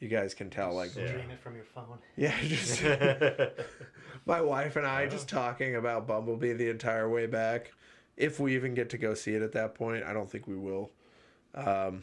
You 0.00 0.06
guys 0.06 0.32
can 0.32 0.48
tell, 0.48 0.72
like 0.74 0.94
Yeah. 0.94 1.08
Stream 1.08 1.30
it 1.30 1.40
from 1.40 1.56
your 1.56 1.64
phone. 1.64 1.98
yeah, 2.16 2.34
just 2.42 2.84
my 4.26 4.40
wife 4.40 4.76
and 4.76 4.86
I 4.86 5.06
just 5.06 5.28
talking 5.28 5.74
about 5.74 6.06
Bumblebee 6.06 6.52
the 6.52 6.70
entire 6.70 7.08
way 7.08 7.26
back. 7.26 7.72
If 8.16 8.38
we 8.38 8.54
even 8.54 8.74
get 8.74 8.90
to 8.90 8.98
go 8.98 9.14
see 9.14 9.34
it 9.34 9.42
at 9.42 9.52
that 9.52 9.74
point, 9.74 10.04
I 10.04 10.12
don't 10.12 10.30
think 10.30 10.46
we 10.46 10.56
will. 10.56 10.92
Um, 11.54 12.02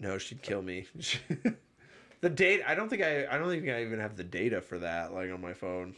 no, 0.00 0.16
she'd 0.16 0.42
kill 0.42 0.62
me. 0.62 0.86
the 2.20 2.30
date, 2.30 2.62
I 2.66 2.74
don't 2.74 2.88
think 2.88 3.02
I, 3.02 3.26
I 3.26 3.36
don't 3.36 3.48
think 3.48 3.68
I 3.68 3.82
even 3.82 4.00
have 4.00 4.16
the 4.16 4.24
data 4.24 4.60
for 4.60 4.78
that, 4.78 5.12
like 5.12 5.30
on 5.30 5.40
my 5.40 5.52
phone. 5.52 5.96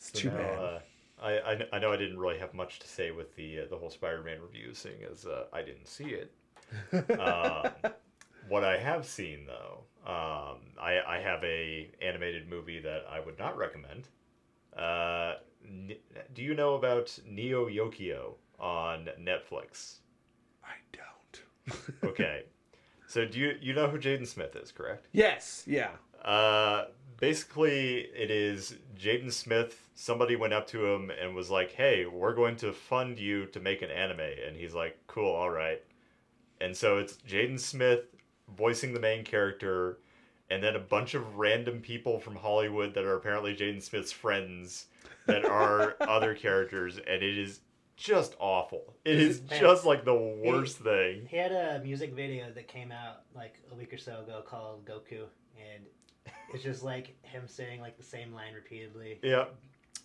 It's 0.00 0.10
too 0.10 0.30
No, 0.30 0.36
bad. 0.38 0.58
uh, 0.58 0.78
I, 1.22 1.30
I 1.52 1.66
I 1.74 1.78
know 1.78 1.92
I 1.92 1.96
didn't 1.98 2.18
really 2.18 2.38
have 2.38 2.54
much 2.54 2.78
to 2.78 2.88
say 2.88 3.10
with 3.10 3.36
the 3.36 3.60
uh, 3.60 3.64
the 3.68 3.76
whole 3.76 3.90
Spider-Man 3.90 4.40
review, 4.40 4.72
seeing 4.72 5.02
as 5.12 5.26
uh, 5.26 5.44
I 5.52 5.60
didn't 5.60 5.86
see 5.86 6.16
it. 6.22 6.32
um, 7.20 7.92
what 8.48 8.64
I 8.64 8.78
have 8.78 9.04
seen 9.06 9.46
though, 9.46 9.84
um, 10.06 10.60
I 10.80 11.00
I 11.06 11.18
have 11.20 11.44
a 11.44 11.90
animated 12.00 12.48
movie 12.48 12.80
that 12.80 13.04
I 13.10 13.20
would 13.20 13.38
not 13.38 13.58
recommend. 13.58 14.08
Uh, 14.74 15.34
N- 15.62 15.92
do 16.34 16.42
you 16.42 16.54
know 16.54 16.74
about 16.76 17.18
Neo 17.26 17.68
Yokio 17.68 18.36
on 18.58 19.10
Netflix? 19.20 19.96
I 20.64 20.76
don't. 20.92 21.42
Okay, 22.04 22.44
so 23.06 23.26
do 23.26 23.38
you 23.38 23.52
you 23.60 23.74
know 23.74 23.88
who 23.88 23.98
Jaden 23.98 24.26
Smith 24.26 24.56
is, 24.56 24.72
correct? 24.72 25.08
yes, 25.12 25.64
yeah. 25.66 25.90
Uh, 26.24 26.86
basically, 27.20 27.98
it 28.16 28.30
is 28.30 28.74
Jaden 28.98 29.32
Smith. 29.32 29.88
Somebody 29.94 30.34
went 30.34 30.54
up 30.54 30.66
to 30.68 30.86
him 30.86 31.10
and 31.10 31.34
was 31.34 31.50
like, 31.50 31.72
"Hey, 31.72 32.06
we're 32.06 32.34
going 32.34 32.56
to 32.56 32.72
fund 32.72 33.20
you 33.20 33.46
to 33.46 33.60
make 33.60 33.82
an 33.82 33.90
anime," 33.90 34.20
and 34.20 34.56
he's 34.56 34.74
like, 34.74 34.98
"Cool, 35.06 35.30
all 35.30 35.50
right." 35.50 35.82
And 36.60 36.76
so 36.76 36.98
it's 36.98 37.14
Jaden 37.18 37.60
Smith 37.60 38.00
voicing 38.56 38.92
the 38.92 39.00
main 39.00 39.24
character, 39.24 39.98
and 40.50 40.62
then 40.62 40.74
a 40.74 40.80
bunch 40.80 41.14
of 41.14 41.36
random 41.36 41.80
people 41.80 42.18
from 42.18 42.36
Hollywood 42.36 42.94
that 42.94 43.04
are 43.04 43.16
apparently 43.16 43.54
Jaden 43.54 43.82
Smith's 43.82 44.12
friends 44.12 44.86
that 45.26 45.44
are 45.44 45.96
other 46.00 46.34
characters, 46.34 46.96
and 46.96 47.22
it 47.22 47.38
is 47.38 47.60
just 47.96 48.34
awful. 48.40 48.96
It 49.04 49.18
is 49.18 49.40
just 49.40 49.84
like 49.84 50.04
the 50.06 50.14
worst 50.14 50.78
thing. 50.78 51.26
He 51.26 51.36
had 51.36 51.52
a 51.52 51.80
music 51.84 52.14
video 52.14 52.50
that 52.50 52.66
came 52.66 52.90
out 52.90 53.24
like 53.34 53.60
a 53.70 53.74
week 53.74 53.92
or 53.92 53.98
so 53.98 54.20
ago 54.20 54.42
called 54.46 54.86
Goku, 54.86 55.26
and 55.58 55.84
it's 56.52 56.62
just 56.62 56.82
like 56.82 57.16
him 57.22 57.46
saying 57.46 57.80
like 57.80 57.96
the 57.96 58.04
same 58.04 58.32
line 58.32 58.54
repeatedly. 58.54 59.18
Yeah. 59.22 59.46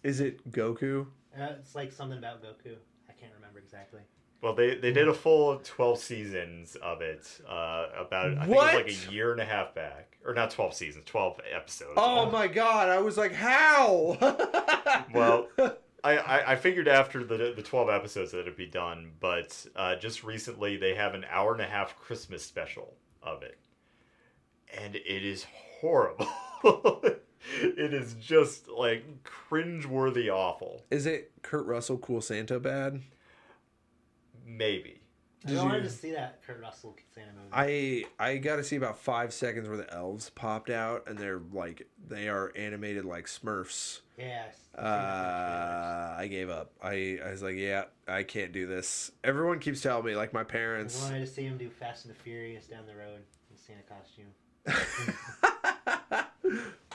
Is 0.03 0.19
it 0.19 0.51
Goku? 0.51 1.07
Uh, 1.37 1.53
it's 1.59 1.75
like 1.75 1.91
something 1.91 2.17
about 2.17 2.43
Goku. 2.43 2.75
I 3.09 3.13
can't 3.13 3.33
remember 3.35 3.59
exactly. 3.59 4.01
Well, 4.41 4.53
they, 4.53 4.75
they 4.75 4.91
did 4.91 5.07
a 5.07 5.13
full 5.13 5.59
12 5.63 5.97
seasons 5.97 6.75
of 6.75 7.01
it 7.01 7.41
uh, 7.49 7.87
about, 7.97 8.37
I 8.37 8.45
think 8.45 8.49
it 8.51 8.55
was 8.55 8.75
like 8.75 8.87
a 8.89 9.11
year 9.11 9.31
and 9.31 9.41
a 9.41 9.45
half 9.45 9.73
back. 9.73 10.19
Or 10.23 10.35
not 10.35 10.51
12 10.51 10.73
seasons, 10.73 11.05
12 11.05 11.39
episodes. 11.51 11.93
Oh 11.97 12.29
my 12.29 12.47
god! 12.47 12.89
I 12.89 12.99
was 12.99 13.17
like, 13.17 13.33
how? 13.33 14.17
Well, 15.13 15.47
I, 16.03 16.17
I, 16.17 16.51
I 16.51 16.55
figured 16.55 16.87
after 16.87 17.23
the, 17.23 17.53
the 17.55 17.61
12 17.63 17.89
episodes 17.89 18.31
that 18.31 18.41
it'd 18.41 18.55
be 18.55 18.67
done, 18.67 19.11
but 19.19 19.65
uh, 19.75 19.95
just 19.95 20.23
recently 20.23 20.77
they 20.77 20.93
have 20.93 21.15
an 21.15 21.25
hour 21.29 21.53
and 21.53 21.61
a 21.61 21.65
half 21.65 21.97
Christmas 21.97 22.43
special 22.45 22.93
of 23.23 23.43
it. 23.43 23.57
And 24.77 24.95
it 24.95 25.25
is 25.25 25.45
horrible. 25.85 26.27
it 27.61 27.93
is 27.93 28.15
just 28.15 28.67
like 28.67 29.05
cringeworthy 29.23 30.33
awful. 30.33 30.83
is 30.89 31.05
it 31.05 31.31
Kurt 31.43 31.65
Russell 31.67 31.97
Cool 31.97 32.21
Santa 32.21 32.59
bad? 32.59 33.01
Maybe. 34.45 35.01
Did 35.45 35.59
I 35.59 35.63
wanted 35.63 35.83
you- 35.83 35.89
to 35.89 35.89
see 35.95 36.11
that 36.13 36.41
Kurt 36.45 36.59
Russell 36.59 36.95
Santa 37.13 37.31
movie. 37.33 38.05
I 38.19 38.31
I 38.31 38.37
got 38.37 38.55
to 38.55 38.63
see 38.63 38.77
about 38.77 38.97
five 38.97 39.31
seconds 39.31 39.67
where 39.67 39.77
the 39.77 39.91
elves 39.93 40.31
popped 40.31 40.71
out 40.71 41.03
and 41.07 41.19
they're 41.19 41.41
like 41.53 41.87
they 42.07 42.27
are 42.29 42.51
animated 42.55 43.05
like 43.05 43.27
Smurfs. 43.27 43.99
yeah. 44.17 44.45
I've 44.75 44.83
Uh, 44.83 46.15
I 46.17 46.27
gave 46.31 46.49
up. 46.49 46.71
I 46.81 47.19
I 47.23 47.29
was 47.29 47.43
like, 47.43 47.57
yeah, 47.57 47.83
I 48.07 48.23
can't 48.23 48.51
do 48.53 48.65
this. 48.65 49.11
Everyone 49.23 49.59
keeps 49.59 49.81
telling 49.81 50.05
me, 50.05 50.15
like 50.15 50.33
my 50.33 50.43
parents. 50.43 50.95
I 50.97 50.99
parents. 50.99 51.11
wanted 51.11 51.25
to 51.27 51.31
see 51.31 51.43
him 51.43 51.57
do 51.57 51.69
Fast 51.69 52.05
and 52.05 52.13
the 52.15 52.19
Furious 52.19 52.65
down 52.65 52.85
the 52.87 52.95
road 52.95 53.21
in 53.51 53.57
Santa 53.57 53.83
costume. 53.83 54.33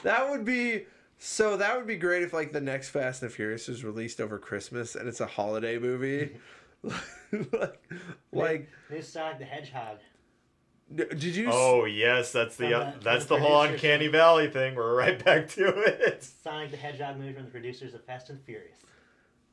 that 0.03 0.29
would 0.29 0.45
be 0.45 0.85
so. 1.17 1.57
That 1.57 1.77
would 1.77 1.87
be 1.87 1.97
great 1.97 2.23
if 2.23 2.33
like 2.33 2.51
the 2.53 2.61
next 2.61 2.89
Fast 2.89 3.21
and 3.21 3.29
the 3.31 3.35
Furious 3.35 3.69
is 3.69 3.83
released 3.83 4.19
over 4.21 4.37
Christmas 4.39 4.95
and 4.95 5.07
it's 5.07 5.19
a 5.21 5.25
holiday 5.27 5.77
movie. 5.77 6.37
like, 7.51 7.79
like, 8.31 8.69
New 8.89 9.01
Sonic 9.01 9.39
the 9.39 9.45
Hedgehog. 9.45 9.97
did 10.95 11.23
you? 11.35 11.49
Oh 11.51 11.85
yes, 11.85 12.31
that's 12.31 12.55
the 12.55 12.73
uh, 12.73 12.91
the- 12.91 12.99
that's 13.03 13.25
the 13.25 13.35
the 13.35 13.41
whole 13.41 13.61
producers 13.61 13.83
uncanny 13.83 14.05
of- 14.07 14.11
valley 14.13 14.49
thing. 14.49 14.75
We're 14.75 14.95
right 14.95 15.23
back 15.23 15.47
to 15.49 15.67
it. 15.67 16.23
Sonic 16.43 16.71
the 16.71 16.77
Hedgehog 16.77 17.17
movie 17.17 17.33
from 17.33 17.45
the 17.45 17.51
producers 17.51 17.93
of 17.93 18.03
Fast 18.05 18.29
and 18.29 18.41
Furious. 18.41 18.77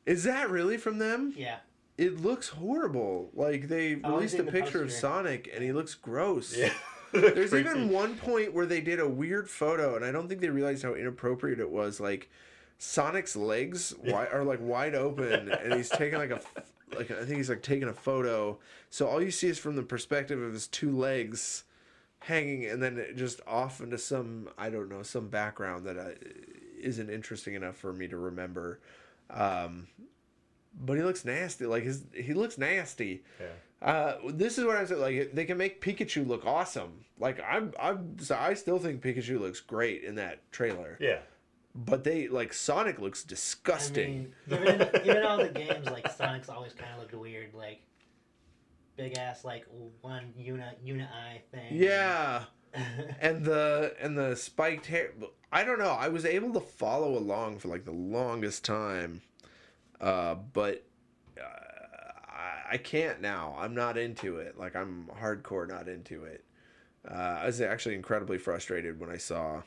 Is 0.05 0.23
that 0.23 0.49
really 0.49 0.77
from 0.77 0.97
them? 0.97 1.33
Yeah. 1.37 1.57
It 1.99 2.21
looks 2.21 2.47
horrible. 2.49 3.29
Like 3.33 3.67
they 3.67 3.99
Oh, 4.03 4.15
released 4.15 4.39
a 4.39 4.43
the 4.43 4.51
picture 4.51 4.81
of. 4.81 4.91
Sonic 4.91 5.49
and 5.53 5.63
he 5.63 5.71
looks 5.71 5.93
gross. 5.95 6.57
Yeah. 6.57 6.73
There's 7.35 7.49
Crazy. 7.51 7.69
even 7.69 7.89
one 7.89 8.15
point 8.17 8.53
where 8.53 8.65
they 8.65 8.81
did 8.81 8.99
a 8.99 9.07
weird 9.07 9.49
photo, 9.49 9.95
and 9.95 10.05
I 10.05 10.11
don't 10.11 10.27
think 10.27 10.41
they 10.41 10.49
realized 10.49 10.83
how 10.83 10.93
inappropriate 10.93 11.59
it 11.59 11.69
was. 11.69 11.99
Like 11.99 12.29
Sonic's 12.77 13.35
legs 13.35 13.91
wi- 14.03 14.27
are 14.33 14.43
like 14.43 14.59
wide 14.61 14.95
open, 14.95 15.49
and 15.51 15.73
he's 15.73 15.89
taking 15.89 16.19
like 16.19 16.31
a 16.31 16.41
like 16.95 17.11
I 17.11 17.23
think 17.25 17.37
he's 17.37 17.49
like 17.49 17.61
taking 17.61 17.87
a 17.87 17.93
photo. 17.93 18.57
So 18.89 19.07
all 19.07 19.21
you 19.21 19.31
see 19.31 19.47
is 19.47 19.59
from 19.59 19.75
the 19.75 19.83
perspective 19.83 20.41
of 20.41 20.53
his 20.53 20.67
two 20.67 20.95
legs 20.95 21.63
hanging, 22.21 22.65
and 22.65 22.81
then 22.81 22.97
it 22.97 23.15
just 23.17 23.41
off 23.47 23.81
into 23.81 23.97
some 23.97 24.49
I 24.57 24.69
don't 24.69 24.89
know 24.89 25.03
some 25.03 25.27
background 25.27 25.85
that 25.85 25.97
I, 25.99 26.13
isn't 26.79 27.09
interesting 27.09 27.55
enough 27.55 27.75
for 27.75 27.91
me 27.93 28.07
to 28.07 28.17
remember. 28.17 28.79
Um, 29.29 29.87
but 30.79 30.97
he 30.97 31.03
looks 31.03 31.25
nasty. 31.25 31.65
Like 31.65 31.83
his 31.83 32.03
he 32.13 32.33
looks 32.33 32.57
nasty. 32.57 33.23
Yeah. 33.39 33.47
Uh, 33.81 34.15
this 34.27 34.57
is 34.57 34.65
what 34.65 34.75
I'm 34.75 34.87
saying. 34.87 35.01
Like 35.01 35.31
they 35.33 35.45
can 35.45 35.57
make 35.57 35.81
Pikachu 35.81 36.27
look 36.27 36.45
awesome. 36.45 37.05
Like 37.17 37.41
I'm, 37.47 37.73
I'm, 37.79 38.19
so 38.19 38.37
I 38.37 38.53
still 38.53 38.79
think 38.79 39.01
Pikachu 39.01 39.39
looks 39.39 39.59
great 39.61 40.03
in 40.03 40.15
that 40.15 40.51
trailer. 40.51 40.97
Yeah. 40.99 41.19
But 41.75 42.03
they 42.03 42.27
like 42.27 42.51
Sonic 42.53 42.99
looks 42.99 43.23
I 43.25 43.29
disgusting. 43.29 44.33
mean, 44.47 44.59
even, 44.59 44.67
in, 44.67 44.89
even 45.05 45.23
all 45.23 45.37
the 45.37 45.49
games, 45.49 45.85
like 45.89 46.11
Sonic's 46.11 46.49
always 46.49 46.73
kind 46.73 46.91
of 46.93 46.99
looked 46.99 47.13
weird, 47.13 47.53
like 47.53 47.81
big 48.97 49.17
ass, 49.17 49.45
like 49.45 49.65
one 50.01 50.33
unit 50.35 50.77
unit 50.83 51.07
eye 51.13 51.41
thing. 51.51 51.67
yeah, 51.71 52.45
and 53.21 53.45
the 53.45 53.95
and 54.01 54.17
the 54.17 54.35
spiked 54.35 54.87
hair. 54.87 55.11
I 55.51 55.63
don't 55.63 55.79
know. 55.79 55.91
I 55.91 56.09
was 56.09 56.25
able 56.25 56.53
to 56.53 56.59
follow 56.59 57.17
along 57.17 57.59
for 57.59 57.69
like 57.69 57.85
the 57.85 57.91
longest 57.91 58.65
time, 58.65 59.21
uh, 60.01 60.35
but 60.35 60.83
I, 62.71 62.77
can't 62.77 63.21
now. 63.21 63.55
I'm 63.57 63.73
not 63.75 63.97
into 63.97 64.37
it. 64.37 64.57
Like 64.57 64.75
I'm 64.75 65.09
hardcore 65.19 65.67
not 65.67 65.87
into 65.87 66.23
it. 66.23 66.43
Uh, 67.09 67.13
I 67.13 67.45
was 67.45 67.61
actually 67.61 67.95
incredibly 67.95 68.37
frustrated 68.37 68.99
when 68.99 69.09
I 69.09 69.17
saw, 69.17 69.61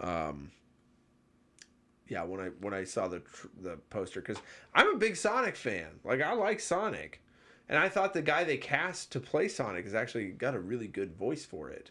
um, 0.00 0.50
yeah, 2.08 2.24
when 2.24 2.40
I 2.40 2.46
when 2.60 2.74
I 2.74 2.84
saw 2.84 3.08
the 3.08 3.20
tr- 3.20 3.46
the 3.62 3.76
poster 3.90 4.20
because 4.20 4.38
I'm 4.74 4.94
a 4.94 4.98
big 4.98 5.16
Sonic 5.16 5.56
fan. 5.56 6.00
Like 6.04 6.20
I 6.20 6.32
like 6.32 6.60
Sonic, 6.60 7.22
and 7.68 7.78
I 7.78 7.88
thought 7.88 8.12
the 8.12 8.22
guy 8.22 8.44
they 8.44 8.56
cast 8.56 9.12
to 9.12 9.20
play 9.20 9.48
Sonic 9.48 9.84
has 9.84 9.94
actually 9.94 10.30
got 10.32 10.54
a 10.54 10.60
really 10.60 10.88
good 10.88 11.14
voice 11.16 11.44
for 11.44 11.70
it. 11.70 11.90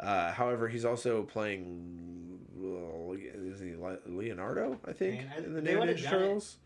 Uh, 0.00 0.32
however, 0.32 0.66
he's 0.68 0.84
also 0.86 1.22
playing 1.22 2.38
is 2.62 3.60
he 3.60 3.74
Leonardo? 4.06 4.78
I 4.86 4.92
think 4.92 5.16
Man, 5.16 5.32
I- 5.34 5.38
in 5.38 5.54
the 5.54 5.62
Ninja 5.62 5.78
would've 5.78 5.96
Ninja 5.98 6.02
done 6.04 6.14
it. 6.14 6.18
Turtles. 6.18 6.56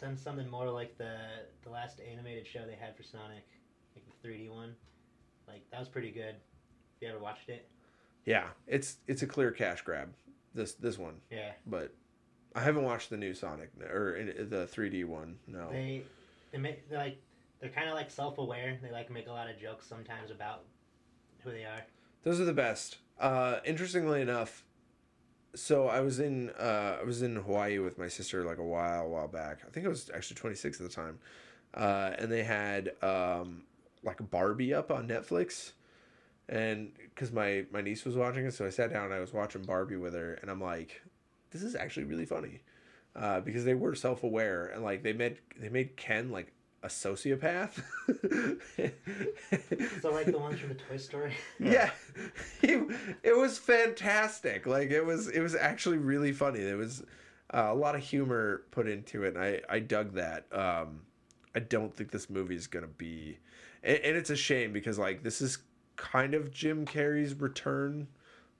Done 0.00 0.16
something 0.16 0.48
more 0.48 0.70
like 0.70 0.96
the 0.96 1.16
the 1.64 1.70
last 1.70 2.00
animated 2.00 2.46
show 2.46 2.60
they 2.66 2.76
had 2.76 2.96
for 2.96 3.02
Sonic, 3.02 3.44
like 3.96 4.04
the 4.22 4.28
3D 4.28 4.48
one. 4.50 4.74
Like 5.48 5.62
that 5.72 5.80
was 5.80 5.88
pretty 5.88 6.10
good. 6.12 6.36
If 6.96 7.02
you 7.02 7.08
ever 7.08 7.18
watched 7.18 7.48
it? 7.48 7.68
Yeah, 8.24 8.44
it's 8.68 8.98
it's 9.08 9.22
a 9.22 9.26
clear 9.26 9.50
cash 9.50 9.82
grab. 9.82 10.10
This 10.54 10.74
this 10.74 10.98
one, 10.98 11.14
Yeah. 11.30 11.52
but 11.66 11.92
I 12.54 12.60
haven't 12.60 12.84
watched 12.84 13.10
the 13.10 13.16
new 13.16 13.34
Sonic 13.34 13.70
or 13.80 14.18
the 14.48 14.66
3D 14.72 15.04
one. 15.04 15.38
No. 15.46 15.68
They 15.70 16.02
they 16.52 16.58
make 16.58 16.88
they're 16.88 16.98
like 16.98 17.18
they're 17.60 17.70
kind 17.70 17.88
of 17.88 17.94
like 17.94 18.10
self 18.10 18.38
aware. 18.38 18.78
They 18.80 18.92
like 18.92 19.10
make 19.10 19.26
a 19.26 19.32
lot 19.32 19.50
of 19.50 19.58
jokes 19.58 19.86
sometimes 19.86 20.30
about 20.30 20.62
who 21.42 21.50
they 21.50 21.64
are. 21.64 21.84
Those 22.22 22.40
are 22.40 22.44
the 22.44 22.52
best. 22.52 22.98
Uh, 23.18 23.58
interestingly 23.64 24.20
enough, 24.22 24.64
so 25.54 25.88
I 25.88 26.00
was 26.00 26.20
in 26.20 26.50
uh, 26.50 26.98
I 27.00 27.04
was 27.04 27.22
in 27.22 27.36
Hawaii 27.36 27.78
with 27.78 27.98
my 27.98 28.08
sister 28.08 28.44
like 28.44 28.58
a 28.58 28.64
while 28.64 29.08
while 29.08 29.28
back. 29.28 29.60
I 29.66 29.70
think 29.70 29.86
I 29.86 29.88
was 29.88 30.10
actually 30.14 30.36
26 30.36 30.80
at 30.80 30.88
the 30.88 30.94
time, 30.94 31.18
uh, 31.74 32.12
and 32.18 32.30
they 32.30 32.42
had 32.42 32.92
um, 33.02 33.62
like 34.02 34.18
Barbie 34.30 34.74
up 34.74 34.90
on 34.90 35.08
Netflix, 35.08 35.72
and 36.48 36.92
because 36.98 37.32
my 37.32 37.66
my 37.72 37.80
niece 37.80 38.04
was 38.04 38.16
watching 38.16 38.46
it, 38.46 38.54
so 38.54 38.66
I 38.66 38.70
sat 38.70 38.92
down 38.92 39.06
and 39.06 39.14
I 39.14 39.20
was 39.20 39.32
watching 39.32 39.62
Barbie 39.62 39.96
with 39.96 40.14
her, 40.14 40.34
and 40.34 40.50
I'm 40.50 40.60
like, 40.60 41.02
this 41.50 41.62
is 41.62 41.74
actually 41.74 42.04
really 42.04 42.26
funny, 42.26 42.60
uh, 43.16 43.40
because 43.40 43.64
they 43.64 43.74
were 43.74 43.94
self 43.94 44.22
aware 44.22 44.66
and 44.66 44.82
like 44.84 45.02
they 45.02 45.12
made 45.12 45.38
they 45.58 45.68
made 45.68 45.96
Ken 45.96 46.30
like 46.30 46.52
a 46.82 46.88
sociopath. 46.88 47.82
So 50.00 50.12
like 50.12 50.26
the 50.26 50.38
ones 50.38 50.60
from 50.60 50.68
the 50.68 50.74
Toy 50.76 50.96
Story. 50.96 51.32
yeah. 51.58 51.90
He, 52.60 52.80
it 53.22 53.36
was 53.36 53.58
fantastic. 53.58 54.66
Like 54.66 54.90
it 54.90 55.04
was 55.04 55.28
it 55.28 55.40
was 55.40 55.54
actually 55.54 55.98
really 55.98 56.32
funny. 56.32 56.60
There 56.60 56.76
was 56.76 57.02
uh, 57.52 57.68
a 57.68 57.74
lot 57.74 57.94
of 57.94 58.02
humor 58.02 58.62
put 58.70 58.88
into 58.88 59.24
it 59.24 59.34
and 59.34 59.42
i 59.42 59.60
i 59.68 59.78
dug 59.80 60.14
that. 60.14 60.46
Um 60.52 61.00
i 61.54 61.60
don't 61.60 61.94
think 61.94 62.10
this 62.10 62.30
movie 62.30 62.54
is 62.54 62.66
gonna 62.66 62.86
be 62.86 63.38
and, 63.82 63.98
and 63.98 64.16
it's 64.16 64.30
a 64.30 64.36
shame 64.36 64.72
because 64.72 64.98
like 64.98 65.22
this 65.22 65.40
is 65.40 65.58
kind 65.96 66.34
of 66.34 66.50
jim 66.52 66.84
carrey's 66.86 67.34
return 67.34 68.06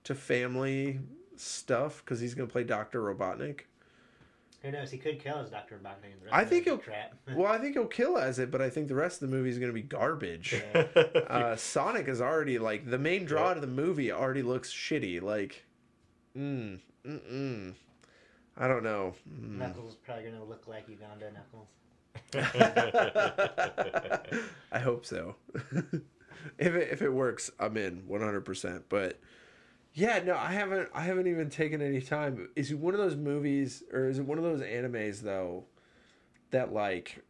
to 0.04 0.14
family 0.14 0.98
stuff 1.36 2.02
because 2.04 2.18
he's 2.18 2.34
gonna 2.34 2.48
play 2.48 2.64
dr 2.64 2.98
robotnik 2.98 3.60
Who 4.68 4.72
knows? 4.76 4.90
He 4.90 4.98
could 4.98 5.18
kill 5.18 5.38
as 5.38 5.48
Doctor 5.50 5.78
Robotnik. 5.82 6.12
and 6.12 6.20
the 6.20 6.24
rest 6.26 6.34
I 6.34 6.42
of 6.42 6.48
think 6.50 6.64
he'll- 6.64 6.76
trap. 6.78 7.14
well 7.34 7.50
i 7.50 7.56
think 7.58 7.72
he'll 7.74 7.86
kill 7.86 8.18
as 8.18 8.38
it 8.38 8.50
but 8.50 8.60
i 8.60 8.68
think 8.68 8.88
the 8.88 8.94
rest 8.94 9.22
of 9.22 9.30
the 9.30 9.34
movie 9.36 9.48
is 9.48 9.58
gonna 9.58 9.72
be 9.72 9.80
garbage 9.82 10.60
uh, 10.74 11.56
Sonic 11.56 12.06
is 12.08 12.20
already 12.20 12.58
like 12.58 12.88
the 12.90 12.98
main 12.98 13.24
draw 13.24 13.48
Yeah. 13.48 13.54
to 13.54 13.60
the 13.60 13.66
movie 13.66 14.12
already 14.12 14.42
looks 14.42 14.70
shitty. 14.72 15.22
Like, 15.22 15.64
mm, 16.36 16.78
mm, 17.06 17.20
mm. 17.32 17.74
I 18.56 18.68
don't 18.68 18.82
know. 18.82 19.14
Mm. 19.30 19.58
Knuckles 19.58 19.90
is 19.92 19.96
probably 19.96 20.24
gonna 20.24 20.44
look 20.44 20.66
like 20.68 20.86
Uganda 20.88 21.30
Knuckles. 21.32 21.68
I 24.72 24.78
hope 24.80 25.06
so. 25.06 25.36
if 26.58 26.74
it 26.74 26.88
if 26.92 27.02
it 27.02 27.10
works, 27.12 27.50
I'm 27.58 27.76
in 27.76 28.02
100. 28.06 28.40
percent 28.42 28.84
But 28.88 29.18
Yeah, 29.98 30.20
no, 30.24 30.36
I 30.36 30.52
haven't. 30.52 30.88
I 30.94 31.00
haven't 31.02 31.26
even 31.26 31.50
taken 31.50 31.82
any 31.82 32.00
time. 32.00 32.50
Is 32.54 32.70
it 32.70 32.78
one 32.78 32.94
of 32.94 33.00
those 33.00 33.16
movies, 33.16 33.82
or 33.92 34.08
is 34.08 34.20
it 34.20 34.24
one 34.26 34.38
of 34.38 34.44
those 34.44 34.60
animes 34.60 35.22
though, 35.22 35.64
that 36.52 36.72
like, 36.72 37.24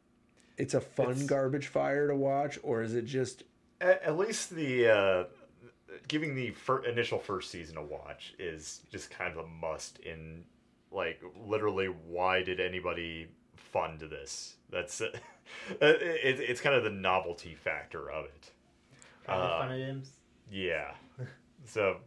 it's 0.58 0.74
a 0.74 0.80
fun 0.82 1.12
It's- 1.12 1.22
garbage 1.26 1.68
fire 1.68 2.08
to 2.08 2.14
watch, 2.14 2.58
or 2.62 2.82
is 2.82 2.94
it 2.94 3.06
just? 3.06 3.44
At, 3.80 4.02
at 4.02 4.18
least 4.18 4.50
the 4.50 4.86
uh, 4.86 5.24
giving 6.08 6.34
the 6.34 6.50
fir- 6.50 6.84
initial 6.84 7.18
first 7.18 7.50
season 7.50 7.78
a 7.78 7.82
watch 7.82 8.34
is 8.38 8.82
just 8.92 9.10
kind 9.10 9.32
of 9.32 9.44
a 9.44 9.48
must. 9.48 10.00
In 10.00 10.44
like 10.92 11.22
literally, 11.46 11.86
why 11.86 12.42
did 12.42 12.60
anybody 12.60 13.28
fund 13.56 14.00
this? 14.00 14.56
That's 14.68 15.00
it, 15.00 15.18
it, 15.80 16.40
it's 16.40 16.60
kind 16.60 16.76
of 16.76 16.84
the 16.84 16.90
novelty 16.90 17.54
factor 17.54 18.10
of 18.10 18.26
it. 18.26 18.50
Uh, 19.26 19.58
fun 19.60 19.80
of. 19.80 20.08
Yeah. 20.52 20.90
So 21.66 21.98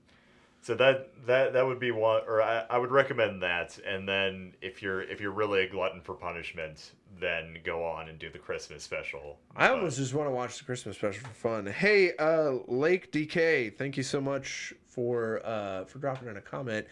so 0.62 0.76
that 0.76 1.09
that 1.26 1.53
that 1.53 1.66
would 1.66 1.80
be 1.80 1.91
one 1.91 2.22
or 2.28 2.41
I, 2.41 2.66
I 2.70 2.78
would 2.78 2.91
recommend 2.91 3.41
that 3.41 3.78
and 3.86 4.07
then 4.07 4.53
if 4.62 4.82
you're 4.82 5.01
if 5.01 5.20
you're 5.20 5.32
really 5.32 5.62
a 5.64 5.70
glutton 5.70 6.01
for 6.01 6.14
punishment 6.16 6.91
then 7.20 7.57
go 7.64 7.84
on 7.84 8.09
and 8.09 8.18
do 8.18 8.30
the 8.30 8.39
Christmas 8.39 8.84
special. 8.84 9.38
I 9.55 9.68
But- 9.68 9.78
almost 9.78 9.97
just 9.97 10.14
want 10.14 10.28
to 10.28 10.32
watch 10.34 10.57
the 10.57 10.64
Christmas 10.66 10.95
special 10.95 11.28
for 11.28 11.34
fun. 11.34 11.66
Hey, 11.68 12.16
uh, 12.16 12.53
Lake 12.68 13.12
DK, 13.12 13.70
thank 13.78 13.97
you 13.97 14.03
so 14.03 14.22
much 14.22 14.74
for 14.88 15.41
uh 15.45 15.86
for 15.86 15.99
dropping 15.99 16.30
in 16.30 16.38
a 16.38 16.41
comment. 16.41 16.88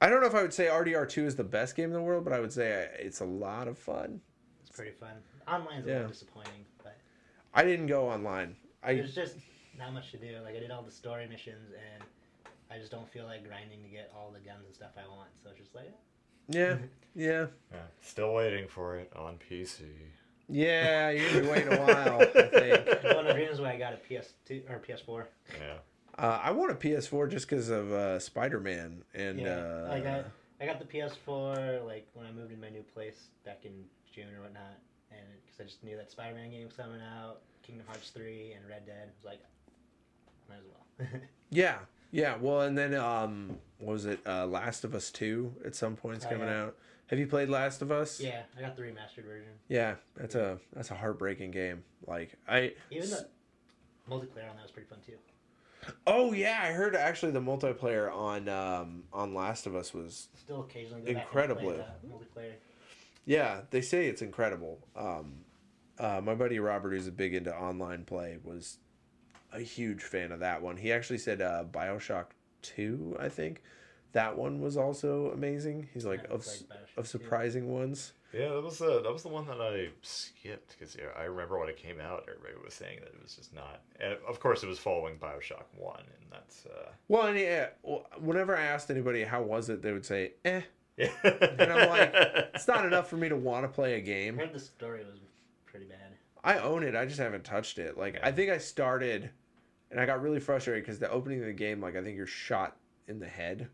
I 0.00 0.08
don't 0.08 0.20
know 0.20 0.26
if 0.26 0.34
I 0.34 0.42
would 0.42 0.52
say 0.54 0.66
RDR 0.66 1.08
two 1.08 1.24
is 1.26 1.36
the 1.36 1.44
best 1.44 1.76
game 1.76 1.86
in 1.86 1.92
the 1.92 2.02
world, 2.02 2.24
but 2.24 2.32
I 2.32 2.40
would 2.40 2.52
say 2.52 2.88
it's 2.98 3.20
a 3.20 3.24
lot 3.24 3.68
of 3.68 3.78
fun. 3.78 4.20
It's 4.66 4.74
pretty 4.74 4.92
fun. 4.92 5.14
Online's 5.46 5.86
a 5.86 5.88
Yeah. 5.88 5.94
little 5.96 6.10
disappointing, 6.10 6.64
but 6.82 6.96
I 7.54 7.64
didn't 7.64 7.86
go 7.86 8.08
online. 8.08 8.56
I 8.82 8.94
there's 8.94 9.14
just 9.14 9.36
not 9.78 9.92
much 9.92 10.10
to 10.12 10.16
do. 10.18 10.38
Like 10.44 10.56
I 10.56 10.60
did 10.60 10.70
all 10.70 10.82
the 10.82 10.90
story 10.90 11.26
missions, 11.28 11.72
and 11.72 12.02
I 12.72 12.78
just 12.78 12.90
don't 12.90 13.08
feel 13.10 13.24
like 13.26 13.46
grinding 13.46 13.82
to 13.82 13.88
get 13.88 14.10
all 14.16 14.30
the 14.32 14.40
guns 14.40 14.64
and 14.66 14.74
stuff 14.74 14.90
I 14.96 15.06
want. 15.08 15.28
So 15.42 15.50
it's 15.50 15.58
just 15.58 15.74
like, 15.74 15.92
yeah 16.48 16.76
yeah 17.14 17.46
Yeah, 17.70 17.78
still 18.00 18.34
waiting 18.34 18.66
for 18.68 18.96
it 18.96 19.12
on 19.14 19.38
PC. 19.50 19.82
yeah. 20.48 21.10
You're 21.10 21.28
gonna 21.30 21.42
be 21.42 21.48
waiting 21.48 21.72
a 21.72 21.76
while. 21.80 22.20
I 22.20 22.24
think. 22.42 23.04
one 23.04 23.26
of 23.26 23.34
the 23.34 23.34
reasons 23.34 23.60
why 23.60 23.72
I 23.72 23.78
got 23.78 23.92
a 23.94 23.96
PS2 23.96 24.70
or 24.70 24.78
PS4. 24.80 25.24
Yeah. 25.60 25.74
Uh, 26.18 26.40
I 26.42 26.50
want 26.50 26.70
a 26.72 26.74
PS4 26.74 27.30
just 27.30 27.48
because 27.48 27.68
of 27.70 27.90
uh, 27.92 28.18
Spider 28.18 28.60
Man 28.60 29.02
and 29.14 29.40
Yeah, 29.40 29.56
uh, 29.56 29.86
like 29.88 30.06
I, 30.06 30.24
I 30.60 30.66
got 30.66 30.78
the 30.78 30.84
PS4 30.84 31.84
like 31.86 32.06
when 32.14 32.26
I 32.26 32.32
moved 32.32 32.52
in 32.52 32.60
my 32.60 32.68
new 32.70 32.82
place 32.82 33.28
back 33.44 33.60
in 33.64 33.72
June 34.14 34.28
or 34.38 34.42
whatnot, 34.42 34.78
and 35.10 35.20
because 35.44 35.60
I 35.60 35.64
just 35.64 35.82
knew 35.82 35.96
that 35.96 36.10
Spider-Man 36.10 36.50
game 36.50 36.64
was 36.66 36.74
coming 36.76 37.00
out, 37.00 37.40
Kingdom 37.62 37.86
Hearts 37.86 38.10
3 38.10 38.52
and 38.52 38.68
Red 38.68 38.84
Dead, 38.86 39.08
I 39.08 39.12
was 39.16 39.24
like, 39.24 39.40
might 40.50 40.56
as 40.58 40.64
well. 40.66 41.20
yeah 41.50 41.78
yeah. 42.12 42.36
Well, 42.40 42.60
and 42.60 42.78
then 42.78 42.94
um, 42.94 43.58
what 43.78 43.92
was 43.94 44.06
it? 44.06 44.20
Uh, 44.24 44.46
Last 44.46 44.84
of 44.84 44.94
Us 44.94 45.10
Two 45.10 45.52
at 45.64 45.74
some 45.74 45.96
point's 45.96 46.24
Oh, 46.24 46.28
coming 46.30 46.46
yeah. 46.48 46.62
out. 46.64 46.76
Have 47.08 47.18
you 47.18 47.26
played 47.26 47.48
Last 47.48 47.82
of 47.82 47.90
Us? 47.90 48.20
yeah, 48.20 48.42
I 48.56 48.60
got 48.62 48.76
the 48.76 48.82
remastered 48.82 49.24
version. 49.26 49.50
Yeah, 49.68 49.96
that's 50.16 50.34
a 50.36 50.58
that's 50.72 50.90
a 50.90 50.94
heartbreaking 50.94 51.50
game. 51.50 51.82
Like 52.06 52.34
I 52.48 52.74
Even 52.90 53.10
the 53.10 53.26
multiplayer 54.08 54.48
on 54.48 54.56
that 54.56 54.62
was 54.62 54.70
pretty 54.70 54.88
fun 54.88 54.98
too. 55.04 55.14
Oh 56.06 56.32
yeah, 56.32 56.60
I 56.62 56.68
heard 56.72 56.94
actually 56.94 57.32
the 57.32 57.40
multiplayer 57.40 58.10
on 58.14 58.48
um 58.48 59.02
on 59.12 59.34
Last 59.34 59.66
of 59.66 59.74
Us 59.74 59.92
was 59.92 60.28
Still 60.36 60.60
occasionally 60.62 61.02
Incredibly. 61.10 61.74
and 61.74 61.76
play 61.76 61.86
the 62.02 62.08
multiplayer. 62.08 62.52
yeah, 63.26 63.62
they 63.70 63.80
say 63.80 64.06
it's 64.06 64.22
incredible. 64.22 64.78
Um 64.96 65.40
uh 65.98 66.20
my 66.22 66.34
buddy 66.34 66.58
Robert 66.60 66.92
who's 66.92 67.08
a 67.08 67.12
big 67.12 67.34
into 67.34 67.54
online 67.54 68.04
play 68.04 68.38
was 68.42 68.78
a 69.52 69.60
huge 69.60 70.02
fan 70.02 70.32
of 70.32 70.40
that 70.40 70.62
one. 70.62 70.76
He 70.76 70.92
actually 70.92 71.18
said 71.18 71.40
uh 71.40 71.64
BioShock 71.70 72.26
2, 72.62 73.16
I 73.20 73.28
think. 73.28 73.62
That 74.12 74.36
one 74.36 74.60
was 74.60 74.76
also 74.76 75.30
amazing. 75.32 75.88
He's 75.94 76.04
like 76.04 76.24
of 76.24 76.42
played 76.44 76.68
Bioshock 76.68 76.98
of 76.98 77.04
2. 77.04 77.08
surprising 77.08 77.72
ones. 77.72 78.12
Yeah, 78.32 78.48
that 78.48 78.62
was 78.62 78.78
the 78.78 79.02
that 79.02 79.12
was 79.12 79.22
the 79.22 79.28
one 79.28 79.46
that 79.46 79.60
I 79.60 79.88
skipped 80.00 80.76
because 80.78 80.96
yeah, 80.96 81.08
I 81.18 81.24
remember 81.24 81.58
when 81.58 81.68
it 81.68 81.76
came 81.76 82.00
out, 82.00 82.24
everybody 82.28 82.54
was 82.64 82.72
saying 82.72 83.00
that 83.00 83.08
it 83.08 83.22
was 83.22 83.34
just 83.36 83.54
not. 83.54 83.82
And 84.00 84.16
of 84.26 84.40
course, 84.40 84.62
it 84.62 84.68
was 84.68 84.78
following 84.78 85.16
Bioshock 85.16 85.64
One, 85.76 86.00
and 86.00 86.30
that's 86.30 86.64
uh, 86.66 86.90
Well, 87.08 87.26
and 87.26 87.38
yeah, 87.38 87.68
whenever 88.18 88.56
I 88.56 88.62
asked 88.62 88.90
anybody 88.90 89.22
how 89.22 89.42
was 89.42 89.68
it, 89.68 89.82
they 89.82 89.92
would 89.92 90.06
say, 90.06 90.32
"Eh, 90.46 90.62
yeah. 90.96 91.10
And 91.24 91.70
I'm 91.72 91.88
like, 91.90 92.10
it's 92.54 92.66
not 92.66 92.86
enough 92.86 93.08
for 93.08 93.16
me 93.18 93.28
to 93.28 93.36
want 93.36 93.64
to 93.64 93.68
play 93.68 93.94
a 93.94 94.00
game." 94.00 94.38
I 94.38 94.44
heard 94.44 94.54
the 94.54 94.60
story 94.60 95.04
was 95.04 95.18
pretty 95.66 95.86
bad. 95.86 95.98
I 96.42 96.58
own 96.58 96.82
it. 96.84 96.96
I 96.96 97.04
just 97.04 97.18
haven't 97.18 97.44
touched 97.44 97.78
it. 97.78 97.98
Like 97.98 98.18
I 98.22 98.32
think 98.32 98.50
I 98.50 98.56
started, 98.56 99.28
and 99.92 100.00
I 100.00 100.06
got 100.06 100.20
really 100.22 100.40
frustrated 100.40 100.82
because 100.82 100.98
the 100.98 101.08
opening 101.10 101.38
of 101.40 101.46
the 101.46 101.52
game, 101.52 101.80
like 101.80 101.94
I 101.96 102.02
think 102.02 102.16
you're 102.16 102.26
shot 102.26 102.76
in 103.06 103.20
the 103.20 103.28
head, 103.28 103.68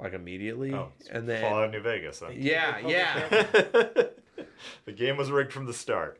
like 0.00 0.12
immediately, 0.14 0.72
Oh, 0.74 0.88
and 1.10 1.28
then 1.28 1.42
Fallout 1.42 1.70
New 1.70 1.80
Vegas. 1.82 2.18
Huh? 2.20 2.30
yeah, 2.34 2.78
yeah. 2.86 3.28
the 4.84 4.92
game 4.92 5.16
was 5.16 5.30
rigged 5.30 5.52
from 5.52 5.66
the 5.66 5.72
start. 5.72 6.18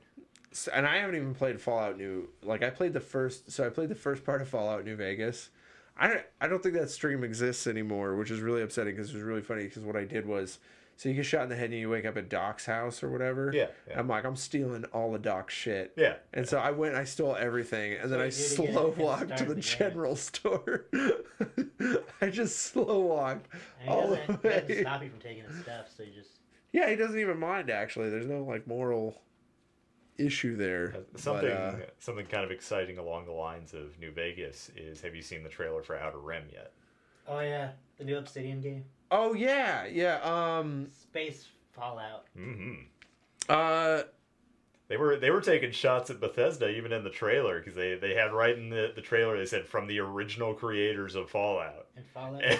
S- 0.53 0.69
And 0.73 0.87
I 0.87 0.99
haven't 0.99 1.17
even 1.17 1.35
played 1.35 1.61
Fallout 1.61 1.97
New. 1.99 2.29
Like 2.43 2.63
I 2.63 2.71
played 2.71 2.93
the 2.93 3.01
first, 3.01 3.51
so 3.51 3.67
I 3.67 3.71
played 3.71 3.89
the 3.89 3.95
first 3.95 4.25
part 4.25 4.41
of 4.43 4.49
Fallout 4.49 4.85
New 4.85 4.97
Vegas. 4.97 5.51
I 5.97 6.09
don't, 6.09 6.21
I 6.41 6.49
don't 6.49 6.63
think 6.63 6.75
that 6.75 6.91
stream 6.91 7.23
exists 7.25 7.67
anymore, 7.67 8.17
which 8.17 8.31
is 8.31 8.41
really 8.41 8.63
upsetting 8.63 8.95
because 8.95 9.11
it 9.11 9.15
was 9.15 9.23
really 9.23 9.43
funny. 9.43 9.65
Because 9.65 9.83
what 9.83 9.97
I 9.97 10.05
did 10.05 10.27
was, 10.27 10.59
so 11.03 11.09
you 11.09 11.17
get 11.17 11.27
shot 11.27 11.43
in 11.43 11.49
the 11.49 11.57
head 11.57 11.71
and 11.71 11.75
you 11.81 11.91
wake 11.91 12.05
up 12.07 12.17
at 12.17 12.29
Doc's 12.29 12.65
house 12.65 13.03
or 13.03 13.11
whatever. 13.11 13.51
Yeah, 13.53 13.67
yeah. 13.89 13.99
I'm 13.99 14.07
like, 14.07 14.25
I'm 14.25 14.37
stealing 14.37 14.85
all 14.93 15.13
of 15.17 15.23
Doc's 15.23 15.53
shit. 15.53 15.93
Yeah. 15.97 16.15
And 16.33 16.49
so 16.49 16.59
I 16.59 16.71
went, 16.71 16.95
I 16.95 17.03
stole 17.03 17.35
everything, 17.35 17.95
and 17.95 18.09
then 18.13 18.21
I 18.21 18.27
you 18.27 18.31
did 18.31 18.39
it 18.41 18.59
again 18.61 18.73
slow 18.73 18.89
walked 18.97 19.21
to 19.23 19.27
started 19.37 19.49
the 19.49 19.53
again. 19.55 19.63
general 19.91 20.15
store. 20.31 20.87
I 22.21 22.31
just 22.31 22.57
slow 22.57 23.01
walked 23.01 23.49
all 23.89 24.11
doesn't, 24.11 24.43
the 24.43 24.49
he 24.49 24.55
doesn't 24.55 24.69
way. 24.69 24.81
stop 24.83 25.03
you 25.03 25.11
from 25.11 25.19
taking 25.19 25.43
his 25.43 25.59
stuff, 25.59 25.87
so 25.97 26.05
you 26.05 26.13
just 26.13 26.39
Yeah, 26.71 26.89
he 26.89 26.95
doesn't 26.95 27.19
even 27.19 27.37
mind. 27.41 27.69
Actually, 27.69 28.09
there's 28.09 28.27
no 28.27 28.45
like 28.45 28.69
moral 28.69 29.21
issue 30.19 30.57
there. 30.57 30.95
Uh, 30.97 31.19
Something 31.19 31.49
But, 31.49 31.57
uh, 31.57 31.77
something 31.99 32.27
kind 32.27 32.45
of 32.45 32.53
exciting 32.53 32.99
along 32.99 33.25
the 33.27 33.33
lines 33.33 33.75
of 33.75 33.99
New 33.99 34.13
Vegas 34.13 34.71
is 34.77 35.01
have 35.01 35.17
you 35.17 35.23
seen 35.23 35.43
the 35.43 35.49
trailer 35.49 35.83
for 35.83 35.97
Outer 35.97 36.19
Rim 36.21 36.45
yet? 36.53 36.71
Oh 37.27 37.41
yeah, 37.41 37.71
the 37.99 38.05
new 38.05 38.19
Obsidian 38.19 38.61
game, 38.61 38.85
oh 39.13 39.35
yeah, 39.35 39.87
yeah. 39.87 40.19
Um. 40.25 40.89
Space 40.91 41.47
Fallout. 41.73 42.25
Mm-hmm. 42.37 42.75
Uh. 43.49 44.03
They 44.89 44.97
were 44.99 45.17
they 45.17 45.31
were 45.31 45.41
taking 45.41 45.71
shots 45.71 46.11
at 46.11 46.21
Bethesda 46.21 46.69
even 46.69 46.93
in 46.93 47.03
the 47.03 47.09
trailer 47.09 47.59
because 47.61 47.75
they, 47.75 47.95
they 47.95 48.13
had 48.15 48.31
right 48.33 48.55
in 48.59 48.69
the, 48.69 48.93
the 48.95 49.01
trailer 49.01 49.39
they 49.39 49.47
said 49.47 49.65
from 49.67 49.87
the 49.87 49.99
original 50.01 50.53
creators 50.53 51.15
of 51.15 51.31
Fallout. 51.31 51.87
And 51.97 52.05
Fallout 52.13 52.43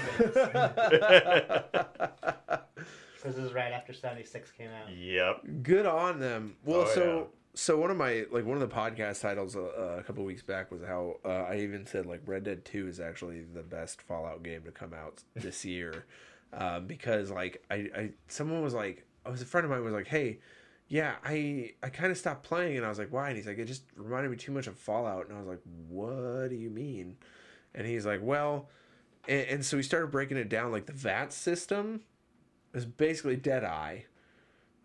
Because 1.93 2.57
this 3.23 3.37
is 3.37 3.53
right 3.53 3.73
after 3.73 3.93
76 3.93 4.51
came 4.53 4.71
out. 4.71 4.91
Yep. 4.97 5.43
Good 5.63 5.85
on 5.85 6.21
them. 6.21 6.57
Well, 6.65 6.87
Oh, 6.89 6.95
so 6.95 7.17
yeah. 7.19 7.25
so 7.55 7.77
one 7.79 7.91
of 7.91 7.99
my 7.99 8.25
like 8.31 8.47
one 8.47 8.61
of 8.61 8.67
the 8.67 8.75
podcast 8.75 9.21
titles 9.21 9.55
uh, 9.55 9.97
a 9.99 10.03
couple 10.03 10.25
weeks 10.25 10.43
back 10.43 10.71
was 10.71 10.81
how 10.83 11.17
uh, 11.27 11.29
I 11.29 11.59
even 11.59 11.85
said 11.85 12.07
like 12.07 12.23
Red 12.25 12.45
Dead 12.45 12.65
Two 12.65 12.89
is 12.89 12.99
actually 12.99 13.43
the 13.43 13.63
best 13.63 14.01
Fallout 14.01 14.43
game 14.43 14.63
to 14.63 14.71
come 14.71 14.95
out 14.95 15.23
this 15.35 15.67
year, 15.67 16.07
um, 16.53 16.87
because 16.87 17.31
like 17.31 17.63
I, 17.71 17.75
I 17.97 18.11
someone 18.29 18.63
was 18.63 18.75
like 18.75 19.05
I 19.25 19.31
was 19.31 19.43
a 19.43 19.47
friend 19.47 19.65
of 19.65 19.71
mine 19.71 19.85
was 19.85 19.95
like 19.95 20.09
hey. 20.09 20.41
Yeah, 20.89 21.15
I 21.25 21.73
I 21.83 21.89
kind 21.89 22.13
of 22.13 22.19
stopped 22.19 22.43
playing 22.43 22.77
and 22.77 22.85
I 22.85 22.91
was 22.91 22.99
like, 22.99 23.11
why? 23.11 23.29
And 23.29 23.37
he's 23.37 23.47
like, 23.47 23.57
it 23.57 23.65
just 23.65 23.85
reminded 23.97 24.31
me 24.31 24.37
too 24.37 24.53
much 24.53 24.67
of 24.67 24.77
Fallout. 24.77 25.27
And 25.27 25.35
I 25.35 25.41
was 25.41 25.49
like, 25.49 25.63
what 25.89 26.51
do 26.51 26.55
you 26.55 26.69
mean? 26.69 27.17
And 27.75 27.87
he's 27.87 28.05
like, 28.05 28.21
well, 28.23 28.69
and, 29.27 29.47
and 29.49 29.65
so 29.65 29.79
we 29.79 29.83
started 29.83 30.11
breaking 30.11 30.37
it 30.37 30.51
down. 30.51 30.71
Like 30.71 30.85
the 30.85 30.93
VAT 30.93 31.33
system 31.33 32.03
is 32.75 32.85
basically 32.85 33.37
Deadeye. 33.37 34.01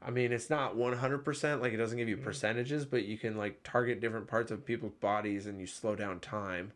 I 0.01 0.11
mean, 0.11 0.31
it's 0.31 0.49
not 0.49 0.77
100%, 0.77 1.61
like 1.61 1.73
it 1.73 1.77
doesn't 1.77 1.97
give 1.97 2.07
you 2.07 2.17
percentages, 2.17 2.85
but 2.85 3.03
you 3.05 3.17
can 3.17 3.35
like 3.35 3.61
target 3.63 3.99
different 3.99 4.27
parts 4.27 4.51
of 4.51 4.65
people's 4.65 4.93
bodies 4.93 5.47
and 5.47 5.59
you 5.59 5.65
slow 5.67 5.95
down 5.95 6.19
time. 6.19 6.71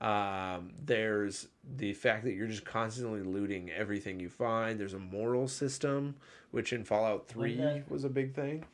Um, 0.00 0.72
there's 0.82 1.48
the 1.76 1.92
fact 1.92 2.24
that 2.24 2.32
you're 2.32 2.46
just 2.46 2.64
constantly 2.64 3.20
looting 3.22 3.70
everything 3.70 4.18
you 4.18 4.30
find. 4.30 4.80
There's 4.80 4.94
a 4.94 4.98
moral 4.98 5.46
system, 5.46 6.16
which 6.52 6.72
in 6.72 6.84
Fallout 6.84 7.28
3 7.28 7.56
the- 7.56 7.82
was 7.88 8.04
a 8.04 8.08
big 8.08 8.34
thing. 8.34 8.64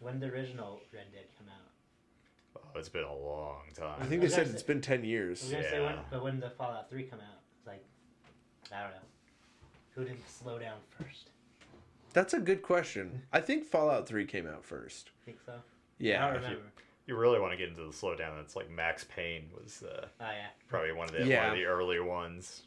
When 0.00 0.20
did 0.20 0.30
the 0.30 0.34
original 0.36 0.80
Red 0.92 1.10
Dead 1.12 1.24
come 1.38 1.48
out? 1.48 2.62
Oh, 2.74 2.78
it's 2.78 2.90
been 2.90 3.04
a 3.04 3.14
long 3.16 3.62
time. 3.74 3.96
I 3.98 4.04
think 4.04 4.20
I 4.22 4.26
they 4.26 4.28
said 4.30 4.44
gonna 4.44 4.52
it's 4.52 4.62
say- 4.62 4.66
been 4.66 4.80
10 4.82 5.04
years. 5.04 5.42
was 5.42 5.52
gonna 5.52 5.62
say 5.64 5.80
when, 5.80 5.94
Yeah. 5.94 6.02
but 6.10 6.22
when 6.22 6.34
did 6.34 6.42
the 6.42 6.50
Fallout 6.50 6.90
3 6.90 7.04
come 7.04 7.20
out? 7.20 7.40
It's 7.56 7.66
like, 7.66 7.82
I 8.70 8.82
don't 8.82 8.90
know. 8.92 8.98
Who 9.94 10.04
didn't 10.04 10.28
slow 10.28 10.58
down 10.58 10.78
first? 10.90 11.30
That's 12.12 12.34
a 12.34 12.40
good 12.40 12.62
question. 12.62 13.22
I 13.32 13.40
think 13.40 13.64
Fallout 13.64 14.06
3 14.06 14.26
came 14.26 14.46
out 14.46 14.62
first. 14.62 15.10
Think 15.24 15.38
so? 15.40 15.52
I 15.54 15.58
Yeah. 15.98 16.26
don't 16.26 16.42
remember. 16.42 16.62
You 17.06 17.16
really 17.16 17.38
want 17.40 17.52
to 17.52 17.56
get 17.56 17.68
into 17.68 17.82
the 17.82 17.88
slowdown. 17.92 18.40
It's 18.40 18.56
like 18.56 18.68
Max 18.70 19.04
Payne 19.04 19.48
was 19.58 19.82
uh, 19.82 20.06
Oh 20.20 20.24
yeah. 20.24 20.48
probably 20.68 20.92
one 20.92 21.08
of 21.08 21.14
the 21.14 21.24
Yeah. 21.26 21.44
one 21.44 21.52
of 21.52 21.58
the 21.58 21.64
earlier 21.66 22.04
ones. 22.04 22.62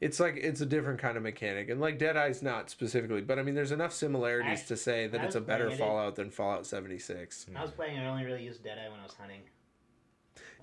It's 0.00 0.20
like 0.20 0.36
it's 0.36 0.60
a 0.60 0.66
different 0.66 1.00
kind 1.00 1.16
of 1.16 1.24
mechanic, 1.24 1.68
and 1.70 1.80
like 1.80 1.98
Deadeye's 1.98 2.40
not 2.42 2.70
specifically, 2.70 3.20
but 3.20 3.38
I 3.38 3.42
mean, 3.42 3.56
there's 3.56 3.72
enough 3.72 3.92
similarities 3.92 4.60
I- 4.62 4.66
to 4.66 4.76
say 4.76 5.06
that 5.08 5.24
it's 5.24 5.34
a 5.34 5.40
better 5.40 5.64
playing 5.66 5.80
it. 5.80 5.84
Fallout 5.84 6.14
than 6.16 6.30
Fallout 6.30 6.66
76. 6.66 7.46
I 7.56 7.60
was 7.62 7.72
playing. 7.72 7.98
I 7.98 8.06
only 8.06 8.24
really 8.24 8.44
used 8.44 8.62
Deadeye 8.62 8.88
when 8.88 9.00
I 9.00 9.02
was 9.02 9.14
hunting. 9.14 9.40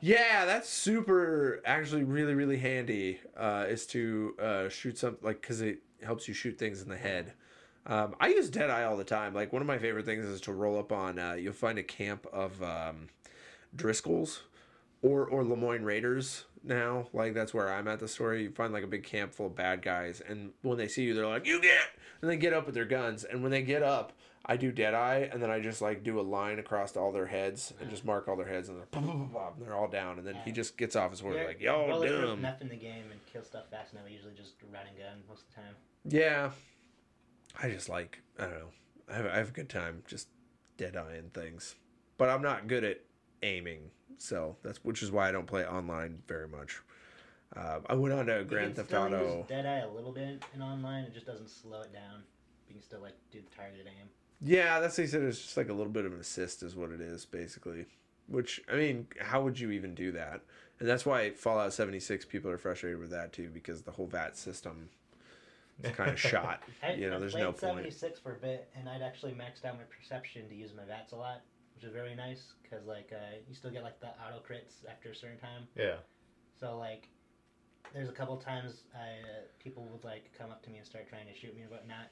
Yeah, 0.01 0.45
that's 0.45 0.69
super. 0.69 1.61
Actually, 1.65 2.03
really, 2.03 2.33
really 2.33 2.57
handy. 2.57 3.19
Uh, 3.35 3.65
is 3.67 3.85
to 3.87 4.35
uh, 4.39 4.69
shoot 4.69 4.97
something 4.97 5.25
like 5.25 5.41
because 5.41 5.61
it 5.61 5.79
helps 6.03 6.27
you 6.27 6.33
shoot 6.33 6.57
things 6.57 6.81
in 6.81 6.89
the 6.89 6.97
head. 6.97 7.33
Um, 7.87 8.15
I 8.19 8.29
use 8.29 8.49
Deadeye 8.49 8.83
all 8.83 8.97
the 8.97 9.03
time. 9.03 9.33
Like 9.33 9.53
one 9.53 9.61
of 9.61 9.67
my 9.67 9.77
favorite 9.77 10.05
things 10.05 10.25
is 10.25 10.41
to 10.41 10.53
roll 10.53 10.79
up 10.79 10.91
on. 10.91 11.19
Uh, 11.19 11.33
you'll 11.33 11.53
find 11.53 11.77
a 11.77 11.83
camp 11.83 12.25
of 12.33 12.61
um, 12.63 13.09
Driscolls 13.75 14.39
or 15.01 15.25
or 15.25 15.43
Lemoyne 15.43 15.83
Raiders 15.83 16.45
now. 16.63 17.07
Like 17.13 17.33
that's 17.33 17.53
where 17.53 17.71
I'm 17.71 17.87
at 17.87 17.99
the 17.99 18.07
story. 18.07 18.43
You 18.43 18.51
find 18.51 18.73
like 18.73 18.83
a 18.83 18.87
big 18.87 19.03
camp 19.03 19.33
full 19.33 19.47
of 19.47 19.55
bad 19.55 19.81
guys, 19.81 20.21
and 20.27 20.51
when 20.63 20.77
they 20.77 20.87
see 20.87 21.03
you, 21.03 21.13
they're 21.13 21.27
like, 21.27 21.45
"You 21.45 21.61
get!" 21.61 21.89
and 22.21 22.29
they 22.29 22.37
get 22.37 22.53
up 22.53 22.65
with 22.65 22.75
their 22.75 22.85
guns. 22.85 23.23
And 23.23 23.43
when 23.43 23.51
they 23.51 23.61
get 23.61 23.83
up, 23.83 24.13
I 24.47 24.57
do 24.57 24.71
Deadeye, 24.71 25.27
and 25.31 25.41
then 25.41 25.51
I 25.51 25.59
just 25.59 25.81
like 25.81 26.03
do 26.03 26.19
a 26.19 26.21
line 26.21 26.57
across 26.57 26.97
all 26.97 27.11
their 27.11 27.27
heads 27.27 27.73
and 27.79 27.89
just 27.89 28.03
mark 28.03 28.27
all 28.27 28.35
their 28.35 28.47
heads, 28.47 28.69
and 28.69 28.79
they're 28.79 28.85
pop, 28.87 29.05
pop, 29.05 29.13
pop, 29.13 29.33
pop, 29.33 29.57
and 29.57 29.65
they're 29.65 29.75
all 29.75 29.87
down. 29.87 30.17
And 30.17 30.25
then 30.27 30.37
he 30.43 30.51
just 30.51 30.75
gets 30.77 30.95
off 30.95 31.11
his 31.11 31.19
horse 31.19 31.37
like, 31.45 31.61
"Yo, 31.61 31.87
dumb." 32.03 32.39
enough 32.39 32.61
in 32.61 32.69
the 32.69 32.75
game 32.75 33.05
and 33.11 33.19
kill 33.31 33.43
stuff 33.43 33.69
fast 33.69 33.93
enough. 33.93 34.05
Usually 34.09 34.33
just 34.33 34.53
run 34.73 34.87
and 34.87 34.97
gun 34.97 35.21
most 35.29 35.43
of 35.43 35.49
the 35.49 35.61
time. 35.61 35.75
Yeah, 36.07 36.51
I 37.61 37.69
just 37.69 37.89
like 37.89 38.19
I 38.39 38.43
don't 38.43 38.53
know. 38.53 38.69
I 39.09 39.13
have, 39.13 39.25
I 39.27 39.37
have 39.37 39.49
a 39.49 39.53
good 39.53 39.69
time 39.69 40.03
just 40.07 40.27
dead 40.77 40.95
eyeing 40.95 41.29
things, 41.33 41.75
but 42.17 42.29
I'm 42.29 42.41
not 42.41 42.67
good 42.67 42.83
at 42.83 43.01
aiming. 43.43 43.91
So 44.17 44.55
that's 44.63 44.83
which 44.83 45.03
is 45.03 45.11
why 45.11 45.29
I 45.29 45.31
don't 45.31 45.47
play 45.47 45.65
online 45.65 46.21
very 46.27 46.47
much. 46.47 46.81
Uh, 47.55 47.79
I 47.87 47.93
went 47.93 48.13
on 48.13 48.25
to 48.25 48.43
Grand 48.43 48.75
Theft 48.75 48.93
Auto. 48.93 49.37
use 49.37 49.47
Deadeye 49.47 49.79
a 49.79 49.89
little 49.89 50.11
bit 50.11 50.43
in 50.53 50.61
online. 50.61 51.03
It 51.05 51.13
just 51.13 51.25
doesn't 51.25 51.49
slow 51.49 51.81
it 51.81 51.93
down. 51.93 52.23
You 52.67 52.75
can 52.75 52.83
still 52.83 53.01
like 53.01 53.15
do 53.31 53.39
the 53.39 53.55
targeted 53.55 53.87
aim. 53.87 54.07
Yeah, 54.41 54.79
that's 54.79 54.97
what 54.97 55.03
he 55.03 55.07
said. 55.07 55.21
It's 55.23 55.41
just 55.41 55.57
like 55.57 55.69
a 55.69 55.73
little 55.73 55.91
bit 55.91 56.05
of 56.05 56.13
an 56.13 56.19
assist, 56.19 56.63
is 56.63 56.75
what 56.75 56.91
it 56.91 56.99
is, 56.99 57.25
basically. 57.25 57.85
Which 58.27 58.61
I 58.71 58.75
mean, 58.75 59.07
how 59.19 59.41
would 59.43 59.59
you 59.59 59.71
even 59.71 59.95
do 59.95 60.11
that? 60.13 60.41
And 60.79 60.89
that's 60.89 61.05
why 61.05 61.31
Fallout 61.31 61.71
76 61.71 62.25
people 62.25 62.51
are 62.51 62.57
frustrated 62.57 62.99
with 62.99 63.11
that 63.11 63.31
too, 63.31 63.49
because 63.53 63.83
the 63.83 63.91
whole 63.91 64.07
VAT 64.07 64.35
system 64.35 64.89
kind 65.93 66.11
of 66.11 66.19
shot. 66.19 66.61
I, 66.83 66.93
You 66.93 67.09
know, 67.09 67.19
there's 67.19 67.33
played 67.33 67.43
no 67.43 67.51
point. 67.51 67.59
76 67.59 68.19
for 68.19 68.33
a 68.33 68.39
bit, 68.39 68.69
and 68.77 68.87
I'd 68.89 69.01
actually 69.01 69.31
maxed 69.33 69.65
out 69.65 69.75
my 69.77 69.83
perception 69.83 70.47
to 70.49 70.55
use 70.55 70.71
my 70.75 70.83
VATS 70.85 71.11
a 71.13 71.15
lot, 71.15 71.41
which 71.75 71.83
is 71.83 71.91
very 71.93 72.15
nice 72.15 72.53
because 72.63 72.85
like 72.85 73.11
uh, 73.13 73.35
you 73.47 73.53
still 73.55 73.71
get 73.71 73.83
like 73.83 73.99
the 73.99 74.07
auto 74.07 74.39
crits 74.47 74.85
after 74.89 75.09
a 75.11 75.15
certain 75.15 75.37
time. 75.39 75.67
Yeah. 75.75 75.95
So 76.59 76.77
like, 76.77 77.09
there's 77.93 78.09
a 78.09 78.13
couple 78.13 78.37
times 78.37 78.83
I 78.95 79.19
uh, 79.27 79.41
people 79.59 79.87
would 79.91 80.03
like 80.03 80.31
come 80.37 80.51
up 80.51 80.63
to 80.63 80.69
me 80.69 80.77
and 80.77 80.85
start 80.85 81.07
trying 81.09 81.27
to 81.27 81.33
shoot 81.37 81.55
me 81.55 81.61
and 81.63 81.71
whatnot, 81.71 82.07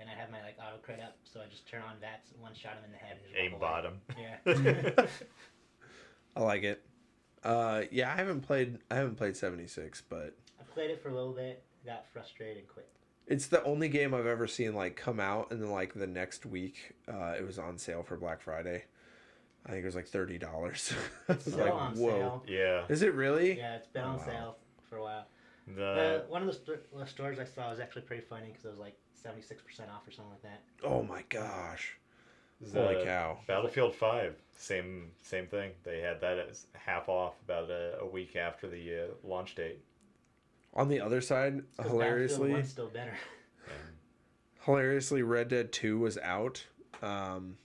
and 0.00 0.08
I 0.08 0.14
have 0.14 0.30
my 0.30 0.42
like 0.42 0.56
auto 0.58 0.78
crit 0.82 1.00
up, 1.00 1.16
so 1.24 1.40
I 1.40 1.46
just 1.50 1.68
turn 1.68 1.82
on 1.82 1.96
VATS, 2.00 2.32
one 2.40 2.54
shot 2.54 2.72
him 2.78 2.84
in 2.86 2.92
the 2.92 2.98
head, 2.98 3.18
and 3.18 3.26
just 3.26 3.36
Aim 3.38 3.52
walk 3.52 3.62
away. 3.62 4.54
bottom. 4.56 4.96
Yeah. 4.96 5.06
I 6.36 6.40
like 6.40 6.62
it. 6.64 6.82
Uh, 7.44 7.82
yeah, 7.92 8.10
I 8.12 8.16
haven't 8.16 8.40
played. 8.40 8.78
I 8.90 8.96
haven't 8.96 9.16
played 9.16 9.36
76, 9.36 10.02
but 10.08 10.34
I 10.58 10.64
played 10.72 10.90
it 10.90 11.02
for 11.02 11.10
a 11.10 11.14
little 11.14 11.32
bit, 11.34 11.62
got 11.84 12.06
frustrated, 12.12 12.58
and 12.58 12.68
quit. 12.68 12.88
It's 13.26 13.46
the 13.46 13.62
only 13.64 13.88
game 13.88 14.12
I've 14.12 14.26
ever 14.26 14.46
seen 14.46 14.74
like 14.74 14.96
come 14.96 15.18
out 15.18 15.50
and 15.50 15.62
then 15.62 15.70
like 15.70 15.94
the 15.94 16.06
next 16.06 16.44
week 16.44 16.94
uh, 17.08 17.34
it 17.38 17.46
was 17.46 17.58
on 17.58 17.78
sale 17.78 18.02
for 18.02 18.16
Black 18.16 18.42
Friday. 18.42 18.84
I 19.66 19.70
think 19.70 19.82
it 19.82 19.86
was 19.86 19.94
like 19.96 20.08
thirty 20.08 20.36
dollars. 20.38 20.92
It's 21.28 21.50
still 21.50 21.72
on 21.72 21.96
sale. 21.96 22.42
yeah. 22.46 22.84
Is 22.90 23.00
it 23.02 23.14
really? 23.14 23.56
Yeah, 23.56 23.76
it's 23.76 23.86
been 23.86 24.02
Oh, 24.04 24.08
on 24.08 24.16
wow. 24.18 24.24
sale 24.26 24.56
for 24.90 24.96
a 24.98 25.02
while. 25.02 25.26
The, 25.74 26.22
Uh, 26.26 26.30
one 26.30 26.42
of 26.42 26.48
the, 26.48 26.52
st- 26.52 26.94
the 26.98 27.06
stores 27.06 27.38
I 27.38 27.44
saw 27.44 27.70
was 27.70 27.80
actually 27.80 28.02
pretty 28.02 28.24
funny 28.28 28.48
because 28.48 28.66
it 28.66 28.68
was 28.68 28.78
like 28.78 28.94
76% 29.24 29.54
off 29.90 30.06
or 30.06 30.10
something 30.10 30.30
like 30.32 30.42
that. 30.42 30.60
Oh 30.82 31.02
my 31.02 31.22
gosh! 31.30 31.96
the 32.60 32.78
Holy 32.82 33.04
cow! 33.06 33.38
Battlefield 33.46 33.94
Five, 33.94 34.34
same 34.54 35.12
same 35.22 35.46
thing. 35.46 35.70
They 35.82 36.00
had 36.00 36.20
that 36.20 36.38
as 36.38 36.66
half 36.74 37.08
off 37.08 37.32
about 37.42 37.70
a, 37.70 38.00
a 38.00 38.06
week 38.06 38.36
after 38.36 38.68
the 38.68 39.04
uh, 39.04 39.26
launch 39.26 39.54
date. 39.54 39.80
On 40.74 40.88
the 40.88 41.00
other 41.00 41.20
side, 41.20 41.62
hilariously, 41.80 42.62
still 42.64 42.88
better. 42.88 43.14
hilariously, 44.64 45.22
Red 45.22 45.48
Dead 45.48 45.72
Two 45.72 45.98
was 45.98 46.18
out. 46.18 46.64
Um, 47.02 47.58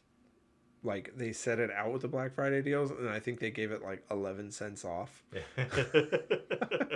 like 0.84 1.12
they 1.18 1.34
set 1.34 1.60
it 1.60 1.72
out 1.72 1.92
with 1.92 2.02
the 2.04 2.08
Black 2.08 2.34
Friday 2.34 2.62
deals, 2.62 2.92
and 2.92 3.10
I 3.10 3.20
think 3.20 3.40
they 3.40 3.52
gave 3.52 3.72
it 3.72 3.82
like 3.84 4.04
eleven 4.12 4.52
cents 4.52 4.86
off. 4.86 5.24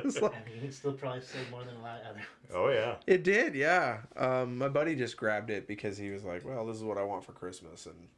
It's 0.05 0.21
like- 0.21 0.33
I 0.35 0.43
mean, 0.45 0.55
you 0.55 0.61
can 0.63 0.71
still 0.73 0.91
probably 0.93 1.21
save 1.21 1.49
more 1.49 1.63
than 1.63 1.75
a 1.77 1.81
lot 1.81 2.01
of 2.01 2.07
other. 2.07 2.21
oh 2.53 2.69
yeah. 2.69 2.95
It 3.07 3.23
did, 3.23 3.55
yeah. 3.55 3.99
Um, 4.17 4.57
my 4.57 4.67
buddy 4.67 4.95
just 4.95 5.15
grabbed 5.15 5.49
it 5.49 5.65
because 5.65 5.97
he 5.97 6.09
was 6.09 6.23
like, 6.25 6.45
"Well, 6.45 6.65
this 6.65 6.75
is 6.75 6.83
what 6.83 6.97
I 6.97 7.03
want 7.03 7.23
for 7.23 7.31
Christmas," 7.31 7.85
and 7.85 8.09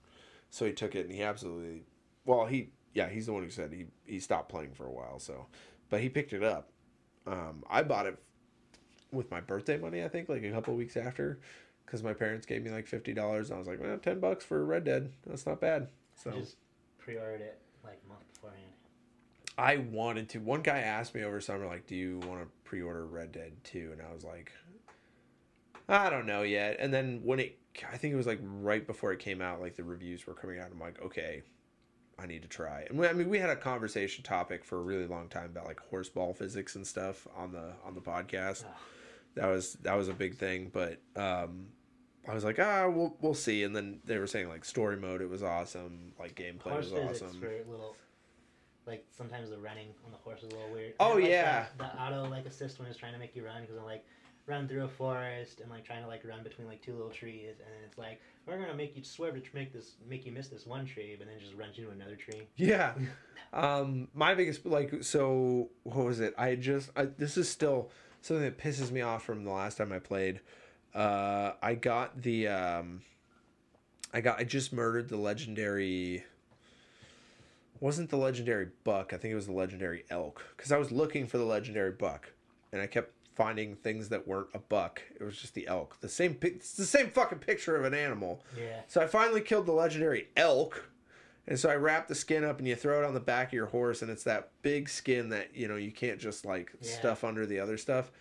so 0.49 0.65
he 0.65 0.71
took 0.73 0.95
it 0.95 1.05
and 1.05 1.13
he 1.13 1.21
absolutely, 1.21 1.83
well, 2.25 2.45
he 2.47 2.69
yeah, 2.93 3.07
he's 3.09 3.27
the 3.27 3.33
one 3.33 3.43
who 3.43 3.49
said 3.49 3.71
he 3.71 3.85
he 4.05 4.19
stopped 4.19 4.49
playing 4.49 4.73
for 4.73 4.85
a 4.87 4.91
while. 4.91 5.19
So, 5.19 5.45
but 5.89 6.01
he 6.01 6.09
picked 6.09 6.33
it 6.33 6.43
up. 6.43 6.69
Um, 7.27 7.63
I 7.69 7.81
bought 7.83 8.05
it 8.05 8.17
with 9.11 9.31
my 9.31 9.41
birthday 9.41 9.77
money, 9.77 10.03
I 10.03 10.07
think, 10.07 10.29
like 10.29 10.43
a 10.43 10.51
couple 10.51 10.75
weeks 10.75 10.97
after, 10.97 11.39
because 11.85 12.03
my 12.03 12.13
parents 12.13 12.45
gave 12.45 12.63
me 12.63 12.71
like 12.71 12.87
fifty 12.87 13.13
dollars. 13.13 13.49
and 13.49 13.55
I 13.55 13.59
was 13.59 13.67
like, 13.67 13.81
"Well, 13.81 13.97
ten 13.97 14.19
bucks 14.19 14.43
for 14.45 14.63
Red 14.65 14.83
Dead. 14.83 15.11
That's 15.25 15.45
not 15.45 15.59
bad." 15.61 15.87
So 16.15 16.31
I 16.31 16.39
just 16.39 16.57
pre-ordered 16.97 17.41
it 17.41 17.59
like 17.83 17.99
a 18.05 18.09
month 18.09 18.31
beforehand. 18.33 18.71
I 19.57 19.77
wanted 19.77 20.29
to. 20.29 20.39
One 20.39 20.61
guy 20.61 20.79
asked 20.79 21.15
me 21.15 21.23
over 21.23 21.39
summer, 21.39 21.65
like, 21.65 21.87
"Do 21.87 21.95
you 21.95 22.19
want 22.19 22.41
to 22.41 22.47
pre-order 22.63 23.05
Red 23.05 23.31
Dead 23.31 23.53
2? 23.63 23.89
And 23.93 24.01
I 24.01 24.13
was 24.13 24.23
like, 24.23 24.51
"I 25.87 26.09
don't 26.09 26.25
know 26.25 26.41
yet." 26.43 26.77
And 26.79 26.93
then 26.93 27.21
when 27.23 27.39
it, 27.39 27.57
I 27.91 27.97
think 27.97 28.13
it 28.13 28.17
was 28.17 28.27
like 28.27 28.39
right 28.41 28.85
before 28.85 29.13
it 29.13 29.19
came 29.19 29.41
out, 29.41 29.61
like 29.61 29.75
the 29.75 29.83
reviews 29.83 30.27
were 30.27 30.33
coming 30.33 30.59
out. 30.59 30.69
I'm 30.71 30.79
like, 30.79 31.01
"Okay, 31.01 31.43
I 32.19 32.25
need 32.25 32.41
to 32.43 32.47
try." 32.47 32.85
And 32.89 32.97
we, 32.99 33.07
I 33.07 33.13
mean, 33.13 33.29
we 33.29 33.39
had 33.39 33.49
a 33.49 33.55
conversation 33.55 34.23
topic 34.23 34.63
for 34.63 34.77
a 34.77 34.81
really 34.81 35.05
long 35.07 35.27
time 35.27 35.45
about 35.45 35.65
like 35.65 35.79
horseball 35.91 36.35
physics 36.35 36.75
and 36.75 36.85
stuff 36.85 37.27
on 37.35 37.51
the 37.51 37.73
on 37.85 37.93
the 37.95 38.01
podcast. 38.01 38.63
That 39.35 39.47
was 39.47 39.73
that 39.83 39.95
was 39.97 40.07
a 40.07 40.13
big 40.13 40.37
thing, 40.37 40.71
but 40.73 40.99
um, 41.15 41.67
I 42.27 42.33
was 42.33 42.43
like, 42.43 42.57
"Ah, 42.59 42.87
we'll 42.87 43.15
we'll 43.21 43.33
see." 43.33 43.63
And 43.63 43.75
then 43.75 43.99
they 44.05 44.17
were 44.17 44.27
saying 44.27 44.47
like 44.49 44.63
story 44.63 44.95
mode, 44.97 45.21
it 45.21 45.29
was 45.29 45.43
awesome. 45.43 46.13
Like 46.19 46.35
gameplay 46.35 46.71
Horse 46.71 46.89
was 46.91 47.21
awesome. 47.21 47.39
for 47.41 47.49
little. 47.69 47.95
Like 48.85 49.05
sometimes 49.11 49.49
the 49.49 49.57
running 49.57 49.87
on 50.05 50.11
the 50.11 50.17
horse 50.17 50.43
is 50.43 50.51
a 50.51 50.55
little 50.55 50.71
weird. 50.71 50.93
Oh, 50.99 51.17
yeah. 51.17 51.65
that- 51.79 51.95
The, 51.95 52.01
auto 52.01 52.29
like 52.29 52.45
assist 52.45 52.77
when 52.79 52.87
it's 52.87 52.97
trying 52.97 53.13
to 53.13 53.19
make 53.19 53.35
you 53.35 53.43
run 53.43 53.61
because 53.61 53.77
I'm 53.77 53.83
like 53.85 54.05
run 54.47 54.67
through 54.67 54.85
a 54.85 54.89
forest 54.89 55.59
and 55.59 55.69
like 55.69 55.83
trying 55.83 56.01
to 56.01 56.07
like 56.07 56.23
run 56.23 56.43
between 56.43 56.67
like 56.67 56.81
two 56.81 56.93
little 56.93 57.09
trees 57.09 57.55
and 57.59 57.85
it's 57.85 57.97
like 57.97 58.21
we're 58.45 58.59
gonna 58.59 58.75
make 58.75 58.95
you 58.95 59.03
swear 59.03 59.31
to 59.31 59.41
make 59.53 59.73
this 59.73 59.95
make 60.07 60.25
you 60.25 60.31
miss 60.31 60.49
this 60.49 60.65
one 60.65 60.85
tree 60.85 61.15
but 61.17 61.27
then 61.27 61.35
just 61.39 61.55
runs 61.55 61.77
into 61.77 61.89
another 61.89 62.15
tree. 62.15 62.47
Yeah. 62.55 62.93
Um, 63.53 64.09
my 64.13 64.33
biggest 64.33 64.65
like 64.65 65.01
so 65.03 65.69
what 65.83 66.03
was 66.05 66.19
it? 66.19 66.33
I 66.37 66.55
just 66.55 66.89
I, 66.93 67.05
this 67.05 67.37
is 67.37 67.47
still 67.47 67.89
something 68.21 68.43
that 68.43 68.57
pisses 68.57 68.91
me 68.91 68.99
off 68.99 69.23
from 69.23 69.45
the 69.45 69.51
last 69.51 69.77
time 69.77 69.93
I 69.93 69.99
played. 69.99 70.41
Uh, 70.93 71.53
I 71.61 71.75
got 71.75 72.21
the 72.21 72.49
um, 72.49 73.03
I 74.13 74.19
got 74.19 74.39
I 74.39 74.43
just 74.43 74.73
murdered 74.73 75.07
the 75.07 75.17
legendary. 75.17 76.25
Wasn't 77.79 78.09
the 78.09 78.17
legendary 78.17 78.69
buck? 78.83 79.13
I 79.13 79.17
think 79.17 79.31
it 79.31 79.35
was 79.35 79.45
the 79.45 79.53
legendary 79.53 80.03
elk 80.09 80.43
because 80.57 80.73
I 80.73 80.77
was 80.77 80.91
looking 80.91 81.25
for 81.25 81.37
the 81.37 81.45
legendary 81.45 81.91
buck, 81.91 82.33
and 82.73 82.81
I 82.81 82.87
kept 82.87 83.13
finding 83.35 83.75
things 83.75 84.09
that 84.09 84.27
weren't 84.27 84.47
a 84.53 84.59
buck. 84.59 85.01
It 85.19 85.23
was 85.23 85.37
just 85.37 85.53
the 85.53 85.67
elk. 85.67 85.97
The 86.01 86.09
same. 86.09 86.37
It's 86.41 86.73
the 86.73 86.85
same 86.85 87.09
fucking 87.09 87.39
picture 87.39 87.75
of 87.75 87.85
an 87.85 87.93
animal. 87.93 88.43
Yeah. 88.57 88.81
So 88.87 89.01
I 89.01 89.07
finally 89.07 89.41
killed 89.41 89.65
the 89.65 89.73
legendary 89.73 90.29
elk. 90.37 90.89
And 91.47 91.59
so 91.59 91.69
I 91.69 91.75
wrap 91.75 92.07
the 92.07 92.15
skin 92.15 92.43
up 92.43 92.57
and 92.57 92.67
you 92.67 92.75
throw 92.75 93.03
it 93.03 93.05
on 93.05 93.13
the 93.13 93.19
back 93.19 93.49
of 93.49 93.53
your 93.53 93.67
horse 93.67 94.01
and 94.01 94.09
it's 94.09 94.23
that 94.23 94.49
big 94.63 94.89
skin 94.89 95.29
that, 95.29 95.55
you 95.55 95.67
know, 95.67 95.75
you 95.75 95.91
can't 95.91 96.19
just 96.19 96.43
like 96.45 96.71
Yeah. 96.81 96.91
stuff 96.91 97.23
under 97.23 97.45
the 97.45 97.59
other 97.59 97.77
stuff. 97.77 98.11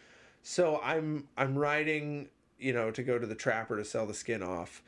So 0.43 0.79
I'm 0.83 1.27
I'm 1.39 1.57
riding, 1.57 2.29
you 2.59 2.75
know, 2.75 2.91
to 2.91 3.03
go 3.03 3.19
to 3.19 3.27
the 3.27 3.35
trapper 3.35 3.79
to 3.79 3.85
sell 3.85 4.05
the 4.05 4.13
skin 4.13 4.43
off. 4.43 4.83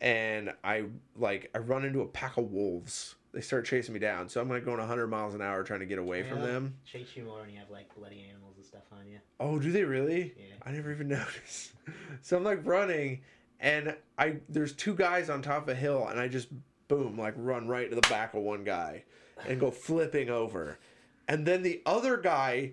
And 0.00 0.52
I 0.62 0.84
like 1.16 1.50
I 1.54 1.58
run 1.58 1.84
into 1.84 2.02
a 2.02 2.06
pack 2.06 2.36
of 2.36 2.52
wolves. 2.52 3.16
They 3.32 3.40
start 3.40 3.64
chasing 3.64 3.94
me 3.94 4.00
down. 4.00 4.28
So 4.28 4.40
I'm 4.42 4.48
like 4.48 4.64
going 4.64 4.78
100 4.78 5.06
miles 5.06 5.34
an 5.34 5.40
hour 5.40 5.62
trying 5.62 5.80
to 5.80 5.86
get 5.86 5.98
away 5.98 6.22
from 6.22 6.42
them. 6.42 6.76
Chase 6.84 7.08
you 7.14 7.24
more 7.24 7.40
when 7.40 7.50
you 7.50 7.58
have 7.58 7.70
like 7.70 7.94
bloody 7.94 8.26
animals 8.28 8.56
and 8.56 8.66
stuff 8.66 8.82
on 8.92 9.08
you. 9.08 9.20
Oh, 9.40 9.58
do 9.58 9.72
they 9.72 9.84
really? 9.84 10.34
Yeah. 10.36 10.54
I 10.64 10.70
never 10.70 10.92
even 10.92 11.08
noticed. 11.08 11.72
So 12.20 12.36
I'm 12.36 12.44
like 12.44 12.60
running, 12.64 13.22
and 13.58 13.96
I 14.18 14.36
there's 14.50 14.74
two 14.74 14.94
guys 14.94 15.30
on 15.30 15.40
top 15.40 15.62
of 15.62 15.68
a 15.70 15.74
hill, 15.74 16.08
and 16.08 16.20
I 16.20 16.28
just 16.28 16.48
boom 16.88 17.16
like 17.18 17.32
run 17.38 17.68
right 17.68 17.88
to 17.88 17.94
the 17.94 18.08
back 18.08 18.34
of 18.34 18.42
one 18.42 18.64
guy, 18.64 19.04
and 19.48 19.58
go 19.58 19.70
flipping 19.70 20.28
over, 20.28 20.78
and 21.26 21.46
then 21.46 21.62
the 21.62 21.80
other 21.86 22.18
guy, 22.18 22.72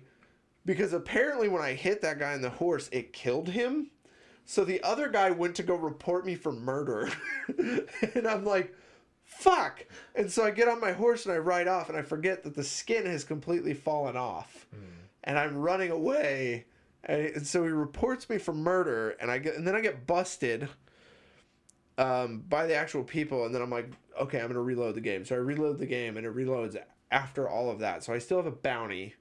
because 0.66 0.92
apparently 0.92 1.48
when 1.48 1.62
I 1.62 1.72
hit 1.72 2.02
that 2.02 2.18
guy 2.18 2.34
on 2.34 2.42
the 2.42 2.50
horse, 2.50 2.90
it 2.92 3.14
killed 3.14 3.48
him. 3.48 3.90
So 4.44 4.64
the 4.64 4.82
other 4.82 5.08
guy 5.08 5.30
went 5.30 5.54
to 5.56 5.62
go 5.62 5.76
report 5.76 6.26
me 6.26 6.34
for 6.34 6.52
murder, 6.52 7.08
and 8.14 8.26
I'm 8.28 8.44
like. 8.44 8.74
Fuck! 9.38 9.86
And 10.14 10.30
so 10.30 10.44
I 10.44 10.50
get 10.50 10.68
on 10.68 10.80
my 10.80 10.92
horse 10.92 11.24
and 11.24 11.34
I 11.34 11.38
ride 11.38 11.68
off, 11.68 11.88
and 11.88 11.96
I 11.96 12.02
forget 12.02 12.42
that 12.44 12.54
the 12.54 12.64
skin 12.64 13.06
has 13.06 13.24
completely 13.24 13.74
fallen 13.74 14.16
off 14.16 14.66
and 15.24 15.38
I'm 15.38 15.56
running 15.56 15.90
away. 15.90 16.66
And, 17.04 17.22
and 17.22 17.46
so 17.46 17.64
he 17.64 17.70
reports 17.70 18.28
me 18.28 18.38
for 18.38 18.52
murder, 18.52 19.10
and 19.20 19.30
I 19.30 19.38
get, 19.38 19.56
and 19.56 19.66
then 19.66 19.74
I 19.74 19.80
get 19.80 20.06
busted 20.06 20.68
um, 21.98 22.44
by 22.48 22.66
the 22.66 22.74
actual 22.74 23.04
people, 23.04 23.46
and 23.46 23.54
then 23.54 23.62
I'm 23.62 23.70
like, 23.70 23.90
okay, 24.20 24.40
I'm 24.40 24.48
gonna 24.48 24.60
reload 24.60 24.94
the 24.94 25.00
game. 25.00 25.24
So 25.24 25.34
I 25.34 25.38
reload 25.38 25.78
the 25.78 25.86
game, 25.86 26.16
and 26.16 26.26
it 26.26 26.34
reloads 26.34 26.76
after 27.10 27.48
all 27.48 27.70
of 27.70 27.78
that. 27.80 28.04
So 28.04 28.12
I 28.12 28.18
still 28.18 28.38
have 28.38 28.46
a 28.46 28.52
bounty. 28.52 29.14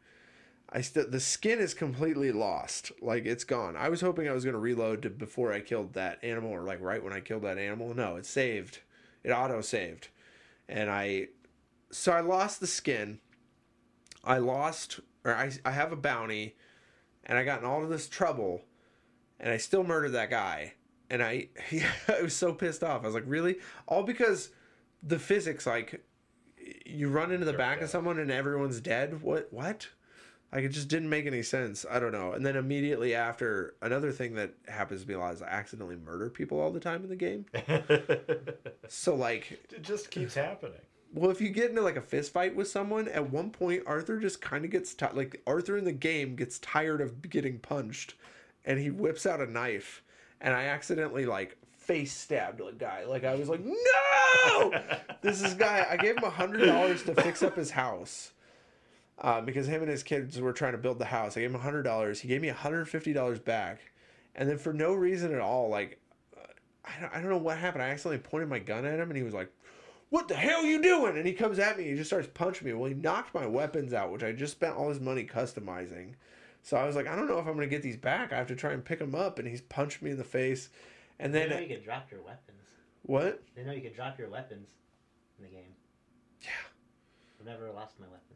I 0.72 0.82
still 0.82 1.10
the 1.10 1.20
skin 1.20 1.60
is 1.60 1.74
completely 1.74 2.32
lost. 2.32 2.92
Like 3.02 3.26
it's 3.26 3.44
gone. 3.44 3.76
I 3.76 3.90
was 3.90 4.02
hoping 4.02 4.28
I 4.28 4.34
was 4.34 4.46
gonna 4.46 4.60
reload 4.60 5.02
to 5.04 5.10
before 5.10 5.52
I 5.52 5.62
killed 5.62 5.94
that 5.94 6.24
animal 6.24 6.52
or 6.52 6.64
like 6.64 6.82
right 6.82 7.04
when 7.04 7.14
I 7.14 7.22
killed 7.22 7.44
that 7.44 7.58
animal. 7.58 7.94
No, 7.96 8.18
it's 8.18 8.30
saved. 8.30 8.80
It 9.24 9.32
auto 9.32 9.62
saved. 9.62 10.10
And 10.68 10.90
I 10.90 11.28
so 11.92 12.12
I 12.12 12.22
lost 12.22 12.60
the 12.60 12.68
skin. 12.68 13.20
I 14.24 14.38
lost 14.38 15.00
or 15.26 15.34
I 15.34 15.52
I 15.66 15.72
have 15.72 15.92
a 15.92 15.98
bounty 15.98 16.56
and 17.24 17.38
I 17.38 17.44
got 17.44 17.60
in 17.60 17.66
all 17.66 17.84
of 17.84 17.90
this 17.90 18.08
trouble 18.08 18.62
and 19.40 19.52
I 19.52 19.58
still 19.58 19.84
murdered 19.84 20.14
that 20.14 20.30
guy. 20.30 20.74
And 21.10 21.24
I 21.24 21.50
I 22.08 22.22
was 22.22 22.36
so 22.36 22.54
pissed 22.54 22.84
off. 22.84 23.04
I 23.04 23.06
was 23.06 23.16
like, 23.16 23.24
really? 23.28 23.58
All 23.88 24.04
because 24.04 24.50
the 25.02 25.20
physics 25.20 25.66
like 25.66 26.04
you 26.86 27.10
run 27.10 27.32
into 27.32 27.46
the 27.46 27.52
They're 27.52 27.58
back 27.58 27.82
of 27.82 27.90
someone 27.90 28.20
and 28.20 28.32
everyone's 28.32 28.82
dead. 28.82 29.22
What? 29.22 29.52
What? 29.52 29.90
Like 30.52 30.64
it 30.64 30.70
just 30.70 30.88
didn't 30.88 31.10
make 31.10 31.26
any 31.28 31.44
sense. 31.44 31.86
I 31.90 32.00
don't 32.00 32.12
know. 32.12 32.32
And 32.34 32.44
then 32.46 32.56
immediately 32.56 33.14
after, 33.14 33.76
another 33.82 34.12
thing 34.12 34.34
that 34.36 34.54
happens 34.68 35.04
to 35.04 35.08
me 35.08 35.14
a 35.14 35.20
lot 35.20 35.34
is 35.36 35.42
I 35.44 35.48
accidentally 35.48 35.96
murder 35.96 36.30
people 36.30 36.60
all 36.60 36.72
the 36.72 36.80
time 36.80 37.04
in 37.04 37.10
the 37.10 37.16
game. 37.16 37.46
So 38.88 39.14
like, 39.16 39.52
it 39.72 39.84
just 39.84 40.10
keeps 40.10 40.34
happening. 40.34 40.82
well, 41.14 41.30
if 41.30 41.40
you 41.40 41.50
get 41.50 41.70
into 41.70 41.82
like 41.84 41.96
a 41.98 42.02
fist 42.02 42.34
fight 42.34 42.56
with 42.56 42.68
someone, 42.68 43.08
at 43.08 43.30
one 43.30 43.52
point 43.52 43.84
Arthur 43.86 44.20
just 44.20 44.42
kind 44.42 44.66
of 44.66 44.72
gets 44.72 44.96
ti 44.96 45.06
like 45.14 45.42
Arthur 45.46 45.78
in 45.78 45.86
the 45.86 45.92
game 45.92 46.36
gets 46.36 46.58
tired 46.60 47.00
of 47.02 47.30
getting 47.30 47.60
punched, 47.60 48.16
and 48.66 48.80
he 48.80 48.90
whips 48.90 49.28
out 49.28 49.42
a 49.42 49.46
knife, 49.46 50.02
and 50.42 50.56
I 50.56 50.64
accidentally 50.66 51.28
like 51.28 51.56
face 51.78 52.12
stabbed 52.12 52.62
a 52.62 52.72
guy. 52.74 53.06
Like 53.06 53.24
I 53.24 53.36
was 53.36 53.48
like, 53.50 53.62
no, 53.64 54.74
this 55.22 55.44
is 55.44 55.54
guy. 55.54 55.86
I 55.88 55.96
gave 55.98 56.18
him 56.18 56.24
a 56.24 56.30
hundred 56.32 56.66
dollars 56.66 57.04
to 57.04 57.14
fix 57.14 57.44
up 57.44 57.56
his 57.56 57.70
house. 57.70 58.32
Uh, 59.22 59.42
because 59.42 59.68
him 59.68 59.82
and 59.82 59.92
his 59.92 60.02
kids 60.04 60.40
were 60.40 60.54
trying 60.54 60.72
to 60.72 60.78
build 60.78 60.98
the 60.98 61.06
house. 61.06 61.36
I 61.36 61.42
gave 61.42 61.50
him 61.50 61.56
a 61.58 61.60
hundred 61.60 61.84
dollars. 61.84 62.22
He 62.22 62.28
gave 62.30 62.42
me 62.42 62.48
a 62.48 62.54
hundred 62.54 62.86
fifty 62.88 63.12
dollars 63.12 63.40
back, 63.40 63.80
and 64.36 64.48
then 64.50 64.58
for 64.58 64.72
no 64.74 64.94
reason 64.94 65.34
at 65.34 65.42
all, 65.42 65.68
like 65.70 66.00
I 66.86 67.02
don't, 67.02 67.14
I 67.14 67.20
don't 67.20 67.30
know 67.30 67.38
what 67.38 67.58
happened. 67.58 67.84
I 67.84 67.90
accidentally 67.90 68.20
pointed 68.20 68.48
my 68.50 68.60
gun 68.60 68.86
at 68.86 69.00
him, 69.00 69.10
and 69.10 69.18
he 69.18 69.24
was 69.24 69.34
like, 69.34 69.52
"What 70.10 70.30
the 70.30 70.36
hell 70.36 70.64
you 70.66 70.82
doing?" 70.82 71.18
And 71.18 71.26
he 71.28 71.34
comes 71.34 71.60
at 71.60 71.78
me. 71.78 71.84
And 71.84 71.92
he 71.92 71.98
just 71.98 72.10
starts 72.10 72.30
punching 72.34 72.66
me. 72.66 72.74
Well, 72.74 72.90
he 72.90 72.96
knocked 72.96 73.34
my 73.36 73.46
weapons 73.46 73.94
out, 73.94 74.12
which 74.12 74.24
I 74.24 74.32
just 74.32 74.54
spent 74.54 74.76
all 74.78 74.88
his 74.88 75.02
money 75.02 75.26
customizing. 75.26 76.14
So 76.64 76.78
I 76.78 76.86
was 76.86 76.96
like, 76.96 77.08
I 77.08 77.16
don't 77.16 77.28
know 77.28 77.40
if 77.40 77.46
I'm 77.48 77.56
gonna 77.56 77.68
get 77.68 77.82
these 77.84 77.98
back. 77.98 78.32
I 78.32 78.38
have 78.38 78.48
to 78.48 78.56
try 78.56 78.72
and 78.72 78.84
pick 78.86 79.00
them 79.00 79.16
up, 79.16 79.38
and 79.38 79.48
he's 79.48 79.62
punched 79.62 80.02
me 80.02 80.12
in 80.12 80.18
the 80.18 80.24
face. 80.24 80.70
And 81.20 81.34
They 81.34 81.44
know 81.44 81.50
then 81.50 81.64
you 81.64 81.76
can 81.76 81.84
drop 81.84 82.10
your 82.10 82.22
weapons. 82.22 82.62
what? 83.04 83.44
They 83.56 83.64
know 83.64 83.74
you 83.74 83.82
can 83.82 83.94
drop 83.94 84.18
your 84.18 84.30
weapons 84.30 84.70
in 85.38 85.44
the 85.44 85.52
game. 85.52 85.74
Yeah. 86.42 86.50
I've 87.40 87.46
never 87.46 87.70
lost 87.72 88.00
my 88.00 88.06
weapons. 88.08 88.29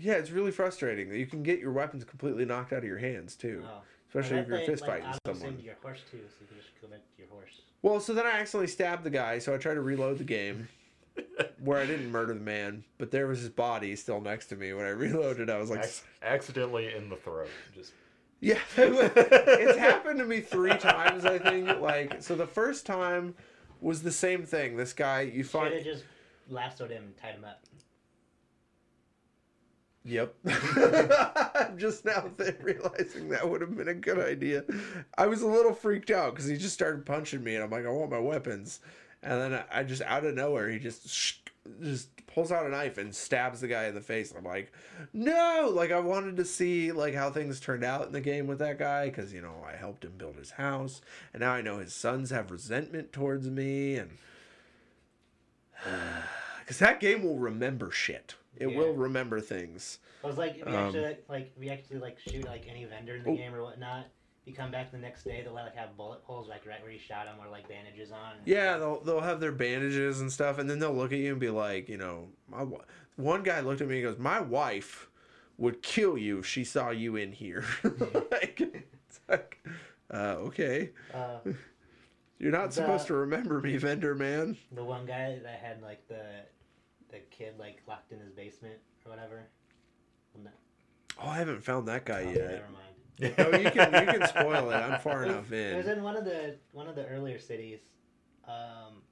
It's 0.00 0.04
weird. 0.06 0.16
Yeah, 0.16 0.20
it's 0.20 0.30
really 0.30 0.50
frustrating 0.50 1.08
that 1.10 1.18
you 1.18 1.26
can 1.26 1.42
get 1.42 1.58
your 1.60 1.72
weapons 1.72 2.04
completely 2.04 2.44
knocked 2.44 2.72
out 2.72 2.78
of 2.78 2.84
your 2.84 2.98
hands 2.98 3.36
too, 3.36 3.62
Oh. 3.66 3.82
especially 4.08 4.38
if 4.38 4.48
you're 4.48 4.58
that 4.58 4.66
fist 4.66 4.84
thing, 4.84 4.90
like, 4.92 5.02
fighting 5.04 5.20
someone. 5.40 5.60
your 5.60 5.74
horse 5.82 6.00
too, 6.10 6.18
so 6.28 6.34
you 6.40 6.46
can 6.48 6.56
just 6.56 6.68
go 6.80 6.88
back 6.88 7.00
to 7.00 7.22
your 7.22 7.28
horse. 7.28 7.60
Well, 7.82 8.00
so 8.00 8.12
then 8.14 8.26
I 8.26 8.30
accidentally 8.38 8.66
stabbed 8.68 9.04
the 9.04 9.10
guy, 9.10 9.38
so 9.38 9.54
I 9.54 9.58
tried 9.58 9.74
to 9.74 9.80
reload 9.80 10.18
the 10.18 10.24
game 10.24 10.68
where 11.60 11.78
I 11.80 11.86
didn't 11.86 12.10
murder 12.10 12.34
the 12.34 12.40
man, 12.40 12.84
but 12.98 13.10
there 13.10 13.26
was 13.26 13.40
his 13.40 13.48
body 13.48 13.96
still 13.96 14.20
next 14.20 14.46
to 14.46 14.56
me. 14.56 14.72
When 14.72 14.84
I 14.84 14.88
reloaded, 14.90 15.48
I 15.50 15.58
was 15.58 15.70
like, 15.70 15.84
Ac- 15.84 16.02
accidentally 16.22 16.94
in 16.94 17.08
the 17.08 17.16
throat. 17.16 17.48
Just 17.74 17.92
yeah. 18.40 18.58
it's 18.76 19.78
happened 19.78 20.18
to 20.18 20.24
me 20.24 20.40
three 20.40 20.76
times, 20.78 21.24
I 21.26 21.38
think. 21.38 21.78
Like, 21.80 22.22
so 22.22 22.34
the 22.34 22.46
first 22.46 22.86
time 22.86 23.34
was 23.82 24.02
the 24.02 24.12
same 24.12 24.44
thing. 24.44 24.76
This 24.76 24.92
guy, 24.94 25.22
you 25.22 25.42
Should 25.42 25.50
find. 25.52 25.84
just 25.84 26.04
lassoed 26.48 26.90
him 26.90 27.04
and 27.04 27.16
tied 27.18 27.34
him 27.34 27.44
up. 27.44 27.62
Yep. 30.04 30.34
I'm 30.46 31.78
just 31.78 32.04
now 32.04 32.30
realizing 32.62 33.28
that 33.28 33.48
would 33.48 33.60
have 33.60 33.76
been 33.76 33.88
a 33.88 33.94
good 33.94 34.18
idea. 34.18 34.64
I 35.16 35.26
was 35.26 35.42
a 35.42 35.46
little 35.46 35.74
freaked 35.74 36.10
out 36.10 36.34
because 36.34 36.46
he 36.46 36.56
just 36.56 36.74
started 36.74 37.04
punching 37.04 37.44
me, 37.44 37.54
and 37.54 37.64
I'm 37.64 37.70
like, 37.70 37.86
I 37.86 37.90
want 37.90 38.10
my 38.10 38.18
weapons. 38.18 38.80
And 39.22 39.40
then 39.40 39.62
I, 39.70 39.82
just 39.82 40.02
out 40.02 40.24
of 40.24 40.34
nowhere, 40.34 40.70
he 40.70 40.78
just 40.78 41.08
sh- 41.08 41.34
just 41.82 42.08
pulls 42.26 42.50
out 42.50 42.64
a 42.64 42.70
knife 42.70 42.96
and 42.96 43.14
stabs 43.14 43.60
the 43.60 43.68
guy 43.68 43.84
in 43.84 43.94
the 43.94 44.00
face. 44.00 44.32
I'm 44.36 44.44
like, 44.44 44.72
no! 45.12 45.70
Like 45.74 45.92
I 45.92 46.00
wanted 46.00 46.38
to 46.38 46.44
see 46.46 46.92
like 46.92 47.14
how 47.14 47.30
things 47.30 47.60
turned 47.60 47.84
out 47.84 48.06
in 48.06 48.12
the 48.12 48.20
game 48.22 48.46
with 48.46 48.60
that 48.60 48.78
guy 48.78 49.06
because 49.06 49.34
you 49.34 49.42
know 49.42 49.54
I 49.66 49.76
helped 49.76 50.04
him 50.04 50.12
build 50.16 50.36
his 50.36 50.52
house, 50.52 51.02
and 51.34 51.40
now 51.42 51.52
I 51.52 51.60
know 51.60 51.78
his 51.78 51.92
sons 51.92 52.30
have 52.30 52.50
resentment 52.50 53.12
towards 53.12 53.48
me, 53.50 53.96
and 53.96 54.12
because 56.60 56.78
that 56.78 57.00
game 57.00 57.22
will 57.22 57.38
remember 57.38 57.90
shit. 57.90 58.36
It 58.60 58.68
Yeah. 58.70 58.76
will 58.76 58.92
remember 58.92 59.40
things. 59.40 59.98
I 60.22 60.26
was 60.28 60.36
like 60.36 60.52
if 60.52 60.58
you 60.58 60.64
Um, 60.66 60.74
actually 60.74 61.16
like 61.28 61.52
you 61.58 61.70
actually 61.70 61.98
like 61.98 62.18
shoot 62.20 62.44
like 62.44 62.66
any 62.68 62.84
vendor 62.84 63.16
in 63.16 63.24
the 63.24 63.30
Oh. 63.30 63.36
game 63.36 63.54
or 63.54 63.62
whatnot. 63.62 64.06
You 64.44 64.54
come 64.54 64.70
back 64.70 64.90
the 64.90 64.98
next 64.98 65.24
day, 65.24 65.42
they'll 65.42 65.52
like 65.54 65.74
have 65.76 65.96
bullet 65.96 66.20
holes 66.24 66.48
like 66.48 66.66
right 66.66 66.82
where 66.82 66.90
you 66.92 66.98
shot 66.98 67.26
them 67.26 67.36
or 67.40 67.48
like 67.50 67.68
bandages 67.68 68.10
on. 68.12 68.36
Yeah, 68.44 68.78
they'll 68.78 69.00
they'll 69.00 69.20
have 69.20 69.40
their 69.40 69.52
bandages 69.52 70.20
and 70.20 70.30
stuff, 70.32 70.58
and 70.58 70.68
then 70.68 70.78
they'll 70.78 70.94
look 70.94 71.12
at 71.12 71.18
you 71.18 71.32
and 71.32 71.40
be 71.40 71.50
like, 71.50 71.88
you 71.88 71.96
know, 71.98 72.28
my 72.48 72.66
one 73.16 73.42
guy 73.42 73.60
looked 73.60 73.80
at 73.80 73.88
me 73.88 73.96
and 73.96 74.04
goes, 74.04 74.18
"My 74.18 74.40
wife 74.40 75.08
would 75.58 75.82
kill 75.82 76.16
you 76.18 76.38
if 76.38 76.46
she 76.46 76.64
saw 76.64 76.90
you 76.90 77.16
in 77.16 77.32
here." 77.32 77.64
like, 78.30 78.60
it's 78.60 79.20
like, 79.28 79.62
uh, 80.12 80.36
okay, 80.38 80.90
Uh, 81.14 81.38
you're 82.38 82.52
not 82.52 82.68
The- 82.68 82.72
supposed 82.76 83.06
to 83.08 83.14
remember 83.14 83.60
me, 83.60 83.76
vendor 83.76 84.14
man. 84.14 84.56
the 84.72 84.84
one 84.84 85.04
guy 85.06 85.38
that 85.42 85.58
had 85.60 85.80
like 85.82 86.06
the 86.08 86.24
the 87.10 87.18
kid 87.30 87.54
like 87.58 87.82
locked 87.88 88.12
in 88.12 88.20
his 88.20 88.30
basement 88.32 88.76
or 89.04 89.10
whatever. 89.10 89.42
No, 90.42 90.50
Oh, 91.22 91.28
I 91.28 91.36
haven't 91.38 91.62
found 91.62 91.88
that 91.88 92.04
guy 92.04 92.24
oh, 92.26 92.30
yet. 92.30 92.50
Never 92.50 92.68
mind. 92.72 93.34
Oh, 93.38 93.58
you 93.58 93.70
can 93.70 93.92
you 93.92 94.18
can 94.18 94.26
spoil 94.34 94.70
it. 94.70 94.74
I'm 94.76 95.00
far 95.00 95.24
enough 95.24 95.52
It 95.52 95.76
was 95.76 95.86
in. 95.86 95.98
in 95.98 96.04
one 96.04 96.16
of 96.16 96.24
the 96.24 96.56
one 96.72 96.86
of 96.88 96.94
the 96.94 97.06
earlier 97.06 97.38
cities. 97.38 97.80
Um, 98.48 99.02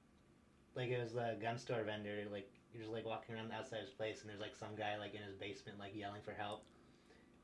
like 0.75 0.89
it 0.89 0.99
was 1.01 1.15
a 1.15 1.35
gun 1.41 1.57
store 1.57 1.83
vendor. 1.83 2.23
Like 2.31 2.49
you're 2.73 2.81
just 2.83 2.93
like 2.93 3.05
walking 3.05 3.35
around 3.35 3.49
the 3.49 3.55
outside 3.55 3.77
of 3.79 3.85
his 3.85 3.93
place, 3.93 4.21
and 4.21 4.29
there's 4.29 4.39
like 4.39 4.55
some 4.55 4.75
guy 4.77 4.97
like 4.97 5.13
in 5.13 5.21
his 5.21 5.35
basement 5.35 5.77
like 5.79 5.95
yelling 5.95 6.21
for 6.23 6.31
help. 6.31 6.63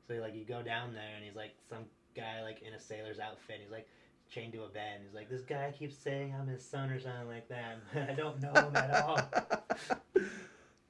So 0.08 0.14
like 0.14 0.34
you 0.34 0.44
go 0.44 0.62
down 0.62 0.92
there, 0.92 1.14
and 1.14 1.24
he's 1.24 1.36
like 1.36 1.54
some 1.68 1.84
guy 2.16 2.42
like 2.42 2.62
in 2.62 2.72
a 2.74 2.80
sailor's 2.80 3.18
outfit. 3.20 3.56
And 3.56 3.62
he's 3.62 3.72
like 3.72 3.86
chained 4.30 4.52
to 4.54 4.64
a 4.64 4.68
bed. 4.68 4.94
And 4.96 5.04
he's 5.04 5.14
like, 5.14 5.28
this 5.28 5.42
guy 5.42 5.72
keeps 5.76 5.96
saying 5.96 6.34
I'm 6.38 6.46
his 6.48 6.64
son 6.64 6.90
or 6.90 7.00
something 7.00 7.28
like 7.28 7.48
that. 7.48 7.78
I 8.10 8.12
don't 8.14 8.40
know 8.40 8.52
him 8.52 8.76
at 8.76 9.02
all. 9.02 9.20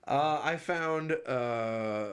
Uh, 0.09 0.41
I 0.41 0.57
found 0.57 1.16
uh, 1.26 2.12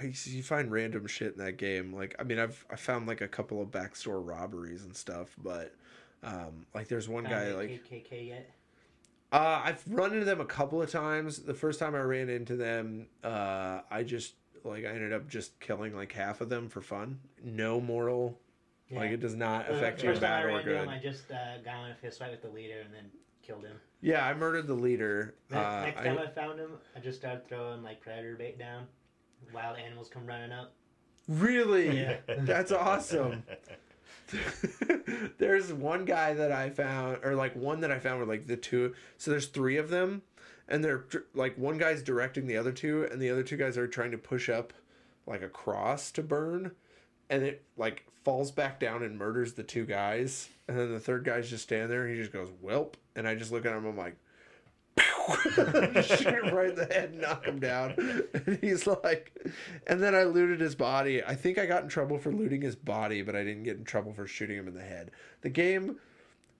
you 0.00 0.42
find 0.42 0.72
random 0.72 1.06
shit 1.06 1.34
in 1.34 1.44
that 1.44 1.58
game. 1.58 1.92
Like, 1.92 2.16
I 2.18 2.22
mean, 2.22 2.38
I've 2.38 2.64
I 2.70 2.76
found 2.76 3.06
like 3.06 3.20
a 3.20 3.28
couple 3.28 3.60
of 3.60 3.70
backstore 3.70 4.26
robberies 4.26 4.84
and 4.84 4.96
stuff, 4.96 5.36
but 5.42 5.74
um, 6.22 6.64
like 6.74 6.88
there's 6.88 7.10
one 7.10 7.24
guy 7.24 7.52
like 7.52 7.68
KKK 7.90 8.28
yet? 8.28 8.50
uh, 9.32 9.60
I've 9.64 9.82
run 9.88 10.12
into 10.12 10.24
them 10.24 10.40
a 10.40 10.46
couple 10.46 10.80
of 10.80 10.90
times. 10.90 11.40
The 11.40 11.54
first 11.54 11.78
time 11.78 11.94
I 11.94 12.00
ran 12.00 12.28
into 12.28 12.56
them, 12.56 13.06
uh, 13.22 13.80
I 13.90 14.02
just 14.02 14.34
like 14.64 14.84
I 14.84 14.88
ended 14.88 15.12
up 15.12 15.28
just 15.28 15.58
killing 15.60 15.94
like 15.94 16.12
half 16.12 16.40
of 16.40 16.48
them 16.48 16.68
for 16.68 16.80
fun. 16.80 17.20
No 17.44 17.80
moral, 17.80 18.38
like 18.90 19.10
it 19.10 19.20
does 19.20 19.34
not 19.34 19.68
Uh, 19.70 19.74
affect 19.74 20.00
the 20.00 20.06
you 20.06 20.12
I 20.12 20.18
bad 20.18 20.44
or 20.46 20.62
good. 20.62 20.82
him, 20.82 20.88
I 20.88 20.98
just 20.98 21.30
uh, 21.30 21.58
got 21.64 21.84
in 21.86 21.92
a 21.92 21.94
fist 21.96 22.18
fight 22.18 22.30
with 22.30 22.42
the 22.42 22.48
leader 22.48 22.80
and 22.84 22.92
then 22.94 23.10
killed 23.42 23.64
him. 23.64 23.76
Yeah, 24.00 24.24
I 24.26 24.34
murdered 24.34 24.66
the 24.66 24.74
leader. 24.74 25.34
Uh, 25.52 25.82
Next 25.86 26.02
time 26.02 26.18
I 26.18 26.26
found 26.28 26.58
him, 26.60 26.72
I 26.94 27.00
just 27.00 27.18
started 27.18 27.48
throwing 27.48 27.82
like 27.82 28.00
predator 28.00 28.36
bait 28.36 28.58
down. 28.58 28.86
Wild 29.52 29.78
animals 29.78 30.08
come 30.08 30.26
running 30.26 30.52
up. 30.52 30.72
really, 31.28 32.00
Yeah. 32.00 32.16
that's 32.40 32.72
awesome. 32.72 33.42
there's 35.38 35.72
one 35.72 36.04
guy 36.04 36.34
that 36.34 36.52
I 36.52 36.70
found, 36.70 37.18
or 37.24 37.34
like 37.34 37.54
one 37.54 37.80
that 37.80 37.90
I 37.90 37.98
found 37.98 38.18
where 38.18 38.26
like 38.26 38.46
the 38.46 38.56
two. 38.56 38.94
So 39.18 39.30
there's 39.30 39.46
three 39.46 39.76
of 39.76 39.88
them, 39.90 40.22
and 40.68 40.84
they're 40.84 41.04
like 41.34 41.56
one 41.56 41.78
guy's 41.78 42.02
directing 42.02 42.46
the 42.46 42.56
other 42.56 42.72
two, 42.72 43.04
and 43.10 43.20
the 43.20 43.30
other 43.30 43.42
two 43.42 43.56
guys 43.56 43.76
are 43.78 43.86
trying 43.88 44.10
to 44.12 44.18
push 44.18 44.48
up 44.48 44.72
like 45.26 45.42
a 45.42 45.48
cross 45.48 46.10
to 46.12 46.22
burn, 46.22 46.72
and 47.30 47.42
it 47.42 47.62
like 47.76 48.04
falls 48.24 48.50
back 48.50 48.80
down 48.80 49.02
and 49.02 49.18
murders 49.18 49.54
the 49.54 49.62
two 49.62 49.84
guys, 49.84 50.48
and 50.68 50.78
then 50.78 50.92
the 50.92 51.00
third 51.00 51.24
guy's 51.24 51.48
just 51.48 51.64
standing 51.64 51.88
there, 51.88 52.06
and 52.06 52.14
he 52.14 52.20
just 52.20 52.32
goes 52.32 52.50
whelp, 52.60 52.96
and 53.14 53.26
I 53.26 53.34
just 53.34 53.52
look 53.52 53.66
at 53.66 53.72
him, 53.72 53.86
I'm 53.86 53.96
like. 53.96 54.16
shoot 56.02 56.28
him 56.28 56.54
right 56.54 56.70
in 56.70 56.76
the 56.76 56.88
head 56.90 57.10
and 57.10 57.20
knock 57.20 57.44
him 57.44 57.58
down. 57.58 57.94
And 58.32 58.58
he's 58.60 58.86
like, 58.86 59.36
and 59.86 60.02
then 60.02 60.14
I 60.14 60.22
looted 60.22 60.60
his 60.60 60.74
body. 60.74 61.22
I 61.22 61.34
think 61.34 61.58
I 61.58 61.66
got 61.66 61.82
in 61.82 61.88
trouble 61.88 62.18
for 62.18 62.32
looting 62.32 62.62
his 62.62 62.76
body, 62.76 63.22
but 63.22 63.34
I 63.34 63.42
didn't 63.44 63.64
get 63.64 63.76
in 63.76 63.84
trouble 63.84 64.12
for 64.12 64.26
shooting 64.26 64.56
him 64.56 64.68
in 64.68 64.74
the 64.74 64.80
head. 64.82 65.10
The 65.42 65.50
game, 65.50 65.96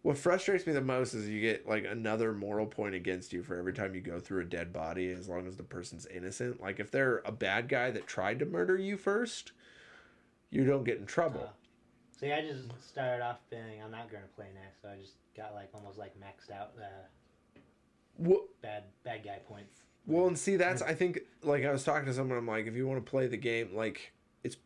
what 0.03 0.19
frustrates 0.19 0.67
me 0.67 0.73
the 0.73 0.81
most 0.81 1.15
is 1.15 1.29
you 1.29 1.41
get 1.41 1.69
like 1.69 1.85
another 1.85 2.33
moral 2.33 2.67
point 2.67 2.95
against 2.95 3.33
you 3.33 3.43
for 3.43 3.57
every 3.57 3.73
time 3.73 3.95
you 3.95 4.01
go 4.01 4.21
through 4.21 4.43
a 4.43 4.47
dead 4.47 4.73
body, 4.73 5.11
as 5.11 5.29
long 5.29 5.47
as 5.47 5.57
the 5.57 5.63
person's 5.63 6.07
innocent. 6.07 6.61
Like 6.61 6.79
if 6.81 6.91
they're 6.91 7.23
a 7.25 7.33
bad 7.33 7.69
guy 7.69 7.91
that 7.93 8.07
tried 8.07 8.39
to 8.41 8.47
murder 8.47 8.77
you 8.77 8.97
first, 8.97 9.53
you 10.57 10.65
don't 10.65 10.85
get 10.85 10.99
in 10.99 11.07
trouble. 11.07 11.43
Uh, 11.45 11.49
See, 12.19 12.33
I 12.33 12.41
just 12.41 12.63
started 12.83 13.23
off 13.23 13.37
being 13.51 13.63
I'm 13.85 13.91
not 13.91 14.11
gonna 14.11 14.25
play 14.35 14.47
next, 14.55 14.81
so 14.81 14.89
I 14.89 14.97
just 14.97 15.17
got 15.37 15.53
like 15.55 15.69
almost 15.75 15.99
like 15.99 16.15
maxed 16.19 16.51
out 16.51 16.73
uh, 16.81 17.59
What? 18.17 18.43
bad 18.63 18.85
bad 19.05 19.23
guy 19.23 19.39
points. 19.47 19.81
Well, 20.07 20.27
and 20.29 20.39
see, 20.39 20.57
that's 20.57 20.81
I 20.83 20.95
think 20.95 21.21
like 21.43 21.65
I 21.65 21.71
was 21.73 21.85
talking 21.85 22.07
to 22.07 22.15
someone. 22.15 22.39
I'm 22.39 22.47
like, 22.47 22.67
if 22.67 22.75
you 22.75 22.87
want 22.87 23.05
to 23.05 23.11
play 23.11 23.27
the 23.27 23.37
game, 23.37 23.75
like 23.75 24.13
it's 24.45 24.57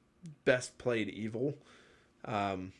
best 0.44 0.78
played 0.78 1.08
evil, 1.08 1.54
um, 2.24 2.72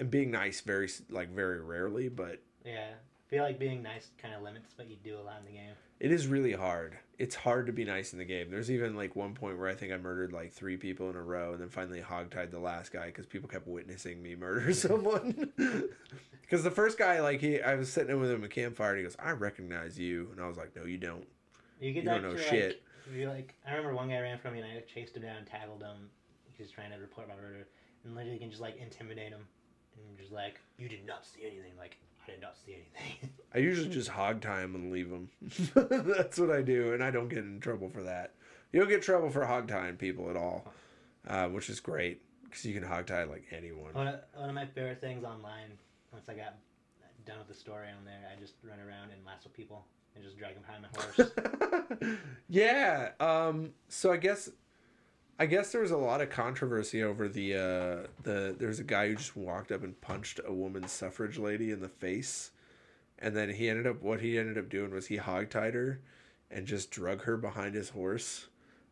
and 0.00 0.10
being 0.10 0.30
nice 0.32 0.60
very 0.62 0.88
like 1.08 1.28
very 1.30 1.60
rarely, 1.60 2.08
but 2.08 2.40
Yeah, 2.64 2.88
I 2.94 3.30
feel 3.30 3.44
like 3.44 3.58
being 3.58 3.82
nice 3.82 4.08
kind 4.20 4.34
of 4.34 4.42
limits 4.42 4.72
what 4.76 4.88
you 4.88 4.96
do 5.04 5.16
a 5.18 5.22
lot 5.22 5.38
in 5.40 5.46
the 5.46 5.58
game. 5.58 5.74
it 6.00 6.10
is 6.10 6.26
really 6.26 6.52
hard. 6.54 6.98
It's 7.18 7.34
hard 7.34 7.66
to 7.66 7.72
be 7.72 7.84
nice 7.84 8.12
in 8.12 8.18
the 8.18 8.24
game. 8.26 8.50
There's 8.50 8.70
even 8.70 8.94
like 8.94 9.16
one 9.16 9.32
point 9.34 9.58
where 9.58 9.68
I 9.68 9.74
think 9.74 9.92
I 9.92 9.96
murdered 9.96 10.32
like 10.32 10.52
three 10.52 10.76
people 10.76 11.08
in 11.08 11.16
a 11.16 11.22
row, 11.22 11.52
and 11.52 11.60
then 11.60 11.68
finally 11.70 12.00
hogtied 12.02 12.50
the 12.50 12.58
last 12.58 12.92
guy 12.92 13.06
because 13.06 13.24
people 13.26 13.48
kept 13.48 13.66
witnessing 13.66 14.22
me 14.22 14.34
murder 14.34 14.72
someone. 14.74 15.52
Because 16.42 16.62
the 16.62 16.70
first 16.70 16.96
guy, 16.96 17.20
like 17.20 17.40
he, 17.40 17.60
I 17.60 17.74
was 17.74 17.92
sitting 17.92 18.10
in 18.14 18.20
with 18.20 18.30
him 18.30 18.44
at 18.44 18.50
campfire, 18.50 18.90
and 18.90 18.98
he 18.98 19.02
goes, 19.02 19.16
"I 19.18 19.32
recognize 19.32 19.98
you," 19.98 20.28
and 20.30 20.40
I 20.40 20.46
was 20.46 20.56
like, 20.56 20.76
"No, 20.76 20.84
you 20.84 20.96
don't." 20.96 21.26
You 21.80 21.90
You 21.90 22.02
don't 22.02 22.22
know 22.22 22.28
like, 22.30 22.38
shit. 22.38 22.82
if 23.10 23.16
you 23.16 23.28
like, 23.28 23.54
I 23.66 23.70
remember 23.70 23.94
one 23.96 24.08
guy 24.10 24.20
ran 24.20 24.38
from 24.38 24.52
me 24.54 24.60
and 24.60 24.68
I 24.78 24.80
chased 24.82 25.16
him 25.16 25.22
down 25.22 25.36
and 25.38 25.46
tackled 25.46 25.82
him. 25.82 26.08
He 26.56 26.62
was 26.62 26.70
trying 26.70 26.92
to 26.92 26.98
report 26.98 27.26
my 27.26 27.34
murder, 27.34 27.66
and 28.04 28.14
literally 28.14 28.38
can 28.38 28.48
just 28.50 28.62
like 28.62 28.76
intimidate 28.80 29.30
him, 29.32 29.42
and 29.96 30.16
just 30.16 30.30
like, 30.30 30.60
you 30.78 30.88
did 30.88 31.04
not 31.04 31.26
see 31.26 31.40
anything. 31.44 31.72
Like 31.76 31.98
I 32.26 32.30
did 32.30 32.40
not 32.40 32.56
see 32.64 32.74
anything. 32.74 33.30
I 33.54 33.58
usually 33.58 33.88
just 33.88 34.08
hog 34.08 34.40
tie 34.40 34.60
them 34.62 34.74
and 34.74 34.92
leave 34.92 35.10
them. 35.10 35.30
That's 35.74 36.38
what 36.38 36.50
I 36.50 36.62
do, 36.62 36.92
and 36.92 37.02
I 37.02 37.10
don't 37.10 37.28
get 37.28 37.38
in 37.38 37.60
trouble 37.60 37.88
for 37.88 38.02
that. 38.02 38.32
You 38.72 38.80
don't 38.80 38.88
get 38.88 39.02
trouble 39.02 39.30
for 39.30 39.44
hog 39.44 39.68
tying 39.68 39.96
people 39.96 40.28
at 40.28 40.36
all, 40.36 40.66
uh, 41.26 41.48
which 41.48 41.70
is 41.70 41.80
great 41.80 42.20
because 42.44 42.64
you 42.64 42.74
can 42.74 42.82
hog 42.82 43.06
tie 43.06 43.24
like 43.24 43.44
anyone. 43.50 43.92
one, 43.92 44.08
of, 44.08 44.20
one 44.34 44.48
of 44.48 44.54
my 44.54 44.66
favorite 44.66 45.00
things 45.00 45.24
online, 45.24 45.70
once 46.12 46.28
I 46.28 46.34
got 46.34 46.56
done 47.24 47.38
with 47.38 47.48
the 47.48 47.54
story 47.54 47.88
on 47.88 48.04
there, 48.04 48.30
I 48.30 48.40
just 48.40 48.54
run 48.62 48.78
around 48.78 49.10
and 49.10 49.24
lasso 49.26 49.48
people 49.48 49.84
and 50.14 50.24
just 50.24 50.38
drag 50.38 50.54
them 50.54 50.62
behind 50.62 50.82
my 50.82 52.02
horse. 52.02 52.16
yeah. 52.48 53.10
Um. 53.20 53.70
So 53.88 54.12
I 54.12 54.16
guess, 54.16 54.50
I 55.38 55.46
guess 55.46 55.70
there 55.72 55.82
was 55.82 55.90
a 55.90 55.96
lot 55.98 56.20
of 56.22 56.30
controversy 56.30 57.02
over 57.02 57.28
the 57.28 57.54
uh 57.54 58.06
the 58.22 58.54
there's 58.58 58.78
a 58.80 58.84
guy 58.84 59.08
who 59.08 59.16
just 59.16 59.36
walked 59.36 59.70
up 59.70 59.82
and 59.84 60.00
punched 60.00 60.40
a 60.46 60.52
woman 60.52 60.88
suffrage 60.88 61.38
lady 61.38 61.70
in 61.70 61.80
the 61.80 61.88
face, 61.88 62.52
and 63.18 63.36
then 63.36 63.50
he 63.50 63.68
ended 63.68 63.86
up 63.86 64.02
what 64.02 64.20
he 64.20 64.38
ended 64.38 64.56
up 64.58 64.68
doing 64.68 64.90
was 64.92 65.06
he 65.08 65.16
hog 65.16 65.50
tied 65.50 65.74
her, 65.74 66.00
and 66.50 66.66
just 66.66 66.90
drug 66.90 67.22
her 67.24 67.36
behind 67.36 67.74
his 67.74 67.90
horse, 67.90 68.46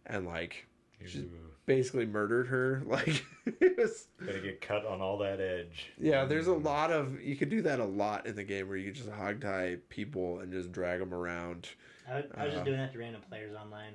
and 0.06 0.26
like 0.26 0.66
She's- 1.06 1.24
basically 1.66 2.06
murdered 2.06 2.48
her. 2.48 2.82
Like 2.86 3.24
it 3.46 3.76
was. 3.78 4.08
Gotta 4.24 4.40
get 4.40 4.60
cut 4.60 4.84
on 4.86 5.00
all 5.00 5.16
that 5.18 5.40
edge. 5.40 5.92
Yeah, 5.98 6.24
there's 6.26 6.46
a 6.46 6.52
lot 6.54 6.90
of 6.90 7.20
you 7.22 7.36
could 7.36 7.48
do 7.50 7.62
that 7.62 7.80
a 7.80 7.84
lot 7.84 8.26
in 8.26 8.36
the 8.36 8.44
game 8.44 8.68
where 8.68 8.76
you 8.76 8.86
could 8.86 8.94
just 8.96 9.10
hog 9.10 9.40
tie 9.40 9.78
people 9.88 10.40
and 10.40 10.52
just 10.52 10.72
drag 10.72 11.00
them 11.00 11.12
around. 11.14 11.68
I, 12.06 12.12
I 12.12 12.18
was 12.18 12.24
Uh, 12.36 12.50
just 12.50 12.64
doing 12.66 12.76
that 12.78 12.92
to 12.92 12.98
random 12.98 13.22
players 13.28 13.54
online. 13.56 13.94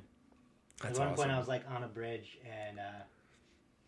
That's 0.81 0.99
At 0.99 1.07
one 1.07 1.15
point. 1.15 1.31
I 1.31 1.37
was 1.37 1.47
like 1.47 1.63
on 1.69 1.83
a 1.83 1.87
bridge, 1.87 2.37
and 2.45 2.79
uh, 2.79 3.03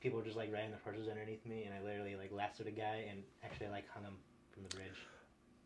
people 0.01 0.19
were 0.19 0.25
just 0.25 0.37
like 0.37 0.51
riding 0.51 0.71
their 0.71 0.79
horses 0.83 1.07
underneath 1.07 1.45
me, 1.45 1.63
and 1.63 1.73
I 1.73 1.81
literally 1.81 2.15
like 2.15 2.31
lassoed 2.31 2.67
a 2.67 2.71
guy 2.71 3.05
and 3.09 3.23
actually 3.43 3.69
like 3.69 3.85
hung 3.93 4.03
him 4.03 4.17
from 4.51 4.63
the 4.63 4.75
bridge. 4.75 4.97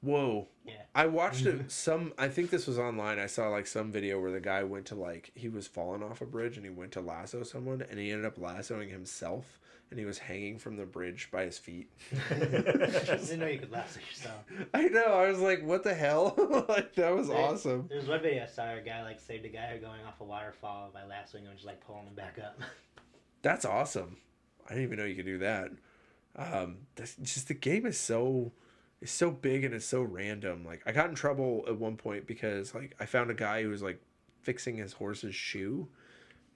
Whoa. 0.01 0.47
Yeah. 0.65 0.73
I 0.93 1.07
watched 1.07 1.45
it 1.47 1.71
some 1.71 2.13
I 2.17 2.27
think 2.27 2.51
this 2.51 2.67
was 2.67 2.77
online. 2.77 3.17
I 3.17 3.25
saw 3.25 3.49
like 3.49 3.65
some 3.65 3.91
video 3.91 4.19
where 4.19 4.31
the 4.31 4.39
guy 4.39 4.63
went 4.63 4.85
to 4.87 4.95
like 4.95 5.31
he 5.33 5.49
was 5.49 5.67
falling 5.67 6.03
off 6.03 6.21
a 6.21 6.25
bridge 6.25 6.57
and 6.57 6.65
he 6.65 6.71
went 6.71 6.91
to 6.93 7.01
lasso 7.01 7.41
someone 7.43 7.83
and 7.89 7.99
he 7.99 8.11
ended 8.11 8.25
up 8.25 8.37
lassoing 8.37 8.89
himself 8.89 9.59
and 9.95 9.99
he 10.01 10.05
was 10.05 10.17
hanging 10.17 10.59
from 10.59 10.75
the 10.75 10.85
bridge 10.85 11.29
by 11.31 11.45
his 11.45 11.57
feet. 11.57 11.89
I 12.29 12.33
didn't 12.35 13.39
know 13.39 13.47
you 13.47 13.59
could 13.59 13.71
lasso 13.71 14.01
yourself. 14.01 14.43
I 14.73 14.89
know. 14.89 15.05
I 15.05 15.29
was 15.29 15.39
like, 15.39 15.65
what 15.65 15.83
the 15.83 15.93
hell? 15.93 16.35
like 16.67 16.93
that 16.95 17.15
was 17.15 17.29
Right. 17.29 17.39
awesome. 17.39 17.87
There's 17.87 18.05
one 18.09 18.21
video 18.21 18.43
I 18.43 18.47
saw 18.47 18.65
where 18.65 18.79
a 18.79 18.81
guy 18.83 19.03
like 19.03 19.21
saved 19.21 19.45
a 19.45 19.49
guy 19.49 19.77
going 19.77 20.01
off 20.05 20.19
a 20.19 20.25
waterfall 20.25 20.89
by 20.93 21.05
lassoing 21.05 21.43
him 21.45 21.51
and 21.51 21.57
just 21.57 21.65
like 21.65 21.79
pulling 21.79 22.07
him 22.07 22.13
back 22.13 22.37
up. 22.43 22.59
That's 23.41 23.63
awesome. 23.63 24.17
I 24.65 24.69
didn't 24.73 24.83
even 24.83 24.97
know 24.99 25.05
you 25.05 25.15
could 25.15 25.25
do 25.25 25.37
that. 25.37 25.69
Um, 26.35 26.79
that's 26.95 27.15
just 27.15 27.47
the 27.47 27.53
game 27.53 27.85
is 27.85 27.97
so 27.97 28.51
it's 29.01 29.13
so 29.13 29.31
big 29.31 29.63
and 29.63 29.73
it's 29.73 29.85
so 29.85 30.01
random. 30.01 30.65
Like 30.65 30.81
I 30.85 30.91
got 30.91 31.07
in 31.07 31.15
trouble 31.15 31.63
at 31.67 31.77
one 31.77 31.95
point 31.95 32.27
because 32.27 32.75
like 32.75 32.95
I 32.99 33.05
found 33.05 33.31
a 33.31 33.33
guy 33.33 33.63
who 33.63 33.69
was 33.69 33.81
like 33.81 34.01
fixing 34.41 34.75
his 34.75 34.91
horse's 34.91 35.35
shoe, 35.35 35.87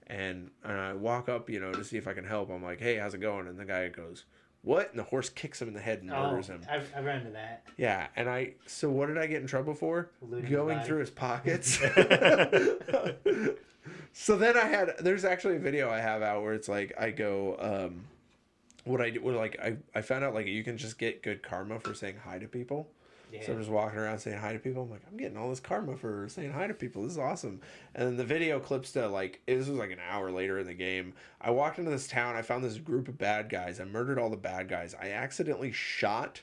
and, 0.10 0.50
and 0.64 0.78
I 0.78 0.94
walk 0.94 1.30
up, 1.30 1.50
you 1.50 1.60
know, 1.60 1.72
to 1.72 1.84
see 1.84 1.98
if 1.98 2.08
I 2.08 2.14
can 2.14 2.26
help. 2.26 2.50
I'm 2.50 2.64
like, 2.64 2.80
"Hey, 2.80 2.98
how's 2.98 3.14
it 3.14 3.20
going?" 3.20 3.48
And 3.48 3.60
the 3.60 3.66
guy 3.66 3.88
goes, 3.90 4.26
"What?" 4.64 4.90
And 4.90 5.00
the 5.00 5.04
horse 5.04 5.30
kicks 5.30 5.62
him 5.62 5.68
in 5.68 5.74
the 5.74 5.80
head 5.80 6.02
and 6.02 6.12
oh, 6.12 6.32
murders 6.32 6.48
him. 6.48 6.62
I've, 6.70 6.92
I've 6.96 7.06
run 7.06 7.20
into 7.20 7.32
that. 7.32 7.64
Yeah, 7.78 8.08
and 8.16 8.28
I 8.28 8.54
so 8.66 8.90
what 8.90 9.08
did 9.08 9.18
I 9.18 9.28
get 9.28 9.42
in 9.42 9.48
trouble 9.48 9.76
for? 9.76 10.10
Looting 10.22 10.50
Going 10.50 10.80
through 10.82 11.00
his 11.00 11.12
pockets. 11.12 11.78
so 14.14 14.36
then 14.36 14.58
I 14.58 14.66
had 14.66 14.96
there's 15.00 15.26
actually 15.26 15.58
a 15.58 15.60
video 15.60 15.90
I 15.90 16.00
have 16.00 16.22
out 16.22 16.42
where 16.42 16.54
it's 16.54 16.68
like 16.68 16.94
I 17.00 17.12
go 17.12 17.56
um 17.60 18.06
what 18.86 19.02
I 19.02 19.12
do 19.12 19.30
like 19.30 19.60
I 19.62 19.78
I 19.94 20.02
found 20.02 20.24
out 20.24 20.34
like 20.34 20.48
you 20.48 20.64
can 20.64 20.78
just 20.78 20.98
get 20.98 21.22
good 21.22 21.44
karma 21.44 21.80
for 21.80 21.94
saying 21.94 22.16
hi 22.24 22.40
to 22.40 22.48
people. 22.48 22.90
Yeah. 23.32 23.46
So 23.46 23.54
I'm 23.54 23.60
just 23.60 23.70
walking 23.70 24.00
around 24.00 24.20
saying 24.20 24.40
hi 24.40 24.54
to 24.54 24.60
people. 24.60 24.84
I'm 24.84 24.90
like, 24.90 25.02
I'm 25.10 25.18
getting 25.18 25.38
all 25.38 25.50
this 25.50 25.60
karma 25.60 25.96
for 25.96 26.28
saying 26.30 26.52
hi 26.52 26.68
to 26.68 26.74
people. 26.74 27.04
This 27.04 27.14
is 27.14 27.18
awesome. 27.18 27.62
And 27.96 28.08
then 28.08 28.18
the 28.18 28.24
video 28.24 28.60
clips 28.60 28.92
to 28.94 29.08
like 29.08 29.42
this 29.46 29.68
was 29.68 29.78
like 29.78 29.92
an 29.92 30.00
hour 30.10 30.32
later 30.32 30.60
in 30.60 30.68
the 30.68 30.74
game. 30.74 31.14
I 31.40 31.52
walked 31.52 31.80
into 31.80 31.92
this 31.92 32.08
town. 32.08 32.36
I 32.36 32.42
found 32.42 32.64
this 32.64 32.78
group 32.78 33.08
of 33.08 33.18
bad 33.18 33.50
guys. 33.50 33.80
I 33.80 33.86
murdered 33.86 34.18
all 34.20 34.30
the 34.30 34.38
bad 34.38 34.68
guys. 34.68 34.96
I 35.00 35.12
accidentally 35.12 35.72
shot 35.72 36.42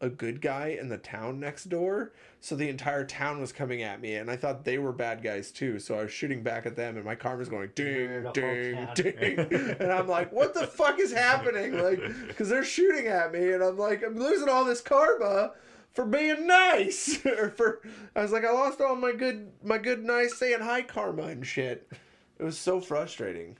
a 0.00 0.08
good 0.08 0.42
guy 0.42 0.76
in 0.78 0.88
the 0.88 0.98
town 0.98 1.40
next 1.40 1.64
door. 1.64 2.12
So 2.40 2.54
the 2.54 2.68
entire 2.68 3.04
town 3.04 3.40
was 3.40 3.50
coming 3.50 3.82
at 3.82 4.00
me, 4.00 4.16
and 4.16 4.30
I 4.30 4.36
thought 4.36 4.64
they 4.64 4.78
were 4.78 4.92
bad 4.92 5.22
guys 5.22 5.50
too. 5.50 5.78
So 5.78 5.98
I 5.98 6.02
was 6.02 6.12
shooting 6.12 6.42
back 6.42 6.66
at 6.66 6.76
them, 6.76 6.96
and 6.96 7.04
my 7.04 7.14
karma's 7.14 7.48
going 7.48 7.70
ding, 7.74 8.26
ding, 8.34 8.88
ding, 8.94 9.38
and 9.80 9.90
I'm 9.90 10.06
like, 10.06 10.32
what 10.32 10.54
the 10.54 10.66
fuck 10.66 11.00
is 11.00 11.12
happening? 11.12 11.78
Like, 11.82 12.00
because 12.28 12.48
they're 12.48 12.64
shooting 12.64 13.06
at 13.06 13.32
me, 13.32 13.52
and 13.52 13.62
I'm 13.62 13.78
like, 13.78 14.04
I'm 14.04 14.16
losing 14.16 14.48
all 14.48 14.64
this 14.64 14.80
karma 14.80 15.52
for 15.96 16.04
being 16.04 16.46
nice 16.46 17.24
or 17.26 17.50
for 17.50 17.80
I 18.14 18.22
was 18.22 18.30
like 18.30 18.44
I 18.44 18.52
lost 18.52 18.80
all 18.80 18.94
my 18.94 19.12
good 19.12 19.50
my 19.64 19.78
good 19.78 20.04
nice 20.04 20.36
saying 20.36 20.60
hi 20.60 20.82
karma 20.82 21.24
and 21.24 21.44
shit. 21.44 21.90
It 22.38 22.44
was 22.44 22.58
so 22.58 22.80
frustrating. 22.80 23.56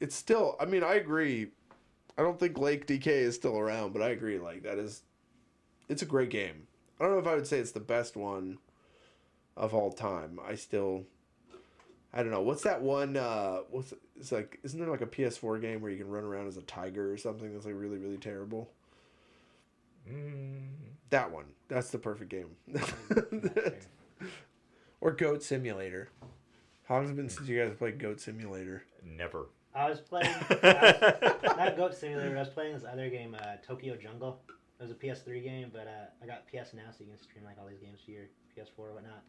It's 0.00 0.16
still 0.16 0.56
I 0.60 0.66
mean 0.66 0.82
I 0.82 0.94
agree. 0.94 1.52
I 2.18 2.22
don't 2.22 2.38
think 2.38 2.58
Lake 2.58 2.86
DK 2.88 3.06
is 3.06 3.36
still 3.36 3.56
around, 3.56 3.92
but 3.92 4.02
I 4.02 4.08
agree 4.08 4.38
like 4.38 4.64
that 4.64 4.76
is 4.76 5.02
it's 5.88 6.02
a 6.02 6.06
great 6.06 6.30
game. 6.30 6.66
I 7.00 7.04
don't 7.04 7.12
know 7.12 7.20
if 7.20 7.28
I 7.28 7.36
would 7.36 7.46
say 7.46 7.58
it's 7.58 7.70
the 7.70 7.80
best 7.80 8.16
one 8.16 8.58
of 9.56 9.72
all 9.72 9.92
time. 9.92 10.40
I 10.44 10.56
still 10.56 11.04
I 12.12 12.22
don't 12.22 12.32
know. 12.32 12.42
What's 12.42 12.64
that 12.64 12.82
one 12.82 13.16
uh 13.16 13.58
what's 13.70 13.94
it's 14.18 14.32
like 14.32 14.58
isn't 14.64 14.80
there 14.80 14.90
like 14.90 15.00
a 15.00 15.06
PS4 15.06 15.60
game 15.60 15.80
where 15.80 15.92
you 15.92 15.98
can 15.98 16.10
run 16.10 16.24
around 16.24 16.48
as 16.48 16.56
a 16.56 16.62
tiger 16.62 17.12
or 17.12 17.16
something 17.16 17.52
that's 17.52 17.66
like 17.66 17.76
really 17.76 17.98
really 17.98 18.18
terrible? 18.18 18.68
Mm, 20.10 20.87
That 21.10 21.30
one. 21.30 21.46
That's 21.68 21.90
the 21.90 21.98
perfect 21.98 22.30
game. 22.30 22.50
or 25.00 25.12
Goat 25.12 25.42
Simulator. 25.42 26.10
How 26.84 26.94
long 26.94 27.04
has 27.04 27.10
it 27.10 27.16
been 27.16 27.28
since 27.28 27.48
you 27.48 27.62
guys 27.62 27.74
played 27.76 27.98
Goat 27.98 28.20
Simulator? 28.20 28.84
never. 29.16 29.46
I 29.74 29.88
was 29.88 30.00
playing 30.00 30.34
I 30.50 31.14
was, 31.20 31.42
not 31.56 31.76
Goat 31.76 31.94
Simulator. 31.94 32.36
I 32.36 32.40
was 32.40 32.48
playing 32.48 32.74
this 32.74 32.84
other 32.90 33.08
game, 33.08 33.36
uh, 33.38 33.56
Tokyo 33.66 33.96
Jungle. 33.96 34.40
It 34.78 34.82
was 34.82 34.90
a 34.90 34.94
PS3 34.94 35.42
game, 35.42 35.70
but 35.72 35.86
uh, 35.86 36.06
I 36.22 36.26
got 36.26 36.46
PS 36.46 36.72
now, 36.74 36.90
so 36.90 37.04
you 37.04 37.10
can 37.10 37.18
stream 37.18 37.44
like 37.44 37.56
all 37.60 37.66
these 37.66 37.80
games 37.80 38.00
to 38.06 38.12
your 38.12 38.24
PS4 38.56 38.78
or 38.78 38.94
whatnot. 38.94 39.22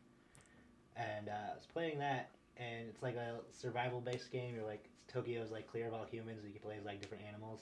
And 0.95 1.29
uh, 1.29 1.51
I 1.51 1.55
was 1.55 1.65
playing 1.71 1.99
that, 1.99 2.29
and 2.57 2.87
it's 2.89 3.01
like 3.01 3.15
a 3.15 3.39
survival-based 3.51 4.31
game. 4.31 4.55
You're 4.55 4.65
like 4.65 4.89
Tokyo's 5.07 5.51
like 5.51 5.67
clear 5.67 5.87
of 5.87 5.93
all 5.93 6.05
humans. 6.05 6.43
And 6.43 6.53
you 6.53 6.59
can 6.59 6.67
play 6.67 6.77
as 6.77 6.85
like 6.85 7.01
different 7.01 7.23
animals. 7.27 7.61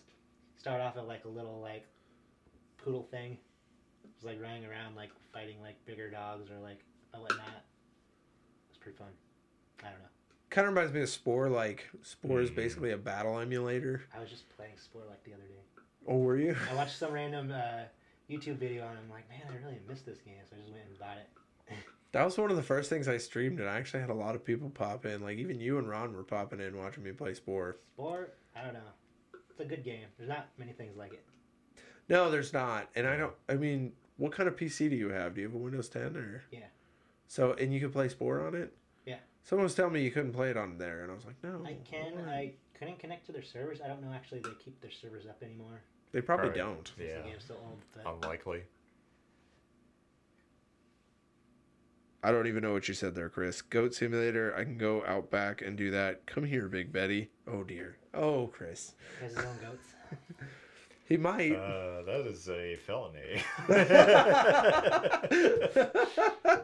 Start 0.58 0.82
off 0.82 0.98
at 0.98 1.08
like 1.08 1.26
a 1.26 1.30
little 1.30 1.62
like 1.62 1.86
poodle 2.78 3.08
thing. 3.10 3.38
It's 4.18 4.26
like 4.26 4.42
running 4.42 4.66
around 4.66 4.96
like 4.96 5.12
fighting 5.32 5.62
like 5.62 5.76
bigger 5.86 6.10
dogs 6.10 6.50
or 6.50 6.60
like 6.60 6.80
a 7.14 7.20
whatnot. 7.20 7.64
It's 8.70 8.78
pretty 8.78 8.98
fun. 8.98 9.08
I 9.82 9.90
don't 9.90 10.00
know. 10.00 10.06
Kind 10.50 10.68
of 10.68 10.74
reminds 10.74 10.94
me 10.94 11.02
of 11.02 11.10
Spore. 11.10 11.50
Like 11.50 11.88
Spore 12.02 12.42
is 12.42 12.50
Mm. 12.50 12.56
basically 12.56 12.92
a 12.92 12.98
battle 12.98 13.38
emulator. 13.40 14.02
I 14.16 14.20
was 14.20 14.30
just 14.30 14.50
playing 14.50 14.74
Spore 14.78 15.04
like 15.08 15.24
the 15.24 15.34
other 15.34 15.44
day. 15.44 15.84
Oh, 16.08 16.18
were 16.18 16.38
you? 16.38 16.56
I 16.72 16.74
watched 16.74 16.98
some 16.98 17.12
random 17.12 17.52
uh, 17.52 17.84
YouTube 18.30 18.58
video 18.58 18.88
and 18.88 18.98
I'm 18.98 19.10
like, 19.10 19.30
man, 19.30 19.42
I 19.52 19.64
really 19.64 19.80
missed 19.88 20.06
this 20.06 20.20
game, 20.20 20.36
so 20.50 20.56
I 20.56 20.60
just 20.62 20.72
went 20.72 20.86
and 20.90 21.00
bought 21.00 21.18
it. 21.18 21.30
That 22.14 22.24
was 22.24 22.38
one 22.38 22.50
of 22.50 22.56
the 22.56 22.64
first 22.64 22.90
things 22.90 23.10
I 23.10 23.18
streamed, 23.18 23.60
and 23.60 23.70
I 23.70 23.78
actually 23.78 24.00
had 24.00 24.10
a 24.10 24.14
lot 24.14 24.34
of 24.34 24.44
people 24.44 24.70
pop 24.70 25.06
in. 25.06 25.22
Like 25.22 25.38
even 25.38 25.60
you 25.60 25.78
and 25.78 25.88
Ron 25.90 26.14
were 26.16 26.24
popping 26.24 26.62
in 26.62 26.76
watching 26.78 27.04
me 27.04 27.12
play 27.12 27.34
Spore. 27.34 27.78
Spore, 27.96 28.30
I 28.56 28.64
don't 28.64 28.74
know. 28.74 28.80
It's 29.52 29.60
a 29.60 29.66
good 29.66 29.84
game. 29.84 30.06
There's 30.18 30.30
not 30.30 30.48
many 30.58 30.72
things 30.72 30.96
like 30.98 31.12
it. 31.14 31.26
No, 32.08 32.32
there's 32.32 32.54
not, 32.54 32.88
and 32.96 33.06
I 33.06 33.18
don't. 33.18 33.34
I 33.50 33.56
mean, 33.56 33.92
what 34.18 34.32
kind 34.32 34.48
of 34.50 34.56
PC 34.56 34.90
do 34.90 34.96
you 34.96 35.10
have? 35.10 35.36
Do 35.36 35.42
you 35.42 35.48
have 35.48 35.56
a 35.56 35.60
Windows 35.60 35.90
10 35.90 36.18
or? 36.18 36.44
Yeah. 36.52 36.60
So 37.28 37.54
and 37.54 37.74
you 37.74 37.80
can 37.80 37.92
play 37.92 38.10
Spore 38.10 38.46
on 38.46 38.56
it. 38.56 38.74
Yeah. 39.06 39.18
Someone 39.44 39.64
was 39.64 39.76
telling 39.76 39.94
me 39.94 40.04
you 40.04 40.12
couldn't 40.12 40.34
play 40.34 40.50
it 40.50 40.58
on 40.58 40.78
there, 40.78 41.02
and 41.04 41.12
I 41.12 41.16
was 41.16 41.26
like, 41.26 41.36
no. 41.44 41.62
I 41.66 41.76
can. 41.90 42.26
why? 42.26 42.34
I 42.34 42.52
couldn't 42.78 43.00
connect 43.00 43.26
to 43.28 43.32
their 43.32 43.44
servers. 43.44 43.80
I 43.84 43.88
don't 43.88 44.02
know 44.02 44.14
actually 44.14 44.40
they 44.40 44.50
keep 44.64 44.80
their 44.82 44.92
servers 44.92 45.26
up 45.26 45.42
anymore. 45.44 45.82
They 46.12 46.22
probably 46.22 46.50
Probably. 46.50 46.62
don't. 46.62 46.92
Yeah. 47.00 47.22
the 47.22 47.30
game's 47.30 47.46
so 47.48 47.56
old. 47.56 47.80
But 47.96 48.12
Unlikely. 48.14 48.64
I 52.24 52.32
don't 52.32 52.48
even 52.48 52.64
know 52.64 52.74
what 52.74 52.88
you 52.88 52.94
said 52.94 53.14
there, 53.16 53.30
Chris. 53.30 53.62
Goat 53.62 53.94
Simulator. 53.94 54.54
I 54.56 54.64
can 54.64 54.78
go 54.78 55.04
out 55.06 55.30
back 55.30 55.62
and 55.62 55.78
do 55.78 55.92
that. 55.92 56.26
Come 56.26 56.44
here, 56.46 56.68
Big 56.68 56.92
Betty. 56.92 57.30
Oh 57.48 57.64
dear. 57.64 57.98
Oh, 58.14 58.48
Chris. 58.48 58.96
He 59.20 59.26
has 59.26 59.36
his 59.36 59.46
own 59.46 59.58
goats. 59.62 59.88
He 61.08 61.18
might. 61.18 61.54
Uh, 61.56 62.04
that 62.04 62.28
is 62.28 62.48
a 62.50 62.76
felony. 62.86 63.42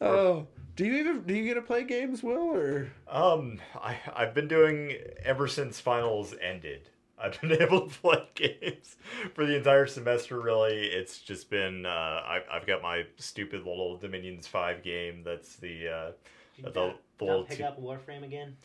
oh, 0.00 0.46
do 0.76 0.84
you 0.84 0.94
even 0.96 1.22
do 1.22 1.34
you 1.34 1.44
get 1.44 1.54
to 1.54 1.62
play 1.62 1.84
games, 1.84 2.22
Will? 2.22 2.54
Or 2.54 2.92
um, 3.10 3.58
I 3.74 3.96
I've 4.14 4.34
been 4.34 4.48
doing 4.48 4.94
ever 5.24 5.48
since 5.48 5.80
finals 5.80 6.34
ended. 6.40 6.88
I've 7.20 7.40
been 7.40 7.60
able 7.60 7.88
to 7.88 7.98
play 8.00 8.28
games 8.34 8.94
for 9.34 9.44
the 9.44 9.56
entire 9.56 9.86
semester. 9.88 10.40
Really, 10.40 10.86
it's 10.86 11.18
just 11.18 11.50
been 11.50 11.84
uh, 11.86 12.22
I've 12.26 12.42
I've 12.52 12.66
got 12.66 12.80
my 12.82 13.04
stupid 13.16 13.64
little 13.66 13.96
Dominions 13.96 14.46
Five 14.46 14.82
game. 14.84 15.22
That's 15.24 15.56
the 15.56 15.88
uh, 15.88 16.10
Did 16.56 16.64
the, 16.64 16.68
you 16.68 16.72
the 16.74 16.86
not- 16.86 17.00
little 17.20 17.44
pick 17.44 17.58
two- 17.58 17.64
up 17.64 17.80
Warframe 17.82 18.22
again? 18.24 18.56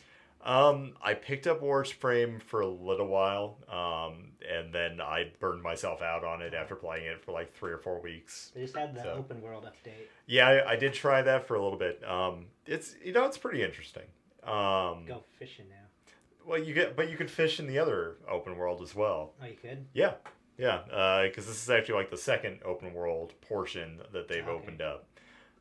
Um, 0.44 0.92
I 1.02 1.14
picked 1.14 1.46
up 1.46 1.62
Warframe 1.62 2.42
for 2.42 2.60
a 2.60 2.66
little 2.66 3.06
while, 3.06 3.56
um, 3.68 4.32
and 4.46 4.74
then 4.74 5.00
I 5.00 5.30
burned 5.40 5.62
myself 5.62 6.02
out 6.02 6.22
on 6.22 6.42
it 6.42 6.52
after 6.52 6.76
playing 6.76 7.06
it 7.06 7.24
for 7.24 7.32
like 7.32 7.54
three 7.54 7.72
or 7.72 7.78
four 7.78 7.98
weeks. 8.00 8.52
They 8.54 8.60
just 8.60 8.76
had 8.76 8.94
the 8.94 9.02
So- 9.02 9.12
open 9.14 9.40
world 9.40 9.64
update. 9.64 10.08
Yeah, 10.26 10.48
I, 10.48 10.72
I 10.72 10.76
did 10.76 10.92
try 10.92 11.22
that 11.22 11.46
for 11.46 11.54
a 11.54 11.62
little 11.62 11.78
bit. 11.78 12.04
Um, 12.06 12.46
it's 12.66 12.94
you 13.02 13.12
know 13.12 13.24
it's 13.24 13.38
pretty 13.38 13.62
interesting. 13.62 14.04
Um, 14.42 15.06
Go 15.06 15.24
fishing 15.38 15.66
now. 15.70 16.12
well, 16.44 16.58
you 16.62 16.74
get 16.74 16.94
but 16.94 17.10
you 17.10 17.16
could 17.16 17.30
fish 17.30 17.58
in 17.58 17.66
the 17.66 17.78
other 17.78 18.16
open 18.28 18.56
world 18.56 18.82
as 18.82 18.94
well. 18.94 19.32
Oh, 19.42 19.46
you 19.46 19.56
could. 19.56 19.86
Yeah, 19.94 20.12
yeah, 20.58 21.22
because 21.26 21.46
this 21.46 21.62
is 21.62 21.70
actually 21.70 21.94
like 21.94 22.10
the 22.10 22.18
second 22.18 22.60
open 22.66 22.92
world 22.92 23.32
portion 23.40 23.98
that 24.12 24.28
they've 24.28 24.46
Okay. 24.46 24.50
opened 24.50 24.82
up. 24.82 25.06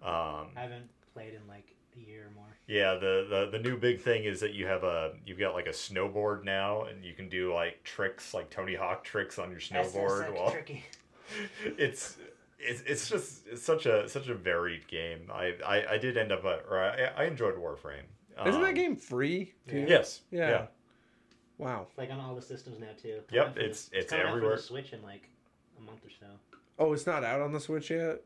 Um, 0.02 0.50
I 0.58 0.62
haven't 0.64 0.90
played 1.14 1.34
in 1.34 1.48
like 1.48 1.73
a 1.98 2.00
year 2.00 2.30
more. 2.36 2.44
Yeah, 2.68 2.94
the, 2.96 3.28
the 3.52 3.58
the 3.58 3.60
new 3.60 3.78
big 3.78 4.00
thing 4.02 4.24
is 4.24 4.40
that 4.40 4.54
you 4.54 4.66
have 4.68 4.84
a 4.84 5.14
you've 5.26 5.40
got 5.40 5.54
like 5.54 5.68
a 5.68 5.72
snowboard 5.72 6.44
now, 6.44 6.84
and 6.84 7.04
you 7.04 7.14
can 7.14 7.28
do 7.30 7.54
like 7.54 7.84
tricks 7.84 8.34
like 8.34 8.50
Tony 8.50 8.76
Hawk 8.76 9.04
tricks 9.04 9.38
on 9.40 9.50
your 9.52 9.60
That's- 9.60 9.92
that's 9.92 9.96
snowboard. 9.96 10.34
Well, 10.34 10.52
tricky. 10.52 10.84
it's 11.78 12.18
it's 12.60 12.82
it's 12.84 13.10
just 13.10 13.48
it's 13.48 13.62
such 13.64 13.86
a 13.86 14.08
such 14.08 14.28
a 14.30 14.34
varied 14.34 14.88
game. 14.88 15.30
I 15.32 15.56
I, 15.66 15.94
I 15.94 15.98
did 15.98 16.18
end 16.18 16.32
up 16.32 16.46
uh, 16.46 16.58
or 16.70 16.80
I, 16.82 17.24
I 17.24 17.26
enjoyed 17.26 17.56
Warframe. 17.56 18.04
isn't 18.46 18.62
that 18.62 18.70
Um, 18.70 18.74
game 18.74 18.96
free? 18.96 19.54
Too? 19.68 19.86
Yes. 19.88 20.22
Yeah. 20.32 20.50
Yeah. 20.50 20.66
Wow. 21.58 21.88
Like 21.98 22.10
on 22.12 22.20
all 22.20 22.34
the 22.36 22.42
systems 22.42 22.80
now 22.80 22.88
too. 23.02 23.20
Yep, 23.30 23.30
Coming 23.30 23.40
out 23.42 23.54
for 23.54 23.60
the- 23.60 23.66
it's- 23.66 23.90
it's 23.94 24.10
coming 24.10 24.26
out 24.26 24.30
for 24.32 24.38
everywhere. 24.38 24.56
the 24.56 24.62
Switch 24.62 24.94
in 24.94 25.02
like 25.04 25.30
a 25.78 25.82
month 25.82 26.00
or 26.06 26.10
so. 26.10 26.28
Oh, 26.80 26.94
it's 26.94 27.06
not 27.06 27.24
out 27.24 27.42
on 27.42 27.52
the 27.52 27.60
Switch 27.60 27.90
yet. 27.92 28.22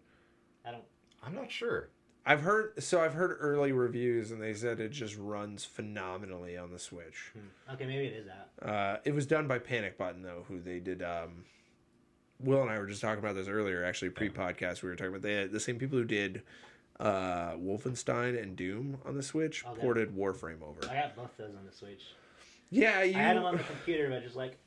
I 0.65 0.72
don't. 0.72 0.84
I'm 1.23 1.34
not 1.35 1.52
sure. 1.52 1.89
I've 2.28 2.41
heard 2.41 2.84
so 2.84 2.99
I've 3.02 3.14
heard 3.14 3.38
early 3.40 3.72
reviews 3.72 4.32
and 4.32 4.41
they 4.41 4.54
said 4.54 4.82
it 4.82 4.91
just 4.91 5.16
runs 5.18 5.64
phenomenally 5.64 6.58
on 6.58 6.72
the 6.72 6.78
Switch. 6.78 7.32
Hmm. 7.32 7.74
Okay, 7.74 7.86
maybe 7.86 8.06
it 8.08 8.14
is 8.14 8.26
that. 8.26 8.70
Uh, 8.70 8.98
it 9.06 9.16
was 9.16 9.26
done 9.26 9.48
by 9.48 9.60
Panic 9.60 9.98
Button 9.98 10.22
though, 10.22 10.44
who 10.49 10.60
they 10.60 10.80
did. 10.80 11.02
Um, 11.02 11.45
Will 12.41 12.62
and 12.62 12.70
I 12.70 12.78
were 12.80 12.86
just 12.86 13.02
talking 13.02 13.20
about 13.20 13.36
this 13.36 13.48
earlier, 13.48 13.84
actually 13.84 14.10
pre-podcast. 14.10 14.84
We 14.84 14.90
were 14.90 14.95
talking 14.95 15.12
about 15.12 15.22
they 15.22 15.48
the 15.48 15.60
same 15.60 15.80
people 15.80 15.98
who 15.98 16.04
did 16.04 16.44
uh, 16.99 17.54
Wolfenstein 17.54 18.41
and 18.41 18.58
Doom 18.58 18.98
on 19.06 19.16
the 19.16 19.24
Switch 19.24 19.64
ported 19.80 20.16
Warframe 20.16 20.62
over. 20.62 20.80
I 20.90 20.95
got 20.95 21.16
both 21.16 21.32
those 21.38 21.56
on 21.56 21.66
the 21.66 21.72
Switch. 21.72 22.04
Yeah, 22.70 23.04
you. 23.04 23.18
I 23.18 23.20
had 23.20 23.38
them 23.38 23.45
on 23.45 23.56
the 23.56 23.64
computer, 23.64 24.10
but 24.10 24.22
just 24.22 24.36
like 24.36 24.58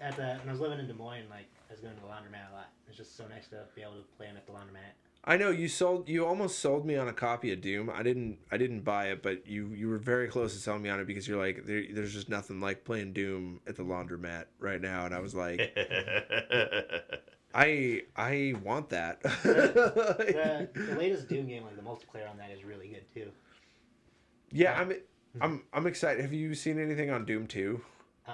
at 0.00 0.16
the 0.16 0.34
when 0.40 0.48
I 0.48 0.50
was 0.50 0.60
living 0.60 0.80
in 0.80 0.88
Des 0.88 0.94
Moines, 0.94 1.30
like 1.30 1.46
I 1.70 1.72
was 1.72 1.80
going 1.80 1.94
to 1.94 2.00
the 2.00 2.08
laundromat 2.08 2.50
a 2.50 2.54
lot. 2.54 2.70
It's 2.88 2.96
just 2.96 3.16
so 3.16 3.28
nice 3.28 3.46
to 3.48 3.62
be 3.76 3.82
able 3.82 3.92
to 3.92 4.04
play 4.16 4.26
them 4.26 4.36
at 4.36 4.44
the 4.44 4.52
laundromat. 4.52 4.92
I 5.24 5.36
know 5.36 5.50
you 5.50 5.68
sold. 5.68 6.08
You 6.08 6.24
almost 6.24 6.58
sold 6.58 6.86
me 6.86 6.96
on 6.96 7.06
a 7.08 7.12
copy 7.12 7.52
of 7.52 7.60
Doom. 7.60 7.90
I 7.92 8.02
didn't. 8.02 8.38
I 8.50 8.56
didn't 8.56 8.80
buy 8.80 9.08
it, 9.08 9.22
but 9.22 9.46
you 9.46 9.68
you 9.74 9.88
were 9.88 9.98
very 9.98 10.28
close 10.28 10.54
to 10.54 10.58
selling 10.60 10.82
me 10.82 10.88
on 10.88 11.00
it 11.00 11.06
because 11.06 11.28
you're 11.28 11.38
like, 11.38 11.66
there, 11.66 11.84
there's 11.92 12.14
just 12.14 12.28
nothing 12.30 12.60
like 12.60 12.84
playing 12.84 13.12
Doom 13.12 13.60
at 13.66 13.76
the 13.76 13.82
laundromat 13.82 14.44
right 14.58 14.80
now, 14.80 15.04
and 15.06 15.14
I 15.14 15.18
was 15.20 15.34
like, 15.34 15.60
I 17.54 18.02
I 18.16 18.54
want 18.62 18.90
that. 18.90 19.20
The, 19.42 20.68
the 20.74 20.94
latest 20.96 21.28
Doom 21.28 21.46
game, 21.46 21.64
like 21.64 21.76
the 21.76 21.82
multiplayer 21.82 22.30
on 22.30 22.36
that, 22.38 22.50
is 22.50 22.64
really 22.64 22.88
good 22.88 23.04
too. 23.12 23.30
yeah, 24.50 24.78
I'm 24.80 24.92
I'm 25.40 25.62
I'm 25.72 25.86
excited. 25.86 26.22
Have 26.22 26.32
you 26.32 26.54
seen 26.54 26.78
anything 26.78 27.10
on 27.10 27.24
Doom 27.26 27.46
Two 27.46 27.80
Uh, 28.26 28.32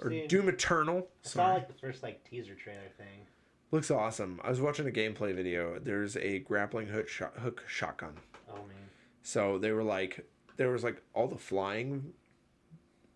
or 0.00 0.10
seen- 0.10 0.28
Doom 0.28 0.48
Eternal? 0.48 0.98
I 0.98 1.28
saw 1.28 1.32
Sorry, 1.38 1.54
like 1.54 1.68
the 1.68 1.74
first 1.74 2.02
like 2.02 2.28
teaser 2.28 2.54
trailer 2.54 2.88
thing. 2.96 3.26
Looks 3.70 3.90
awesome. 3.90 4.40
I 4.42 4.50
was 4.50 4.60
watching 4.60 4.86
a 4.86 4.90
gameplay 4.90 5.34
video. 5.34 5.78
There's 5.78 6.16
a 6.16 6.40
grappling 6.40 6.88
hook 6.88 7.08
shot, 7.08 7.34
hook 7.38 7.64
shotgun. 7.66 8.14
Oh 8.50 8.56
man, 8.56 8.90
So 9.22 9.58
they 9.58 9.72
were 9.72 9.82
like, 9.84 10.26
there 10.56 10.70
was 10.70 10.84
like 10.84 11.02
all 11.14 11.28
the 11.28 11.38
flying, 11.38 12.12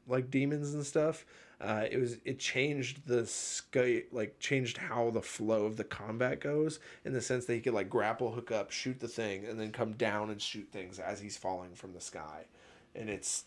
like 0.08 0.30
demons 0.30 0.74
and 0.74 0.84
stuff. 0.84 1.24
Uh, 1.60 1.84
it 1.90 1.98
was 1.98 2.16
it 2.24 2.38
changed 2.38 3.06
the 3.06 3.26
sky, 3.26 4.02
like 4.12 4.38
changed 4.40 4.78
how 4.78 5.10
the 5.10 5.20
flow 5.20 5.66
of 5.66 5.76
the 5.76 5.84
combat 5.84 6.40
goes 6.40 6.80
in 7.04 7.12
the 7.12 7.20
sense 7.20 7.44
that 7.44 7.54
he 7.54 7.60
could 7.60 7.74
like 7.74 7.90
grapple, 7.90 8.32
hook 8.32 8.50
up, 8.50 8.70
shoot 8.70 8.98
the 8.98 9.08
thing, 9.08 9.44
and 9.44 9.60
then 9.60 9.70
come 9.70 9.92
down 9.92 10.30
and 10.30 10.40
shoot 10.40 10.66
things 10.72 10.98
as 10.98 11.20
he's 11.20 11.36
falling 11.36 11.74
from 11.74 11.92
the 11.92 12.00
sky, 12.00 12.46
and 12.94 13.10
it's 13.10 13.44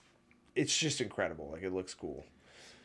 it's 0.55 0.77
just 0.77 1.01
incredible. 1.01 1.49
Like 1.51 1.63
it 1.63 1.73
looks 1.73 1.95
cool. 1.95 2.23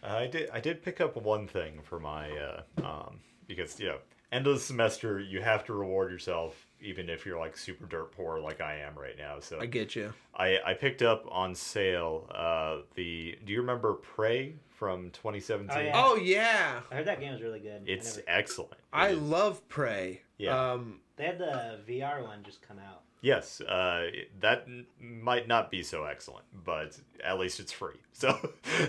I 0.03 0.29
did. 0.29 0.49
I 0.51 0.61
did 0.61 0.83
pick 0.83 0.99
up 1.01 1.15
one 1.17 1.47
thing 1.47 1.81
for 1.83 2.01
my 2.01 2.31
uh, 2.31 2.63
um, 2.83 3.21
because 3.49 3.81
you 3.81 3.87
know 3.89 3.99
end 4.31 4.47
of 4.47 4.55
the 4.55 4.61
semester 4.61 5.19
you 5.19 5.41
have 5.43 5.65
to 5.65 5.73
reward 5.73 6.13
yourself 6.13 6.67
even 6.81 7.09
if 7.09 7.27
you're 7.27 7.39
like 7.41 7.57
super 7.57 7.87
dirt 7.87 8.13
poor 8.13 8.39
like 8.39 8.61
I 8.61 8.77
am 8.77 8.97
right 8.97 9.19
now. 9.19 9.41
So 9.41 9.59
I 9.61 9.67
get 9.67 9.97
you. 9.97 10.13
I 10.37 10.59
I 10.65 10.75
picked 10.75 11.03
up 11.03 11.27
on 11.29 11.55
sale 11.57 12.31
uh, 12.33 12.83
the. 12.95 13.37
Do 13.45 13.53
you 13.53 13.61
remember 13.61 13.95
Prey 13.95 14.55
from 14.69 15.11
2017? 15.11 15.77
Oh, 15.77 15.81
yeah. 15.81 15.93
Oh 15.97 16.15
yeah, 16.17 16.81
I 16.93 16.95
heard 16.95 17.07
that 17.07 17.19
game 17.19 17.33
was 17.33 17.43
really 17.43 17.59
good. 17.59 17.83
I 17.85 17.91
It's 17.91 18.17
never- 18.19 18.29
excellent. 18.29 18.73
It 18.75 18.79
I 18.93 19.09
is- 19.09 19.19
love 19.19 19.69
Prey. 19.69 20.23
Yeah. 20.37 20.73
Um, 20.73 21.01
they 21.17 21.25
had 21.25 21.39
the 21.41 21.81
VR 21.89 22.23
one 22.23 22.45
just 22.45 22.63
come 22.63 22.79
out. 22.79 23.03
Yes. 23.21 23.61
Uh, 23.61 24.11
that 24.41 24.65
n- 24.67 24.87
might 25.01 25.49
not 25.49 25.71
be 25.71 25.83
so 25.83 26.05
excellent, 26.05 26.45
but 26.65 26.99
at 27.25 27.39
least 27.39 27.61
it's 27.61 27.73
free. 27.73 27.95
So. 28.13 28.37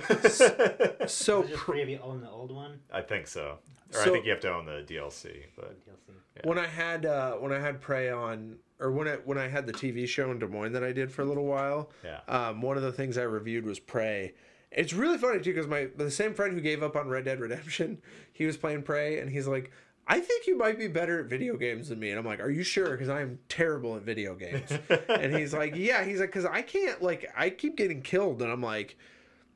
so 0.04 0.10
Was 0.10 0.42
it 0.42 1.00
just 1.00 1.28
Pr- 1.28 1.58
free 1.58 1.82
if 1.82 1.90
you 1.90 2.00
own 2.02 2.22
the 2.22 2.30
old 2.30 2.52
one? 2.52 2.80
I 2.92 3.02
think 3.02 3.28
so. 3.28 3.60
Or 3.94 4.02
I 4.02 4.06
think 4.06 4.26
you 4.26 4.32
have 4.32 4.40
to 4.42 4.54
own 4.54 4.66
the 4.66 4.84
DLC, 4.88 5.46
but 5.56 5.76
DLC. 5.86 6.46
when 6.46 6.58
I 6.60 6.68
had 6.68 7.06
uh, 7.06 7.34
when 7.34 7.52
I 7.52 7.60
had 7.60 7.82
Prey 7.82 8.10
on, 8.10 8.58
or 8.80 8.92
when 8.92 9.08
I 9.08 9.16
when 9.26 9.38
I 9.38 9.48
had 9.48 9.66
the 9.66 9.74
TV 9.74 10.08
show 10.08 10.32
in 10.32 10.40
Des 10.40 10.48
Moines 10.48 10.74
that 10.74 10.84
I 10.84 10.92
did 10.92 11.12
for 11.12 11.24
a 11.24 11.26
little 11.26 11.46
while, 11.46 11.90
yeah. 12.04 12.20
um, 12.28 12.62
one 12.62 12.78
of 12.78 12.84
the 12.84 12.92
things 12.92 13.18
I 13.18 13.24
reviewed 13.24 13.66
was 13.66 13.80
Prey. 13.80 14.34
It's 14.72 14.94
really 14.94 15.18
funny 15.18 15.40
too 15.40 15.54
because 15.54 15.68
my 15.68 15.90
the 15.98 16.12
same 16.12 16.36
friend 16.36 16.54
who 16.54 16.62
gave 16.62 16.84
up 16.84 16.96
on 16.96 17.08
Red 17.10 17.26
Dead 17.26 17.40
Redemption, 17.40 18.00
he 18.32 18.46
was 18.46 18.58
playing 18.58 18.84
Prey, 18.84 19.20
and 19.20 19.30
he's 19.30 19.48
like, 19.48 19.72
"I 20.10 20.20
think 20.20 20.48
you 20.48 20.58
might 20.58 20.78
be 20.78 20.88
better 20.88 21.20
at 21.22 21.28
video 21.28 21.56
games 21.56 21.88
than 21.88 22.00
me." 22.00 22.10
And 22.10 22.20
I'm 22.20 22.26
like, 22.26 22.42
"Are 22.42 22.50
you 22.50 22.64
sure?" 22.64 22.90
Because 22.92 23.08
I 23.08 23.22
am 23.22 23.40
terrible 23.48 23.96
at 23.96 24.02
video 24.02 24.36
games. 24.36 24.70
and 25.08 25.34
he's 25.34 25.54
like, 25.54 25.76
"Yeah." 25.78 26.04
He's 26.04 26.20
like, 26.20 26.32
"Cause 26.32 26.46
I 26.46 26.62
can't 26.62 27.02
like 27.02 27.32
I 27.38 27.50
keep 27.52 27.78
getting 27.78 28.02
killed," 28.02 28.42
and 28.42 28.52
I'm 28.52 28.62
like. 28.62 28.98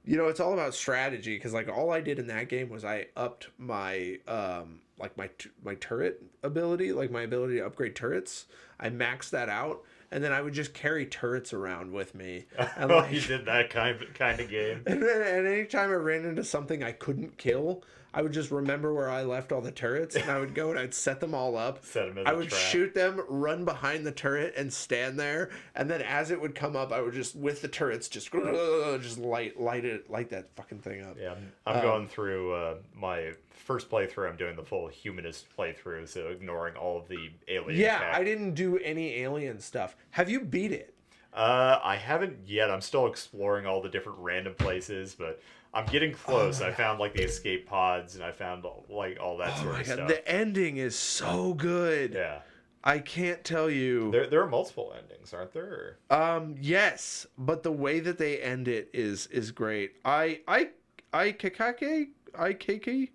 You 0.05 0.17
know, 0.17 0.27
it's 0.27 0.41
all 0.41 0.51
about 0.51 0.73
strategy 0.75 1.37
because 1.37 1.53
like 1.53 1.69
all 1.69 1.89
I 1.89 2.01
did 2.01 2.19
in 2.19 2.27
that 2.27 2.49
game 2.49 2.67
was 2.67 2.83
I 2.83 3.05
upped 3.15 3.47
my 3.57 4.19
um 4.27 4.81
like 4.99 5.15
my 5.15 5.27
t- 5.37 5.49
my 5.63 5.75
turret 5.75 6.21
ability, 6.43 6.91
like 6.91 7.09
my 7.09 7.21
ability 7.21 7.55
to 7.59 7.65
upgrade 7.65 7.95
turrets. 7.95 8.47
I 8.77 8.89
maxed 8.89 9.29
that 9.29 9.47
out, 9.47 9.81
and 10.11 10.21
then 10.21 10.33
I 10.33 10.41
would 10.41 10.51
just 10.53 10.73
carry 10.73 11.05
turrets 11.05 11.53
around 11.53 11.93
with 11.93 12.15
me. 12.15 12.47
And 12.75 12.91
Oh, 12.91 12.97
like, 12.97 13.13
you 13.13 13.21
did 13.21 13.45
that 13.45 13.69
kind 13.69 14.01
of 14.01 14.13
kind 14.13 14.41
of 14.41 14.49
game. 14.49 14.83
and 14.87 15.01
then 15.01 15.21
and 15.21 15.47
anytime 15.47 15.89
I 15.89 15.93
ran 15.93 16.25
into 16.25 16.43
something 16.43 16.83
I 16.83 16.91
couldn't 16.91 17.37
kill, 17.37 17.81
I 18.13 18.21
would 18.21 18.31
just 18.31 18.51
remember 18.51 18.93
where 18.93 19.09
I 19.09 19.23
left 19.23 19.51
all 19.51 19.61
the 19.61 19.71
turrets, 19.71 20.15
and 20.15 20.29
I 20.29 20.39
would 20.39 20.53
go 20.53 20.69
and 20.69 20.77
I'd 20.77 20.93
set 20.93 21.19
them 21.19 21.33
all 21.33 21.57
up. 21.57 21.83
Set 21.85 22.09
him 22.09 22.19
as 22.19 22.25
I 22.27 22.33
would 22.33 22.49
trap. 22.49 22.61
shoot 22.61 22.93
them, 22.93 23.21
run 23.27 23.65
behind 23.65 24.05
the 24.05 24.11
turret, 24.11 24.53
and 24.55 24.71
stand 24.71 25.19
there. 25.19 25.49
And 25.75 25.89
then 25.89 26.01
as 26.01 26.29
it 26.29 26.39
would 26.39 26.53
come 26.53 26.75
up, 26.75 26.91
I 26.91 27.01
would 27.01 27.13
just 27.13 27.35
with 27.35 27.61
the 27.61 27.67
turrets 27.67 28.07
just 28.07 28.31
just 29.01 29.17
light 29.17 29.59
light 29.59 29.85
it 29.85 30.09
light 30.11 30.29
that 30.29 30.55
fucking 30.55 30.79
thing 30.79 31.01
up. 31.03 31.17
Yeah, 31.19 31.35
I'm, 31.65 31.77
Um, 31.77 31.81
going 31.81 32.07
through 32.07 32.53
uh, 32.53 32.75
my 32.95 33.31
first 33.49 33.89
playthrough. 33.89 34.29
I'm 34.29 34.37
doing 34.37 34.55
the 34.55 34.63
full 34.63 34.87
humanist 34.87 35.47
playthrough, 35.57 36.07
so 36.07 36.27
ignoring 36.27 36.75
all 36.75 36.99
of 36.99 37.07
the 37.07 37.29
alien. 37.47 37.79
Yeah, 37.79 37.97
tech. 37.99 38.15
I 38.15 38.23
didn't 38.23 38.53
do 38.53 38.77
any 38.79 39.21
alien 39.21 39.59
stuff. 39.59 39.95
Have 40.11 40.29
you 40.29 40.41
beat 40.41 40.71
it? 40.71 40.93
Uh, 41.33 41.79
I 41.83 41.95
haven't 41.95 42.37
yet. 42.45 42.69
I'm 42.69 42.81
still 42.81 43.07
exploring 43.07 43.65
all 43.65 43.81
the 43.81 43.89
different 43.89 44.19
random 44.19 44.53
places, 44.53 45.15
but 45.17 45.41
I'm 45.73 45.85
getting 45.87 46.13
close. 46.13 46.61
Oh 46.61 46.67
I 46.67 46.71
found 46.71 46.99
like 46.99 47.13
the 47.13 47.23
escape 47.23 47.67
pods, 47.67 48.15
and 48.15 48.23
I 48.23 48.31
found 48.31 48.65
like 48.89 49.17
all 49.19 49.37
that 49.37 49.53
Oh 49.57 49.63
sort 49.63 49.81
of 49.81 49.85
god, 49.87 49.93
stuff. 49.95 50.07
the 50.07 50.27
ending 50.27 50.77
is 50.77 50.95
so 50.97 51.53
good. 51.55 52.13
Yeah, 52.13 52.39
I 52.83 52.99
can't 52.99 53.43
tell 53.43 53.69
you. 53.69 54.11
there 54.11 54.27
there 54.27 54.41
are 54.41 54.47
multiple 54.49 54.93
endings, 54.97 55.33
aren't 55.33 55.51
there? 55.53 55.97
Um, 56.09 56.55
yes, 56.59 57.25
but 57.37 57.63
the 57.63 57.71
way 57.71 57.99
that 58.01 58.17
they 58.17 58.39
end 58.39 58.67
it 58.67 58.89
is 58.93 59.27
is 59.27 59.51
great. 59.51 59.93
I 60.05 60.41
I 60.47 60.69
I 61.11 61.31
Kikake 61.31 62.09
I 62.37 62.53
Kiki. 62.53 63.11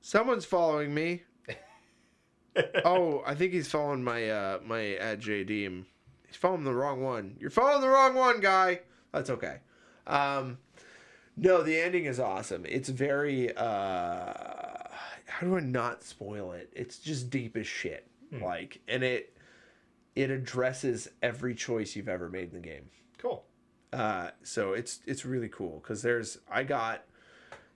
Someone's 0.00 0.44
following 0.44 0.94
me. 0.94 1.22
oh, 2.84 3.22
I 3.26 3.34
think 3.34 3.52
he's 3.52 3.68
following 3.70 4.02
my 4.02 4.28
uh 4.28 4.58
my 4.64 4.94
at 4.96 5.20
JD. 5.20 5.84
He's 6.26 6.36
following 6.36 6.64
the 6.64 6.74
wrong 6.74 7.02
one. 7.02 7.36
You're 7.38 7.50
following 7.50 7.80
the 7.80 7.88
wrong 7.88 8.14
one, 8.14 8.40
guy. 8.40 8.80
That's 9.12 9.30
okay. 9.30 9.58
Um, 10.08 10.58
no, 11.36 11.62
the 11.62 11.78
ending 11.78 12.06
is 12.06 12.18
awesome. 12.18 12.64
It's 12.66 12.88
very 12.88 13.54
uh, 13.56 14.32
how 15.26 15.46
do 15.46 15.56
I 15.56 15.60
not 15.60 16.02
spoil 16.02 16.52
it? 16.52 16.70
It's 16.74 16.98
just 16.98 17.30
deep 17.30 17.56
as 17.56 17.66
shit. 17.66 18.08
Like, 18.40 18.80
and 18.88 19.02
it 19.02 19.36
it 20.16 20.30
addresses 20.30 21.08
every 21.22 21.54
choice 21.54 21.94
you've 21.94 22.08
ever 22.08 22.28
made 22.28 22.52
in 22.52 22.60
the 22.60 22.68
game. 22.68 22.90
Cool. 23.18 23.44
Uh, 23.92 24.30
so 24.42 24.72
it's 24.72 25.00
it's 25.06 25.24
really 25.24 25.48
cool 25.48 25.80
because 25.82 26.02
there's 26.02 26.38
I 26.50 26.64
got 26.64 27.04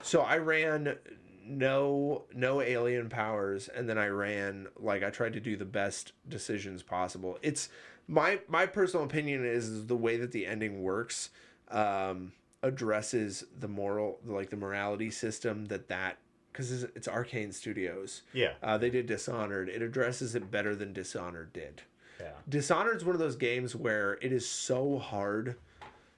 so 0.01 0.21
I 0.21 0.37
ran 0.37 0.97
no 1.45 2.25
no 2.33 2.61
alien 2.61 3.09
powers 3.09 3.67
and 3.67 3.89
then 3.89 3.97
I 3.97 4.07
ran 4.07 4.67
like 4.77 5.03
I 5.03 5.09
tried 5.09 5.33
to 5.33 5.39
do 5.39 5.55
the 5.55 5.65
best 5.65 6.13
decisions 6.27 6.83
possible. 6.83 7.39
It's 7.41 7.69
my 8.07 8.41
my 8.47 8.65
personal 8.65 9.05
opinion 9.05 9.45
is, 9.45 9.69
is 9.69 9.87
the 9.87 9.95
way 9.95 10.17
that 10.17 10.31
the 10.31 10.45
ending 10.45 10.83
works 10.83 11.29
um, 11.69 12.31
addresses 12.61 13.43
the 13.59 13.67
moral 13.67 14.19
like 14.25 14.49
the 14.49 14.55
morality 14.55 15.11
system 15.11 15.65
that 15.65 15.87
that 15.89 16.17
because 16.51 16.71
it's, 16.83 16.91
it's 16.95 17.07
Arkane 17.07 17.53
Studios. 17.53 18.21
Yeah. 18.33 18.53
Uh, 18.61 18.77
they 18.77 18.89
did 18.91 19.05
Dishonored. 19.07 19.69
It 19.69 19.81
addresses 19.81 20.35
it 20.35 20.51
better 20.51 20.75
than 20.75 20.93
Dishonored 20.93 21.51
did. 21.51 21.81
Yeah. 22.21 22.31
Dishonored's 22.47 23.03
one 23.03 23.15
of 23.15 23.19
those 23.19 23.35
games 23.35 23.75
where 23.75 24.19
it 24.21 24.31
is 24.31 24.47
so 24.47 24.99
hard. 24.99 25.55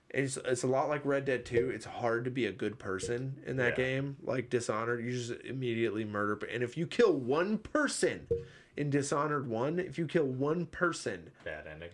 It's, 0.09 0.37
it's 0.45 0.63
a 0.63 0.67
lot 0.67 0.89
like 0.89 1.05
Red 1.05 1.23
Dead 1.25 1.45
2. 1.45 1.69
It's 1.71 1.85
hard 1.85 2.25
to 2.25 2.31
be 2.31 2.45
a 2.47 2.51
good 2.51 2.77
person 2.79 3.41
in 3.45 3.55
that 3.57 3.77
Yeah. 3.77 3.85
game. 3.85 4.17
Like 4.23 4.49
Dishonored, 4.49 5.03
you 5.03 5.11
just 5.13 5.31
immediately 5.45 6.03
murder. 6.03 6.45
And 6.47 6.63
if 6.63 6.75
you 6.77 6.85
kill 6.85 7.13
one 7.13 7.57
person 7.57 8.27
in 8.75 8.89
Dishonored 8.89 9.47
1, 9.47 9.79
if 9.79 9.97
you 9.97 10.05
kill 10.05 10.25
one 10.25 10.65
person, 10.65 11.31
Bad 11.45 11.65
ending. 11.65 11.89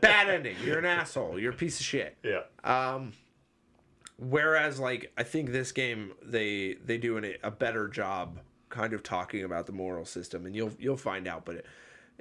Bad 0.00 0.28
ending. 0.28 0.56
You're 0.64 0.78
an 0.78 0.84
asshole. 0.84 1.38
You're 1.38 1.52
a 1.52 1.56
piece 1.56 1.80
of 1.80 1.86
shit. 1.86 2.16
Yeah. 2.22 2.42
Um, 2.64 3.12
whereas, 4.18 4.78
like, 4.78 5.12
I 5.16 5.22
think 5.22 5.52
this 5.52 5.72
game 5.72 6.12
they 6.22 6.76
they 6.84 6.98
do 6.98 7.16
an, 7.16 7.34
a 7.42 7.50
better 7.50 7.88
job 7.88 8.40
kind 8.68 8.92
of 8.92 9.02
talking 9.02 9.44
about 9.44 9.66
the 9.66 9.72
moral 9.72 10.04
system, 10.04 10.46
and 10.46 10.54
you'll 10.54 10.72
you'll 10.78 10.96
find 10.96 11.26
out. 11.26 11.44
But 11.44 11.56
it, 11.56 11.66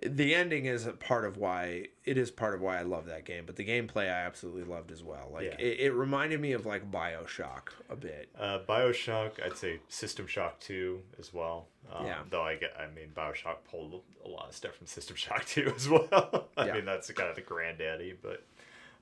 the 0.06 0.36
ending 0.36 0.65
is 0.65 0.86
a 0.86 0.91
part 0.91 1.26
of 1.26 1.38
why 1.38 1.88
it 2.06 2.18
is 2.18 2.30
part 2.30 2.53
of 2.53 2.61
why 2.61 2.78
I 2.78 2.84
love 2.84 3.06
that 3.07 3.26
game. 3.26 3.45
But 3.45 3.56
the 3.56 3.65
gameplay 3.65 4.03
I 4.06 4.26
absolutely 4.26 4.64
loved 4.64 4.91
as 4.91 5.03
well. 5.03 5.30
Like 5.34 5.45
Yeah. 5.45 5.56
it, 5.65 5.80
it 5.80 5.91
reminded 5.91 6.40
me 6.40 6.52
of 6.53 6.65
like 6.65 6.91
Bioshock 6.91 7.69
a 7.90 7.95
bit. 7.95 8.30
Uh, 8.38 8.60
Bioshock, 8.68 9.44
I'd 9.44 9.57
say 9.57 9.80
System 9.90 10.28
Shock 10.28 10.60
2 10.60 11.02
as 11.19 11.34
well. 11.34 11.68
Um, 11.91 12.06
Yeah. 12.06 12.19
Though 12.30 12.44
I 12.44 12.57
get, 12.57 12.74
I 12.80 12.94
mean, 12.94 13.10
Bioshock 13.15 13.57
pulled 13.69 14.02
a 14.24 14.28
lot 14.28 14.49
of 14.49 14.56
stuff 14.56 14.76
from 14.76 14.86
System 14.88 15.15
Shock 15.18 15.45
2 15.45 15.74
as 15.76 15.90
well. 15.90 16.48
I 16.57 16.68
Yeah. 16.68 16.74
mean, 16.76 16.86
that's 16.86 17.10
kind 17.11 17.30
of 17.30 17.36
the 17.36 17.41
granddaddy, 17.41 18.15
but 18.22 18.44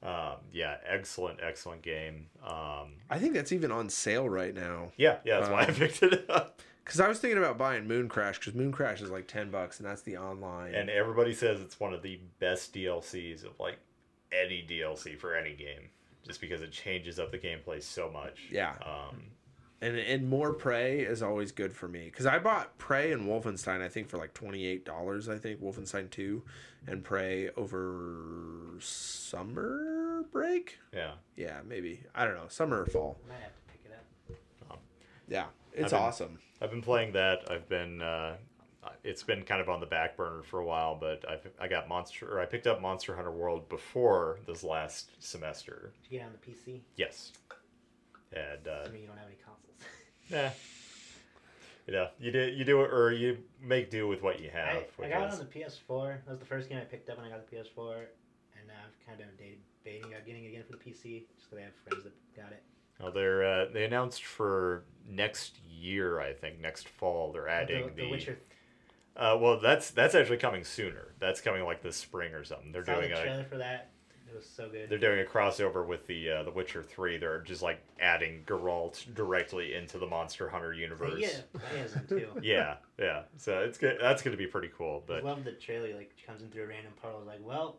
um, 0.04 0.36
yeah, 0.54 0.78
excellent, 0.88 1.40
excellent 1.42 1.82
game. 1.82 2.28
Um, 2.46 2.94
I 3.10 3.18
think 3.20 3.34
that's 3.34 3.52
even 3.52 3.72
on 3.72 3.90
sale 3.90 4.30
right 4.30 4.54
now. 4.54 4.92
yeah, 4.98 5.18
yeah, 5.26 5.40
that's 5.40 5.50
why 5.52 5.62
I 5.64 5.66
Um, 5.66 5.74
picked 5.76 6.04
it 6.04 6.30
up. 6.30 6.62
Because 6.86 7.00
I 7.00 7.08
was 7.08 7.20
thinking 7.20 7.40
about 7.40 7.58
buying 7.58 7.88
Moon 7.88 8.08
Crash 8.08 8.40
because 8.40 8.54
Moon 8.54 8.72
Crash 8.72 9.02
is 9.02 9.10
like 9.10 9.28
ten 9.28 9.50
bucks, 9.50 9.80
and 9.80 9.90
that's 9.90 10.04
the 10.04 10.18
online. 10.18 10.74
And 10.76 10.90
everybody 10.90 11.34
says 11.34 11.60
it's 11.60 11.80
one 11.80 11.94
of 11.94 12.02
the 12.02 12.20
best 12.40 12.74
DLCs 12.74 13.44
of 13.44 13.60
like 13.60 13.80
any 14.32 14.66
DLC 14.68 15.18
for 15.18 15.36
any 15.36 15.56
game, 15.56 15.90
just 16.26 16.40
because 16.40 16.62
it 16.62 16.72
changes 16.72 17.20
up 17.20 17.32
the 17.32 17.40
gameplay 17.40 17.82
so 17.82 18.10
much. 18.12 18.44
Yeah. 18.52 18.76
Um, 18.86 19.24
and 19.82 19.98
and 19.98 20.30
more 20.30 20.54
Prey 20.54 21.02
is 21.02 21.22
always 21.22 21.52
good 21.52 21.74
for 21.74 21.88
me 21.88 22.06
because 22.06 22.26
I 22.26 22.40
bought 22.40 22.78
Prey 22.78 23.12
and 23.12 23.28
Wolfenstein 23.28 23.82
I 23.82 23.90
think 23.90 24.08
for 24.10 24.18
like 24.18 24.34
twenty 24.34 24.66
eight 24.66 24.86
dollars 24.86 25.28
I 25.30 25.38
think 25.38 25.62
Wolfenstein 25.62 26.10
two 26.10 26.44
and 26.88 27.04
Prey 27.04 27.50
over 27.58 28.78
summer 28.80 30.26
break 30.32 30.80
yeah. 30.94 31.12
yeah 31.36 31.60
maybe 31.68 32.04
I 32.14 32.26
don't 32.26 32.36
know 32.36 32.48
summer 32.48 32.82
or 32.82 32.86
fall 32.86 33.20
I 33.26 33.30
might 33.30 33.42
have 33.42 33.56
to 33.56 33.62
pick 33.72 33.82
it 33.86 33.92
up. 34.72 34.80
Yeah 35.28 35.46
it's 35.74 35.86
I've 35.86 35.90
been- 35.92 36.00
awesome 36.08 36.40
I've 36.62 36.72
been 36.72 36.82
playing 36.82 37.12
that. 37.14 37.52
I've 37.52 37.68
been 37.68 38.02
uh, 38.02 38.38
it's 39.04 39.24
been 39.24 39.44
kind 39.44 39.60
of 39.60 39.68
on 39.68 39.82
the 39.82 39.86
back 39.86 40.16
burner 40.16 40.42
for 40.42 40.60
a 40.62 40.66
while, 40.66 40.96
but 40.96 41.24
I've 41.30 41.46
I 41.60 41.68
got 41.68 41.90
Monster 41.90 42.32
or 42.32 42.40
I 42.40 42.46
picked 42.46 42.66
up 42.66 42.82
Monster 42.82 43.14
Hunter 43.16 43.32
World 43.32 43.68
before 43.68 44.40
this 44.48 44.64
last 44.64 45.12
semester. 45.22 45.92
Did 46.04 46.12
you 46.12 46.20
get 46.20 46.26
it 46.26 46.28
on 46.28 46.34
the 46.34 46.52
PC? 46.72 46.80
Yes, 46.96 47.34
and 48.32 48.68
uh, 48.68 48.86
I 48.88 48.90
mean, 48.90 49.02
you 49.02 49.08
don't 49.08 49.18
have 49.18 49.28
any 49.28 49.36
consoles. 49.44 49.82
yeah, 50.30 50.52
you 51.88 51.94
know 51.94 52.08
you 52.20 52.32
do 52.32 52.40
you 52.56 52.64
do 52.64 52.82
it 52.84 52.92
or 52.94 53.12
you 53.12 53.38
make 53.62 53.92
do 53.92 54.08
with 54.08 54.22
what 54.24 54.40
you 54.40 54.50
have. 54.50 54.68
I, 54.68 54.80
I 54.80 54.84
which 54.96 55.10
got 55.10 55.24
it 55.24 55.34
is- 55.34 55.40
on 55.40 55.48
the 55.52 55.60
PS4. 55.60 56.18
That 56.26 56.30
was 56.32 56.40
the 56.40 56.46
first 56.46 56.70
game 56.70 56.78
I 56.78 56.86
picked 56.86 57.10
up 57.10 57.18
when 57.18 57.26
I 57.26 57.30
got 57.30 57.46
the 57.50 57.56
PS4, 57.56 57.96
and 58.58 58.66
now 58.68 58.80
I've 58.88 59.06
kind 59.06 59.20
of 59.20 59.38
been 59.38 59.58
debating 59.84 60.14
about 60.14 60.26
getting 60.26 60.46
it 60.46 60.50
again 60.50 60.64
for 60.66 60.78
the 60.78 60.84
PC, 60.84 61.26
just 61.36 61.50
because 61.50 61.60
I 61.60 61.62
have 61.64 61.76
friends 61.88 62.06
that 62.06 62.14
got 62.36 62.54
it. 62.54 62.64
Well, 63.00 63.12
they're 63.12 63.44
uh, 63.44 63.66
they 63.74 63.86
announced 63.86 64.24
for 64.24 64.84
next 65.08 65.58
year, 65.70 66.20
I 66.20 66.34
think 66.34 66.60
next 66.60 66.88
fall. 66.88 67.32
They're 67.32 67.50
adding 67.50 67.92
the, 67.96 68.04
the 68.04 68.10
Witcher. 68.10 68.40
Uh, 69.16 69.38
well, 69.40 69.60
that's 69.60 69.92
that's 69.92 70.16
actually 70.16 70.38
coming 70.38 70.64
sooner. 70.64 71.14
That's 71.20 71.42
coming 71.42 71.64
like 71.64 71.82
this 71.82 71.96
spring 71.96 72.34
or 72.34 72.44
something. 72.44 72.72
They're 72.72 72.86
Saw 72.86 72.96
doing 72.96 73.12
the 73.12 73.20
a 73.20 73.24
trailer 73.24 73.44
for 73.46 73.58
that. 73.58 73.92
It 74.28 74.36
was 74.36 74.50
so 74.50 74.68
good. 74.68 74.90
they're 74.90 74.98
doing 74.98 75.20
a 75.22 75.24
crossover 75.24 75.88
with 75.88 76.08
the 76.08 76.30
uh, 76.30 76.44
the 76.44 76.52
Witcher 76.52 76.84
Three. 76.84 77.18
They're 77.18 77.42
just 77.42 77.62
like 77.62 77.80
adding 78.00 78.44
Geralt 78.46 79.14
directly 79.14 79.76
into 79.76 79.98
the 79.98 80.08
Monster 80.08 80.50
Hunter 80.50 80.74
universe. 80.74 81.20
yeah, 81.20 81.30
that 81.54 81.78
has 81.78 81.94
them 81.94 82.06
too. 82.10 82.28
yeah, 82.42 82.76
yeah. 83.00 83.22
So 83.38 83.60
it's 83.60 83.78
good. 83.78 83.98
That's 84.02 84.22
going 84.22 84.36
to 84.36 84.38
be 84.38 84.48
pretty 84.48 84.72
cool. 84.78 85.04
But 85.08 85.20
I 85.20 85.22
love 85.22 85.44
the 85.46 85.54
trailer. 85.54 85.96
Like 85.96 86.12
comes 86.26 86.42
in 86.42 86.50
through 86.50 86.64
a 86.64 86.68
random 86.68 86.92
portal. 87.02 87.22
Like, 87.26 87.40
well, 87.46 87.78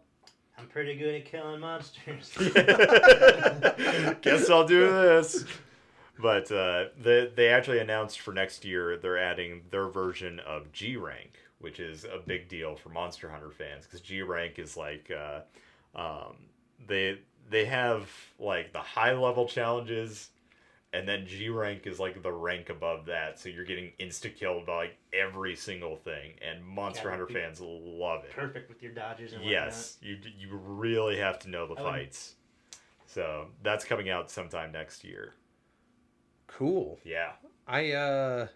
I'm 0.58 0.66
pretty 0.68 0.96
good 0.96 1.14
at 1.14 1.24
killing 1.26 1.60
monsters. 1.60 2.32
guess 4.22 4.48
I'll 4.48 4.66
do 4.66 4.88
this. 4.90 5.44
But 6.18 6.50
uh, 6.50 6.86
they 6.98 7.30
they 7.34 7.48
actually 7.48 7.78
announced 7.80 8.20
for 8.20 8.32
next 8.32 8.64
year 8.64 8.96
they're 8.96 9.18
adding 9.18 9.62
their 9.70 9.88
version 9.88 10.40
of 10.40 10.72
G 10.72 10.96
rank, 10.96 11.34
which 11.58 11.78
is 11.78 12.04
a 12.04 12.18
big 12.24 12.48
deal 12.48 12.74
for 12.74 12.88
Monster 12.88 13.28
Hunter 13.28 13.50
fans 13.50 13.84
because 13.84 14.00
G 14.00 14.22
rank 14.22 14.58
is 14.58 14.76
like 14.76 15.10
uh, 15.10 15.40
um, 15.94 16.36
they 16.86 17.18
they 17.50 17.66
have 17.66 18.08
like 18.38 18.72
the 18.72 18.80
high 18.80 19.12
level 19.12 19.46
challenges, 19.46 20.30
and 20.96 21.08
then 21.08 21.26
G 21.26 21.48
rank 21.48 21.86
is 21.86 21.98
like 22.00 22.22
the 22.22 22.32
rank 22.32 22.70
above 22.70 23.06
that. 23.06 23.38
So 23.38 23.48
you're 23.48 23.64
getting 23.64 23.92
insta 24.00 24.34
killed 24.34 24.66
by 24.66 24.76
like 24.76 24.98
every 25.12 25.54
single 25.56 25.96
thing, 25.96 26.32
and 26.40 26.64
Monster 26.64 27.10
Gotta 27.10 27.18
Hunter 27.22 27.32
fans 27.32 27.60
love 27.60 28.24
it. 28.24 28.30
Perfect 28.32 28.68
with 28.68 28.82
your 28.82 28.92
dodges 28.92 29.32
and 29.32 29.44
Yes, 29.44 29.98
you 30.00 30.16
you 30.38 30.48
really 30.56 31.18
have 31.18 31.38
to 31.40 31.50
know 31.50 31.66
the 31.66 31.74
I 31.74 31.82
would- 31.82 31.90
fights. 31.90 32.34
So 33.06 33.46
that's 33.62 33.84
coming 33.84 34.10
out 34.10 34.30
sometime 34.30 34.72
next 34.72 35.04
year. 35.04 35.34
cool 36.46 36.98
Yeah. 37.04 37.32
I 37.66 37.92
uh 37.92 38.46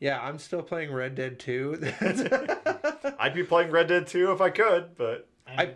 yeah 0.00 0.20
I'm 0.20 0.38
still 0.38 0.62
playing 0.62 0.92
Red 0.92 1.14
Dead 1.14 1.38
2 1.38 1.80
I'd 3.18 3.34
be 3.34 3.42
playing 3.52 3.70
Red 3.70 3.86
Dead 3.88 4.06
2 4.06 4.32
if 4.32 4.40
I 4.40 4.50
could, 4.50 4.96
but 4.96 5.28
whatnot. 5.46 5.58
I- 5.58 5.62
I, 5.62 5.74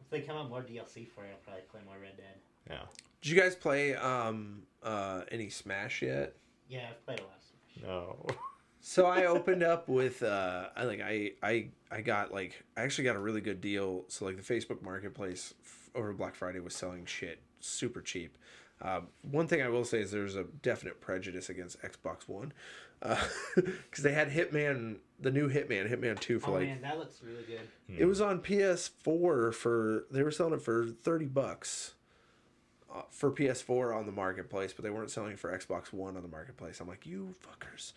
if 0.00 0.10
they 0.10 0.20
come 0.22 0.36
out 0.36 0.48
more 0.48 0.62
DLC 0.62 1.06
for 1.06 1.24
it, 1.24 1.30
I'll 1.32 1.38
probably 1.44 1.62
play 1.70 1.80
more 1.86 1.96
Red 2.00 2.16
Dead. 2.16 2.34
yeah. 2.70 2.86
Did 3.20 3.30
you 3.30 3.40
guys 3.40 3.54
play 3.56 3.94
um 3.94 4.62
uh 4.82 5.22
any 5.30 5.48
Smash 5.48 6.02
yet 6.02 6.34
Yeah, 6.68 6.86
I've 6.90 7.04
played 7.04 7.20
a 7.20 7.22
lot. 7.22 7.32
Of 7.36 7.42
Smash. 7.80 7.84
No. 7.88 8.26
So 8.80 9.04
I 9.06 9.26
opened 9.26 9.62
up 9.62 9.86
with 9.88 10.22
uh 10.22 10.68
I 10.74 10.84
like 10.84 11.00
I 11.02 11.32
I 11.42 11.68
I 11.90 12.00
got 12.00 12.32
like 12.32 12.62
I 12.76 12.82
actually 12.82 13.04
got 13.04 13.16
a 13.16 13.18
really 13.18 13.42
good 13.42 13.60
deal. 13.60 14.04
So 14.08 14.24
like 14.24 14.36
the 14.36 14.42
Facebook 14.54 14.80
Marketplace 14.82 15.52
f- 15.62 15.90
over 15.94 16.12
Black 16.14 16.34
Friday 16.34 16.60
was 16.60 16.74
selling 16.74 17.04
shit 17.04 17.42
super 17.60 18.00
cheap. 18.00 18.38
Um, 18.80 19.08
one 19.22 19.46
thing 19.46 19.60
I 19.60 19.68
will 19.68 19.84
say 19.84 19.98
is 20.00 20.10
there's 20.12 20.36
a 20.36 20.44
definite 20.62 21.00
prejudice 21.02 21.50
against 21.50 21.82
Xbox 21.82 22.28
One 22.28 22.52
because 23.02 24.02
they 24.04 24.12
had 24.12 24.30
Hitman, 24.30 24.98
the 25.20 25.32
new 25.32 25.50
Hitman, 25.50 25.90
Hitman 25.92 26.18
Two 26.18 26.38
for 26.38 26.50
Oh 26.50 26.54
like 26.54 26.68
man, 26.68 26.80
that 26.82 26.98
looks 26.98 27.20
really 27.22 27.42
good. 27.42 27.68
it 27.98 28.06
was 28.06 28.20
on 28.22 28.40
PS4 28.40 29.52
for 29.52 30.06
they 30.10 30.22
were 30.22 30.30
selling 30.30 30.54
it 30.54 30.62
for 30.62 30.86
thirty 30.86 31.26
bucks 31.26 31.92
uh, 31.92 31.97
for 33.10 33.30
PS4 33.30 33.96
on 33.96 34.06
the 34.06 34.12
marketplace, 34.12 34.72
but 34.72 34.82
they 34.82 34.90
weren't 34.90 35.10
selling 35.10 35.36
for 35.36 35.56
Xbox 35.56 35.92
One 35.92 36.16
on 36.16 36.22
the 36.22 36.28
marketplace. 36.28 36.80
I'm 36.80 36.88
like, 36.88 37.06
you 37.06 37.34
fuckers, 37.42 37.92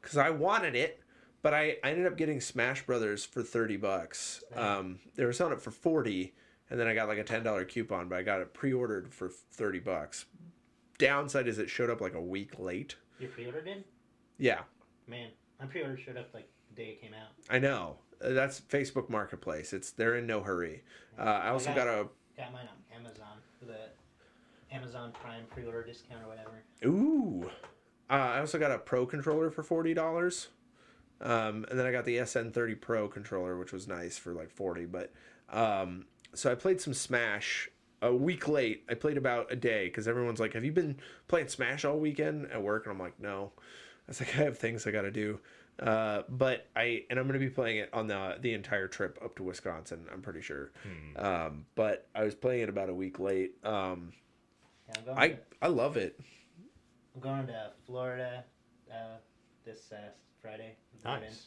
because 0.00 0.16
I 0.16 0.30
wanted 0.30 0.74
it, 0.76 1.00
but 1.42 1.54
I, 1.54 1.76
I 1.82 1.90
ended 1.90 2.06
up 2.06 2.16
getting 2.16 2.40
Smash 2.40 2.84
Brothers 2.86 3.24
for 3.24 3.42
thirty 3.42 3.76
bucks. 3.76 4.42
Um, 4.54 4.98
they 5.14 5.24
were 5.24 5.32
selling 5.32 5.52
it 5.54 5.60
for 5.62 5.70
forty, 5.70 6.34
and 6.70 6.78
then 6.78 6.86
I 6.86 6.94
got 6.94 7.08
like 7.08 7.18
a 7.18 7.24
ten 7.24 7.42
dollar 7.42 7.64
coupon, 7.64 8.08
but 8.08 8.16
I 8.18 8.22
got 8.22 8.40
it 8.40 8.52
pre-ordered 8.54 9.12
for 9.12 9.28
thirty 9.28 9.78
bucks. 9.80 10.26
Downside 10.98 11.48
is 11.48 11.58
it 11.58 11.68
showed 11.68 11.90
up 11.90 12.00
like 12.00 12.14
a 12.14 12.20
week 12.20 12.58
late. 12.58 12.96
Your 13.18 13.30
pre-order 13.30 13.60
did? 13.62 13.84
Yeah, 14.38 14.60
Man, 15.06 15.28
my 15.60 15.66
pre-order 15.66 15.96
showed 15.96 16.16
up 16.16 16.30
like 16.34 16.48
the 16.70 16.82
day 16.82 16.88
it 16.90 17.00
came 17.00 17.12
out. 17.14 17.28
I 17.50 17.58
know. 17.58 17.96
Uh, 18.24 18.30
That's 18.30 18.60
Facebook 18.60 19.08
Marketplace. 19.10 19.72
It's 19.72 19.90
they're 19.90 20.16
in 20.16 20.26
no 20.26 20.40
hurry. 20.42 20.82
Uh, 21.18 21.22
I 21.22 21.48
also 21.48 21.66
got- 21.68 21.76
got 21.76 21.88
a 21.88 22.08
Got 22.36 22.52
mine 22.52 22.68
on 22.68 22.98
Amazon 23.00 23.38
for 23.60 23.66
the 23.66 23.76
Amazon 24.74 25.12
Prime 25.12 25.44
pre-order 25.50 25.82
discount 25.84 26.22
or 26.22 26.28
whatever. 26.28 26.62
Ooh. 26.84 27.50
Uh, 28.10 28.12
I 28.12 28.40
also 28.40 28.58
got 28.58 28.70
a 28.70 28.78
pro 28.78 29.06
controller 29.06 29.50
for 29.50 29.62
forty 29.62 29.94
dollars. 29.94 30.48
Um, 31.20 31.64
and 31.70 31.78
then 31.78 31.86
I 31.86 31.92
got 31.92 32.04
the 32.04 32.16
SN30 32.18 32.80
Pro 32.80 33.08
controller, 33.08 33.56
which 33.56 33.72
was 33.72 33.86
nice 33.86 34.18
for 34.18 34.32
like 34.34 34.50
40. 34.50 34.86
But 34.86 35.12
um, 35.48 36.06
so 36.34 36.50
I 36.50 36.54
played 36.54 36.80
some 36.80 36.92
Smash 36.92 37.70
a 38.02 38.12
week 38.14 38.48
late. 38.48 38.84
I 38.90 38.94
played 38.94 39.16
about 39.16 39.50
a 39.50 39.56
day 39.56 39.86
because 39.86 40.06
everyone's 40.06 40.40
like, 40.40 40.52
"Have 40.52 40.64
you 40.64 40.72
been 40.72 40.96
playing 41.28 41.48
Smash 41.48 41.84
all 41.84 41.98
weekend 41.98 42.50
at 42.50 42.62
work?" 42.62 42.84
And 42.84 42.92
I'm 42.92 42.98
like, 42.98 43.18
"No." 43.20 43.52
I 43.56 43.60
was 44.08 44.20
like, 44.20 44.36
"I 44.38 44.42
have 44.42 44.58
things 44.58 44.86
I 44.86 44.90
got 44.90 45.02
to 45.02 45.10
do." 45.10 45.40
Uh, 45.78 46.22
but 46.28 46.66
I 46.76 47.04
and 47.10 47.18
I'm 47.18 47.26
gonna 47.26 47.38
be 47.38 47.48
playing 47.48 47.78
it 47.78 47.90
on 47.92 48.06
the 48.06 48.36
the 48.40 48.52
entire 48.52 48.86
trip 48.88 49.18
up 49.24 49.36
to 49.36 49.42
Wisconsin. 49.44 50.04
I'm 50.12 50.20
pretty 50.20 50.42
sure. 50.42 50.72
Um, 51.16 51.66
but 51.74 52.06
I 52.14 52.24
was 52.24 52.34
playing 52.34 52.62
it 52.64 52.68
about 52.68 52.90
a 52.90 52.94
week 52.94 53.18
late. 53.18 53.54
Um, 53.64 54.12
Yeah, 54.12 54.23
I'm 54.96 55.04
going, 55.04 55.18
I 55.18 55.28
to, 55.28 55.38
I 55.62 55.66
love 55.68 55.96
it. 55.96 56.18
I'm 57.14 57.20
going 57.20 57.46
to 57.46 57.70
Florida 57.86 58.44
uh, 58.90 59.16
this 59.64 59.92
uh, 59.92 59.96
Friday. 60.40 60.76
with 60.92 61.02
Jordan, 61.02 61.22
Nice. 61.28 61.46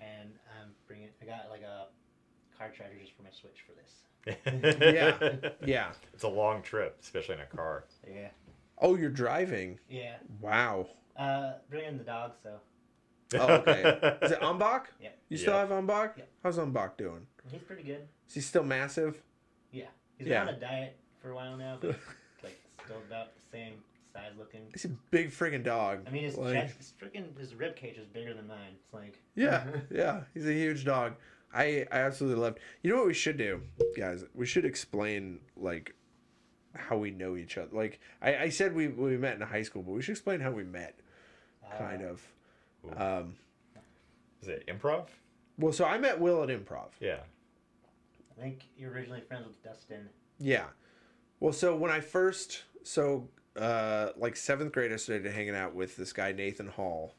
And 0.00 0.30
I'm 0.60 0.70
bringing. 0.86 1.08
I 1.20 1.24
got 1.26 1.48
like 1.50 1.62
a 1.62 1.86
car 2.58 2.70
charger 2.76 2.94
just 3.00 3.12
for 3.16 3.22
my 3.22 3.30
Switch 3.30 3.64
for 3.66 3.72
this. 3.72 3.98
Yeah. 4.80 5.50
Yeah. 5.64 5.88
It's 6.14 6.22
a 6.24 6.28
long 6.28 6.62
trip, 6.62 6.98
especially 7.02 7.36
in 7.36 7.40
a 7.40 7.46
car. 7.46 7.84
Yeah. 8.08 8.28
Oh, 8.78 8.96
you're 8.96 9.10
driving. 9.10 9.78
Yeah. 9.88 10.16
Wow. 10.40 10.86
Uh, 11.16 11.52
bringing 11.70 11.98
the 11.98 12.04
dog, 12.04 12.32
so 12.42 12.56
Oh, 13.34 13.54
okay. 13.56 13.80
Is 14.22 14.32
it 14.32 14.40
Umbach? 14.40 14.84
Yeah. 15.00 15.08
You 15.28 15.36
still 15.38 15.54
Yep. 15.54 15.68
have 15.70 15.78
Umbach? 15.84 16.16
Yep. 16.18 16.28
How's 16.42 16.58
Umbach 16.58 16.96
doing? 16.96 17.26
he's 17.50 17.62
pretty 17.62 17.82
good. 17.82 18.06
Is 18.28 18.34
he 18.34 18.40
still 18.40 18.62
massive? 18.64 19.20
Yeah. 19.72 19.84
He's 20.18 20.26
Yeah. 20.28 20.44
been 20.44 20.54
on 20.54 20.60
a 20.60 20.60
diet 20.60 20.96
for 21.20 21.30
a 21.30 21.34
while 21.34 21.56
now, 21.56 21.78
but 21.80 21.90
like 21.90 22.00
still 22.92 23.02
about 23.06 23.34
the 23.34 23.40
same 23.50 23.74
size 24.12 24.32
looking. 24.38 24.62
He's 24.72 24.84
a 24.84 24.90
big 25.10 25.30
friggin' 25.30 25.64
dog. 25.64 26.00
I 26.06 26.10
mean, 26.10 26.24
his 26.24 26.36
Like- 26.36 26.54
chest, 26.54 26.76
his 26.78 26.92
freaking 27.00 27.36
his 27.38 27.54
rib 27.54 27.76
cage 27.76 27.96
is 27.98 28.06
bigger 28.06 28.34
than 28.34 28.46
mine. 28.46 28.74
It's 28.84 28.92
like 28.92 29.18
Yeah, 29.34 29.66
yeah. 29.90 30.24
He's 30.34 30.46
a 30.46 30.52
huge 30.52 30.84
dog. 30.84 31.14
I 31.54 31.86
I 31.90 31.98
absolutely 31.98 32.40
loved. 32.40 32.58
You 32.82 32.90
know 32.90 32.98
what 32.98 33.06
we 33.06 33.14
should 33.14 33.36
do, 33.36 33.62
guys? 33.96 34.24
We 34.34 34.46
should 34.46 34.64
explain 34.64 35.40
like 35.56 35.94
how 36.74 36.96
we 36.96 37.10
know 37.10 37.36
each 37.36 37.58
other. 37.58 37.68
Like 37.72 38.00
I, 38.20 38.36
I 38.36 38.48
said 38.48 38.74
we 38.74 38.88
we 38.88 39.16
met 39.16 39.34
in 39.36 39.42
high 39.42 39.62
school, 39.62 39.82
but 39.82 39.92
we 39.92 40.02
should 40.02 40.12
explain 40.12 40.40
how 40.40 40.50
we 40.50 40.64
met, 40.64 40.98
uh, 41.64 41.76
kind 41.78 42.02
of. 42.02 42.22
Ooh. 42.84 42.98
Um, 43.00 43.34
Is 44.42 44.48
it 44.48 44.66
improv? 44.66 45.06
well, 45.58 45.72
so 45.72 45.84
I 45.84 45.98
met 45.98 46.18
Will 46.20 46.42
at 46.42 46.48
improv. 46.48 46.88
Yeah. 47.00 47.20
I 48.36 48.40
think 48.40 48.64
you're 48.76 48.90
originally 48.90 49.20
friends 49.20 49.46
with 49.46 49.62
Dustin. 49.62 50.08
Yeah. 50.38 50.64
Well, 51.38 51.52
so 51.52 51.76
when 51.76 51.90
I 51.92 52.00
first, 52.00 52.62
so 52.84 53.28
uh, 53.56 54.08
like 54.16 54.36
seventh 54.36 54.72
grade, 54.72 54.92
I 54.92 54.96
started 54.96 55.30
hanging 55.32 55.54
out 55.54 55.74
with 55.74 55.96
this 55.96 56.12
guy 56.12 56.32
Nathan 56.32 56.68
Hall, 56.68 57.14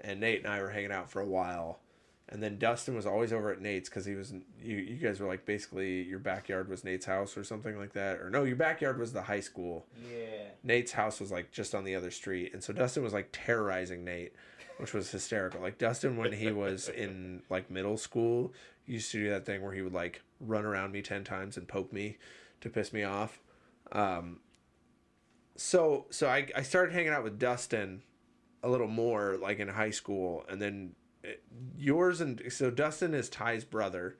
and 0.00 0.20
Nate 0.20 0.44
and 0.44 0.52
I 0.52 0.60
were 0.60 0.70
hanging 0.70 0.92
out 0.92 1.10
for 1.10 1.20
a 1.20 1.26
while, 1.26 1.80
and 2.28 2.42
then 2.42 2.58
Dustin 2.58 2.94
was 2.94 3.06
always 3.06 3.32
over 3.32 3.52
at 3.52 3.60
Nate's 3.60 3.88
because 3.88 4.04
he 4.04 4.14
was 4.14 4.32
you. 4.60 4.76
You 4.76 4.96
guys 4.96 5.20
were 5.20 5.26
like 5.26 5.44
basically 5.44 6.02
your 6.02 6.18
backyard 6.18 6.68
was 6.68 6.84
Nate's 6.84 7.06
house 7.06 7.36
or 7.36 7.44
something 7.44 7.78
like 7.78 7.92
that, 7.92 8.20
or 8.20 8.30
no, 8.30 8.44
your 8.44 8.56
backyard 8.56 8.98
was 8.98 9.12
the 9.12 9.22
high 9.22 9.40
school. 9.40 9.86
Yeah. 10.10 10.48
Nate's 10.62 10.92
house 10.92 11.20
was 11.20 11.30
like 11.30 11.52
just 11.52 11.74
on 11.74 11.84
the 11.84 11.94
other 11.94 12.10
street, 12.10 12.52
and 12.52 12.62
so 12.62 12.72
Dustin 12.72 13.02
was 13.02 13.12
like 13.12 13.28
terrorizing 13.32 14.04
Nate, 14.04 14.32
which 14.78 14.92
was 14.92 15.10
hysterical. 15.10 15.60
Like 15.60 15.78
Dustin, 15.78 16.16
when 16.16 16.32
he 16.32 16.50
was 16.50 16.88
in 16.96 17.42
like 17.48 17.70
middle 17.70 17.96
school, 17.96 18.52
used 18.86 19.12
to 19.12 19.18
do 19.18 19.30
that 19.30 19.46
thing 19.46 19.62
where 19.62 19.72
he 19.72 19.82
would 19.82 19.94
like 19.94 20.22
run 20.40 20.64
around 20.64 20.92
me 20.92 21.02
ten 21.02 21.22
times 21.22 21.56
and 21.56 21.68
poke 21.68 21.92
me 21.92 22.18
to 22.60 22.68
piss 22.68 22.92
me 22.92 23.04
off. 23.04 23.40
Um, 23.92 24.40
so 25.60 26.06
so 26.08 26.26
I 26.26 26.46
I 26.56 26.62
started 26.62 26.94
hanging 26.94 27.12
out 27.12 27.22
with 27.22 27.38
Dustin 27.38 28.02
a 28.62 28.68
little 28.70 28.88
more 28.88 29.36
like 29.36 29.58
in 29.58 29.68
high 29.68 29.90
school, 29.90 30.42
and 30.48 30.60
then 30.60 30.94
it, 31.22 31.42
yours 31.76 32.22
and 32.22 32.42
so 32.48 32.70
Dustin 32.70 33.12
is 33.12 33.28
Ty's 33.28 33.62
brother. 33.64 34.16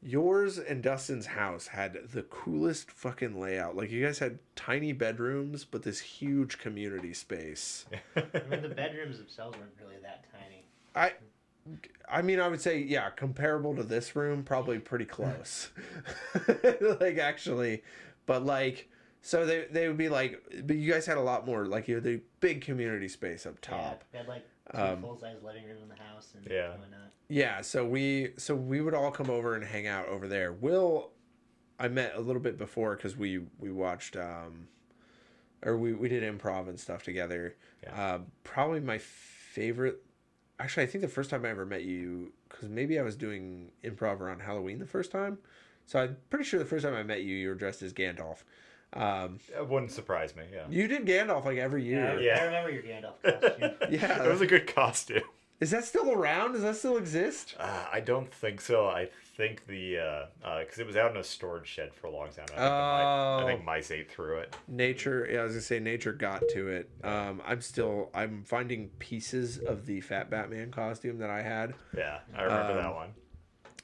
Yours 0.00 0.58
and 0.58 0.82
Dustin's 0.82 1.26
house 1.26 1.66
had 1.66 1.98
the 2.12 2.22
coolest 2.22 2.90
fucking 2.90 3.38
layout. 3.38 3.76
Like 3.76 3.90
you 3.90 4.04
guys 4.04 4.18
had 4.18 4.38
tiny 4.56 4.92
bedrooms, 4.92 5.64
but 5.64 5.82
this 5.82 6.00
huge 6.00 6.58
community 6.58 7.12
space. 7.12 7.84
I 8.16 8.22
mean, 8.48 8.62
the 8.62 8.68
bedrooms 8.68 9.18
themselves 9.18 9.58
weren't 9.58 9.72
really 9.78 10.00
that 10.02 10.24
tiny. 10.32 10.64
I 10.94 11.12
I 12.08 12.22
mean 12.22 12.40
I 12.40 12.48
would 12.48 12.62
say 12.62 12.78
yeah, 12.78 13.10
comparable 13.10 13.76
to 13.76 13.82
this 13.82 14.16
room, 14.16 14.42
probably 14.42 14.78
pretty 14.78 15.04
close. 15.04 15.68
like 17.00 17.18
actually, 17.18 17.82
but 18.24 18.44
like 18.44 18.88
so 19.26 19.46
they 19.46 19.64
they 19.70 19.88
would 19.88 19.96
be 19.96 20.10
like 20.10 20.42
but 20.66 20.76
you 20.76 20.92
guys 20.92 21.06
had 21.06 21.16
a 21.16 21.20
lot 21.22 21.46
more 21.46 21.64
like 21.64 21.88
you 21.88 21.94
had 21.94 22.04
the 22.04 22.20
big 22.40 22.60
community 22.60 23.08
space 23.08 23.46
up 23.46 23.58
top. 23.62 24.04
Yeah, 24.12 24.12
we 24.12 24.18
had 24.18 24.28
like 24.28 24.44
two 24.70 24.78
Um, 24.80 25.00
full 25.00 25.16
size 25.16 25.36
living 25.42 25.64
rooms 25.64 25.80
in 25.82 25.88
the 25.88 25.94
house 25.96 26.34
and 26.36 26.46
Yeah. 26.46 26.72
whatnot. 26.76 27.10
Yeah, 27.28 27.62
so 27.62 27.86
we 27.86 28.34
so 28.36 28.54
we 28.54 28.82
would 28.82 28.92
all 28.92 29.10
come 29.10 29.30
over 29.30 29.54
and 29.54 29.64
hang 29.64 29.86
out 29.86 30.08
over 30.08 30.28
there. 30.28 30.52
Will 30.52 31.10
I 31.80 31.88
met 31.88 32.14
a 32.14 32.20
little 32.20 32.42
bit 32.42 32.58
before 32.58 32.96
because 32.96 33.16
we 33.16 33.38
we 33.58 33.72
watched 33.72 34.14
um 34.14 34.68
or 35.62 35.78
we 35.78 35.94
we 35.94 36.10
did 36.10 36.22
improv 36.22 36.68
and 36.68 36.78
stuff 36.78 37.02
together. 37.02 37.56
Yeah. 37.82 38.14
Um, 38.16 38.26
probably 38.44 38.80
my 38.80 38.98
favorite. 38.98 40.02
Actually, 40.60 40.82
I 40.82 40.86
think 40.86 41.00
the 41.02 41.08
first 41.08 41.30
time 41.30 41.46
I 41.46 41.48
ever 41.48 41.64
met 41.64 41.82
you 41.84 42.34
because 42.48 42.68
maybe 42.68 42.98
I 42.98 43.02
was 43.02 43.16
doing 43.16 43.72
improv 43.82 44.20
around 44.20 44.40
Halloween 44.40 44.78
the 44.78 44.86
first 44.86 45.10
time. 45.10 45.38
So 45.86 45.98
I'm 45.98 46.16
pretty 46.28 46.44
sure 46.44 46.58
the 46.60 46.66
first 46.66 46.84
time 46.84 46.94
I 46.94 47.02
met 47.02 47.22
you, 47.22 47.34
you 47.34 47.48
were 47.48 47.54
dressed 47.54 47.80
as 47.82 47.92
Gandalf. 47.94 48.44
Um, 48.94 49.38
It 49.54 49.68
wouldn't 49.68 49.90
surprise 49.92 50.34
me. 50.36 50.44
Yeah. 50.52 50.64
you 50.70 50.86
did 50.88 51.04
Gandalf 51.06 51.44
like 51.44 51.58
every 51.58 51.82
year. 51.84 52.18
Yeah. 52.20 52.38
I 52.40 52.44
remember 52.44 52.70
your 52.70 52.82
Gandalf 52.82 53.22
costume. 53.22 53.70
Yeah. 53.90 54.24
it 54.24 54.28
was 54.30 54.40
a 54.40 54.46
good 54.46 54.66
costume. 54.72 55.22
Is 55.60 55.70
that 55.70 55.84
still 55.84 56.10
around? 56.12 56.52
Does 56.52 56.62
that 56.62 56.76
still 56.76 56.96
exist? 56.96 57.54
Uh, 57.58 57.86
I 57.90 58.00
don't 58.00 58.32
think 58.32 58.60
so. 58.60 58.86
I 58.86 59.08
think 59.36 59.66
the 59.66 60.26
because 60.60 60.78
it 60.78 60.86
was 60.86 60.96
out 60.96 61.10
in 61.12 61.16
a 61.16 61.24
storage 61.24 61.66
shed 61.68 61.94
for 61.94 62.08
a 62.08 62.10
long 62.10 62.28
time. 62.28 62.44
I 62.44 62.46
think, 62.46 62.56
the 62.56 62.60
mi- 62.60 62.66
I 62.66 63.38
Oh. 63.42 63.46
think 63.46 63.64
mice 63.64 63.90
ate 63.90 64.10
through 64.10 64.38
it. 64.38 64.56
Nature, 64.68 65.28
yeah, 65.30 65.40
I 65.40 65.44
was 65.44 65.52
gonna 65.52 65.62
say 65.62 65.78
nature 65.80 66.12
got 66.12 66.42
to 66.50 66.68
it. 66.68 66.90
Um, 67.04 67.40
I'm 67.46 67.60
still, 67.60 68.10
I'm 68.14 68.42
finding 68.44 68.88
pieces 68.98 69.58
of 69.58 69.86
the 69.86 70.00
Fat 70.02 70.28
Batman 70.28 70.70
costume 70.72 71.18
that 71.18 71.30
I 71.30 71.42
had, 71.42 71.74
Yeah, 71.96 72.18
I 72.36 72.42
remember 72.42 72.72
Um, 72.72 72.76
that 72.78 72.94
one. 72.94 73.14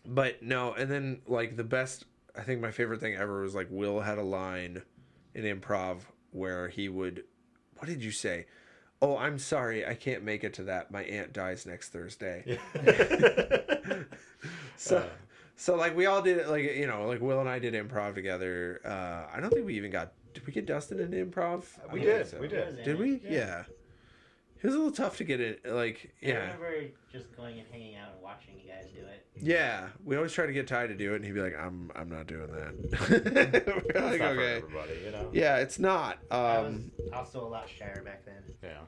but 0.04 0.42
no. 0.42 0.74
And 0.74 0.90
then 0.90 1.22
like 1.26 1.56
the 1.56 1.64
best, 1.64 2.04
I 2.36 2.42
think 2.42 2.60
my 2.60 2.72
favorite 2.72 3.00
thing 3.00 3.14
ever 3.14 3.42
was 3.42 3.54
like 3.54 3.68
Will 3.70 4.00
had 4.00 4.18
a 4.18 4.22
line 4.22 4.82
in 5.34 5.44
improv 5.44 5.98
where 6.32 6.68
he 6.68 6.88
would, 6.88 7.24
what 7.76 7.86
did 7.88 8.02
you 8.02 8.10
say? 8.12 8.46
Oh, 9.02 9.16
I'm 9.16 9.38
sorry, 9.38 9.86
I 9.86 9.94
can't 9.94 10.22
make 10.22 10.44
it 10.44 10.52
to 10.54 10.64
that. 10.64 10.90
My 10.90 11.02
aunt 11.04 11.32
dies 11.32 11.64
next 11.66 11.88
Thursday. 11.90 12.58
So, 14.76 14.98
Uh. 14.98 15.04
so 15.56 15.76
like 15.76 15.94
we 15.94 16.06
all 16.06 16.22
did 16.22 16.38
it, 16.38 16.48
like 16.48 16.62
you 16.64 16.86
know, 16.86 17.06
like 17.06 17.20
Will 17.20 17.40
and 17.40 17.48
I 17.48 17.58
did 17.58 17.74
improv 17.74 18.14
together. 18.14 18.80
Uh, 18.82 19.26
I 19.36 19.40
don't 19.40 19.50
think 19.52 19.66
we 19.66 19.76
even 19.76 19.90
got. 19.90 20.12
Did 20.32 20.46
we 20.46 20.52
get 20.54 20.64
Dustin 20.64 20.98
into 21.00 21.22
improv? 21.22 21.64
We 21.92 22.00
did, 22.00 22.26
think 22.26 22.40
we 22.40 22.48
did. 22.48 22.82
Did 22.82 22.98
we? 22.98 23.20
Yeah. 23.22 23.30
Yeah. 23.30 23.64
It 24.62 24.66
was 24.66 24.74
a 24.74 24.78
little 24.78 24.92
tough 24.92 25.16
to 25.18 25.24
get 25.24 25.40
it. 25.40 25.64
Like, 25.64 26.12
yeah. 26.20 26.28
I 26.28 26.32
yeah, 26.32 26.40
remember 26.52 26.72
just 27.12 27.34
going 27.36 27.58
and 27.58 27.66
hanging 27.70 27.96
out 27.96 28.12
and 28.12 28.22
watching 28.22 28.54
you 28.62 28.70
guys 28.70 28.86
do 28.94 29.00
it. 29.00 29.26
yeah. 29.40 29.88
We 30.04 30.16
always 30.16 30.32
try 30.32 30.46
to 30.46 30.52
get 30.52 30.66
Ty 30.66 30.88
to 30.88 30.94
do 30.94 31.12
it, 31.12 31.16
and 31.16 31.24
he'd 31.24 31.32
be 31.32 31.40
like, 31.40 31.56
"I'm, 31.58 31.90
I'm 31.96 32.08
not 32.10 32.26
doing 32.26 32.48
that." 32.48 32.74
We're 33.10 33.80
It's 33.80 33.94
like, 33.94 34.20
not 34.20 34.34
for 34.34 34.40
okay. 34.40 34.56
everybody, 34.56 34.92
you 35.04 35.10
know. 35.12 35.28
Yeah, 35.32 35.56
it's 35.56 35.78
not. 35.78 36.18
I 36.30 36.58
was 36.60 36.74
Um, 36.74 36.90
also 37.12 37.40
a 37.46 37.48
lot 37.48 37.68
shyer 37.68 38.02
back 38.04 38.24
then. 38.26 38.42
Yeah. 38.62 38.78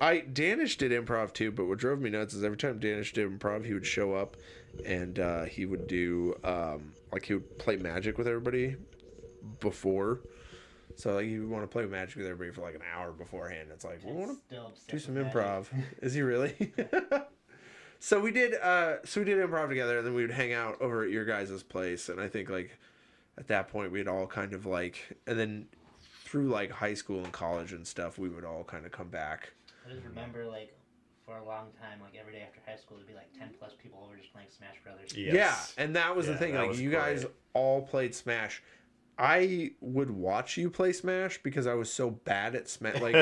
I 0.00 0.20
Danish 0.20 0.76
did 0.76 0.92
improv 0.92 1.32
too, 1.32 1.50
but 1.50 1.64
what 1.64 1.78
drove 1.78 2.00
me 2.00 2.10
nuts 2.10 2.34
is 2.34 2.44
every 2.44 2.56
time 2.58 2.78
Danish 2.78 3.12
did 3.12 3.28
improv, 3.28 3.64
he 3.64 3.72
would 3.74 3.86
show 3.86 4.12
up, 4.14 4.36
and 4.84 5.18
uh, 5.18 5.44
he 5.44 5.64
would 5.66 5.86
do 5.88 6.34
um, 6.44 6.92
like 7.10 7.24
he 7.24 7.34
would 7.34 7.58
play 7.58 7.76
magic 7.76 8.16
with 8.18 8.28
everybody 8.28 8.76
before. 9.60 10.20
So 10.96 11.14
like 11.14 11.26
you 11.26 11.48
want 11.48 11.64
to 11.64 11.68
play 11.68 11.82
with 11.82 11.92
magic 11.92 12.16
with 12.16 12.26
everybody 12.26 12.50
for 12.50 12.62
like 12.62 12.74
an 12.74 12.82
hour 12.94 13.12
beforehand. 13.12 13.68
It's 13.72 13.84
like 13.84 14.04
we 14.04 14.12
want 14.12 14.38
to 14.50 14.56
do 14.88 14.98
some 14.98 15.14
improv. 15.14 15.66
Is 16.02 16.14
he 16.14 16.22
really? 16.22 16.72
so 17.98 18.20
we 18.20 18.30
did. 18.30 18.54
Uh, 18.54 18.96
so 19.04 19.20
we 19.20 19.24
did 19.24 19.38
improv 19.38 19.68
together, 19.68 19.98
and 19.98 20.06
then 20.06 20.14
we 20.14 20.22
would 20.22 20.30
hang 20.30 20.52
out 20.52 20.80
over 20.80 21.04
at 21.04 21.10
your 21.10 21.24
guys' 21.24 21.62
place. 21.62 22.08
And 22.08 22.20
I 22.20 22.28
think 22.28 22.50
like 22.50 22.78
at 23.38 23.48
that 23.48 23.68
point 23.68 23.92
we'd 23.92 24.08
all 24.08 24.26
kind 24.26 24.52
of 24.52 24.66
like, 24.66 25.18
and 25.26 25.38
then 25.38 25.66
through 26.24 26.48
like 26.48 26.70
high 26.70 26.94
school 26.94 27.22
and 27.22 27.32
college 27.32 27.72
and 27.72 27.86
stuff, 27.86 28.18
we 28.18 28.28
would 28.28 28.44
all 28.44 28.64
kind 28.64 28.86
of 28.86 28.92
come 28.92 29.08
back. 29.08 29.52
I 29.86 29.92
just 29.92 30.04
remember 30.04 30.46
like 30.46 30.74
for 31.24 31.38
a 31.38 31.44
long 31.44 31.68
time, 31.80 32.00
like 32.02 32.14
every 32.18 32.32
day 32.32 32.42
after 32.46 32.60
high 32.66 32.76
school, 32.76 32.96
there'd 32.96 33.08
be 33.08 33.14
like 33.14 33.32
ten 33.38 33.50
plus 33.58 33.72
people 33.82 34.02
over 34.04 34.16
just 34.16 34.32
playing 34.32 34.48
Smash 34.56 34.76
Brothers. 34.82 35.14
Yes. 35.16 35.74
Yeah, 35.76 35.84
and 35.84 35.96
that 35.96 36.14
was 36.14 36.26
the 36.26 36.36
thing. 36.36 36.54
Like 36.54 36.68
was 36.68 36.80
you 36.80 36.90
guys 36.90 37.26
all 37.54 37.82
played 37.82 38.14
Smash. 38.14 38.62
I 39.18 39.72
would 39.80 40.10
watch 40.10 40.56
you 40.56 40.70
play 40.70 40.92
Smash 40.92 41.42
because 41.42 41.66
I 41.66 41.74
was 41.74 41.92
so 41.92 42.10
bad 42.10 42.54
at 42.54 42.68
Smash. 42.68 43.00
Like 43.00 43.14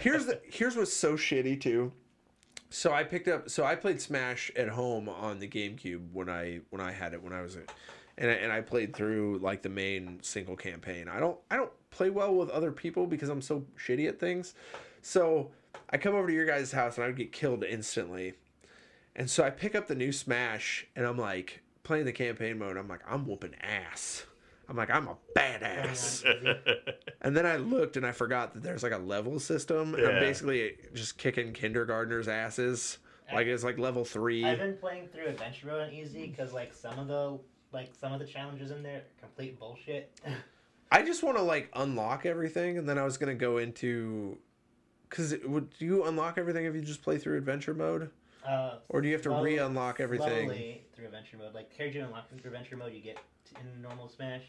here's 0.00 0.26
the 0.26 0.40
here's 0.50 0.76
what's 0.76 0.92
so 0.92 1.14
shitty 1.14 1.60
too. 1.60 1.92
So 2.70 2.92
I 2.92 3.04
picked 3.04 3.28
up 3.28 3.48
so 3.48 3.64
I 3.64 3.74
played 3.74 4.00
Smash 4.00 4.50
at 4.56 4.68
home 4.68 5.08
on 5.08 5.38
the 5.38 5.48
GameCube 5.48 6.12
when 6.12 6.28
I 6.28 6.60
when 6.70 6.80
I 6.80 6.92
had 6.92 7.14
it 7.14 7.22
when 7.22 7.32
I 7.32 7.42
was 7.42 7.56
and 8.18 8.30
I, 8.30 8.34
and 8.34 8.52
I 8.52 8.60
played 8.60 8.94
through 8.94 9.38
like 9.38 9.62
the 9.62 9.68
main 9.68 10.18
single 10.22 10.56
campaign. 10.56 11.08
I 11.08 11.20
don't 11.20 11.38
I 11.50 11.56
don't 11.56 11.72
play 11.90 12.10
well 12.10 12.34
with 12.34 12.50
other 12.50 12.72
people 12.72 13.06
because 13.06 13.28
I'm 13.28 13.42
so 13.42 13.64
shitty 13.78 14.08
at 14.08 14.18
things. 14.18 14.54
So 15.00 15.50
I 15.90 15.98
come 15.98 16.14
over 16.14 16.26
to 16.26 16.32
your 16.32 16.46
guys' 16.46 16.72
house 16.72 16.96
and 16.96 17.04
I 17.04 17.06
would 17.06 17.16
get 17.16 17.32
killed 17.32 17.64
instantly. 17.64 18.34
And 19.14 19.28
so 19.28 19.44
I 19.44 19.50
pick 19.50 19.74
up 19.74 19.88
the 19.88 19.94
new 19.94 20.12
Smash 20.12 20.86
and 20.96 21.06
I'm 21.06 21.18
like 21.18 21.62
playing 21.82 22.04
the 22.04 22.12
campaign 22.12 22.58
mode. 22.58 22.76
I'm 22.76 22.88
like 22.88 23.02
I'm 23.08 23.26
whooping 23.26 23.54
ass. 23.60 24.24
I'm 24.72 24.78
like 24.78 24.90
I'm 24.90 25.06
a 25.06 25.16
badass. 25.36 26.24
And 27.24 27.36
then 27.36 27.46
I 27.46 27.54
looked 27.54 27.96
and 27.96 28.04
I 28.04 28.10
forgot 28.10 28.52
that 28.52 28.64
there's 28.64 28.82
like 28.82 28.90
a 28.90 28.98
level 28.98 29.38
system. 29.38 29.94
And 29.94 30.04
I'm 30.04 30.18
basically 30.18 30.76
just 30.92 31.18
kicking 31.18 31.52
kindergartners' 31.52 32.26
asses. 32.26 32.98
Like 33.32 33.46
it's 33.46 33.62
like 33.62 33.78
level 33.78 34.04
three. 34.04 34.44
I've 34.44 34.58
been 34.58 34.76
playing 34.76 35.06
through 35.06 35.26
Adventure 35.26 35.68
Mode 35.68 35.82
on 35.82 35.92
easy 35.92 36.26
because 36.26 36.52
like 36.52 36.72
some 36.72 36.98
of 36.98 37.06
the 37.06 37.38
like 37.72 37.90
some 37.94 38.12
of 38.12 38.18
the 38.18 38.26
challenges 38.26 38.72
in 38.72 38.82
there 38.82 38.96
are 38.96 39.04
complete 39.20 39.56
bullshit. 39.56 40.10
I 40.90 41.02
just 41.02 41.22
want 41.22 41.36
to 41.36 41.42
like 41.44 41.70
unlock 41.74 42.26
everything, 42.26 42.76
and 42.76 42.88
then 42.88 42.98
I 42.98 43.04
was 43.04 43.16
gonna 43.16 43.34
go 43.34 43.58
into, 43.58 44.36
cause 45.08 45.30
it, 45.30 45.48
would 45.48 45.70
do 45.78 45.84
you 45.84 46.04
unlock 46.04 46.38
everything 46.38 46.64
if 46.64 46.74
you 46.74 46.80
just 46.80 47.02
play 47.02 47.18
through 47.18 47.38
adventure 47.38 47.72
mode, 47.72 48.10
uh, 48.46 48.78
or 48.88 49.00
do 49.00 49.06
you 49.06 49.14
have 49.14 49.22
to 49.22 49.30
re-unlock 49.30 50.00
everything? 50.00 50.48
slowly 50.48 50.82
through 50.94 51.06
Adventure 51.06 51.36
Mode. 51.38 51.54
Like 51.54 51.74
character 51.74 52.00
you 52.00 52.04
unlock 52.04 52.28
them 52.28 52.38
through 52.38 52.50
Adventure 52.50 52.76
Mode, 52.76 52.92
you 52.92 53.00
get 53.00 53.16
to, 53.16 53.60
in 53.60 53.80
normal 53.82 54.08
Smash, 54.08 54.42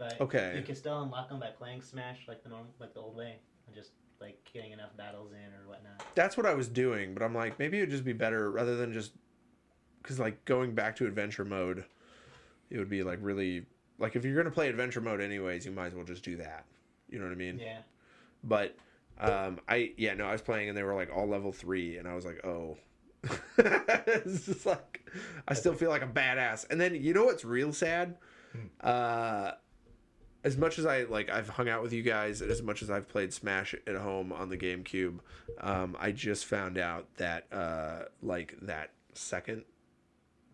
but 0.00 0.18
Okay. 0.18 0.54
you 0.56 0.62
can 0.62 0.74
still 0.74 1.02
unlock 1.02 1.28
them 1.28 1.38
by 1.38 1.50
playing 1.50 1.82
Smash 1.82 2.20
like 2.26 2.42
the 2.42 2.48
normal 2.48 2.72
like 2.80 2.94
the 2.94 3.00
old 3.00 3.14
way 3.14 3.36
and 3.66 3.76
just 3.76 3.90
like 4.18 4.42
getting 4.50 4.72
enough 4.72 4.96
battles 4.96 5.32
in 5.32 5.52
or 5.52 5.68
whatnot. 5.68 6.02
That's 6.14 6.38
what 6.38 6.46
I 6.46 6.54
was 6.54 6.68
doing, 6.68 7.12
but 7.12 7.22
I'm 7.22 7.34
like 7.34 7.58
maybe 7.58 7.76
it 7.76 7.82
would 7.82 7.90
just 7.90 8.04
be 8.04 8.14
better 8.14 8.50
rather 8.50 8.76
than 8.76 8.94
just, 8.94 9.12
cause 10.02 10.18
like 10.18 10.42
going 10.46 10.74
back 10.74 10.96
to 10.96 11.06
adventure 11.06 11.44
mode, 11.44 11.84
it 12.70 12.78
would 12.78 12.88
be 12.88 13.02
like 13.02 13.18
really 13.20 13.66
like 13.98 14.16
if 14.16 14.24
you're 14.24 14.34
gonna 14.34 14.50
play 14.50 14.70
adventure 14.70 15.02
mode 15.02 15.20
anyways, 15.20 15.66
you 15.66 15.72
might 15.72 15.88
as 15.88 15.94
well 15.94 16.06
just 16.06 16.24
do 16.24 16.38
that. 16.38 16.64
You 17.10 17.18
know 17.18 17.26
what 17.26 17.32
I 17.32 17.36
mean? 17.36 17.58
Yeah. 17.58 17.80
But 18.42 18.76
um, 19.18 19.60
I 19.68 19.92
yeah 19.98 20.14
no, 20.14 20.24
I 20.24 20.32
was 20.32 20.40
playing 20.40 20.70
and 20.70 20.78
they 20.78 20.82
were 20.82 20.94
like 20.94 21.10
all 21.14 21.26
level 21.28 21.52
three, 21.52 21.98
and 21.98 22.08
I 22.08 22.14
was 22.14 22.24
like, 22.24 22.42
oh, 22.42 22.78
it's 23.58 24.46
just 24.46 24.64
like 24.64 25.06
I 25.46 25.52
still 25.52 25.74
feel 25.74 25.90
like 25.90 26.02
a 26.02 26.06
badass. 26.06 26.64
And 26.70 26.80
then 26.80 26.94
you 26.94 27.12
know 27.12 27.24
what's 27.24 27.44
real 27.44 27.74
sad? 27.74 28.16
Uh, 28.80 29.52
as 30.44 30.56
much 30.56 30.78
as 30.78 30.86
I 30.86 31.02
like, 31.04 31.28
I've 31.30 31.48
hung 31.48 31.68
out 31.68 31.82
with 31.82 31.92
you 31.92 32.02
guys, 32.02 32.40
and 32.42 32.50
as 32.50 32.62
much 32.62 32.82
as 32.82 32.90
I've 32.90 33.08
played 33.08 33.32
Smash 33.32 33.74
at 33.86 33.96
home 33.96 34.32
on 34.32 34.48
the 34.48 34.56
GameCube, 34.56 35.18
um, 35.60 35.96
I 36.00 36.12
just 36.12 36.46
found 36.46 36.78
out 36.78 37.06
that 37.16 37.46
uh, 37.52 38.04
like 38.22 38.56
that 38.62 38.90
second 39.14 39.64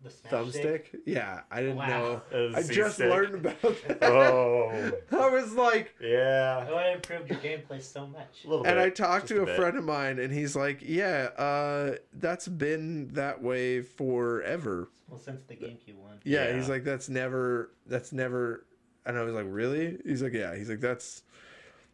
The 0.03 0.09
Smash 0.11 0.31
thumbstick, 0.31 0.81
yeah, 1.05 1.41
I 1.49 1.61
didn't 1.61 1.77
Wow. 1.77 2.21
know. 2.31 2.51
I 2.55 2.61
just 2.63 2.95
stick. 2.95 3.09
learned 3.09 3.35
about 3.35 3.61
that. 3.87 4.03
Oh, 4.03 4.91
I 5.11 5.29
was 5.29 5.53
like, 5.53 5.95
yeah. 6.01 6.63
It 6.67 6.73
would 6.73 6.83
have 6.83 6.95
improved 6.95 7.29
your 7.29 7.39
gameplay 7.39 7.81
so 7.81 8.05
much. 8.07 8.43
A 8.45 8.47
little 8.49 8.65
and 8.65 8.75
bit, 8.75 8.85
I 8.85 8.89
talked 8.89 9.27
to 9.29 9.41
a, 9.41 9.45
bit. 9.45 9.55
friend 9.55 9.77
of 9.77 9.83
mine, 9.85 10.19
and 10.19 10.31
he's 10.33 10.55
like, 10.55 10.81
"Yeah, 10.83 11.29
uh, 11.37 11.95
that's 12.13 12.47
been 12.47 13.07
that 13.13 13.41
way 13.41 13.81
forever." 13.81 14.89
Well, 15.09 15.19
since 15.19 15.41
the 15.47 15.55
GameCube 15.55 15.95
one. 15.95 16.19
Yeah, 16.23 16.49
Yeah. 16.49 16.57
he's 16.57 16.67
like, 16.69 16.83
"That's 16.83 17.07
never, 17.09 17.71
that's 17.85 18.11
never." 18.11 18.65
And 19.07 19.17
I 19.17 19.23
was 19.23 19.33
like, 19.33 19.45
"Really?" 19.47 19.97
He's 20.05 20.21
like, 20.21 20.33
"Yeah." 20.33 20.55
He's 20.55 20.69
like, 20.69 20.81
"That's 20.81 21.23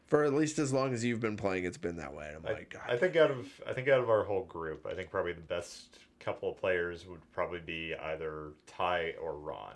for 0.07 0.23
at 0.23 0.33
least 0.33 0.57
as 0.57 0.73
long 0.73 0.93
as 0.93 1.05
you've 1.05 1.19
been 1.19 1.37
playing, 1.37 1.63
it's 1.63 1.77
been 1.77 1.97
that 1.97 2.13
way." 2.13 2.27
And 2.27 2.37
I'm 2.37 2.45
I, 2.47 2.57
like, 2.57 2.69
"God." 2.71 2.81
I 2.89 2.97
think 2.97 3.15
out 3.15 3.29
of 3.29 3.47
I 3.67 3.73
think 3.73 3.87
out 3.87 3.99
of 3.99 4.09
our 4.09 4.23
whole 4.23 4.43
group, 4.43 4.85
I 4.85 4.95
think 4.95 5.11
probably 5.11 5.33
the 5.33 5.41
best 5.41 5.99
couple 6.19 6.49
of 6.49 6.57
players 6.57 7.05
would 7.05 7.21
probably 7.31 7.59
be 7.59 7.93
either 7.95 8.53
Ty 8.65 9.13
or 9.21 9.37
Ron. 9.37 9.75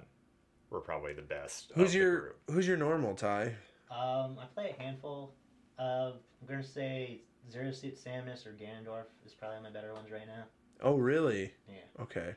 We're 0.71 0.81
probably 0.81 1.13
the 1.13 1.21
best. 1.21 1.71
who's 1.75 1.85
of 1.85 1.91
the 1.91 1.97
your 1.99 2.19
group. 2.19 2.39
Who's 2.51 2.67
your 2.67 2.77
normal 2.77 3.13
Ty? 3.13 3.55
Um, 3.91 4.37
I 4.39 4.45
play 4.53 4.75
a 4.77 4.81
handful 4.81 5.35
of. 5.77 6.15
I'm 6.41 6.47
gonna 6.47 6.63
say 6.63 7.21
Zero 7.51 7.71
Suit 7.71 8.03
Samus 8.03 8.45
or 8.45 8.51
Ganondorf 8.51 9.05
is 9.25 9.33
probably 9.33 9.61
my 9.61 9.69
better 9.69 9.93
ones 9.93 10.11
right 10.11 10.27
now. 10.27 10.43
Oh, 10.81 10.95
really? 10.95 11.53
Yeah. 11.67 12.03
Okay. 12.03 12.35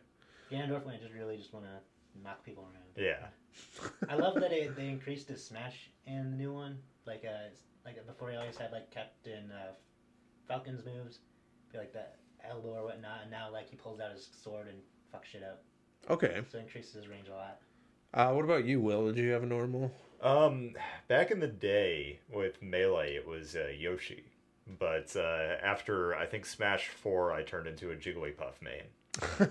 Ganondorf 0.51 0.85
when 0.85 0.95
I 0.95 0.99
just 0.99 1.13
really 1.13 1.37
just 1.37 1.53
want 1.53 1.67
to 1.67 2.23
knock 2.23 2.45
people 2.45 2.65
around. 2.65 2.85
Yeah. 2.97 3.27
I 4.09 4.15
love 4.15 4.35
that 4.35 4.51
they, 4.51 4.69
they 4.77 4.89
increased 4.89 5.29
his 5.29 5.45
smash 5.45 5.91
in 6.07 6.31
the 6.31 6.37
new 6.37 6.53
one. 6.53 6.79
Like 7.07 7.25
uh, 7.27 7.49
like 7.85 8.07
before 8.07 8.31
he 8.31 8.37
always 8.37 8.57
had 8.57 8.73
like 8.73 8.91
Captain 8.91 9.51
uh, 9.51 9.73
Falcon's 10.49 10.85
moves, 10.85 11.19
be 11.73 11.79
like 11.79 11.93
that 11.93 12.17
elbow 12.49 12.75
or 12.75 12.85
whatnot, 12.85 13.21
and 13.23 13.31
now 13.31 13.51
like 13.51 13.69
he 13.69 13.77
pulls 13.77 14.01
out 14.01 14.13
his 14.13 14.29
sword 14.43 14.69
and 14.69 14.79
fucks 15.15 15.27
shit 15.27 15.43
up. 15.43 15.63
Okay. 16.09 16.41
So 16.51 16.59
it 16.59 16.63
increases 16.63 16.95
his 16.95 17.09
range 17.09 17.29
a 17.29 17.35
lot. 17.35 17.59
Uh, 18.13 18.33
what 18.33 18.45
about 18.45 18.65
you, 18.65 18.81
Will? 18.81 19.07
Did 19.07 19.19
you 19.19 19.31
have 19.31 19.43
a 19.43 19.47
normal? 19.47 19.93
Um, 20.23 20.73
back 21.09 21.31
in 21.31 21.41
the 21.41 21.47
day 21.47 22.21
with 22.33 22.61
Melee, 22.61 23.15
it 23.15 23.27
was 23.27 23.57
uh, 23.57 23.69
Yoshi. 23.77 24.25
But 24.79 25.15
uh, 25.17 25.57
after 25.63 26.15
I 26.15 26.27
think 26.27 26.47
Smash 26.47 26.89
Four, 26.89 27.33
I 27.33 27.43
turned 27.43 27.67
into 27.67 27.91
a 27.91 27.97
Jigglypuff 27.97 28.61
main. 28.61 28.85
So, 29.39 29.51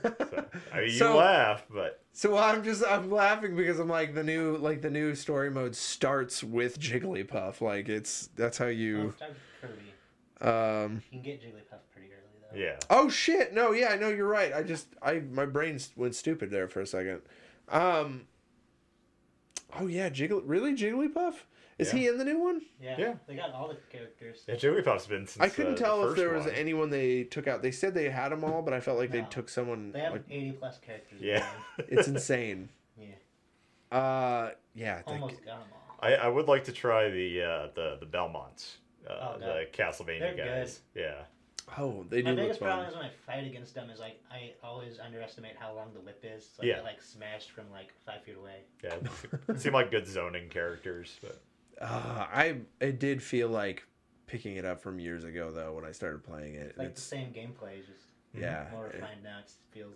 I 0.72 0.82
mean, 0.82 0.90
you 0.94 1.10
laugh, 1.10 1.66
but 1.70 2.02
So 2.14 2.38
I'm 2.38 2.64
just 2.64 2.84
I'm 2.88 3.12
laughing 3.12 3.56
because 3.56 3.80
I'm 3.80 3.90
like 3.90 4.16
the 4.16 4.24
new 4.24 4.58
like 4.58 4.82
the 4.82 4.90
new 4.90 5.16
story 5.16 5.50
mode 5.52 5.76
starts 5.76 6.44
with 6.44 6.80
Jigglypuff. 6.80 7.62
Like 7.62 7.90
it's 7.90 8.30
that's 8.36 8.58
how 8.58 8.68
you 8.68 9.10
it 9.10 9.16
starts 9.16 9.40
Kirby. 9.62 9.94
um 10.50 11.02
You 11.12 11.20
can 11.20 11.22
get 11.22 11.42
Jigglypuff 11.42 11.80
pretty 11.92 12.08
early 12.14 12.40
though. 12.52 12.58
yeah. 12.58 12.78
Oh 12.90 13.10
shit. 13.10 13.54
No, 13.54 13.72
yeah, 13.72 13.90
I 13.90 13.98
know 13.98 14.10
you're 14.10 14.28
right. 14.28 14.54
I 14.54 14.64
just 14.64 14.88
I 15.02 15.20
my 15.20 15.46
brain 15.46 15.80
went 15.96 16.16
stupid 16.16 16.52
there 16.52 16.68
for 16.68 16.80
a 16.82 16.88
second. 16.88 17.22
Um 17.68 18.28
Oh 19.80 19.88
yeah, 19.88 20.10
Jiggly 20.10 20.42
really 20.46 20.74
Jigglypuff? 20.74 21.36
Is 21.80 21.92
Yeah. 21.94 22.00
he 22.00 22.08
in 22.08 22.18
the 22.18 22.26
new 22.26 22.40
one? 22.40 22.62
Yeah. 22.82 22.96
Yeah. 23.00 23.14
They 23.26 23.36
got 23.36 23.52
all 23.54 23.68
the 23.70 23.78
characters. 23.90 24.44
Yeah, 24.48 24.56
Jigglypuff's 24.56 25.08
been 25.08 25.26
since. 25.26 25.40
I 25.42 25.48
couldn't 25.50 25.74
uh, 25.74 25.76
the 25.76 25.82
tell 25.82 26.02
if 26.02 26.08
first 26.10 26.18
there 26.18 26.34
was 26.34 26.46
one. 26.46 26.54
anyone 26.56 26.90
they 26.90 27.24
took 27.24 27.48
out. 27.48 27.62
They 27.62 27.72
said 27.72 27.94
they 27.94 28.10
had 28.10 28.30
them 28.30 28.44
all, 28.44 28.62
but 28.62 28.74
I 28.74 28.82
felt 28.82 28.98
like 29.00 29.12
they 29.12 29.22
No. 29.22 29.28
took 29.30 29.48
someone 29.50 29.92
They 29.94 30.02
have 30.02 30.12
like 30.14 30.26
80 30.30 30.52
plus 30.54 30.78
characters. 30.80 31.22
in 31.22 31.28
Yeah. 31.28 31.50
the 31.78 31.86
it's 32.00 32.08
insane. 32.10 32.70
yeah. 32.98 33.08
Uh 33.92 34.52
yeah, 34.76 35.02
the- 35.04 35.12
Almost 35.14 35.38
got 35.46 35.60
them 35.60 35.68
all. 35.74 35.98
I, 36.02 36.16
I 36.16 36.28
would 36.28 36.48
like 36.48 36.66
to 36.66 36.72
try 36.72 37.10
the 37.10 37.42
uh, 37.44 37.68
the 37.76 37.98
the 38.00 38.06
Belmonts, 38.06 38.78
uh, 39.10 39.14
Oh, 39.14 39.38
no. 39.40 39.48
the 39.48 39.66
Castlevania 39.74 40.36
They're 40.36 40.36
guys. 40.62 40.82
Yeah. 40.96 41.24
Oh, 41.78 42.04
they 42.10 42.22
do 42.22 42.24
My 42.24 42.30
do 42.32 42.36
look 42.38 42.44
biggest 42.46 42.62
problem 42.62 42.86
fun. 42.86 42.90
is 42.90 42.96
when 42.98 43.06
I 43.06 43.12
fight 43.26 43.46
against 43.48 43.76
them 43.76 43.90
is 43.90 44.00
like 44.00 44.20
I 44.32 44.54
always 44.64 44.98
underestimate 45.00 45.54
how 45.60 45.74
long 45.74 45.94
the 45.94 46.00
whip 46.02 46.24
is, 46.24 46.44
so 46.56 46.64
I 46.64 46.68
Yeah. 46.68 46.76
get 46.76 46.84
like 46.84 47.02
smashed 47.02 47.52
from 47.52 47.70
like 47.72 47.94
five 48.06 48.24
feet 48.24 48.36
away. 48.38 48.62
Yeah, 48.84 48.96
it 49.50 49.60
seem 49.62 49.74
like 49.74 49.92
good 49.92 50.08
zoning 50.08 50.50
characters, 50.50 51.18
but 51.22 51.42
Uh, 51.80 52.26
I 52.32 52.56
it 52.82 53.00
did 53.00 53.22
feel 53.24 53.50
like 53.50 53.86
picking 54.28 54.58
it 54.58 54.66
up 54.66 54.82
from 54.82 55.00
years 55.00 55.24
ago 55.24 55.50
though 55.52 55.74
when 55.74 55.86
I 55.86 55.92
started 55.92 56.24
playing 56.24 56.56
it. 56.56 56.68
It's 56.70 56.78
like 56.78 56.88
it's 56.90 57.02
the 57.02 57.08
same 57.16 57.28
gameplay, 57.34 57.78
just 57.80 58.12
yeah, 58.34 58.68
more 58.72 58.88
it- 58.88 58.96
refined 58.96 59.24
now. 59.24 59.40
It 59.40 59.52
feels 59.72 59.96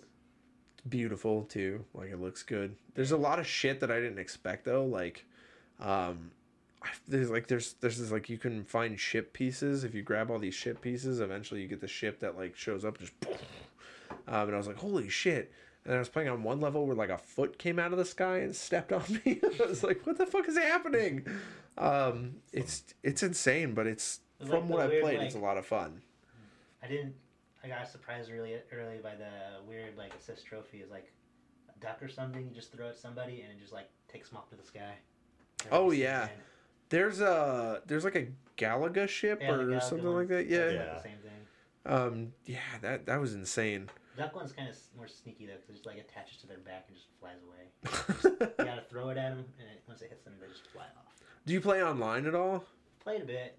beautiful 0.89 1.43
too. 1.43 1.83
Like 1.93 2.09
it 2.11 2.19
looks 2.19 2.43
good. 2.43 2.75
There's 2.95 3.11
a 3.11 3.17
lot 3.17 3.39
of 3.39 3.47
shit 3.47 3.79
that 3.81 3.91
I 3.91 3.99
didn't 3.99 4.19
expect 4.19 4.65
though. 4.65 4.85
Like, 4.85 5.25
um, 5.79 6.31
there's 7.07 7.29
like 7.29 7.47
there's 7.47 7.73
there's 7.81 7.97
this 7.99 8.11
like 8.11 8.29
you 8.29 8.37
can 8.37 8.63
find 8.65 8.99
ship 8.99 9.33
pieces 9.33 9.83
if 9.83 9.93
you 9.93 10.01
grab 10.01 10.31
all 10.31 10.39
these 10.39 10.55
ship 10.55 10.81
pieces. 10.81 11.19
Eventually, 11.19 11.61
you 11.61 11.67
get 11.67 11.81
the 11.81 11.87
ship 11.87 12.19
that 12.19 12.37
like 12.37 12.55
shows 12.55 12.85
up 12.85 12.97
just. 12.99 13.13
Um, 14.27 14.47
and 14.47 14.53
I 14.53 14.57
was 14.57 14.67
like, 14.67 14.77
holy 14.77 15.09
shit. 15.09 15.51
And 15.85 15.95
I 15.95 15.99
was 15.99 16.07
playing 16.07 16.29
on 16.29 16.43
one 16.43 16.61
level 16.61 16.85
where 16.85 16.95
like 16.95 17.09
a 17.09 17.17
foot 17.17 17.57
came 17.59 17.77
out 17.77 17.91
of 17.91 17.97
the 17.97 18.05
sky 18.05 18.37
and 18.37 18.55
stepped 18.55 18.93
on 18.93 19.03
me. 19.25 19.41
I 19.43 19.65
was 19.65 19.83
like, 19.83 20.05
what 20.05 20.17
the 20.17 20.25
fuck 20.25 20.47
is 20.47 20.57
happening? 20.57 21.25
Um, 21.77 22.35
it's 22.51 22.83
it's 23.03 23.23
insane, 23.23 23.73
but 23.73 23.87
it's 23.87 24.19
It's 24.39 24.49
from 24.49 24.61
like 24.61 24.69
what 24.69 24.79
I've 24.81 25.01
played, 25.01 25.17
like- 25.19 25.27
it's 25.27 25.35
a 25.35 25.39
lot 25.39 25.57
of 25.57 25.65
fun. 25.65 26.01
I 26.83 26.87
didn't. 26.87 27.15
I 27.63 27.67
got 27.69 27.87
surprised 27.87 28.29
really 28.29 28.55
early 28.73 28.97
by 29.01 29.15
the 29.15 29.65
weird 29.67 29.97
like 29.97 30.13
assist 30.15 30.45
trophy. 30.45 30.79
Is 30.79 30.91
like 30.91 31.11
a 31.73 31.79
duck 31.79 32.01
or 32.03 32.09
something. 32.09 32.45
You 32.47 32.53
just 32.53 32.71
throw 32.73 32.89
at 32.89 32.97
somebody 32.97 33.41
and 33.41 33.51
it 33.51 33.59
just 33.59 33.71
like 33.73 33.89
takes 34.11 34.29
them 34.29 34.37
up 34.37 34.49
to 34.49 34.55
the 34.55 34.63
sky. 34.63 34.95
Oh, 35.71 35.91
yeah. 35.91 36.25
again. 36.25 36.35
There's 36.89 37.21
a 37.21 37.81
there's 37.85 38.03
like 38.03 38.15
a 38.17 38.27
Galaga 38.57 39.07
ship 39.07 39.39
Yeah, 39.41 39.51
or 39.53 39.59
Galaga 39.65 39.81
something 39.81 40.05
one. 40.05 40.15
like 40.17 40.27
that. 40.27 40.47
Yeah. 40.47 40.71
Yeah. 40.71 41.01
same 41.01 41.17
thing. 41.23 41.31
Um. 41.85 42.33
Yeah. 42.45 42.59
That 42.81 43.05
that 43.05 43.19
was 43.21 43.33
insane. 43.33 43.89
Duck 44.17 44.35
one's 44.35 44.51
kind 44.51 44.69
of 44.69 44.77
more 44.97 45.07
sneaky 45.07 45.45
though, 45.47 45.53
because 45.53 45.69
it 45.69 45.73
just 45.73 45.85
like 45.85 45.97
attaches 45.97 46.37
to 46.41 46.47
their 46.47 46.59
back 46.59 46.85
and 46.87 46.95
just 46.97 47.07
flies 47.19 47.39
away. 47.47 48.49
You 48.59 48.65
gotta 48.65 48.83
throw 48.89 49.09
it 49.09 49.17
at 49.17 49.29
them, 49.29 49.45
and 49.59 49.67
it, 49.69 49.81
once 49.87 50.01
it 50.01 50.09
hits 50.09 50.23
them, 50.23 50.33
they 50.39 50.47
just 50.47 50.67
fly 50.67 50.83
off. 50.97 51.12
Do 51.45 51.53
you 51.53 51.61
play 51.61 51.83
online 51.83 52.25
at 52.25 52.35
all? 52.35 52.63
Played 52.99 53.21
a 53.21 53.25
bit. 53.25 53.57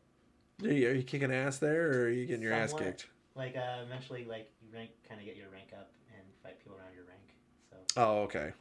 Are 0.63 0.69
you, 0.73 0.89
are 0.89 0.93
you 0.95 1.03
kicking 1.03 1.33
ass 1.33 1.59
there, 1.59 1.91
or 1.91 2.05
are 2.05 2.09
you 2.09 2.27
getting 2.27 2.43
your 2.43 2.53
ass 2.53 2.73
kicked? 2.73 3.09
Like 3.35 3.57
uh, 3.57 3.83
eventually, 3.85 4.25
like 4.25 4.51
you 4.63 4.69
rank, 4.75 4.91
kind 5.09 5.21
of 5.21 5.27
get 5.27 5.37
your 5.37 5.49
rank 5.51 5.69
up 5.77 5.91
and 6.17 6.23
fight 6.43 6.59
people 6.63 6.79
around 6.79 6.95
your 6.95 7.05
rank. 7.05 7.21
So 7.71 7.77
Oh, 8.01 8.23
okay. 8.23 8.53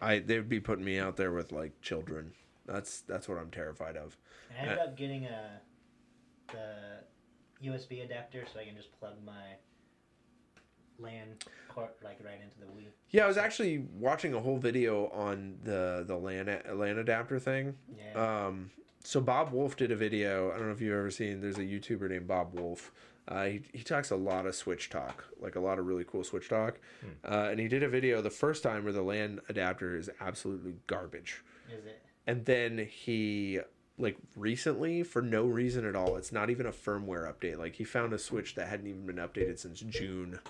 I 0.00 0.20
they 0.20 0.36
would 0.36 0.48
be 0.48 0.60
putting 0.60 0.84
me 0.84 0.98
out 0.98 1.16
there 1.16 1.32
with 1.32 1.52
like 1.52 1.80
children. 1.82 2.32
That's 2.64 3.00
that's 3.00 3.28
what 3.28 3.38
I'm 3.38 3.50
terrified 3.50 3.96
of. 3.96 4.16
and 4.58 4.68
I 4.68 4.72
ended 4.72 4.86
up 4.88 4.96
getting 4.96 5.26
a 5.26 5.60
the 6.52 7.68
USB 7.68 8.04
adapter, 8.04 8.44
so 8.52 8.60
I 8.60 8.64
can 8.64 8.76
just 8.76 8.92
plug 8.98 9.14
my 9.24 9.56
LAN 11.02 11.36
port 11.68 11.96
like 12.02 12.18
right 12.24 12.40
into 12.42 12.58
the 12.58 12.66
Wii. 12.66 12.86
Yeah, 13.10 13.24
I 13.24 13.28
was 13.28 13.36
actually 13.36 13.84
watching 13.98 14.34
a 14.34 14.40
whole 14.40 14.58
video 14.58 15.08
on 15.08 15.58
the 15.64 16.04
the 16.06 16.16
LAN 16.16 16.46
LAN 16.74 16.98
adapter 16.98 17.38
thing. 17.38 17.74
Yeah. 17.96 18.46
Um, 18.46 18.70
so 19.04 19.20
Bob 19.20 19.52
Wulff 19.52 19.76
did 19.76 19.90
a 19.90 19.96
video. 19.96 20.50
I 20.52 20.58
don't 20.58 20.66
know 20.66 20.72
if 20.72 20.80
you've 20.80 20.94
ever 20.94 21.10
seen. 21.10 21.40
There's 21.40 21.58
a 21.58 21.62
YouTuber 21.62 22.08
named 22.08 22.28
Bob 22.28 22.54
Wulff. 22.54 22.92
Uh, 23.28 23.44
he, 23.44 23.62
he 23.72 23.82
talks 23.82 24.10
a 24.10 24.16
lot 24.16 24.46
of 24.46 24.54
Switch 24.54 24.90
talk, 24.90 25.24
like 25.40 25.54
a 25.54 25.60
lot 25.60 25.78
of 25.78 25.86
really 25.86 26.04
cool 26.04 26.24
Switch 26.24 26.48
talk. 26.48 26.80
Uh, 27.24 27.48
and 27.50 27.60
he 27.60 27.68
did 27.68 27.82
a 27.82 27.88
video 27.88 28.20
the 28.20 28.30
first 28.30 28.62
time 28.62 28.84
where 28.84 28.92
the 28.92 29.02
LAN 29.02 29.40
adapter 29.48 29.96
is 29.96 30.10
absolutely 30.20 30.74
garbage. 30.88 31.42
Is 31.72 31.84
it? 31.86 32.02
And 32.26 32.44
then 32.44 32.78
he 32.90 33.60
like 33.98 34.16
recently 34.36 35.02
for 35.02 35.22
no 35.22 35.44
reason 35.44 35.84
at 35.86 35.94
all. 35.94 36.16
It's 36.16 36.32
not 36.32 36.50
even 36.50 36.66
a 36.66 36.72
firmware 36.72 37.32
update. 37.32 37.58
Like 37.58 37.76
he 37.76 37.84
found 37.84 38.12
a 38.12 38.18
Switch 38.18 38.54
that 38.56 38.68
hadn't 38.68 38.86
even 38.86 39.06
been 39.06 39.16
updated 39.16 39.58
since 39.58 39.80
June, 39.80 40.40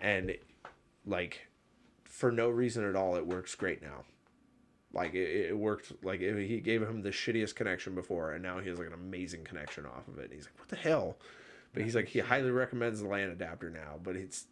and 0.00 0.34
like 1.06 1.48
for 2.04 2.32
no 2.32 2.48
reason 2.48 2.84
at 2.88 2.96
all, 2.96 3.16
it 3.16 3.26
works 3.26 3.54
great 3.54 3.82
now. 3.82 4.04
Like 4.92 5.14
it, 5.14 5.50
it 5.50 5.56
worked. 5.56 5.92
Like 6.02 6.20
it, 6.20 6.46
he 6.46 6.60
gave 6.60 6.82
him 6.82 7.02
the 7.02 7.10
shittiest 7.10 7.54
connection 7.54 7.94
before, 7.94 8.32
and 8.32 8.42
now 8.42 8.58
he 8.58 8.68
has 8.68 8.78
like 8.78 8.88
an 8.88 8.94
amazing 8.94 9.44
connection 9.44 9.86
off 9.86 10.08
of 10.08 10.18
it. 10.18 10.24
And 10.24 10.32
he's 10.32 10.46
like, 10.46 10.58
"What 10.58 10.68
the 10.68 10.76
hell?" 10.76 11.16
But 11.72 11.84
he's 11.84 11.94
like, 11.94 12.08
he 12.08 12.18
highly 12.18 12.50
recommends 12.50 13.00
the 13.00 13.06
LAN 13.06 13.30
adapter 13.30 13.70
now. 13.70 14.00
But 14.02 14.16
it's 14.16 14.46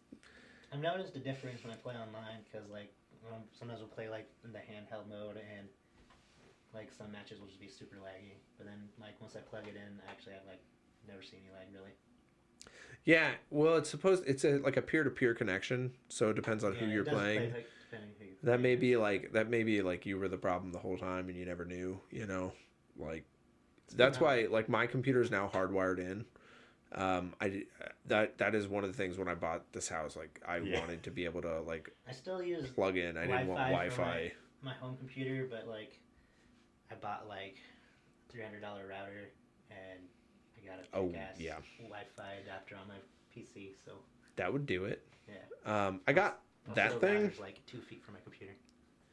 I've 0.71 0.79
noticed 0.79 1.15
a 1.15 1.19
difference 1.19 1.63
when 1.63 1.73
I 1.73 1.75
play 1.75 1.95
online 1.95 2.45
because 2.45 2.69
like 2.69 2.93
um, 3.27 3.43
sometimes 3.51 3.79
we'll 3.79 3.91
play 3.91 4.07
like 4.07 4.29
in 4.45 4.53
the 4.53 4.59
handheld 4.59 5.09
mode 5.09 5.37
and 5.37 5.67
like 6.73 6.93
some 6.93 7.11
matches 7.11 7.39
will 7.39 7.47
just 7.47 7.59
be 7.59 7.67
super 7.67 7.97
laggy. 7.97 8.37
But 8.57 8.67
then 8.67 8.87
like 9.01 9.19
once 9.19 9.35
I 9.35 9.41
plug 9.41 9.67
it 9.67 9.75
in, 9.75 9.99
I 10.07 10.11
actually 10.11 10.33
have 10.33 10.47
like 10.47 10.61
never 11.07 11.21
seen 11.21 11.41
any 11.43 11.51
lag 11.51 11.67
really. 11.73 11.91
Yeah. 13.05 13.31
Well, 13.49 13.77
it's 13.77 13.89
supposed 13.89 14.23
it's 14.27 14.43
a 14.43 14.57
like 14.59 14.77
a 14.77 14.81
peer 14.81 15.03
to 15.03 15.09
peer 15.09 15.33
connection, 15.33 15.93
so 16.09 16.29
it 16.29 16.35
depends 16.35 16.63
on 16.63 16.73
Yeah, 16.73 16.79
who 16.79 16.85
you're 16.87 17.03
playing. 17.05 17.49
Play, 17.51 17.59
like, 17.59 17.69
who 18.19 18.25
you're 18.25 18.35
That 18.43 18.59
may 18.61 18.75
be 18.75 18.97
like 18.97 19.33
that 19.33 19.49
may 19.49 19.63
be 19.63 19.81
like 19.81 20.05
you 20.05 20.17
were 20.17 20.27
the 20.27 20.37
problem 20.37 20.71
the 20.71 20.79
whole 20.79 20.97
time 20.97 21.29
and 21.29 21.37
you 21.37 21.45
never 21.45 21.65
knew, 21.65 21.99
you 22.11 22.25
know. 22.25 22.53
Like 22.97 23.25
that's 23.95 24.19
why 24.19 24.47
like 24.49 24.69
my 24.69 24.87
computer 24.87 25.21
is 25.21 25.31
now 25.31 25.49
hardwired 25.51 25.99
in. 25.99 26.25
Um 26.91 27.33
I 27.39 27.63
that 28.07 28.37
that 28.39 28.55
is 28.55 28.67
one 28.67 28.83
of 28.83 28.91
the 28.91 28.97
things 28.97 29.17
when 29.17 29.27
I 29.27 29.35
bought 29.35 29.71
this 29.73 29.87
house 29.89 30.15
like 30.15 30.41
I 30.47 30.57
Yeah. 30.57 30.79
wanted 30.79 31.03
to 31.03 31.11
be 31.11 31.25
able 31.25 31.41
to 31.43 31.61
like 31.61 31.89
I 32.07 32.11
still 32.11 32.41
use 32.41 32.67
plug 32.69 32.97
in. 32.97 33.17
I 33.17 33.27
didn't 33.27 33.47
want 33.47 33.61
Wi-Fi. 33.61 34.31
my 34.61 34.73
home 34.73 34.97
computer, 34.97 35.47
but 35.49 35.67
like 35.67 35.99
I 36.91 36.95
bought 36.95 37.27
like 37.27 37.57
three 38.29 38.41
hundred 38.43 38.61
dollar 38.61 38.87
router 38.87 39.29
and 39.69 39.99
I 40.63 40.67
got 40.67 40.79
a 40.79 40.97
Oh, 40.97 41.13
yeah. 41.37 41.55
Wi-Fi 41.79 42.33
adapter 42.43 42.75
on 42.75 42.87
my 42.87 42.95
PC. 43.35 43.71
So 43.85 43.93
That 44.35 44.51
would 44.51 44.65
do 44.65 44.85
it. 44.85 45.05
yeah, 45.27 45.35
Um 45.85 46.01
I 46.07 46.13
got 46.13 46.41
Also 46.67 46.75
that 46.75 47.01
thing 47.01 47.31
like 47.39 47.65
two 47.65 47.79
feet 47.81 48.03
from 48.03 48.15
my 48.15 48.19
computer. 48.21 48.53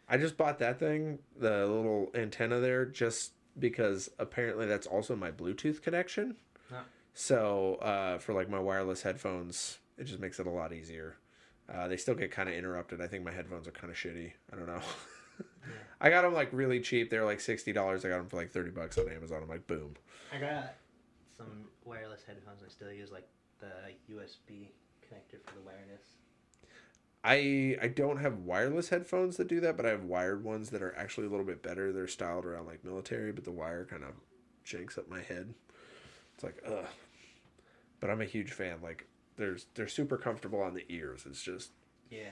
I 0.09 0.17
just 0.19 0.37
bought 0.37 0.59
that 0.61 0.79
thing, 0.79 1.19
the 1.39 1.67
little 1.67 2.11
antenna 2.15 2.61
there, 2.61 2.85
just 2.87 3.33
because 3.59 4.09
apparently 4.19 4.67
that's 4.67 4.87
also 4.87 5.17
my 5.17 5.31
Bluetooth 5.33 5.83
connection. 5.83 6.37
Huh. 6.71 6.83
So 7.13 7.77
uh, 7.77 8.19
for 8.19 8.33
like 8.35 8.49
my 8.49 8.61
wireless 8.61 9.03
headphones, 9.03 9.79
it 9.99 10.05
just 10.05 10.21
makes 10.21 10.39
it 10.39 10.47
a 10.47 10.51
lot 10.51 10.73
easier. 10.73 11.17
Uh, 11.73 11.89
they 11.89 11.97
still 11.97 12.15
get 12.15 12.31
kind 12.31 12.49
of 12.49 12.55
interrupted. 12.55 13.01
I 13.01 13.09
think 13.09 13.25
my 13.25 13.33
headphones 13.33 13.67
are 13.67 13.73
kind 13.73 13.91
of 13.91 13.97
shitty. 13.97 14.33
I 14.53 14.57
don't 14.57 14.67
know. 14.69 14.81
I 16.01 16.11
got 16.11 16.23
them 16.23 16.35
like 16.35 16.51
really 16.53 16.79
cheap. 16.81 17.11
They're 17.11 17.25
like 17.25 17.41
sixty 17.41 17.73
dollars. 17.73 18.05
I 18.05 18.09
got 18.11 18.19
them 18.19 18.29
for 18.29 18.37
like 18.37 18.53
thirty 18.53 18.71
bucks 18.71 18.99
on 18.99 19.09
Amazon. 19.09 19.41
I'm 19.43 19.49
like, 19.49 19.67
boom. 19.67 19.97
I 20.33 20.39
got 20.39 20.75
some 21.37 21.69
wireless 21.85 22.23
headphones. 22.27 22.63
I 22.65 22.69
still 22.69 22.93
use 22.93 23.11
like 23.13 23.29
the 23.59 23.73
USB 24.11 24.73
connector 25.03 25.41
for 25.45 25.55
the 25.55 25.61
wireless. 25.63 26.17
I 27.25 27.77
I 27.83 27.89
don't 27.89 28.19
have 28.19 28.39
wireless 28.41 28.89
headphones 28.91 29.37
that 29.37 29.49
do 29.49 29.61
that, 29.61 29.77
but 29.77 29.85
I 29.87 29.91
have 29.91 30.05
wired 30.05 30.45
ones 30.45 30.71
that 30.71 30.83
are 30.83 30.95
actually 30.97 31.27
a 31.27 31.31
little 31.31 31.45
bit 31.47 31.63
better. 31.63 31.93
They're 31.93 32.07
styled 32.09 32.47
around 32.47 32.67
like 32.67 32.85
military, 32.85 33.33
but 33.33 33.45
the 33.45 33.51
wire 33.53 33.85
kind 33.85 34.05
of 34.05 34.15
janks 34.65 34.97
up 34.99 35.09
my 35.09 35.23
head. 35.23 35.55
It's 36.35 36.45
like 36.45 36.63
ugh. 36.67 36.87
But 38.01 38.11
I'm 38.11 38.21
a 38.21 38.27
huge 38.27 38.53
fan. 38.53 38.81
Like 38.83 39.07
there's 39.37 39.67
they're 39.75 39.89
super 39.89 40.17
comfortable 40.17 40.61
on 40.61 40.75
the 40.75 40.91
ears. 40.91 41.25
It's 41.27 41.43
just 41.43 41.73
Yeah, 42.11 42.31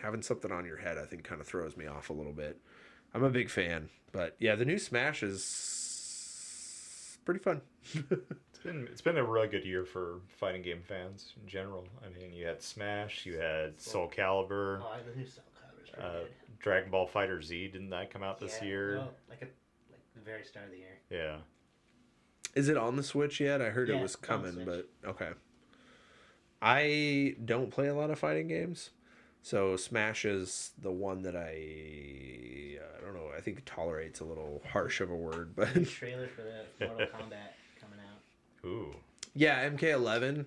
having 0.00 0.22
something 0.22 0.52
on 0.52 0.64
your 0.66 0.78
head. 0.78 0.98
I 0.98 1.06
think 1.06 1.24
kind 1.24 1.40
of 1.40 1.46
throws 1.46 1.76
me 1.76 1.86
off 1.86 2.10
a 2.10 2.14
little 2.14 2.32
bit. 2.32 2.58
I'm 3.12 3.22
a 3.22 3.30
big 3.30 3.50
fan, 3.50 3.90
but 4.12 4.36
yeah, 4.38 4.54
the 4.56 4.64
new 4.64 4.78
Smash 4.78 5.22
is 5.22 5.44
pretty 7.24 7.40
fun. 7.40 7.60
It's 8.54 8.72
been 8.72 8.88
it's 8.90 9.00
been 9.02 9.18
a 9.18 9.24
really 9.24 9.48
good 9.48 9.64
year 9.66 9.84
for 9.84 10.20
fighting 10.38 10.62
game 10.62 10.80
fans 10.82 11.34
in 11.42 11.46
general. 11.46 11.86
I 12.02 12.08
mean, 12.18 12.32
you 12.32 12.46
had 12.46 12.62
Smash, 12.62 13.26
you 13.26 13.36
had 13.38 13.78
Soul 13.78 14.08
Calibur, 14.08 14.80
oh, 14.80 14.96
the 15.06 15.18
new 15.18 15.26
Soul 15.26 15.44
Calibur 15.54 15.82
is 15.84 15.90
pretty 15.90 16.08
uh, 16.08 16.12
good. 16.20 16.28
Dragon 16.60 16.90
Ball 16.90 17.06
FighterZ. 17.06 17.72
Didn't 17.72 17.90
that 17.90 18.10
come 18.10 18.22
out 18.22 18.40
this 18.40 18.56
Yeah, 18.62 18.66
year? 18.68 18.96
well, 18.96 19.10
like 19.28 19.42
a, 19.42 19.44
like 19.90 20.00
the 20.14 20.20
very 20.22 20.44
start 20.44 20.64
of 20.64 20.70
the 20.72 20.78
year. 20.78 20.98
Yeah. 21.10 21.36
Is 22.54 22.68
it 22.70 22.78
on 22.78 22.96
the 22.96 23.02
Switch 23.02 23.38
yet? 23.38 23.60
I 23.60 23.68
heard 23.68 23.88
Yeah, 23.90 23.96
it 23.96 24.02
was 24.02 24.14
it's 24.14 24.30
on 24.30 24.42
the 24.42 24.48
coming, 24.50 24.64
but 24.64 24.88
okay. 25.10 25.30
I 26.62 27.36
don't 27.44 27.70
play 27.70 27.88
a 27.88 27.94
lot 27.94 28.10
of 28.10 28.18
fighting 28.18 28.48
games, 28.48 28.90
so 29.42 29.76
Smash 29.76 30.24
is 30.24 30.70
the 30.80 30.90
one 30.92 31.20
that 31.22 31.36
I 31.36 32.78
I 32.80 33.04
don't 33.04 33.14
know. 33.14 33.23
I 33.36 33.40
think 33.40 33.62
tolerates 33.64 34.20
a 34.20 34.24
little 34.24 34.62
harsh 34.70 35.00
of 35.00 35.10
a 35.10 35.14
word, 35.16 35.54
but 35.56 35.74
New 35.74 35.84
trailer 35.84 36.28
for 36.28 36.42
the 36.42 36.64
Mortal 36.86 37.06
Kombat 37.06 37.52
coming 37.80 37.98
out. 38.00 38.66
Ooh. 38.68 38.94
yeah, 39.34 39.68
MK11. 39.68 40.46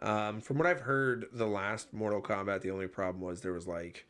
Um, 0.00 0.40
from 0.40 0.58
what 0.58 0.66
I've 0.66 0.80
heard, 0.80 1.26
the 1.32 1.46
last 1.46 1.92
Mortal 1.92 2.20
Kombat, 2.20 2.60
the 2.62 2.70
only 2.70 2.88
problem 2.88 3.22
was 3.22 3.40
there 3.42 3.52
was 3.52 3.66
like 3.68 4.06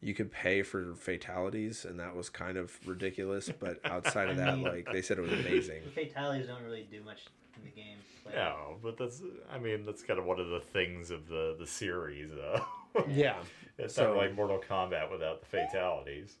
you 0.00 0.14
could 0.14 0.30
pay 0.32 0.62
for 0.62 0.94
fatalities, 0.94 1.84
and 1.84 1.98
that 2.00 2.14
was 2.16 2.30
kind 2.30 2.56
of 2.56 2.78
ridiculous. 2.86 3.50
But 3.50 3.80
outside 3.84 4.28
of 4.30 4.36
that, 4.38 4.54
mean- 4.56 4.64
like 4.66 4.88
they 4.92 5.02
said, 5.02 5.18
it 5.18 5.22
was 5.22 5.32
amazing. 5.32 5.82
The 5.84 6.04
fatalities 6.06 6.46
don't 6.46 6.62
really 6.64 6.88
do 6.90 7.02
much 7.02 7.26
in 7.56 7.64
the 7.64 7.70
game. 7.70 7.98
Like, 8.24 8.34
No, 8.36 8.76
but 8.82 8.96
that's 8.96 9.22
I 9.52 9.58
mean 9.58 9.84
that's 9.84 10.02
kind 10.02 10.18
of 10.18 10.24
one 10.26 10.38
of 10.40 10.48
the 10.48 10.60
things 10.60 11.10
of 11.10 11.28
the 11.28 11.56
the 11.58 11.66
series 11.66 12.30
though. 12.30 12.64
Yeah. 13.08 13.36
it's 13.78 13.94
So- 13.94 14.08
not 14.08 14.16
like 14.16 14.34
Mortal 14.34 14.62
Kombat 14.66 15.10
without 15.10 15.40
the 15.40 15.46
fatalities. 15.46 16.36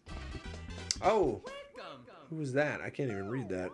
Oh, 1.02 1.42
who 2.30 2.36
was 2.36 2.52
that? 2.54 2.80
I 2.80 2.90
can't 2.90 3.10
even 3.10 3.28
read 3.28 3.48
that. 3.50 3.70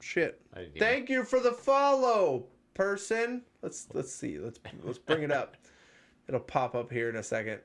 Shit. 0.00 0.40
I 0.54 0.58
didn't 0.60 0.76
even- 0.76 0.80
Thank 0.88 1.08
you 1.10 1.24
for 1.24 1.40
the 1.40 1.52
follow, 1.52 2.46
person. 2.74 3.42
Let's 3.62 3.88
let's 3.94 4.12
see. 4.12 4.38
Let's 4.38 4.60
let's 4.84 4.98
bring 4.98 5.22
it 5.22 5.32
up. 5.32 5.56
It'll 6.28 6.40
pop 6.40 6.74
up 6.74 6.90
here 6.90 7.08
in 7.08 7.16
a 7.16 7.22
second. 7.22 7.54
It 7.54 7.62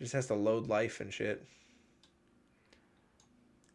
just 0.00 0.12
has 0.12 0.26
to 0.26 0.34
load 0.34 0.68
life 0.68 1.00
and 1.00 1.12
shit. 1.12 1.44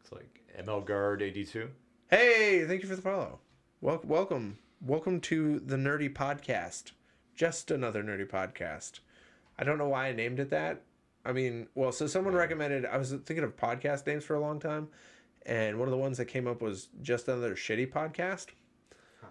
It's 0.02 0.11
like 0.11 0.41
ML 0.60 0.85
Guard 0.85 1.22
eighty 1.22 1.45
two. 1.45 1.69
Hey, 2.10 2.65
thank 2.65 2.81
you 2.84 2.89
for 2.89 2.95
the 2.95 3.02
follow. 3.02 3.39
Wel- 3.81 4.02
welcome, 4.03 4.57
welcome 4.81 5.19
to 5.22 5.60
the 5.60 5.76
Nerdy 5.77 6.11
Podcast. 6.11 6.91
Just 7.35 7.72
another 7.72 8.03
nerdy 8.03 8.27
podcast. 8.30 8.99
I 9.57 9.64
don't 9.64 9.77
know 9.77 9.88
why 9.88 10.07
I 10.07 10.11
named 10.14 10.39
it 10.39 10.49
that. 10.52 10.81
I 11.26 11.31
mean, 11.31 11.68
well, 11.76 11.91
so 11.91 12.07
someone 12.07 12.34
recommended. 12.34 12.85
I 12.85 12.98
was 12.98 13.11
thinking 13.11 13.43
of 13.43 13.56
podcast 13.56 14.07
names 14.07 14.23
for 14.23 14.35
a 14.35 14.39
long 14.39 14.60
time, 14.60 14.88
and 15.45 15.77
one 15.77 15.88
of 15.88 15.91
the 15.91 15.98
ones 15.98 16.18
that 16.18 16.26
came 16.26 16.48
up 16.48 16.61
was 16.61 16.89
just 17.02 17.27
another 17.27 17.56
shitty 17.56 17.91
podcast. 17.91 18.48
Huh. 19.22 19.27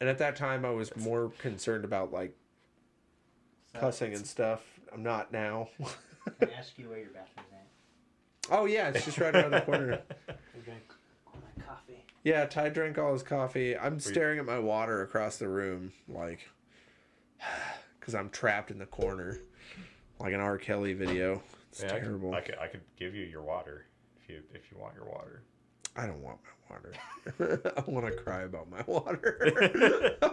And 0.00 0.08
at 0.08 0.18
that 0.18 0.36
time, 0.36 0.64
I 0.64 0.70
was 0.70 0.94
more 0.96 1.30
concerned 1.38 1.84
about 1.84 2.12
like 2.12 2.36
so, 3.72 3.80
cussing 3.80 4.14
and 4.14 4.26
stuff. 4.26 4.62
I'm 4.92 5.02
not 5.02 5.32
now. 5.32 5.68
Can 6.40 6.48
I 6.48 6.58
ask 6.58 6.78
you 6.78 6.88
where 6.88 6.98
your 6.98 7.08
bathroom's 7.08 7.48
at? 7.52 7.66
oh 8.50 8.64
yeah, 8.66 8.88
it's 8.88 9.04
just 9.04 9.18
right 9.18 9.34
around 9.34 9.50
the 9.52 9.60
corner. 9.60 10.00
I 10.28 10.58
drank 10.64 10.82
all 11.26 11.38
my 11.40 11.64
coffee. 11.64 12.02
Yeah, 12.22 12.46
Ty 12.46 12.70
drank 12.70 12.98
all 12.98 13.12
his 13.12 13.22
coffee. 13.22 13.76
I'm 13.76 14.00
staring 14.00 14.38
at 14.38 14.46
my 14.46 14.58
water 14.58 15.02
across 15.02 15.36
the 15.36 15.48
room, 15.48 15.92
like, 16.08 16.48
because 18.00 18.14
I'm 18.14 18.30
trapped 18.30 18.70
in 18.70 18.78
the 18.78 18.86
corner, 18.86 19.38
like 20.24 20.32
an 20.32 20.40
R. 20.40 20.56
Kelly 20.56 20.94
video. 20.94 21.42
It's 21.70 21.82
Yeah, 21.82 21.88
I 21.88 21.90
could, 21.92 22.04
terrible. 22.04 22.34
I 22.34 22.40
could 22.40 22.56
I 22.58 22.66
could 22.66 22.80
give 22.98 23.14
you 23.14 23.24
your 23.24 23.42
water 23.42 23.86
if 24.20 24.28
you 24.28 24.40
if 24.54 24.72
you 24.72 24.78
want 24.78 24.94
your 24.94 25.04
water. 25.04 25.42
I 25.94 26.06
don't 26.06 26.22
want 26.22 26.38
my 26.42 26.74
water. 26.74 26.92
I 27.76 27.90
want 27.90 28.06
to 28.06 28.12
cry 28.12 28.42
about 28.42 28.68
my 28.70 28.82
water. 28.86 30.16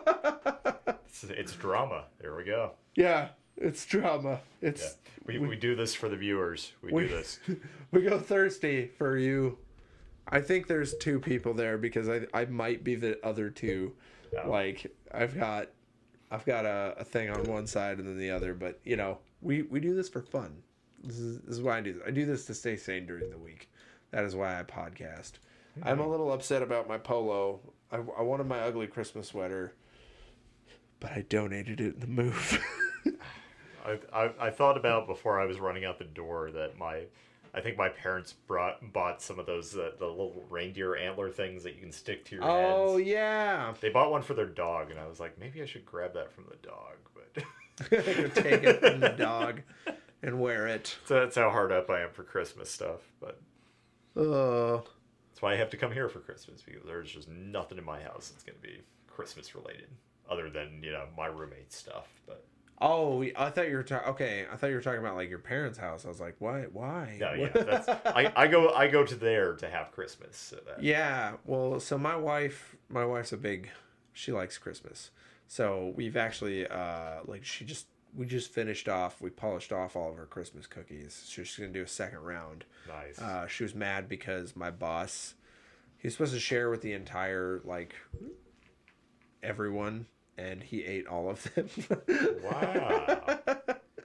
It's, 1.13 1.25
it's 1.25 1.51
drama. 1.53 2.05
There 2.21 2.33
we 2.37 2.45
go. 2.45 2.71
yeah, 2.95 3.29
it's 3.57 3.85
drama. 3.85 4.39
Yeah. 4.61 4.69
It's 4.69 4.95
We, 5.25 5.39
we, 5.39 5.57
do 5.57 5.75
this 5.75 5.93
for 5.93 6.07
the 6.07 6.15
viewers. 6.15 6.71
We, 6.81 6.93
We- 6.93 7.01
do 7.03 7.09
this. 7.09 7.39
we 7.91 8.01
go 8.03 8.17
thirsty 8.17 8.87
for 8.97 9.17
you. 9.17 9.57
I 10.25 10.39
think 10.39 10.67
there's 10.67 10.95
two 10.95 11.19
people 11.19 11.53
there 11.53 11.77
because 11.77 12.07
I 12.07 12.27
I 12.33 12.45
might 12.45 12.85
be 12.85 12.95
the 12.95 13.23
other 13.25 13.49
two. 13.49 13.91
Like 14.45 14.95
I've 15.13 15.35
got 15.35 15.67
I've 16.31 16.45
got 16.45 16.65
a, 16.65 16.95
a 16.99 17.03
thing 17.03 17.29
on 17.29 17.43
one 17.43 17.67
side 17.67 17.97
and 17.99 18.07
then 18.07 18.17
the 18.17 18.31
other, 18.31 18.53
but 18.53 18.79
you 18.85 18.95
know 18.95 19.17
we 19.41 19.63
we 19.63 19.79
do 19.79 19.93
this 19.95 20.09
for 20.09 20.21
fun. 20.21 20.61
This 21.03 21.17
is 21.19 21.39
this 21.41 21.55
is 21.57 21.61
why 21.61 21.77
I 21.77 21.81
do 21.81 21.93
this. 21.93 22.03
I 22.05 22.11
do 22.11 22.25
this 22.25 22.45
to 22.45 22.53
stay 22.53 22.75
sane 22.75 23.05
during 23.05 23.29
the 23.29 23.37
week. 23.37 23.69
That 24.11 24.23
is 24.23 24.35
why 24.35 24.59
I 24.59 24.63
podcast. 24.63 25.33
I'm 25.83 25.99
a 26.01 26.07
little 26.07 26.33
upset 26.33 26.61
about 26.61 26.87
my 26.89 26.97
polo. 26.97 27.59
I, 27.91 27.97
I 28.17 28.21
wanted 28.21 28.45
my 28.47 28.59
ugly 28.59 28.87
Christmas 28.87 29.29
sweater, 29.29 29.73
but 30.99 31.11
I 31.11 31.21
donated 31.29 31.79
it 31.79 31.95
in 31.95 31.99
the 32.01 32.07
move. 32.07 32.61
I, 33.85 33.99
I 34.13 34.31
I 34.39 34.49
thought 34.49 34.77
about 34.77 35.07
before 35.07 35.39
I 35.39 35.45
was 35.45 35.59
running 35.59 35.85
out 35.85 35.97
the 35.97 36.03
door 36.05 36.51
that 36.51 36.77
my 36.77 37.03
I 37.53 37.61
think 37.61 37.77
my 37.77 37.89
parents 37.89 38.33
brought 38.33 38.93
bought 38.93 39.21
some 39.21 39.39
of 39.39 39.45
those 39.45 39.75
uh, 39.75 39.91
the 39.97 40.05
little 40.07 40.43
reindeer 40.49 40.95
antler 40.95 41.29
things 41.29 41.63
that 41.63 41.73
you 41.75 41.81
can 41.81 41.91
stick 41.91 42.25
to 42.25 42.35
your 42.35 42.43
Oh 42.43 42.97
heads. 42.97 43.07
yeah. 43.09 43.73
They 43.81 43.89
bought 43.89 44.11
one 44.11 44.21
for 44.21 44.33
their 44.33 44.45
dog, 44.45 44.91
and 44.91 44.99
I 44.99 45.07
was 45.07 45.19
like, 45.19 45.39
maybe 45.39 45.61
I 45.61 45.65
should 45.65 45.85
grab 45.85 46.13
that 46.13 46.31
from 46.31 46.45
the 46.49 46.57
dog, 46.67 46.97
but 47.15 47.43
Take 47.89 48.63
it 48.63 48.79
from 48.81 48.99
the 48.99 49.09
dog 49.09 49.61
and 50.21 50.39
wear 50.39 50.67
it. 50.67 50.95
so 51.05 51.15
that's 51.19 51.35
how 51.35 51.49
hard 51.49 51.71
up 51.71 51.89
I 51.89 52.01
am 52.01 52.09
for 52.11 52.23
Christmas 52.23 52.69
stuff. 52.69 53.01
But 53.19 53.39
Oh. 54.15 54.83
that's 55.29 55.41
why 55.41 55.53
I 55.53 55.55
have 55.55 55.69
to 55.71 55.77
come 55.77 55.91
here 55.91 56.09
for 56.09 56.19
Christmas 56.19 56.61
because 56.61 56.83
there's 56.85 57.11
just 57.11 57.29
nothing 57.29 57.77
in 57.77 57.83
my 57.85 58.01
house 58.01 58.29
that's 58.29 58.43
going 58.43 58.57
to 58.57 58.61
be 58.61 58.81
Christmas 59.07 59.55
related, 59.55 59.87
other 60.29 60.49
than 60.49 60.81
you 60.83 60.91
know 60.91 61.05
my 61.17 61.27
roommate's 61.27 61.75
stuff. 61.75 62.07
But 62.27 62.45
Oh, 62.83 63.23
I 63.37 63.51
thought 63.51 63.69
you 63.69 63.75
were 63.75 63.83
talking. 63.83 64.09
Okay, 64.09 64.45
I 64.51 64.55
thought 64.55 64.67
you 64.67 64.75
were 64.75 64.81
talking 64.81 64.99
about 64.99 65.15
like 65.15 65.29
your 65.29 65.37
parents' 65.39 65.77
house. 65.77 66.03
I 66.03 66.07
was 66.09 66.19
like, 66.19 66.35
why? 66.39 66.63
Why? 66.73 67.17
no, 67.19 67.33
yeah, 67.33 67.49
that's 67.53 67.87
I, 67.87 68.31
I 68.35 68.47
go 68.47 68.73
I 68.73 68.87
go 68.87 69.05
to 69.05 69.15
there 69.15 69.53
to 69.55 69.69
have 69.69 69.91
Christmas. 69.91 70.35
So 70.35 70.57
that, 70.67 70.83
Yeah, 70.83 71.33
well, 71.45 71.79
so 71.79 71.97
my 71.97 72.15
wife, 72.15 72.75
my 72.89 73.05
wife's 73.05 73.31
a 73.33 73.37
big, 73.37 73.69
she 74.13 74.31
likes 74.31 74.57
Christmas. 74.57 75.11
So 75.51 75.91
we've 75.97 76.15
actually, 76.15 76.65
uh, 76.65 77.23
like, 77.25 77.43
she 77.43 77.65
just, 77.65 77.87
we 78.15 78.25
just 78.25 78.53
finished 78.53 78.87
off, 78.87 79.19
we 79.19 79.29
polished 79.29 79.73
off 79.73 79.97
all 79.97 80.09
of 80.09 80.15
her 80.15 80.25
Christmas 80.25 80.65
cookies. 80.65 81.25
She 81.27 81.41
was 81.41 81.53
going 81.57 81.73
to 81.73 81.77
do 81.77 81.83
a 81.83 81.89
second 81.89 82.19
round. 82.19 82.63
nice. 82.87 83.19
Uh, 83.19 83.47
she 83.47 83.63
was 83.63 83.75
mad 83.75 84.07
because 84.07 84.55
my 84.55 84.71
boss, 84.71 85.33
he 85.97 86.07
was 86.07 86.13
supposed 86.13 86.33
to 86.35 86.39
share 86.39 86.69
with 86.69 86.81
the 86.81 86.93
entire, 86.93 87.59
like, 87.65 87.95
everyone, 89.43 90.05
and 90.37 90.63
he 90.63 90.85
ate 90.85 91.05
all 91.05 91.29
of 91.29 91.43
them. 91.53 91.67
Wow. 92.45 93.39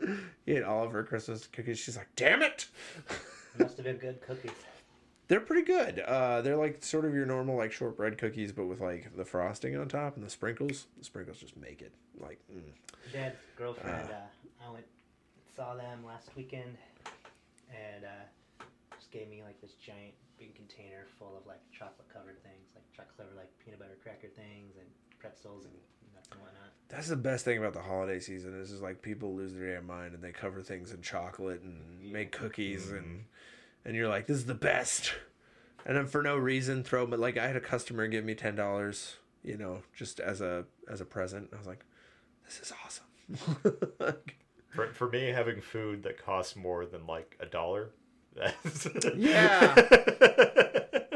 he 0.47 0.57
ate 0.57 0.65
all 0.65 0.83
of 0.83 0.91
her 0.91 1.05
Christmas 1.05 1.47
cookies. 1.47 1.79
She's 1.79 1.97
like, 1.97 2.09
damn 2.17 2.43
it! 2.43 2.67
Must 3.57 3.77
have 3.77 3.87
been 3.87 3.99
good 3.99 4.21
cookies. 4.21 4.51
They're 5.29 5.41
pretty 5.41 5.63
good. 5.63 5.99
Uh, 6.01 6.41
they're 6.43 6.57
like 6.57 6.85
sort 6.85 7.05
of 7.05 7.15
your 7.15 7.27
normal 7.27 7.57
like 7.57 7.73
shortbread 7.73 8.17
cookies, 8.19 8.53
but 8.53 8.67
with 8.67 8.81
like 8.81 9.17
the 9.17 9.25
frosting 9.25 9.77
on 9.77 9.89
top 9.89 10.17
and 10.17 10.25
the 10.25 10.31
sprinkles. 10.31 10.87
The 10.99 11.05
sprinkles 11.05 11.39
just 11.39 11.57
make 11.57 11.83
it 11.83 11.93
like. 12.19 12.39
Mm. 12.53 12.63
Dad's 13.13 13.37
girlfriend, 13.57 14.11
uh, 14.11 14.67
I 14.67 14.73
went 14.73 14.87
saw 15.55 15.75
them 15.75 16.05
last 16.07 16.29
weekend, 16.37 16.77
and 17.71 18.05
uh, 18.05 18.65
just 18.99 19.11
gave 19.11 19.29
me 19.29 19.43
like 19.43 19.61
this 19.61 19.73
giant 19.75 20.15
big 20.39 20.55
container 20.55 21.07
full 21.19 21.37
of 21.37 21.47
like 21.47 21.61
chocolate 21.73 22.09
covered 22.13 22.43
things, 22.43 22.69
like 22.75 22.85
chocolate 22.93 23.17
covered 23.17 23.37
like 23.37 23.51
peanut 23.65 23.81
butter 23.81 23.97
cracker 24.03 24.29
things 24.29 24.75
and 24.79 24.87
pretzels 25.19 25.65
and 25.65 25.75
nuts 26.15 26.29
and 26.31 26.41
whatnot. 26.41 26.71
That's 26.89 27.09
the 27.09 27.17
best 27.17 27.45
thing 27.45 27.59
about 27.59 27.73
the 27.73 27.81
holiday 27.81 28.21
season 28.21 28.61
is 28.61 28.71
is 28.71 28.83
like 28.83 29.03
people 29.03 29.35
lose 29.35 29.55
their 29.55 29.75
damn 29.75 29.87
mind 29.87 30.15
and 30.15 30.23
they 30.23 30.33
cover 30.33 30.63
things 30.63 30.93
in 30.93 31.03
chocolate 31.03 31.63
and 31.63 32.13
make 32.13 32.33
cookies 32.33 32.91
and 32.91 33.25
and 33.87 33.97
you're 33.97 34.09
like 34.09 34.27
this 34.27 34.37
is 34.37 34.45
the 34.45 34.55
best, 34.55 35.15
and 35.87 35.97
then 35.97 36.07
for 36.07 36.23
no 36.23 36.37
reason 36.37 36.85
throw 36.85 37.07
but 37.07 37.19
like 37.19 37.39
I 37.39 37.47
had 37.47 37.57
a 37.57 37.61
customer 37.61 38.07
give 38.09 38.25
me 38.25 38.35
ten 38.35 38.55
dollars 38.55 39.17
you 39.43 39.57
know 39.57 39.83
just 39.97 40.21
as 40.21 40.43
a 40.43 40.67
as 40.91 41.01
a 41.01 41.07
present. 41.07 41.49
I 41.55 41.57
was 41.57 41.67
like, 41.67 41.87
this 42.45 42.61
is 42.61 42.73
awesome. 42.85 44.17
For, 44.69 44.89
for 44.89 45.09
me, 45.09 45.29
having 45.29 45.63
food 45.63 46.03
that 46.03 46.23
costs 46.23 46.55
more 46.55 46.85
than 46.85 47.07
like 47.07 47.35
a 47.41 47.47
dollar, 47.47 47.93
that's 48.35 48.87
Yeah. 49.17 49.75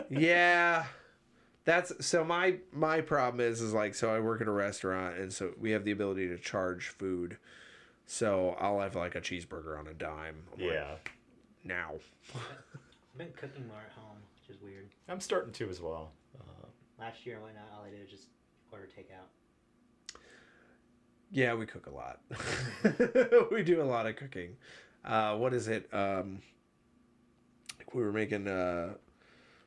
yeah 0.10 0.86
that's 1.64 2.04
so 2.04 2.24
my 2.24 2.56
my 2.72 3.00
problem 3.00 3.40
is 3.40 3.60
is 3.60 3.72
like 3.72 3.94
so 3.94 4.12
i 4.12 4.18
work 4.18 4.40
at 4.40 4.48
a 4.48 4.52
restaurant 4.52 5.16
and 5.16 5.32
so 5.32 5.52
we 5.58 5.70
have 5.70 5.84
the 5.84 5.90
ability 5.92 6.26
to 6.28 6.36
charge 6.38 6.88
food 6.88 7.36
so 8.06 8.56
i'll 8.58 8.80
have 8.80 8.96
like 8.96 9.14
a 9.14 9.20
cheeseburger 9.20 9.78
on 9.78 9.86
a 9.86 9.94
dime 9.94 10.42
I'm 10.52 10.60
like, 10.64 10.72
yeah. 10.72 10.94
Now. 11.64 11.92
I've 12.34 13.18
been 13.18 13.32
cooking 13.36 13.66
more 13.66 13.78
at 13.78 13.92
home, 13.96 14.16
which 14.36 14.56
is 14.56 14.62
weird. 14.62 14.88
I'm 15.08 15.20
starting 15.20 15.52
to 15.52 15.68
as 15.68 15.80
well. 15.80 16.12
Uh, 16.38 16.66
Last 16.98 17.24
year 17.24 17.36
and 17.36 17.44
whatnot, 17.44 17.64
all 17.76 17.84
I 17.84 17.90
did 17.90 18.00
was 18.00 18.10
just 18.10 18.24
order 18.72 18.86
takeout. 18.86 20.18
yeah 21.32 21.54
we 21.54 21.66
cook 21.66 21.86
a 21.86 21.90
lot. 21.90 22.20
We 23.52 23.62
do 23.62 23.80
a 23.82 23.84
lot 23.84 24.06
of 24.06 24.16
cooking. 24.16 24.56
Uh 25.04 25.36
what 25.36 25.54
is 25.54 25.66
it 25.68 25.88
um 25.92 26.40
like 27.78 27.94
we 27.94 28.02
were 28.02 28.12
making 28.12 28.48
uh 28.48 28.94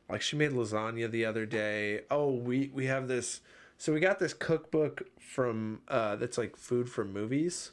like 0.10 0.22
she 0.22 0.36
made 0.36 0.52
lasagna 0.52 1.10
the 1.10 1.26
other 1.26 1.46
day. 1.46 2.02
Oh 2.12 2.32
we 2.32 2.70
we 2.74 2.86
have 2.86 3.08
this 3.08 3.42
so 3.78 3.92
we 3.94 4.00
got 4.00 4.20
this 4.20 4.34
cookbook 4.34 5.04
from 5.20 5.82
uh 5.88 6.16
that's 6.18 6.38
like 6.38 6.56
food 6.56 6.90
from 6.90 7.12
movies. 7.12 7.72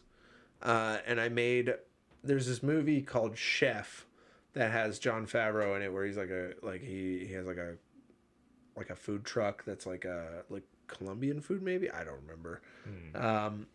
Uh 0.63 0.99
and 1.07 1.21
i 1.21 1.29
made 1.29 1.75
there's 2.25 2.47
this 2.47 2.63
movie 2.63 3.03
called 3.03 3.37
chef 3.39 4.07
that 4.55 4.71
has 4.71 4.99
Jon 4.99 5.27
Favreau 5.27 5.77
in 5.77 5.83
it 5.83 5.93
where 5.93 6.05
he's 6.05 6.17
like 6.17 6.31
a 6.31 6.53
like 6.63 6.83
he 6.83 7.25
he 7.27 7.33
has 7.35 7.47
like 7.47 7.57
a 7.59 7.75
like 8.77 8.91
a 8.91 8.97
food 8.97 9.25
truck 9.25 9.65
that's 9.65 9.87
like 9.87 10.05
a 10.05 10.45
like 10.49 10.65
colombian 10.87 11.41
food 11.41 11.63
maybe? 11.63 11.91
I 11.91 12.05
don't 12.05 12.21
remember. 12.23 12.61
Um 13.15 13.67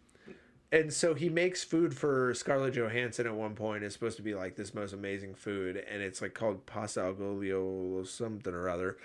and 0.72 0.92
so 0.92 1.14
he 1.14 1.30
makes 1.30 1.64
food 1.64 1.96
for 1.96 2.34
Scarlett 2.34 2.74
Johansson 2.74 3.28
at 3.28 3.34
one 3.34 3.56
point. 3.56 3.84
It's 3.84 3.94
supposed 3.94 4.18
to 4.18 4.24
be 4.24 4.34
like 4.34 4.56
this 4.56 4.74
most 4.74 4.94
amazing 4.94 5.36
food, 5.36 5.78
and 5.78 6.02
it's 6.02 6.22
like 6.22 6.34
called 6.34 6.66
pasta 6.66 7.02
al 7.02 7.16
olio 7.22 7.64
or 7.64 8.04
something 8.06 8.54
or 8.54 8.68
other. 8.68 8.98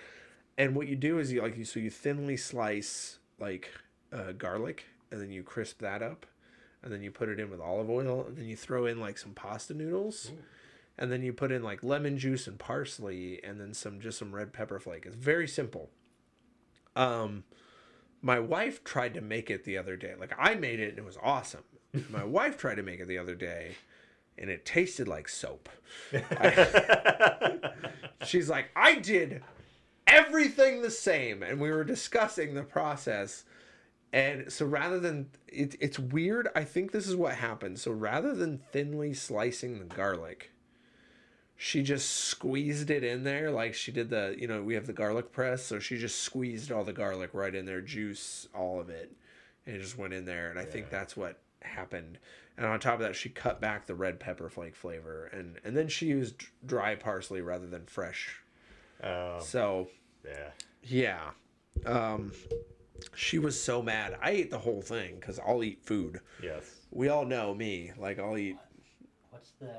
And 0.58 0.74
what 0.74 0.88
you 0.88 0.96
do 0.96 1.18
is 1.18 1.30
you 1.32 1.42
like 1.42 1.56
you 1.56 1.64
so 1.64 1.78
you 1.78 1.90
thinly 1.90 2.36
slice 2.36 3.18
like 3.38 3.70
uh, 4.12 4.32
garlic, 4.32 4.86
and 5.12 5.20
then 5.20 5.30
you 5.30 5.42
crisp 5.42 5.80
that 5.80 6.02
up, 6.02 6.26
and 6.82 6.92
then 6.92 7.02
you 7.02 7.10
put 7.10 7.28
it 7.28 7.38
in 7.38 7.50
with 7.50 7.60
olive 7.60 7.88
oil, 7.90 8.24
and 8.26 8.36
then 8.36 8.46
you 8.46 8.56
throw 8.56 8.86
in 8.86 8.98
like 8.98 9.16
some 9.18 9.32
pasta 9.32 9.72
noodles, 9.74 10.32
and 11.00 11.10
then 11.10 11.22
you 11.22 11.32
put 11.32 11.50
in 11.50 11.62
like 11.62 11.82
lemon 11.82 12.18
juice 12.18 12.46
and 12.46 12.58
parsley, 12.58 13.42
and 13.42 13.60
then 13.60 13.74
some 13.74 14.00
just 14.00 14.18
some 14.18 14.34
red 14.34 14.52
pepper 14.52 14.78
flake. 14.78 15.06
It's 15.06 15.16
very 15.16 15.48
simple. 15.48 15.90
Um, 16.94 17.44
my 18.22 18.38
wife 18.38 18.84
tried 18.84 19.14
to 19.14 19.20
make 19.20 19.50
it 19.50 19.64
the 19.64 19.78
other 19.78 19.96
day. 19.96 20.14
Like 20.18 20.34
I 20.38 20.54
made 20.54 20.80
it 20.80 20.90
and 20.90 20.98
it 20.98 21.04
was 21.04 21.18
awesome. 21.22 21.64
My 22.10 22.24
wife 22.24 22.58
tried 22.58 22.76
to 22.76 22.82
make 22.82 23.00
it 23.00 23.08
the 23.08 23.18
other 23.18 23.34
day 23.34 23.76
and 24.38 24.50
it 24.50 24.64
tasted 24.64 25.08
like 25.08 25.28
soap. 25.28 25.68
She's 28.24 28.48
like, 28.48 28.70
I 28.76 28.96
did 28.96 29.42
everything 30.06 30.82
the 30.82 30.90
same. 30.90 31.42
And 31.42 31.60
we 31.60 31.70
were 31.70 31.84
discussing 31.84 32.54
the 32.54 32.62
process. 32.62 33.44
And 34.12 34.52
so 34.52 34.66
rather 34.66 34.98
than, 34.98 35.30
it, 35.46 35.76
it's 35.80 35.98
weird. 35.98 36.48
I 36.54 36.64
think 36.64 36.92
this 36.92 37.06
is 37.06 37.16
what 37.16 37.34
happened. 37.34 37.78
So 37.78 37.92
rather 37.92 38.34
than 38.34 38.60
thinly 38.72 39.14
slicing 39.14 39.78
the 39.78 39.84
garlic, 39.84 40.50
she 41.62 41.82
just 41.82 42.10
squeezed 42.10 42.90
it 42.90 43.04
in 43.04 43.22
there 43.22 43.50
like 43.50 43.74
she 43.74 43.92
did 43.92 44.08
the 44.08 44.34
you 44.38 44.46
know 44.46 44.62
we 44.62 44.74
have 44.74 44.86
the 44.86 44.92
garlic 44.92 45.30
press 45.30 45.62
so 45.62 45.78
she 45.78 45.98
just 45.98 46.20
squeezed 46.20 46.72
all 46.72 46.84
the 46.84 46.92
garlic 46.92 47.30
right 47.34 47.54
in 47.54 47.66
there 47.66 47.82
juice 47.82 48.48
all 48.54 48.80
of 48.80 48.88
it 48.88 49.12
and 49.66 49.76
it 49.76 49.80
just 49.80 49.98
went 49.98 50.14
in 50.14 50.24
there 50.24 50.48
and 50.50 50.58
i 50.58 50.64
think 50.64 50.88
that's 50.88 51.16
what 51.16 51.38
happened. 51.62 52.18
And 52.56 52.66
on 52.66 52.78
top 52.78 52.94
of 52.94 53.00
that 53.00 53.16
she 53.16 53.28
cut 53.28 53.60
back 53.60 53.86
the 53.86 53.94
red 53.94 54.20
pepper 54.20 54.48
flake 54.48 54.76
flavor 54.76 55.26
and 55.32 55.58
and 55.64 55.76
then 55.76 55.88
she 55.88 56.06
used 56.06 56.44
dry 56.66 56.94
parsley 56.94 57.40
rather 57.40 57.66
than 57.66 57.86
fresh. 57.86 58.36
Um, 59.02 59.40
so 59.40 59.88
yeah. 60.24 60.50
yeah 60.82 61.30
um 61.86 62.32
she 63.14 63.38
was 63.38 63.60
so 63.60 63.80
mad. 63.80 64.18
I 64.22 64.30
ate 64.30 64.50
the 64.50 64.58
whole 64.58 64.82
thing 64.82 65.16
because 65.18 65.38
i'll 65.38 65.64
eat 65.64 65.82
food. 65.82 66.20
Yes. 66.42 66.62
we 66.90 67.08
all 67.08 67.24
know 67.24 67.54
me 67.54 67.92
like 67.96 68.18
i'll 68.18 68.36
eat 68.36 68.58
What's 69.30 69.52
the 69.60 69.70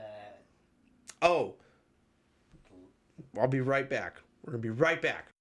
oh 1.21 1.55
i'll 3.39 3.47
be 3.47 3.61
right 3.61 3.89
back 3.89 4.21
we're 4.43 4.51
gonna 4.51 4.61
be 4.61 4.69
right 4.69 5.01
back 5.01 5.33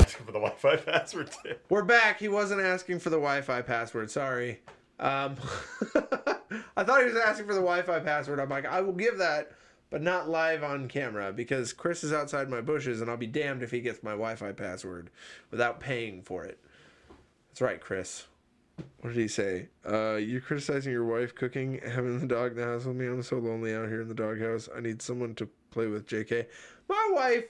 Asking 0.00 0.26
for 0.26 0.32
the 0.32 0.40
Wi-Fi 0.40 0.76
password. 0.90 1.30
We're 1.68 1.82
back. 1.82 2.18
He 2.18 2.28
wasn't 2.28 2.60
asking 2.60 2.98
for 3.00 3.10
the 3.10 3.16
Wi-Fi 3.16 3.62
password. 3.62 4.10
Sorry. 4.10 4.60
Um, 5.00 5.36
I 6.76 6.84
thought 6.84 7.00
he 7.00 7.06
was 7.06 7.16
asking 7.16 7.46
for 7.46 7.54
the 7.54 7.60
Wi-Fi 7.60 8.00
password. 8.00 8.38
I'm 8.38 8.50
like, 8.50 8.66
I 8.66 8.82
will 8.82 8.92
give 8.92 9.18
that, 9.18 9.52
but 9.88 10.02
not 10.02 10.28
live 10.28 10.62
on 10.62 10.88
camera 10.88 11.32
because 11.32 11.72
Chris 11.72 12.04
is 12.04 12.12
outside 12.12 12.48
my 12.50 12.60
bushes, 12.60 13.00
and 13.00 13.10
I'll 13.10 13.16
be 13.16 13.26
damned 13.26 13.62
if 13.62 13.70
he 13.70 13.80
gets 13.80 14.02
my 14.02 14.12
Wi-Fi 14.12 14.52
password 14.52 15.10
without 15.50 15.80
paying 15.80 16.22
for 16.22 16.44
it. 16.44 16.58
That's 17.48 17.62
right, 17.62 17.80
Chris. 17.80 18.26
What 19.00 19.14
did 19.14 19.18
he 19.20 19.28
say? 19.28 19.68
Uh, 19.88 20.16
you're 20.16 20.40
criticizing 20.40 20.92
your 20.92 21.04
wife 21.04 21.34
cooking, 21.34 21.80
having 21.84 22.18
the 22.20 22.26
dog 22.26 22.52
in 22.52 22.58
the 22.58 22.64
house 22.64 22.84
with 22.84 22.96
me. 22.96 23.06
I'm 23.06 23.22
so 23.22 23.38
lonely 23.38 23.74
out 23.74 23.88
here 23.88 24.02
in 24.02 24.08
the 24.08 24.14
doghouse. 24.14 24.68
I 24.74 24.80
need 24.80 25.02
someone 25.02 25.34
to 25.36 25.48
play 25.70 25.86
with. 25.86 26.06
Jk, 26.06 26.46
my 26.88 27.10
wife 27.12 27.44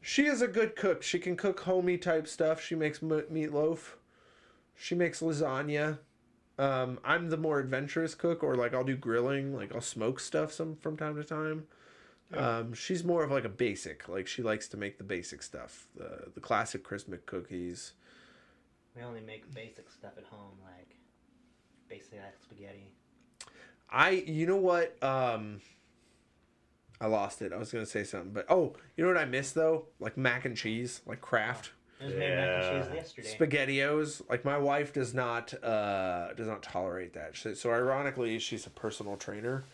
She 0.00 0.26
is 0.26 0.42
a 0.42 0.48
good 0.48 0.76
cook. 0.76 1.02
She 1.02 1.18
can 1.18 1.36
cook 1.36 1.60
homey 1.60 1.98
type 1.98 2.26
stuff. 2.28 2.60
She 2.62 2.74
makes 2.74 3.00
meatloaf. 3.00 3.94
She 4.74 4.94
makes 4.94 5.20
lasagna. 5.20 5.98
Um, 6.58 6.98
I'm 7.04 7.30
the 7.30 7.36
more 7.36 7.60
adventurous 7.60 8.14
cook, 8.14 8.42
or 8.42 8.56
like 8.56 8.74
I'll 8.74 8.84
do 8.84 8.96
grilling, 8.96 9.54
like 9.54 9.74
I'll 9.74 9.80
smoke 9.80 10.18
stuff 10.18 10.52
some 10.52 10.76
from 10.76 10.96
time 10.96 11.16
to 11.16 11.24
time. 11.24 11.66
Um, 12.34 12.74
she's 12.74 13.04
more 13.04 13.24
of 13.24 13.30
like 13.30 13.44
a 13.44 13.48
basic. 13.48 14.08
Like 14.08 14.26
she 14.26 14.42
likes 14.42 14.68
to 14.68 14.76
make 14.76 14.98
the 14.98 15.04
basic 15.04 15.42
stuff, 15.42 15.86
the 15.96 16.30
the 16.34 16.40
classic 16.40 16.82
Christmas 16.82 17.20
cookies. 17.26 17.92
We 18.96 19.02
only 19.02 19.20
make 19.20 19.52
basic 19.54 19.90
stuff 19.90 20.12
at 20.18 20.24
home, 20.24 20.58
like 20.64 20.96
basic 21.88 22.14
like 22.14 22.36
spaghetti. 22.42 22.92
I, 23.90 24.10
you 24.10 24.46
know 24.46 24.56
what? 24.56 25.02
Um, 25.02 25.60
I 27.00 27.06
lost 27.06 27.40
it. 27.40 27.52
I 27.52 27.56
was 27.56 27.72
gonna 27.72 27.86
say 27.86 28.04
something, 28.04 28.32
but 28.32 28.46
oh, 28.48 28.74
you 28.96 29.04
know 29.04 29.12
what 29.12 29.20
I 29.20 29.24
miss 29.24 29.52
though? 29.52 29.86
Like 30.00 30.16
mac 30.16 30.44
and 30.44 30.56
cheese, 30.56 31.00
like 31.06 31.20
Kraft. 31.20 31.70
It 32.00 32.04
was 32.04 32.14
made 32.14 32.30
mac 32.36 32.48
and 32.64 32.84
cheese 32.84 32.94
yesterday. 32.94 33.36
spaghettios. 33.38 34.22
Like 34.30 34.44
my 34.44 34.56
wife 34.58 34.92
does 34.92 35.14
not 35.14 35.52
uh 35.64 36.32
does 36.34 36.46
not 36.46 36.62
tolerate 36.62 37.12
that 37.14 37.36
so, 37.36 37.54
so 37.54 37.70
ironically 37.70 38.38
she's 38.38 38.66
a 38.66 38.70
personal 38.70 39.16
trainer. 39.16 39.64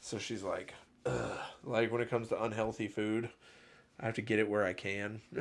So 0.00 0.18
she's 0.18 0.42
like 0.42 0.74
Ugh. 1.06 1.38
like 1.64 1.92
when 1.92 2.00
it 2.00 2.08
comes 2.10 2.28
to 2.28 2.42
unhealthy 2.42 2.88
food 2.88 3.30
i 3.98 4.06
have 4.06 4.14
to 4.14 4.22
get 4.22 4.38
it 4.38 4.48
where 4.48 4.64
i 4.64 4.72
can. 4.72 5.20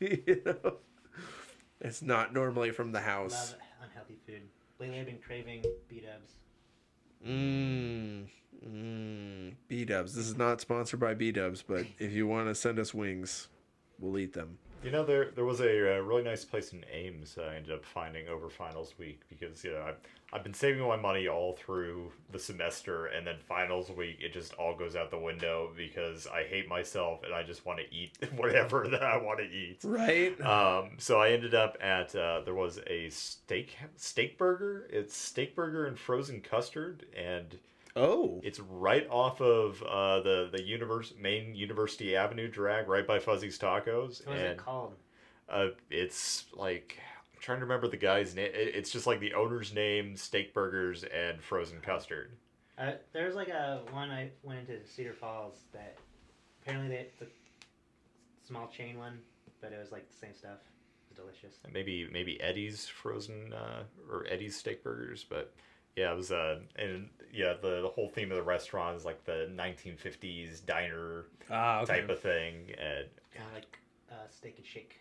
You 0.00 0.42
know? 0.44 0.76
It's 1.80 2.02
not 2.02 2.34
normally 2.34 2.70
from 2.72 2.90
the 2.92 3.00
house. 3.00 3.52
Love 3.52 3.60
unhealthy 3.84 4.18
food. 4.26 4.42
Lately, 4.80 4.98
I've 4.98 5.06
been 5.06 5.18
craving 5.24 5.62
B 5.88 6.00
Dubs. 6.00 6.32
mmm. 7.26 8.24
Mmm. 8.68 9.54
B-dubs. 9.68 10.14
This 10.14 10.26
is 10.26 10.36
not 10.36 10.60
sponsored 10.60 11.00
by 11.00 11.14
b-dubs 11.14 11.62
but 11.62 11.86
if 11.98 12.12
you 12.12 12.26
want 12.26 12.48
to 12.48 12.54
send 12.54 12.78
us 12.78 12.92
wings 12.94 13.48
we'll 13.98 14.18
eat 14.18 14.32
them 14.32 14.58
You 14.82 14.90
know, 14.90 15.04
there 15.04 15.30
there 15.36 15.44
was 15.44 15.60
a 15.60 15.96
uh, 15.96 16.00
really 16.00 16.24
nice 16.24 16.44
place 16.44 16.72
in 16.72 16.84
Ames 16.92 17.38
I 17.38 17.54
ended 17.54 17.72
up 17.72 17.84
finding 17.84 18.26
over 18.26 18.48
finals 18.48 18.94
week 18.98 19.20
because 19.28 19.62
you 19.62 19.70
know 19.72 19.84
I've 19.86 19.96
I've 20.32 20.42
been 20.42 20.54
saving 20.54 20.82
my 20.86 20.96
money 20.96 21.28
all 21.28 21.52
through 21.52 22.10
the 22.32 22.38
semester, 22.38 23.06
and 23.06 23.24
then 23.24 23.36
finals 23.38 23.90
week 23.90 24.16
it 24.20 24.32
just 24.32 24.54
all 24.54 24.74
goes 24.76 24.96
out 24.96 25.12
the 25.12 25.18
window 25.18 25.70
because 25.76 26.26
I 26.26 26.42
hate 26.42 26.68
myself 26.68 27.22
and 27.22 27.32
I 27.32 27.44
just 27.44 27.64
want 27.64 27.78
to 27.78 27.94
eat 27.94 28.18
whatever 28.36 28.88
that 28.90 29.04
I 29.04 29.18
want 29.18 29.38
to 29.38 29.44
eat. 29.44 29.78
right 29.84 30.40
Um, 30.40 30.96
so 30.98 31.20
I 31.20 31.30
ended 31.30 31.54
up 31.54 31.76
at 31.80 32.16
uh, 32.16 32.40
there 32.44 32.54
was 32.54 32.80
a 32.88 33.08
steak 33.10 33.76
steak 33.96 34.36
burger. 34.36 34.88
It's 34.90 35.16
steak 35.16 35.54
burger 35.54 35.86
and 35.86 35.96
frozen 35.96 36.40
custard, 36.40 37.06
and 37.16 37.56
oh 37.96 38.40
it's 38.42 38.60
right 38.60 39.06
off 39.10 39.40
of 39.40 39.82
uh, 39.82 40.20
the 40.20 40.48
the 40.52 40.62
univers- 40.62 41.14
main 41.20 41.54
University 41.54 42.16
Avenue 42.16 42.48
drag, 42.48 42.88
right 42.88 43.06
by 43.06 43.18
Fuzzy's 43.18 43.58
Tacos. 43.58 44.26
What 44.26 44.36
is 44.36 44.42
and 44.42 44.52
it 44.52 44.56
called? 44.58 44.94
uh, 45.48 45.68
it's 45.90 46.46
like 46.54 46.98
I'm 47.34 47.40
trying 47.40 47.58
to 47.58 47.64
remember 47.64 47.88
the 47.88 47.96
guy's 47.96 48.34
name. 48.34 48.50
It's 48.54 48.90
just 48.90 49.06
like 49.06 49.20
the 49.20 49.34
owner's 49.34 49.74
name, 49.74 50.16
steak 50.16 50.54
burgers, 50.54 51.04
and 51.04 51.42
frozen 51.42 51.80
custard. 51.80 52.32
Uh, 52.78 52.92
there 53.12 53.26
was 53.26 53.34
like 53.34 53.48
a 53.48 53.80
one 53.90 54.10
I 54.10 54.30
went 54.42 54.60
into 54.60 54.84
Cedar 54.86 55.12
Falls 55.12 55.58
that 55.72 55.98
apparently 56.62 56.88
they, 56.88 57.02
it's 57.02 57.20
a 57.22 57.26
small 58.46 58.68
chain 58.68 58.98
one, 58.98 59.18
but 59.60 59.72
it 59.72 59.78
was 59.78 59.92
like 59.92 60.10
the 60.10 60.16
same 60.16 60.34
stuff. 60.34 60.58
It 61.10 61.18
was 61.18 61.18
delicious. 61.18 61.58
Maybe 61.72 62.08
maybe 62.10 62.40
Eddie's 62.40 62.86
frozen 62.88 63.52
uh, 63.52 63.82
or 64.10 64.26
Eddie's 64.28 64.56
steak 64.56 64.82
burgers, 64.82 65.24
but 65.28 65.52
yeah, 65.96 66.12
it 66.12 66.16
was 66.16 66.32
uh 66.32 66.60
and 66.76 67.08
yeah 67.32 67.54
the 67.60 67.82
the 67.82 67.88
whole 67.88 68.08
theme 68.08 68.30
of 68.30 68.36
the 68.36 68.42
restaurant 68.42 68.96
is 68.96 69.04
like 69.04 69.24
the 69.24 69.48
1950s 69.54 70.64
diner 70.64 71.26
ah 71.50 71.84
type 71.84 72.08
of 72.08 72.20
thing, 72.20 72.66
and 72.78 73.06
Kind 73.34 73.48
of 73.48 73.54
like 73.54 73.78
uh, 74.10 74.28
steak 74.30 74.54
and 74.58 74.66
shake. 74.66 75.00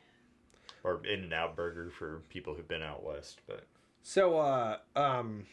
or 0.84 1.02
In-N-Out 1.06 1.56
Burger 1.56 1.90
for 1.90 2.22
people 2.30 2.54
who've 2.54 2.68
been 2.68 2.82
out 2.82 3.04
west, 3.04 3.42
but. 3.46 3.66
So, 4.04 4.38
uh, 4.38 4.78
um, 4.96 5.46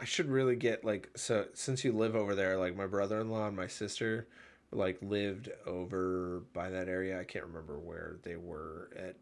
I 0.00 0.04
should 0.04 0.28
really 0.28 0.56
get 0.56 0.84
like 0.84 1.10
so 1.16 1.46
since 1.54 1.84
you 1.84 1.92
live 1.92 2.14
over 2.16 2.34
there, 2.34 2.56
like 2.58 2.76
my 2.76 2.86
brother-in-law 2.86 3.48
and 3.48 3.56
my 3.56 3.66
sister, 3.68 4.26
like 4.72 4.98
lived 5.00 5.48
over 5.66 6.42
by 6.52 6.70
that 6.70 6.88
area. 6.88 7.18
I 7.20 7.24
can't 7.24 7.44
remember 7.46 7.78
where 7.78 8.16
they 8.24 8.36
were 8.36 8.90
at 8.96 9.16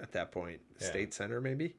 at 0.00 0.12
that 0.12 0.30
point. 0.30 0.60
Yeah. 0.80 0.86
State 0.86 1.12
Center, 1.14 1.40
maybe. 1.40 1.74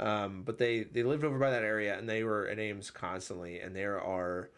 Um, 0.00 0.42
but 0.44 0.58
they 0.58 0.82
they 0.84 1.02
lived 1.02 1.24
over 1.24 1.38
by 1.38 1.50
that 1.50 1.62
area, 1.62 1.96
and 1.98 2.08
they 2.08 2.24
were 2.24 2.48
at 2.48 2.58
Ames 2.58 2.90
constantly. 2.90 3.60
And 3.60 3.74
there 3.76 4.00
are 4.00 4.50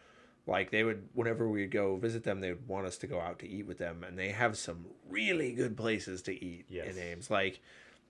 like 0.47 0.71
they 0.71 0.83
would 0.83 1.09
whenever 1.13 1.47
we 1.47 1.61
would 1.61 1.71
go 1.71 1.95
visit 1.97 2.23
them, 2.23 2.39
they 2.39 2.49
would 2.53 2.67
want 2.67 2.87
us 2.87 2.97
to 2.99 3.07
go 3.07 3.19
out 3.19 3.39
to 3.39 3.47
eat 3.47 3.67
with 3.67 3.77
them, 3.77 4.03
and 4.03 4.17
they 4.17 4.29
have 4.29 4.57
some 4.57 4.85
really 5.09 5.53
good 5.53 5.77
places 5.77 6.21
to 6.23 6.43
eat 6.43 6.65
Yes. 6.69 6.95
in 6.95 7.01
Ames. 7.03 7.29
Like 7.29 7.59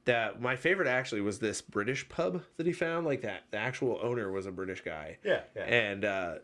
that, 0.06 0.40
my 0.40 0.56
favorite 0.56 0.88
actually 0.88 1.20
was 1.22 1.40
this 1.40 1.62
British 1.62 2.08
pub 2.08 2.44
that 2.56 2.66
he 2.66 2.72
found. 2.72 3.06
Like 3.06 3.22
that, 3.24 3.44
the 3.52 3.58
actual 3.58 4.00
owner 4.02 4.32
was 4.32 4.46
a 4.46 4.52
British 4.52 4.82
guy, 4.82 5.18
Yeah, 5.24 5.42
yeah. 5.56 5.64
and 5.64 6.06
uh, 6.06 6.36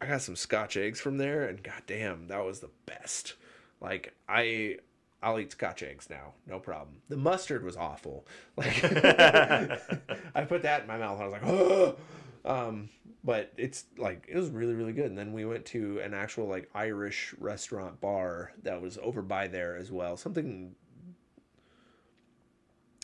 I 0.00 0.06
got 0.06 0.22
some 0.22 0.36
Scotch 0.36 0.76
eggs 0.76 1.00
from 1.00 1.18
there, 1.18 1.44
and 1.48 1.60
goddamn, 1.60 2.28
that 2.28 2.44
was 2.44 2.60
the 2.60 2.70
best. 2.86 3.34
Like 3.80 4.14
I. 4.28 4.76
I'll 5.24 5.40
eat 5.40 5.52
Scotch 5.52 5.82
eggs 5.82 6.08
now, 6.10 6.34
no 6.46 6.58
problem. 6.58 6.98
The 7.08 7.16
mustard 7.16 7.64
was 7.64 7.76
awful. 7.76 8.26
Like 8.56 8.84
I 10.34 10.44
put 10.46 10.62
that 10.62 10.82
in 10.82 10.86
my 10.86 10.98
mouth. 10.98 11.20
I 11.20 11.24
was 11.24 11.32
like, 11.32 11.46
oh. 11.46 11.96
Um, 12.46 12.90
but 13.24 13.54
it's 13.56 13.86
like 13.96 14.26
it 14.28 14.36
was 14.36 14.50
really 14.50 14.74
really 14.74 14.92
good. 14.92 15.06
And 15.06 15.16
then 15.16 15.32
we 15.32 15.46
went 15.46 15.64
to 15.66 15.98
an 16.00 16.12
actual 16.12 16.46
like 16.46 16.68
Irish 16.74 17.34
restaurant 17.38 18.02
bar 18.02 18.52
that 18.64 18.82
was 18.82 18.98
over 19.02 19.22
by 19.22 19.48
there 19.48 19.78
as 19.78 19.90
well. 19.90 20.18
Something. 20.18 20.74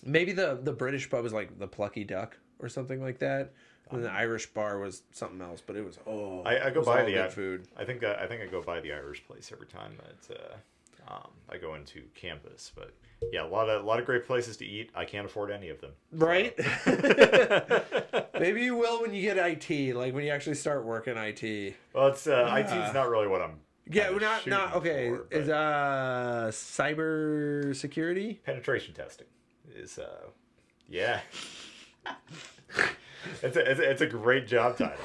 Maybe 0.05 0.32
the 0.32 0.60
the 0.62 0.74
British 0.74 1.09
pub 1.09 1.24
was 1.24 1.32
like 1.32 1.59
the 1.59 1.66
Plucky 1.66 2.05
Duck 2.05 2.36
or 2.59 2.68
something 2.68 3.01
like 3.01 3.18
that. 3.20 3.55
And 3.90 4.05
the 4.05 4.12
Irish 4.12 4.47
bar 4.47 4.78
was 4.78 5.02
something 5.10 5.40
else, 5.40 5.62
but 5.66 5.74
it 5.74 5.84
was 5.84 5.98
oh, 6.06 6.42
I, 6.42 6.66
I 6.66 6.70
go 6.70 6.84
by 6.84 7.02
the 7.02 7.28
food. 7.30 7.66
I 7.76 7.84
think 7.84 8.05
uh, 8.05 8.16
I 8.20 8.26
think 8.26 8.42
I 8.42 8.47
go 8.47 8.62
by 8.62 8.80
the 8.80 8.92
Irish 8.92 9.26
place 9.26 9.51
every 9.52 9.66
time 9.66 9.97
that 9.97 10.36
uh, 10.36 10.56
um, 11.11 11.31
I 11.49 11.57
go 11.59 11.74
into 11.74 12.03
campus. 12.15 12.70
But 12.74 12.95
yeah, 13.32 13.45
a 13.45 13.49
lot 13.49 13.69
of 13.69 13.82
a 13.82 13.87
lot 13.87 13.99
of 13.99 14.07
great 14.07 14.27
places 14.27 14.57
to 14.59 14.66
eat. 14.66 14.91
I 14.95 15.05
can't 15.05 15.27
afford 15.27 15.51
any 15.51 15.69
of 15.69 15.81
them. 15.81 15.93
Right? 16.12 16.57
Maybe 18.39 18.62
you 18.62 18.77
will 18.77 19.03
when 19.03 19.12
you 19.12 19.23
get 19.23 19.37
IT, 19.39 19.95
like 19.97 20.15
when 20.15 20.24
you 20.24 20.31
actually 20.31 20.57
start 20.57 20.85
working 20.85 21.16
IT. 21.16 21.74
Well, 21.93 22.09
it's 22.09 22.27
uh, 22.27 22.47
Ah. 22.51 22.57
IT's 22.57 22.95
not 22.95 23.09
really 23.11 23.27
what 23.28 23.43
I'm. 23.43 23.61
Yeah, 23.93 24.11
not 24.11 24.47
not 24.47 24.74
okay. 24.77 25.09
for, 25.11 25.27
is 25.32 25.49
uh 25.49 26.49
cyber 26.53 27.74
security? 27.74 28.41
penetration 28.45 28.95
testing 28.95 29.27
is 29.74 29.99
uh, 29.99 30.27
yeah. 30.89 31.20
it's 33.43 33.57
a, 33.57 33.70
it's 33.70 33.81
a 33.81 33.91
it's 33.91 34.01
a 34.03 34.07
great 34.07 34.47
job 34.47 34.78
title. 34.78 35.05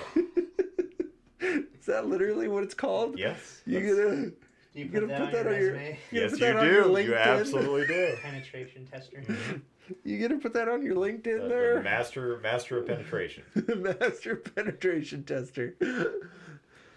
Is 1.39 1.85
that 1.87 2.07
literally 2.07 2.47
what 2.47 2.63
it's 2.63 2.73
called? 2.75 3.17
Yes. 3.17 3.61
You 3.65 3.79
that's- 3.79 3.97
gonna 4.15 4.31
Do 4.75 4.81
you 4.81 4.85
You 4.87 4.91
put 4.91 5.07
gotta 5.09 5.23
that 5.23 5.31
put 5.31 5.39
on 5.39 5.43
that 5.45 5.45
your 5.45 5.55
on 5.55 5.61
your- 5.61 5.71
resume? 5.73 5.99
you 6.11 6.21
Yes, 6.21 6.31
put 6.31 6.39
you 6.41 6.47
on 6.47 6.65
do. 6.95 7.01
You 7.01 7.15
absolutely 7.15 7.87
do. 7.87 8.15
Penetration 8.21 8.87
tester. 8.91 9.23
you 10.03 10.27
gonna 10.27 10.39
put 10.41 10.53
that 10.53 10.67
on 10.67 10.83
your 10.83 10.95
LinkedIn 10.95 11.23
The, 11.23 11.31
the 11.43 11.47
there? 11.47 11.81
master 11.81 12.39
master 12.43 12.77
of 12.79 12.87
penetration. 12.87 13.43
Master 13.99 14.35
penetration 14.35 15.23
tester. 15.23 15.75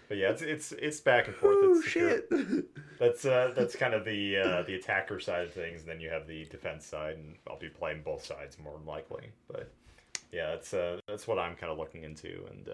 But 0.09 0.17
yeah, 0.17 0.31
it's 0.31 0.41
it's 0.41 0.71
it's 0.73 0.99
back 0.99 1.27
and 1.27 1.35
forth. 1.35 1.55
Oh 1.61 1.81
shit. 1.81 2.29
That's 2.99 3.23
uh, 3.25 3.53
that's 3.55 3.75
kind 3.75 3.93
of 3.93 4.03
the 4.05 4.37
uh, 4.37 4.61
the 4.63 4.73
attacker 4.75 5.19
side 5.19 5.43
of 5.45 5.53
things. 5.53 5.81
And 5.81 5.89
then 5.89 6.01
you 6.01 6.09
have 6.09 6.27
the 6.27 6.45
defense 6.45 6.85
side, 6.85 7.15
and 7.15 7.35
I'll 7.47 7.59
be 7.59 7.69
playing 7.69 8.01
both 8.03 8.25
sides 8.25 8.57
more 8.61 8.73
than 8.77 8.85
likely. 8.87 9.29
But 9.47 9.71
yeah, 10.33 10.47
that's 10.55 10.73
uh, 10.73 10.99
that's 11.07 11.27
what 11.27 11.37
I'm 11.39 11.55
kind 11.55 11.71
of 11.71 11.77
looking 11.77 12.03
into, 12.03 12.43
and 12.49 12.67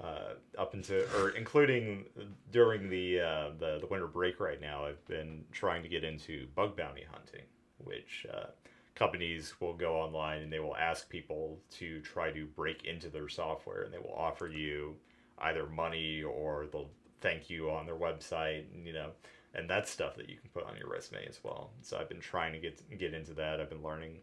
uh, 0.00 0.34
up 0.58 0.74
into 0.74 1.06
or 1.18 1.30
including 1.30 2.04
during 2.52 2.90
the, 2.90 3.20
uh, 3.20 3.48
the 3.58 3.78
the 3.80 3.86
winter 3.86 4.06
break 4.06 4.40
right 4.40 4.60
now, 4.60 4.84
I've 4.84 5.04
been 5.06 5.44
trying 5.52 5.82
to 5.82 5.88
get 5.88 6.04
into 6.04 6.46
bug 6.54 6.76
bounty 6.76 7.04
hunting, 7.10 7.46
which 7.78 8.26
uh, 8.32 8.46
companies 8.94 9.54
will 9.60 9.74
go 9.74 9.94
online 9.96 10.42
and 10.42 10.52
they 10.52 10.58
will 10.58 10.76
ask 10.76 11.08
people 11.08 11.58
to 11.78 12.00
try 12.00 12.30
to 12.30 12.46
break 12.46 12.84
into 12.84 13.08
their 13.08 13.28
software, 13.28 13.82
and 13.84 13.92
they 13.92 13.98
will 13.98 14.14
offer 14.16 14.48
you 14.48 14.96
either 15.38 15.66
money 15.66 16.22
or 16.22 16.66
they'll 16.72 16.90
thank 17.20 17.48
you 17.48 17.70
on 17.70 17.86
their 17.86 17.96
website, 17.96 18.64
and, 18.74 18.86
you 18.86 18.92
know, 18.92 19.10
and 19.54 19.68
that's 19.68 19.90
stuff 19.90 20.16
that 20.16 20.28
you 20.28 20.36
can 20.36 20.50
put 20.50 20.64
on 20.64 20.76
your 20.76 20.88
resume 20.88 21.26
as 21.26 21.40
well. 21.42 21.70
So 21.82 21.98
I've 21.98 22.08
been 22.08 22.20
trying 22.20 22.52
to 22.52 22.58
get 22.58 22.98
get 22.98 23.14
into 23.14 23.32
that. 23.34 23.60
I've 23.60 23.70
been 23.70 23.82
learning 23.82 24.18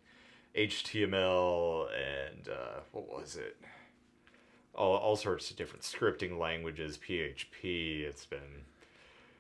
HTML 0.56 1.88
and 1.94 2.48
uh, 2.48 2.82
what 2.92 3.08
was 3.08 3.36
it? 3.36 3.58
All, 4.76 4.96
all 4.98 5.16
sorts 5.16 5.52
of 5.52 5.58
different 5.58 5.84
scripting 5.84 6.40
languages, 6.40 6.98
PHP. 6.98 8.02
It's 8.02 8.26
been 8.26 8.40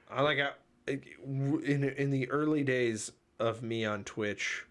I 0.10 0.22
like 0.22 0.38
I, 0.40 0.52
in 0.88 1.84
in 1.98 2.12
the 2.12 2.30
early 2.30 2.64
days 2.64 3.12
of 3.40 3.64
me 3.64 3.84
on 3.84 4.04
Twitch, 4.04 4.66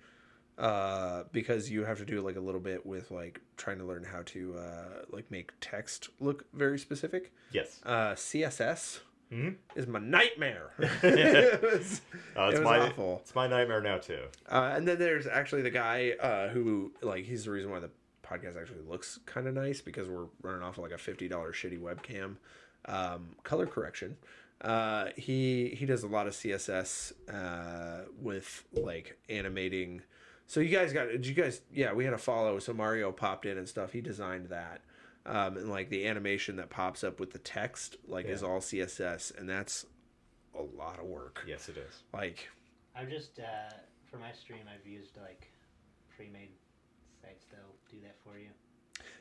uh, 0.59 1.25
because 1.33 1.71
you 1.71 1.85
have 1.85 1.99
to 1.99 2.05
do 2.05 2.21
like 2.21 2.37
a 2.37 2.41
little 2.41 2.61
bit 2.61 2.87
with 2.87 3.11
like 3.11 3.41
trying 3.57 3.79
to 3.79 3.85
learn 3.85 4.05
how 4.05 4.23
to 4.27 4.55
uh, 4.57 5.05
like 5.11 5.31
make 5.31 5.51
text 5.61 6.11
look 6.21 6.45
very 6.55 6.79
specific. 6.79 7.33
yes. 7.51 7.81
Uh, 7.85 8.13
CSS 8.15 9.01
Mhm. 9.33 9.57
is 9.75 9.87
my 9.87 9.99
nightmare. 9.99 10.71
It 11.03 11.63
was, 11.63 12.03
Uh, 12.37 12.49
it's 12.51 12.59
it 12.59 12.61
was 12.61 12.61
my 12.65 12.79
awful. 12.81 13.19
it's 13.23 13.35
my 13.35 13.49
nightmare 13.49 13.81
now 13.81 13.99
too. 13.99 14.25
Uh, 14.49 14.75
and 14.77 14.87
then 14.87 14.99
there's 14.99 15.27
actually 15.27 15.63
the 15.63 15.71
guy 15.71 16.13
uh, 16.21 16.49
who 16.51 16.93
like 17.03 17.25
he's 17.25 17.47
the 17.47 17.51
reason 17.51 17.71
why 17.71 17.81
the 17.81 17.91
podcast 18.33 18.61
actually 18.61 18.83
looks 18.89 19.19
kind 19.27 19.47
of 19.47 19.55
nice 19.55 19.81
because 19.81 20.09
we're 20.09 20.27
running 20.43 20.63
off 20.63 20.79
of 20.79 20.85
like 20.85 20.93
a 20.93 20.99
fifty 20.99 21.29
dollars 21.29 21.57
shitty 21.57 21.81
webcam, 21.81 22.37
um, 22.87 23.37
color 23.43 23.67
correction. 23.67 24.17
Uh, 24.61 25.09
he 25.17 25.75
he 25.77 25.87
does 25.87 26.05
a 26.05 26.07
lot 26.07 26.27
of 26.27 26.33
CSS 26.33 27.13
uh, 27.33 28.05
with 28.21 28.65
like 28.73 29.19
animating. 29.29 30.03
So 30.47 30.61
you 30.61 30.69
guys 30.69 30.93
got 30.93 31.09
did 31.09 31.27
you 31.27 31.35
guys 31.35 31.63
yeah 31.73 31.93
we 31.93 32.05
had 32.05 32.15
a 32.15 32.19
follow 32.19 32.59
so 32.59 32.73
Mario 32.73 33.11
popped 33.13 33.45
in 33.47 33.59
and 33.59 33.69
stuff. 33.69 33.93
He 33.93 34.01
designed 34.01 34.49
that. 34.51 34.83
Um, 35.25 35.57
and 35.57 35.71
like 35.71 35.89
the 35.89 36.07
animation 36.09 36.57
that 36.57 36.69
pops 36.71 37.05
up 37.05 37.21
with 37.21 37.31
the 37.31 37.39
text 37.39 37.97
like 38.09 38.27
is 38.27 38.43
all 38.43 38.59
CSS 38.59 39.39
and 39.39 39.49
that's 39.49 39.87
a 40.59 40.63
lot 40.63 40.99
of 40.99 41.07
work. 41.07 41.45
Yes, 41.47 41.69
it 41.69 41.77
is. 41.77 42.03
Like 42.13 42.49
I've 42.95 43.09
just 43.09 43.39
uh, 43.39 43.75
for 44.11 44.19
my 44.19 44.33
stream 44.33 44.65
I've 44.73 44.87
used 44.87 45.17
like 45.17 45.51
pre-made 46.17 46.51
sites 47.21 47.47
that'll 47.51 47.75
do 47.93 48.01
that 48.03 48.17
for 48.25 48.39
you. 48.39 48.49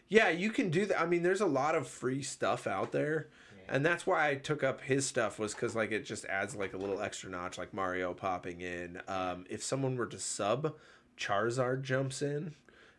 Yeah, 0.09 0.29
you 0.29 0.49
can 0.49 0.69
do 0.69 0.85
that. 0.87 1.01
I 1.01 1.05
mean, 1.05 1.23
there's 1.23 1.41
a 1.41 1.45
lot 1.45 1.75
of 1.75 1.87
free 1.87 2.21
stuff 2.21 2.67
out 2.67 2.91
there. 2.91 3.29
Yeah. 3.55 3.75
And 3.75 3.85
that's 3.85 4.05
why 4.05 4.29
I 4.29 4.35
took 4.35 4.63
up 4.63 4.81
his 4.81 5.05
stuff 5.05 5.39
was 5.39 5.53
because 5.53 5.75
like 5.75 5.91
it 5.91 6.05
just 6.05 6.25
adds 6.25 6.55
like 6.55 6.73
a 6.73 6.77
little 6.77 7.01
extra 7.01 7.29
notch, 7.29 7.57
like 7.57 7.73
Mario 7.73 8.13
popping 8.13 8.61
in. 8.61 9.01
Um, 9.07 9.45
if 9.49 9.63
someone 9.63 9.95
were 9.95 10.07
to 10.07 10.19
sub, 10.19 10.75
Charizard 11.17 11.83
jumps 11.83 12.21
in, 12.21 12.55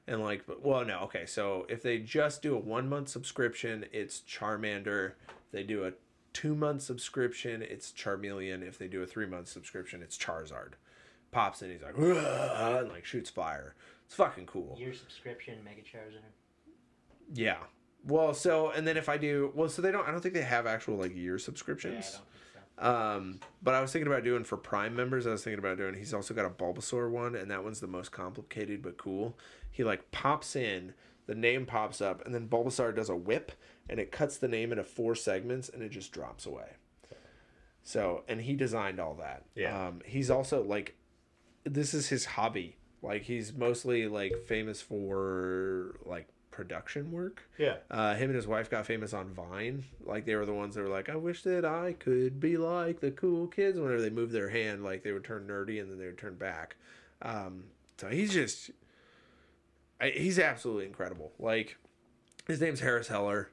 and 0.07 0.23
like, 0.23 0.47
but 0.47 0.65
well, 0.65 0.85
no, 0.85 1.01
okay. 1.01 1.27
So 1.27 1.67
if 1.69 1.83
they 1.83 1.99
just 1.99 2.43
do 2.43 2.55
a 2.55 2.59
one 2.59 2.89
month 2.89 3.09
subscription, 3.09 3.85
it's 3.93 4.21
Charmander. 4.21 5.13
If 5.29 5.53
they 5.53 5.63
do 5.63 5.85
a 5.85 5.93
two 6.33 6.55
month 6.55 6.83
subscription, 6.83 7.63
it's 7.63 7.93
Charmeleon. 7.93 8.67
If 8.67 8.79
they 8.79 8.89
do 8.89 9.03
a 9.03 9.07
three 9.07 9.27
month 9.27 9.49
subscription, 9.49 10.03
it's 10.03 10.17
Charizard. 10.17 10.73
Pops 11.31 11.63
in, 11.63 11.71
he's 11.71 11.83
like, 11.83 11.97
and 11.97 12.89
like 12.89 13.05
shoots 13.05 13.31
fire. 13.31 13.75
It's 14.13 14.17
fucking 14.19 14.45
cool. 14.45 14.77
Year 14.79 14.93
subscription, 14.93 15.55
Mega 15.65 15.81
Charizard. 15.81 16.21
Yeah. 17.33 17.57
Well, 18.07 18.35
so 18.35 18.69
and 18.71 18.87
then 18.87 18.99
if 18.99 19.09
I 19.09 19.17
do 19.17 19.51
well, 19.55 19.71
so 19.71 19.81
they 19.81 19.91
don't. 19.91 20.07
I 20.07 20.11
don't 20.11 20.21
think 20.21 20.35
they 20.35 20.43
have 20.43 20.67
actual 20.67 20.99
like 20.99 21.17
year 21.17 21.33
Yeah, 21.33 21.35
I 21.37 21.39
subscriptions. 21.39 21.95
don't 21.95 22.13
think 22.13 22.65
so. 22.79 22.87
Um, 23.17 23.41
but 23.63 23.73
I 23.75 23.81
was 23.81 23.91
thinking 23.91 24.13
about 24.13 24.23
doing 24.23 24.45
for 24.45 24.59
Prime 24.59 24.95
members. 24.95 25.27
I 25.27 25.31
was 25.31 25.43
thinking 25.43 25.61
about 25.61 25.79
doing. 25.79 25.95
He's 25.95 26.13
also 26.13 26.35
got 26.35 26.45
a 26.45 26.51
Bulbasaur 26.51 27.11
one, 27.11 27.35
and 27.35 27.51
that 27.51 27.65
one's 27.65 27.81
the 27.81 27.87
most 27.87 28.13
complicated 28.13 28.83
but 28.83 28.99
cool. 28.99 29.35
He 29.71 29.83
like 29.83 30.11
pops 30.11 30.57
in, 30.57 30.93
the 31.27 31.35
name 31.35 31.65
pops 31.65 32.03
up, 32.03 32.23
and 32.27 32.35
then 32.35 32.49
Bulbasaur 32.49 32.95
does 32.95 33.09
a 33.09 33.17
whip, 33.17 33.53
and 33.89 33.99
it 33.99 34.13
cuts 34.13 34.37
the 34.37 34.49
name 34.49 34.73
into 34.73 34.85
four 34.85 35.15
segments, 35.15 35.71
and 35.71 35.83
it 35.83 35.89
just 35.89 36.13
drops 36.13 36.45
away. 36.45 36.73
So, 37.83 38.25
and 38.29 38.43
he 38.43 38.57
designed 38.57 39.01
all 39.01 39.15
that. 39.15 39.45
Yeah. 39.55 39.87
Um, 39.87 40.03
he's 40.05 40.31
also 40.31 40.63
like, 40.63 40.97
this 41.65 41.95
is 41.95 42.11
his 42.11 42.27
hobby. 42.27 42.77
Like 43.03 43.23
he's 43.23 43.53
mostly 43.53 44.07
like 44.07 44.45
famous 44.47 44.81
for 44.81 45.97
like 46.05 46.29
production 46.53 47.11
work. 47.11 47.43
Yeah. 47.59 47.77
Uh, 47.91 48.15
him 48.15 48.31
and 48.31 48.37
his 48.37 48.47
wife 48.47 48.71
got 48.71 48.87
famous 48.87 49.13
on 49.13 49.31
Vine. 49.31 49.85
Like 50.05 50.25
they 50.25 50.37
were 50.37 50.47
the 50.47 50.55
ones 50.55 50.77
that 50.77 50.83
were 50.83 50.89
like, 50.89 51.09
"I 51.09 51.17
wish 51.17 51.43
that 51.43 51.65
I 51.65 51.95
could 51.99 52.39
be 52.39 52.57
like 52.57 53.01
the 53.01 53.11
cool 53.11 53.49
kids." 53.49 53.79
Whenever 53.81 54.01
they 54.01 54.11
moved 54.11 54.33
their 54.33 54.51
hand, 54.51 54.85
like 54.85 55.03
they 55.03 55.13
would 55.13 55.25
turn 55.25 55.49
nerdy 55.49 55.81
and 55.81 55.91
then 55.91 55.99
they 55.99 56.07
would 56.07 56.19
turn 56.19 56.37
back. 56.37 56.77
Um, 57.23 57.65
so 57.99 58.09
he's 58.09 58.33
just, 58.33 58.71
I, 60.01 60.11
he's 60.11 60.39
absolutely 60.39 60.87
incredible. 60.87 61.33
Like 61.39 61.77
his 62.47 62.61
name's 62.61 62.81
Harris 62.81 63.09
Heller. 63.09 63.51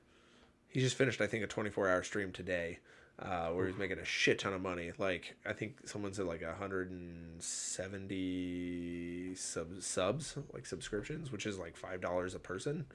He 0.68 0.80
just 0.80 0.96
finished, 0.96 1.20
I 1.20 1.26
think, 1.28 1.44
a 1.44 1.48
24-hour 1.48 2.04
stream 2.04 2.32
today, 2.32 2.78
uh, 3.22 3.50
where 3.50 3.68
he's 3.68 3.78
making 3.78 4.00
a 4.00 4.06
shit 4.06 4.40
ton 4.40 4.54
of 4.54 4.62
money. 4.62 4.92
Like 4.98 5.36
I 5.46 5.54
think 5.54 5.88
someone 5.88 6.14
said 6.14 6.26
like 6.26 6.42
170 6.42 9.36
sub 9.36 9.82
subs, 9.82 10.38
like 10.54 10.66
subscriptions, 10.66 11.32
which 11.32 11.46
is 11.46 11.60
like 11.60 11.78
five 11.78 12.02
dollars 12.02 12.36
a 12.36 12.40
person. 12.40 12.86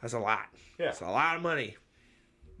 That's 0.00 0.14
a 0.14 0.18
lot. 0.18 0.46
Yeah. 0.78 0.90
It's 0.90 1.00
a 1.00 1.06
lot 1.06 1.36
of 1.36 1.42
money. 1.42 1.76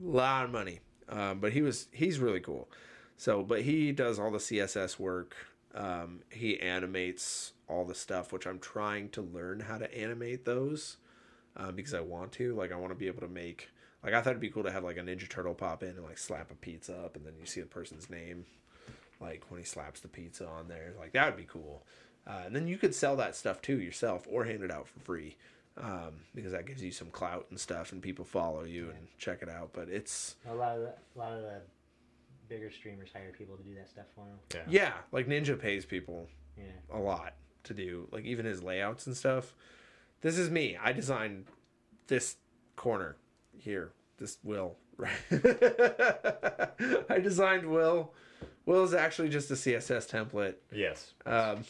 A 0.02 0.06
lot 0.06 0.44
of 0.44 0.50
money. 0.50 0.80
Um, 1.08 1.40
but 1.40 1.52
he 1.52 1.62
was 1.62 1.88
he's 1.92 2.18
really 2.18 2.40
cool. 2.40 2.68
So, 3.16 3.42
but 3.42 3.62
he 3.62 3.92
does 3.92 4.18
all 4.18 4.30
the 4.30 4.38
CSS 4.38 4.98
work. 4.98 5.36
Um, 5.74 6.20
he 6.30 6.58
animates 6.60 7.52
all 7.68 7.84
the 7.84 7.94
stuff, 7.94 8.32
which 8.32 8.46
I'm 8.46 8.58
trying 8.58 9.10
to 9.10 9.22
learn 9.22 9.60
how 9.60 9.78
to 9.78 9.96
animate 9.96 10.44
those 10.44 10.96
uh, 11.56 11.70
because 11.70 11.94
I 11.94 12.00
want 12.00 12.32
to. 12.32 12.54
Like, 12.54 12.72
I 12.72 12.76
want 12.76 12.92
to 12.92 12.98
be 12.98 13.06
able 13.06 13.20
to 13.20 13.28
make. 13.28 13.68
Like, 14.02 14.14
I 14.14 14.20
thought 14.22 14.30
it'd 14.30 14.40
be 14.40 14.48
cool 14.50 14.62
to 14.64 14.70
have 14.72 14.84
like 14.84 14.96
a 14.96 15.00
Ninja 15.02 15.28
Turtle 15.28 15.54
pop 15.54 15.82
in 15.82 15.90
and 15.90 16.02
like 16.04 16.18
slap 16.18 16.50
a 16.50 16.54
pizza 16.54 16.94
up, 16.96 17.16
and 17.16 17.24
then 17.26 17.34
you 17.38 17.46
see 17.46 17.60
the 17.60 17.66
person's 17.66 18.08
name, 18.08 18.46
like 19.20 19.44
when 19.48 19.60
he 19.60 19.64
slaps 19.66 20.00
the 20.00 20.08
pizza 20.08 20.46
on 20.46 20.68
there. 20.68 20.92
Like 20.98 21.12
that 21.12 21.26
would 21.26 21.36
be 21.36 21.46
cool. 21.50 21.82
Uh, 22.26 22.42
and 22.46 22.54
then 22.54 22.66
you 22.68 22.76
could 22.78 22.94
sell 22.94 23.16
that 23.16 23.34
stuff 23.36 23.60
too 23.62 23.80
yourself 23.80 24.26
or 24.30 24.44
hand 24.44 24.62
it 24.62 24.70
out 24.70 24.86
for 24.86 25.00
free 25.00 25.36
um, 25.78 26.12
because 26.34 26.52
that 26.52 26.66
gives 26.66 26.82
you 26.82 26.90
some 26.90 27.08
clout 27.10 27.46
and 27.50 27.58
stuff, 27.58 27.92
and 27.92 28.02
people 28.02 28.24
follow 28.24 28.64
you 28.64 28.90
and 28.90 29.06
check 29.18 29.42
it 29.42 29.48
out. 29.48 29.70
But 29.72 29.88
it's 29.88 30.36
A 30.48 30.54
lot 30.54 30.76
of 30.76 30.82
the, 30.82 30.94
a 31.16 31.18
lot 31.18 31.32
of 31.32 31.42
the 31.42 31.60
bigger 32.48 32.70
streamers 32.70 33.10
hire 33.12 33.32
people 33.36 33.56
to 33.56 33.62
do 33.62 33.74
that 33.74 33.88
stuff 33.88 34.06
for 34.14 34.24
them. 34.24 34.38
Yeah. 34.70 34.82
yeah, 34.82 34.92
like 35.12 35.28
Ninja 35.28 35.58
pays 35.58 35.84
people 35.84 36.26
Yeah. 36.58 36.64
a 36.92 36.98
lot 36.98 37.34
to 37.64 37.74
do, 37.74 38.08
like 38.10 38.24
even 38.24 38.44
his 38.46 38.62
layouts 38.62 39.06
and 39.06 39.16
stuff. 39.16 39.54
This 40.22 40.36
is 40.38 40.50
me. 40.50 40.76
I 40.82 40.92
designed 40.92 41.46
this 42.08 42.36
corner 42.76 43.16
here. 43.60 43.92
This 44.18 44.38
Will, 44.42 44.76
right? 44.96 45.10
I 47.08 47.18
designed 47.22 47.66
Will. 47.70 48.12
Will 48.66 48.84
is 48.84 48.92
actually 48.94 49.28
just 49.30 49.50
a 49.50 49.54
CSS 49.54 50.08
template. 50.10 50.54
Yes. 50.72 51.14
Um, 51.26 51.64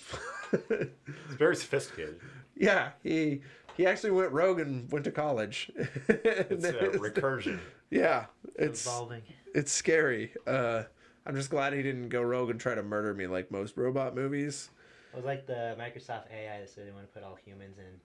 It's 0.71 1.35
very 1.39 1.55
sophisticated. 1.55 2.19
yeah, 2.57 2.91
he 3.05 3.43
he 3.77 3.87
actually 3.87 4.11
went 4.11 4.33
rogue 4.33 4.59
and 4.61 4.91
went 4.91 5.05
to 5.05 5.13
college. 5.13 5.71
It's 6.09 6.65
uh, 6.65 6.73
recursion. 6.99 7.61
yeah, 7.91 8.27
it's 8.57 8.85
Evolving. 8.85 9.23
it's 9.55 9.71
scary. 9.73 10.33
Uh, 10.47 10.83
I'm 11.25 11.37
just 11.37 11.51
glad 11.51 11.73
he 11.73 11.83
didn't 11.83 12.09
go 12.09 12.21
rogue 12.23 12.51
and 12.51 12.59
try 12.59 12.75
to 12.75 12.83
murder 12.83 13.15
me 13.15 13.29
like 13.29 13.53
most 13.53 13.77
robot 13.77 14.17
movies. 14.17 14.71
It 15.13 15.17
was 15.17 15.25
like 15.25 15.47
the 15.47 15.77
Microsoft 15.79 16.25
AI 16.33 16.59
that 16.61 16.69
said 16.69 16.87
they 16.89 16.93
want 16.93 17.07
to 17.07 17.13
put 17.13 17.23
all 17.23 17.37
humans 17.37 17.79
in 17.79 18.01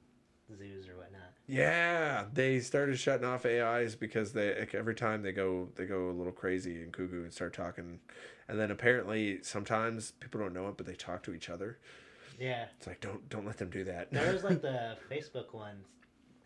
zoos 0.57 0.87
or 0.87 0.97
whatnot. 0.97 1.21
Yeah, 1.47 2.25
they 2.33 2.59
started 2.59 2.97
shutting 2.97 3.25
off 3.25 3.45
AIs 3.45 3.95
because 3.95 4.33
they 4.33 4.59
like, 4.59 4.75
every 4.75 4.95
time 4.95 5.21
they 5.21 5.31
go 5.31 5.69
they 5.75 5.85
go 5.85 6.09
a 6.09 6.11
little 6.11 6.31
crazy 6.33 6.81
and 6.81 6.91
cuckoo 6.91 7.23
and 7.23 7.33
start 7.33 7.53
talking, 7.53 7.99
and 8.47 8.59
then 8.59 8.71
apparently 8.71 9.39
sometimes 9.43 10.11
people 10.19 10.39
don't 10.39 10.53
know 10.53 10.67
it, 10.67 10.77
but 10.77 10.85
they 10.85 10.95
talk 10.95 11.23
to 11.23 11.33
each 11.33 11.49
other. 11.49 11.79
Yeah. 12.39 12.65
It's 12.77 12.87
like 12.87 13.01
don't 13.01 13.27
don't 13.29 13.45
let 13.45 13.57
them 13.57 13.69
do 13.69 13.83
that. 13.85 14.11
There 14.11 14.33
was 14.33 14.43
like 14.43 14.61
the 14.61 14.97
Facebook 15.11 15.53
ones 15.53 15.87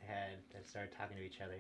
had 0.06 0.38
that 0.54 0.68
started 0.68 0.92
talking 0.98 1.18
to 1.18 1.24
each 1.24 1.42
other. 1.42 1.56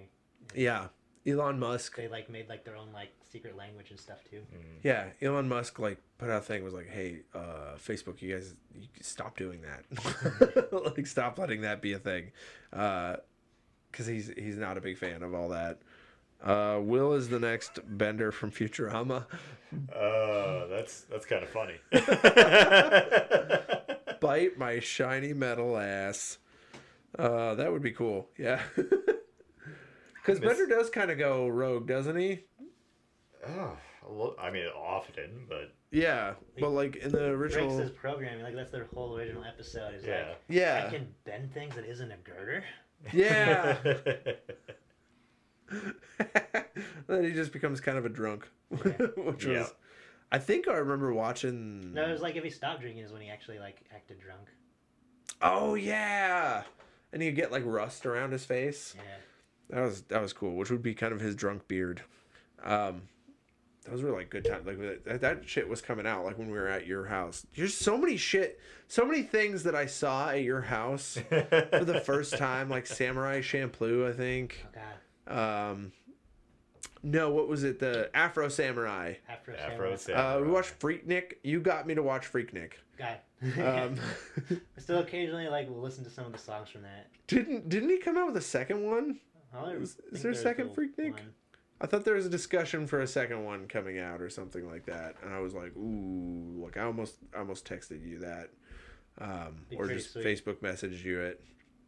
yeah, 0.55 0.87
Elon 1.27 1.59
Musk. 1.59 1.95
They 1.95 2.07
like 2.07 2.29
made 2.29 2.49
like 2.49 2.65
their 2.65 2.75
own 2.75 2.89
like 2.93 3.11
secret 3.31 3.57
language 3.57 3.91
and 3.91 3.99
stuff 3.99 4.19
too. 4.29 4.41
Yeah, 4.83 5.05
Elon 5.21 5.47
Musk 5.47 5.79
like 5.79 5.99
put 6.17 6.29
out 6.29 6.37
a 6.37 6.41
thing 6.41 6.63
was 6.63 6.73
like, 6.73 6.89
hey, 6.89 7.21
uh, 7.33 7.75
Facebook, 7.77 8.21
you 8.21 8.33
guys, 8.33 8.53
you 8.75 8.87
stop 9.01 9.37
doing 9.37 9.61
that. 9.61 10.71
like, 10.95 11.07
stop 11.07 11.37
letting 11.37 11.61
that 11.61 11.81
be 11.81 11.93
a 11.93 11.99
thing, 11.99 12.31
because 12.71 14.05
he's 14.05 14.31
he's 14.37 14.57
not 14.57 14.77
a 14.77 14.81
big 14.81 14.97
fan 14.97 15.23
of 15.23 15.33
all 15.33 15.49
that. 15.49 15.79
Uh, 16.43 16.79
Will 16.81 17.13
is 17.13 17.29
the 17.29 17.39
next 17.39 17.79
Bender 17.85 18.31
from 18.31 18.51
Futurama. 18.51 19.25
Uh, 19.93 20.67
that's 20.67 21.01
that's 21.01 21.25
kind 21.25 21.43
of 21.43 21.49
funny. 21.49 21.75
Bite 24.21 24.57
my 24.57 24.79
shiny 24.79 25.33
metal 25.33 25.77
ass. 25.77 26.37
Uh, 27.17 27.55
that 27.55 27.71
would 27.71 27.81
be 27.81 27.91
cool. 27.91 28.29
Yeah. 28.37 28.61
Because 30.29 30.41
Miss- 30.41 30.57
Bender 30.57 30.75
does 30.75 30.89
kind 30.89 31.09
of 31.11 31.17
go 31.17 31.47
rogue, 31.47 31.87
doesn't 31.87 32.15
he? 32.17 32.39
oh, 33.47 33.77
I 34.39 34.51
mean, 34.51 34.67
often, 34.67 35.45
but 35.47 35.73
Yeah, 35.91 36.33
but 36.59 36.69
like 36.69 36.97
in 36.97 37.11
the 37.11 37.33
Breaks 37.35 37.55
original, 37.55 37.77
his 37.79 37.89
programming. 37.91 38.43
Like 38.43 38.55
that's 38.55 38.71
their 38.71 38.85
whole 38.93 39.17
original 39.17 39.43
episode. 39.43 39.95
Is 39.95 40.05
yeah. 40.05 40.33
like 40.75 40.85
I 40.85 40.89
can 40.89 41.07
bend 41.25 41.53
things 41.53 41.75
that 41.75 41.85
isn't 41.85 42.11
a 42.11 42.17
girder. 42.17 42.63
yeah. 43.13 43.77
then 47.07 47.23
he 47.23 47.31
just 47.33 47.51
becomes 47.53 47.79
kind 47.81 47.97
of 47.97 48.05
a 48.05 48.09
drunk, 48.09 48.47
which 48.69 49.45
Yeah. 49.45 49.59
was. 49.61 49.73
I 50.31 50.37
think 50.37 50.67
I 50.67 50.73
remember 50.73 51.11
watching. 51.11 51.93
No, 51.93 52.07
it 52.07 52.11
was 52.11 52.21
like 52.21 52.35
if 52.35 52.43
he 52.43 52.51
stopped 52.51 52.81
drinking 52.81 53.03
is 53.03 53.11
when 53.11 53.21
he 53.21 53.29
actually 53.29 53.57
like 53.57 53.81
acted 53.93 54.19
drunk. 54.19 54.47
Oh 55.41 55.73
yeah, 55.73 56.63
and 57.13 57.23
you 57.23 57.31
get 57.31 57.51
like 57.51 57.63
rust 57.65 58.05
around 58.05 58.31
his 58.31 58.45
face. 58.45 58.93
Yeah. 58.95 59.03
That 59.69 59.81
was 59.81 60.01
that 60.03 60.21
was 60.21 60.33
cool, 60.33 60.55
which 60.55 60.69
would 60.71 60.81
be 60.83 60.93
kind 60.93 61.13
of 61.13 61.19
his 61.19 61.35
drunk 61.35 61.67
beard. 61.67 62.01
Um, 62.63 63.03
those 63.89 64.01
were 64.03 64.11
like 64.11 64.29
good 64.29 64.45
times. 64.45 64.65
Like 64.67 65.03
that, 65.05 65.21
that 65.21 65.47
shit 65.47 65.67
was 65.67 65.81
coming 65.81 66.05
out 66.05 66.25
like 66.25 66.37
when 66.37 66.49
we 66.51 66.57
were 66.57 66.67
at 66.67 66.85
your 66.85 67.05
house. 67.05 67.45
There's 67.55 67.73
so 67.75 67.97
many 67.97 68.17
shit, 68.17 68.59
so 68.87 69.05
many 69.05 69.23
things 69.23 69.63
that 69.63 69.75
I 69.75 69.85
saw 69.85 70.29
at 70.29 70.43
your 70.43 70.61
house 70.61 71.17
for 71.29 71.83
the 71.85 72.01
first 72.05 72.37
time, 72.37 72.69
like 72.69 72.85
Samurai 72.87 73.41
Champloo, 73.41 74.07
I 74.09 74.13
think. 74.13 74.65
Oh 74.65 74.79
god. 75.27 75.71
Um, 75.71 75.91
No, 77.01 77.29
what 77.31 77.47
was 77.47 77.63
it? 77.63 77.79
The 77.79 78.09
Afro 78.15 78.49
Samurai. 78.49 79.13
Afro, 79.29 79.55
Afro 79.55 79.95
Samurai. 79.95 80.35
Uh, 80.35 80.41
we 80.41 80.51
watched 80.51 80.77
Freaknik. 80.79 81.33
You 81.43 81.59
got 81.61 81.87
me 81.87 81.95
to 81.95 82.03
watch 82.03 82.31
Freaknik. 82.31 82.73
Guy. 82.97 83.19
Um, 83.41 83.95
I 84.77 84.81
still 84.81 84.99
occasionally 84.99 85.47
like 85.47 85.69
will 85.69 85.81
listen 85.81 86.03
to 86.03 86.09
some 86.09 86.25
of 86.25 86.31
the 86.33 86.37
songs 86.39 86.69
from 86.69 86.81
that. 86.81 87.07
didn't 87.27 87.69
didn't 87.69 87.89
he 87.89 87.97
come 87.97 88.17
out 88.17 88.27
with 88.27 88.37
a 88.37 88.41
second 88.41 88.83
one? 88.83 89.19
I 89.53 89.71
Is- 89.73 89.97
is 90.11 90.21
there 90.21 90.31
a 90.31 90.35
second 90.35 90.69
the 90.75 90.81
Freaknik? 90.81 91.11
one. 91.13 91.33
I 91.81 91.87
thought 91.87 92.03
there 92.03 92.15
was 92.15 92.25
a 92.25 92.29
discussion 92.29 92.85
for 92.87 92.99
a 92.99 93.07
second 93.07 93.45
one 93.45 93.67
coming 93.67 93.99
out 93.99 94.21
or 94.21 94.29
something 94.29 94.67
like 94.69 94.85
that, 94.87 95.15
and 95.23 95.33
I 95.33 95.39
was 95.39 95.53
like, 95.53 95.75
"Ooh!" 95.77 96.61
Like 96.63 96.75
I 96.77 96.81
almost, 96.83 97.17
I 97.33 97.39
almost 97.39 97.65
texted 97.65 98.05
you 98.05 98.19
that, 98.19 98.49
um, 99.19 99.65
or 99.75 99.87
just 99.87 100.11
sweet. 100.11 100.25
Facebook 100.25 100.57
messaged 100.57 101.03
you 101.05 101.21
it. 101.21 101.41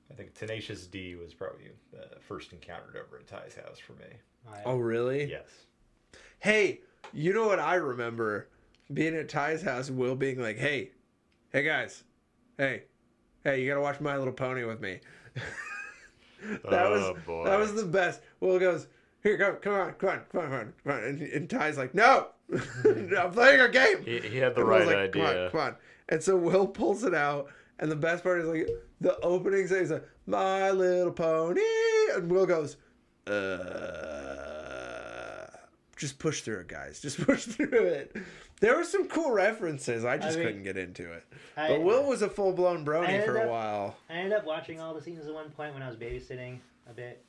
I 0.09 0.13
think 0.13 0.33
Tenacious 0.33 0.87
D 0.87 1.15
was 1.15 1.33
probably 1.33 1.71
the 1.91 2.19
first 2.21 2.53
encountered 2.53 2.95
over 2.95 3.17
at 3.17 3.27
Ty's 3.27 3.55
house 3.55 3.79
for 3.79 3.93
me. 3.93 4.05
I- 4.49 4.63
Oh, 4.65 4.77
really? 4.77 5.25
Yes. 5.29 5.65
Hey, 6.39 6.81
you 7.13 7.33
know 7.33 7.47
what 7.47 7.59
I 7.59 7.75
remember 7.75 8.47
being 8.93 9.15
at 9.15 9.27
Ty's 9.29 9.61
house, 9.61 9.89
and 9.89 9.97
Will 9.97 10.15
being 10.15 10.39
like, 10.39 10.57
"Hey, 10.57 10.91
hey 11.51 11.63
guys, 11.63 12.03
hey, 12.57 12.83
hey, 13.43 13.61
you 13.61 13.67
gotta 13.67 13.81
watch 13.81 13.99
My 13.99 14.17
Little 14.17 14.33
Pony 14.33 14.63
with 14.63 14.79
me." 14.79 15.01
that 16.69 16.85
Oh, 16.87 16.91
was 17.13 17.23
boy. 17.25 17.45
that 17.45 17.59
was 17.59 17.73
the 17.73 17.85
best. 17.85 18.21
Will 18.39 18.59
goes, 18.59 18.87
"Here, 19.23 19.37
go, 19.37 19.53
come 19.55 19.73
on, 19.73 19.93
come 19.93 20.09
on, 20.09 20.21
come 20.31 20.41
on, 20.41 20.47
come 20.49 20.53
on, 20.59 20.73
come 20.83 20.93
on," 20.93 21.03
and, 21.03 21.21
and 21.21 21.49
Ty's 21.49 21.77
like, 21.77 21.93
"No, 21.93 22.27
I'm 22.53 23.31
playing 23.31 23.59
a 23.61 23.69
game." 23.69 24.03
He, 24.03 24.19
he 24.19 24.37
had 24.37 24.55
the 24.55 24.61
And 24.61 24.69
right 24.69 24.85
like, 24.87 25.11
Come 25.13 25.21
on, 25.21 25.27
idea. 25.29 25.49
come 25.51 25.59
on. 25.61 25.75
And 26.09 26.21
so 26.21 26.35
Will 26.35 26.67
pulls 26.67 27.03
it 27.03 27.13
out, 27.13 27.47
and 27.79 27.89
the 27.91 27.95
best 27.95 28.23
part 28.23 28.39
is 28.41 28.47
like 28.47 28.67
the 28.99 29.17
opening 29.21 29.67
says 29.67 29.91
like, 29.91 30.07
"My 30.25 30.71
Little 30.71 31.11
Pony," 31.13 31.61
and 32.15 32.29
Will 32.31 32.45
goes, 32.45 32.77
"Uh, 33.27 34.40
just 36.01 36.19
push 36.19 36.41
through 36.41 36.59
it, 36.59 36.67
guys. 36.67 36.99
Just 36.99 37.21
push 37.25 37.45
through 37.45 37.67
it." 37.85 38.15
There 38.59 38.75
were 38.75 38.83
some 38.83 39.07
cool 39.07 39.31
references. 39.31 40.03
I 40.05 40.17
just 40.17 40.37
mean, 40.37 40.47
couldn't 40.47 40.63
get 40.63 40.77
into 40.77 41.11
it. 41.11 41.23
I- 41.55 41.69
But 41.69 41.81
Will 41.83 42.03
was 42.03 42.21
a 42.21 42.29
full 42.29 42.51
blown 42.53 42.81
I 42.81 42.83
brony 42.85 43.25
for 43.25 43.37
a 43.37 43.43
up- 43.43 43.49
while. 43.49 43.97
I 44.09 44.13
ended 44.15 44.33
up 44.33 44.45
watching 44.45 44.79
all 44.79 44.93
the 44.93 45.01
scenes 45.01 45.25
at 45.25 45.33
one 45.33 45.49
point 45.51 45.73
when 45.73 45.81
I 45.81 45.87
was 45.87 45.95
babysitting 45.97 46.59
a 46.89 46.93
bit. 46.93 47.23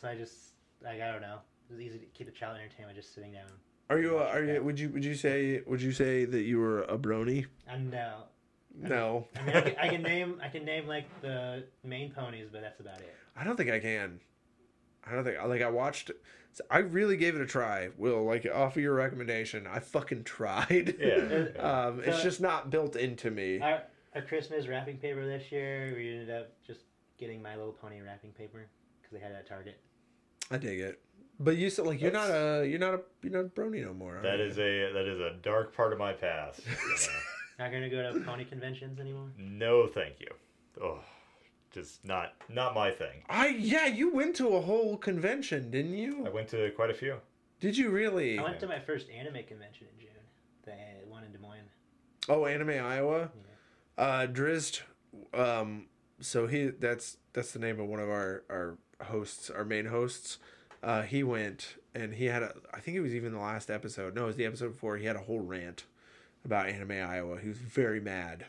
So 0.00 0.08
I 0.08 0.14
just 0.14 0.34
like 0.82 1.00
I 1.00 1.10
don't 1.10 1.20
know. 1.22 1.38
It 1.68 1.72
was 1.72 1.80
easy 1.80 1.98
to 1.98 2.06
keep 2.06 2.26
the 2.26 2.32
child 2.32 2.56
entertained 2.56 2.88
by 2.88 2.94
just 2.94 3.14
sitting 3.14 3.32
down. 3.32 3.48
Are 3.90 3.98
you? 3.98 4.18
Uh, 4.18 4.30
are 4.32 4.44
you? 4.44 4.62
Would 4.62 4.78
you? 4.78 4.90
Would 4.90 5.04
you 5.04 5.14
say? 5.14 5.62
Would 5.66 5.82
you 5.82 5.92
say 5.92 6.24
that 6.26 6.42
you 6.42 6.58
were 6.60 6.82
a 6.82 6.96
brony? 6.98 7.46
I 7.70 7.78
know. 7.78 8.24
No. 8.80 9.26
I 9.36 9.42
mean, 9.42 9.56
I 9.56 9.60
can, 9.62 9.76
I 9.80 9.88
can 9.88 10.02
name 10.02 10.40
I 10.42 10.48
can 10.48 10.64
name 10.64 10.86
like 10.86 11.06
the 11.20 11.64
main 11.84 12.10
ponies, 12.12 12.48
but 12.52 12.60
that's 12.60 12.78
about 12.80 13.00
it. 13.00 13.14
I 13.36 13.44
don't 13.44 13.56
think 13.56 13.70
I 13.70 13.80
can. 13.80 14.20
I 15.04 15.14
don't 15.14 15.24
think 15.24 15.36
like 15.46 15.62
I 15.62 15.70
watched. 15.70 16.10
I 16.70 16.78
really 16.78 17.16
gave 17.16 17.34
it 17.34 17.40
a 17.40 17.46
try. 17.46 17.90
Will 17.96 18.24
like 18.24 18.46
off 18.52 18.76
of 18.76 18.82
your 18.82 18.94
recommendation, 18.94 19.66
I 19.66 19.80
fucking 19.80 20.24
tried. 20.24 20.96
Yeah. 20.98 21.44
um, 21.58 22.02
it's 22.04 22.22
just 22.22 22.40
not 22.40 22.70
built 22.70 22.96
into 22.96 23.30
me. 23.30 23.60
Our 23.60 23.82
our 24.14 24.22
Christmas 24.22 24.66
wrapping 24.66 24.98
paper 24.98 25.24
this 25.26 25.52
year, 25.52 25.92
we 25.96 26.10
ended 26.10 26.30
up 26.30 26.52
just 26.66 26.80
getting 27.18 27.42
My 27.42 27.56
Little 27.56 27.72
Pony 27.72 28.00
wrapping 28.00 28.32
paper 28.32 28.68
because 29.00 29.12
they 29.12 29.20
had 29.20 29.32
it 29.32 29.36
at 29.36 29.48
Target. 29.48 29.80
I 30.50 30.58
dig 30.58 30.80
it. 30.80 31.00
But 31.40 31.56
you 31.56 31.70
said 31.70 31.86
like 31.86 32.00
you're 32.00 32.10
not 32.10 32.30
a 32.30 32.66
you're 32.66 32.80
not 32.80 32.94
a 32.94 33.00
you're 33.22 33.32
not 33.32 33.44
a 33.46 33.48
brony 33.48 33.84
no 33.84 33.94
more. 33.94 34.20
That 34.22 34.40
is 34.40 34.56
you? 34.56 34.64
a 34.64 34.92
that 34.92 35.06
is 35.06 35.20
a 35.20 35.34
dark 35.42 35.74
part 35.76 35.92
of 35.92 35.98
my 35.98 36.12
past. 36.12 36.60
you 36.66 36.72
know. 36.88 37.64
Not 37.64 37.72
gonna 37.72 37.90
go 37.90 38.12
to 38.12 38.20
pony 38.20 38.44
conventions 38.44 38.98
anymore. 38.98 39.30
no, 39.36 39.86
thank 39.86 40.20
you. 40.20 40.28
Oh, 40.82 41.00
just 41.70 42.04
not 42.04 42.34
not 42.48 42.74
my 42.74 42.90
thing. 42.90 43.22
I 43.28 43.48
yeah. 43.48 43.86
You 43.86 44.12
went 44.12 44.36
to 44.36 44.48
a 44.48 44.60
whole 44.60 44.96
convention, 44.96 45.70
didn't 45.70 45.96
you? 45.96 46.24
I 46.26 46.30
went 46.30 46.48
to 46.48 46.70
quite 46.72 46.90
a 46.90 46.94
few. 46.94 47.16
Did 47.60 47.76
you 47.76 47.90
really? 47.90 48.38
I 48.38 48.42
went 48.42 48.60
to 48.60 48.66
my 48.66 48.78
first 48.78 49.08
anime 49.10 49.42
convention 49.44 49.86
in 49.92 50.00
June, 50.00 50.10
the 50.64 50.72
one 51.10 51.24
in 51.24 51.32
Des 51.32 51.38
Moines. 51.38 51.70
Oh, 52.28 52.46
Anime 52.46 52.84
Iowa. 52.84 53.30
Uh, 53.96 54.26
Drizzt. 54.30 54.82
Um, 55.34 55.86
so 56.20 56.46
he 56.46 56.66
that's 56.66 57.16
that's 57.32 57.52
the 57.52 57.58
name 57.58 57.80
of 57.80 57.86
one 57.86 58.00
of 58.00 58.08
our 58.08 58.44
our 58.48 58.78
hosts, 59.04 59.50
our 59.50 59.64
main 59.64 59.86
hosts. 59.86 60.38
Uh, 60.82 61.02
he 61.02 61.22
went 61.24 61.76
and 61.94 62.14
he 62.14 62.26
had 62.26 62.42
a. 62.42 62.54
I 62.72 62.80
think 62.80 62.96
it 62.96 63.00
was 63.00 63.14
even 63.14 63.32
the 63.32 63.40
last 63.40 63.70
episode. 63.70 64.14
No, 64.14 64.24
it 64.24 64.28
was 64.28 64.36
the 64.36 64.46
episode 64.46 64.72
before. 64.72 64.96
He 64.96 65.06
had 65.06 65.16
a 65.16 65.20
whole 65.20 65.40
rant 65.40 65.84
about 66.44 66.68
Anime 66.68 66.92
Iowa. 66.92 67.40
He 67.40 67.48
was 67.48 67.58
very 67.58 68.00
mad 68.00 68.46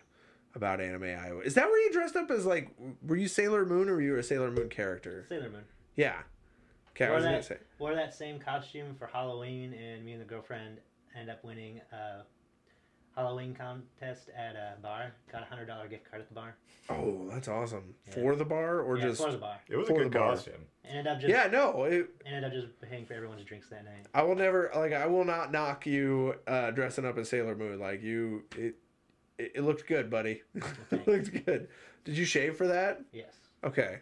about 0.56 0.82
Anime 0.82 1.04
Iowa. 1.04 1.42
Is 1.42 1.54
that 1.56 1.68
where 1.68 1.80
you 1.86 1.92
dressed 1.92 2.16
up 2.16 2.30
as 2.32 2.46
like? 2.46 2.70
Were 3.06 3.16
you 3.16 3.28
Sailor 3.28 3.66
Moon 3.66 3.90
or 3.90 3.96
were 3.96 4.02
you 4.02 4.18
a 4.18 4.24
Sailor 4.24 4.52
Moon 4.52 4.70
character? 4.70 5.26
Sailor 5.30 5.50
Moon. 5.50 5.64
Yeah. 5.96 6.16
Okay, 6.92 7.06
I 7.06 7.10
Wore 7.10 7.16
was 7.18 7.24
gonna 7.26 7.38
that, 7.38 7.46
say. 7.46 7.58
wore 7.78 7.96
that 7.96 8.14
same 8.14 8.40
costume 8.40 8.94
for 8.98 9.08
Halloween, 9.08 9.74
and 9.74 10.04
me 10.04 10.12
and 10.14 10.22
the 10.22 10.26
girlfriend 10.26 10.80
end 11.18 11.30
up 11.30 11.44
winning 11.46 11.80
a 11.94 12.24
Halloween 13.16 13.54
contest 13.54 14.30
at 14.36 14.56
a 14.56 14.76
bar. 14.82 15.14
Got 15.32 15.44
a 15.44 15.46
hundred 15.46 15.66
dollar 15.68 15.88
gift 15.88 16.10
card 16.10 16.22
at 16.22 16.28
the 16.30 16.36
bar. 16.36 16.56
Oh, 16.90 17.28
that's 17.32 17.48
awesome. 17.48 17.94
Yeah. 18.08 18.14
For 18.16 18.36
the 18.36 18.44
bar 18.46 18.82
or 18.82 18.98
yeah, 18.98 19.04
just? 19.06 19.22
for 19.22 19.32
the 19.32 19.38
bar. 19.38 19.58
It 19.70 19.78
was 19.78 19.88
For 19.88 19.94
a 19.94 19.98
the 20.04 20.10
good 20.10 20.14
bar. 20.20 20.32
costume. 20.32 20.66
Ended 20.84 21.08
up 21.08 21.20
just 21.20 21.30
Yeah, 21.30 21.48
no. 21.52 21.84
It, 21.84 22.10
ended 22.26 22.44
up 22.44 22.52
just 22.52 22.68
paying 22.82 23.06
for 23.06 23.14
everyone's 23.14 23.44
drinks 23.46 23.70
that 23.70 23.86
night. 23.86 24.08
I 24.14 24.24
will 24.24 24.36
never 24.36 24.72
like. 24.76 24.92
I 24.94 25.06
will 25.06 25.26
not 25.26 25.52
knock 25.52 25.86
you 25.86 26.36
uh, 26.48 26.72
dressing 26.72 27.06
up 27.06 27.18
as 27.18 27.30
Sailor 27.30 27.56
Moon. 27.56 27.80
Like 27.80 28.02
you, 28.02 28.44
it, 28.58 28.76
it, 29.40 29.52
it 29.56 29.62
looked 29.64 29.88
good, 29.88 30.10
buddy. 30.10 30.44
it 30.92 31.08
looked 31.08 31.46
good. 31.46 31.68
Did 32.06 32.18
you 32.18 32.26
shave 32.26 32.56
for 32.56 32.68
that? 32.68 33.02
Yes. 33.12 33.34
Okay, 33.64 34.00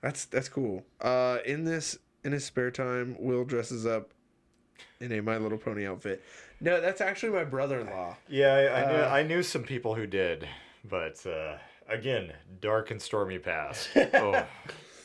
that's 0.00 0.26
that's 0.26 0.48
cool. 0.48 0.84
Uh, 1.00 1.38
in 1.46 1.64
this 1.64 1.98
in 2.24 2.32
his 2.32 2.44
spare 2.44 2.70
time, 2.70 3.16
Will 3.18 3.44
dresses 3.44 3.86
up 3.86 4.12
in 5.00 5.12
a 5.12 5.20
My 5.20 5.36
Little 5.38 5.58
Pony 5.58 5.86
outfit. 5.86 6.22
No, 6.60 6.80
that's 6.80 7.00
actually 7.00 7.32
my 7.32 7.44
brother-in-law. 7.44 8.16
Yeah, 8.28 8.54
I, 8.54 8.82
I, 8.82 8.92
knew, 8.92 8.98
Uh, 8.98 9.08
I 9.08 9.22
knew 9.24 9.42
some 9.42 9.64
people 9.64 9.94
who 9.96 10.06
did, 10.06 10.48
but 10.84 11.24
uh, 11.26 11.56
again, 11.88 12.32
dark 12.60 12.90
and 12.90 13.00
stormy 13.02 13.38
past. 13.38 13.88
Oh, 14.14 14.44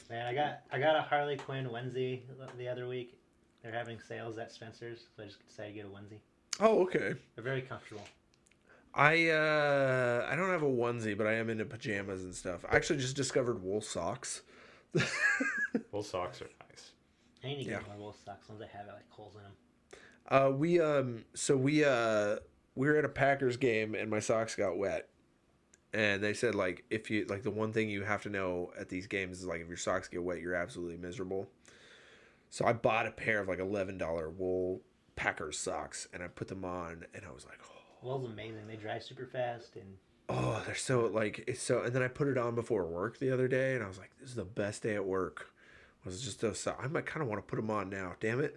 Man, 0.09 0.25
I 0.25 0.33
got 0.33 0.59
I 0.71 0.79
got 0.79 0.95
a 0.95 1.01
Harley 1.01 1.35
Quinn 1.35 1.67
onesie 1.67 2.21
the 2.57 2.67
other 2.67 2.87
week. 2.87 3.19
They're 3.61 3.73
having 3.73 3.99
sales 3.99 4.37
at 4.37 4.51
Spencer's, 4.53 5.07
so 5.17 5.23
I 5.23 5.25
just 5.25 5.45
decided 5.45 5.69
to 5.69 5.75
get 5.75 5.85
a 5.85 5.89
onesie. 5.89 6.19
Oh, 6.61 6.83
okay. 6.83 7.13
They're 7.35 7.43
very 7.43 7.61
comfortable. 7.61 8.03
I 8.97 9.29
uh 9.29 10.27
I 10.29 10.35
don't 10.35 10.49
have 10.49 10.63
a 10.63 10.65
onesie, 10.65 11.17
but 11.17 11.27
I 11.27 11.33
am 11.33 11.49
into 11.49 11.65
pajamas 11.65 12.23
and 12.23 12.33
stuff. 12.33 12.65
I 12.69 12.75
actually 12.75 12.99
just 12.99 13.15
discovered 13.15 13.61
wool 13.61 13.79
socks. 13.79 14.41
wool 15.91 16.01
socks 16.03 16.41
are 16.41 16.49
nice. 16.67 16.91
I 17.43 17.47
need 17.47 17.57
to 17.59 17.63
get 17.65 17.71
Yeah. 17.73 17.87
more 17.87 17.97
wool 17.97 18.15
socks 18.25 18.49
ones 18.49 18.59
that 18.59 18.69
have 18.69 18.87
like 18.87 19.09
holes 19.09 19.35
in 19.35 19.43
them. 19.43 19.51
Uh, 20.29 20.51
we 20.51 20.81
um, 20.81 21.25
so 21.35 21.55
we 21.55 21.85
uh, 21.85 22.37
we 22.75 22.87
were 22.87 22.97
at 22.97 23.05
a 23.05 23.09
Packers 23.09 23.55
game 23.55 23.93
and 23.93 24.09
my 24.09 24.19
socks 24.19 24.55
got 24.55 24.77
wet, 24.77 25.07
and 25.93 26.23
they 26.23 26.33
said 26.33 26.55
like 26.55 26.83
if 26.89 27.11
you 27.11 27.25
like 27.29 27.43
the 27.43 27.51
one 27.51 27.71
thing 27.71 27.89
you 27.89 28.03
have 28.03 28.23
to 28.23 28.29
know 28.29 28.71
at 28.79 28.89
these 28.89 29.05
games 29.07 29.39
is 29.39 29.45
like 29.45 29.61
if 29.61 29.67
your 29.67 29.77
socks 29.77 30.07
get 30.07 30.23
wet, 30.23 30.41
you're 30.41 30.55
absolutely 30.55 30.97
miserable. 30.97 31.47
So 32.49 32.65
I 32.65 32.73
bought 32.73 33.05
a 33.05 33.11
pair 33.11 33.41
of 33.41 33.47
like 33.47 33.59
eleven 33.59 33.97
dollar 33.99 34.29
wool 34.29 34.81
Packers 35.15 35.59
socks 35.59 36.07
and 36.13 36.23
I 36.23 36.27
put 36.29 36.47
them 36.47 36.65
on 36.65 37.05
and 37.13 37.23
I 37.25 37.31
was 37.31 37.45
like, 37.45 37.59
Wool's 38.01 38.25
amazing. 38.25 38.67
They 38.67 38.75
dry 38.75 38.99
super 38.99 39.25
fast 39.25 39.75
and 39.75 39.97
oh, 40.29 40.61
they're 40.65 40.75
so 40.75 41.05
like 41.07 41.43
it's 41.47 41.61
so. 41.61 41.81
And 41.81 41.93
then 41.93 42.03
I 42.03 42.07
put 42.07 42.27
it 42.27 42.37
on 42.37 42.55
before 42.55 42.85
work 42.85 43.19
the 43.19 43.31
other 43.31 43.47
day 43.47 43.75
and 43.75 43.83
I 43.83 43.87
was 43.87 43.97
like, 43.97 44.11
this 44.19 44.29
is 44.29 44.35
the 44.35 44.45
best 44.45 44.83
day 44.83 44.95
at 44.95 45.05
work. 45.05 45.51
Was 46.05 46.21
just 46.21 46.39
those. 46.39 46.59
So 46.59 46.73
I 46.81 46.87
might 46.87 47.05
kind 47.05 47.21
of 47.21 47.27
want 47.27 47.45
to 47.45 47.49
put 47.49 47.57
them 47.57 47.69
on 47.69 47.89
now. 47.89 48.13
Damn 48.21 48.39
it. 48.39 48.55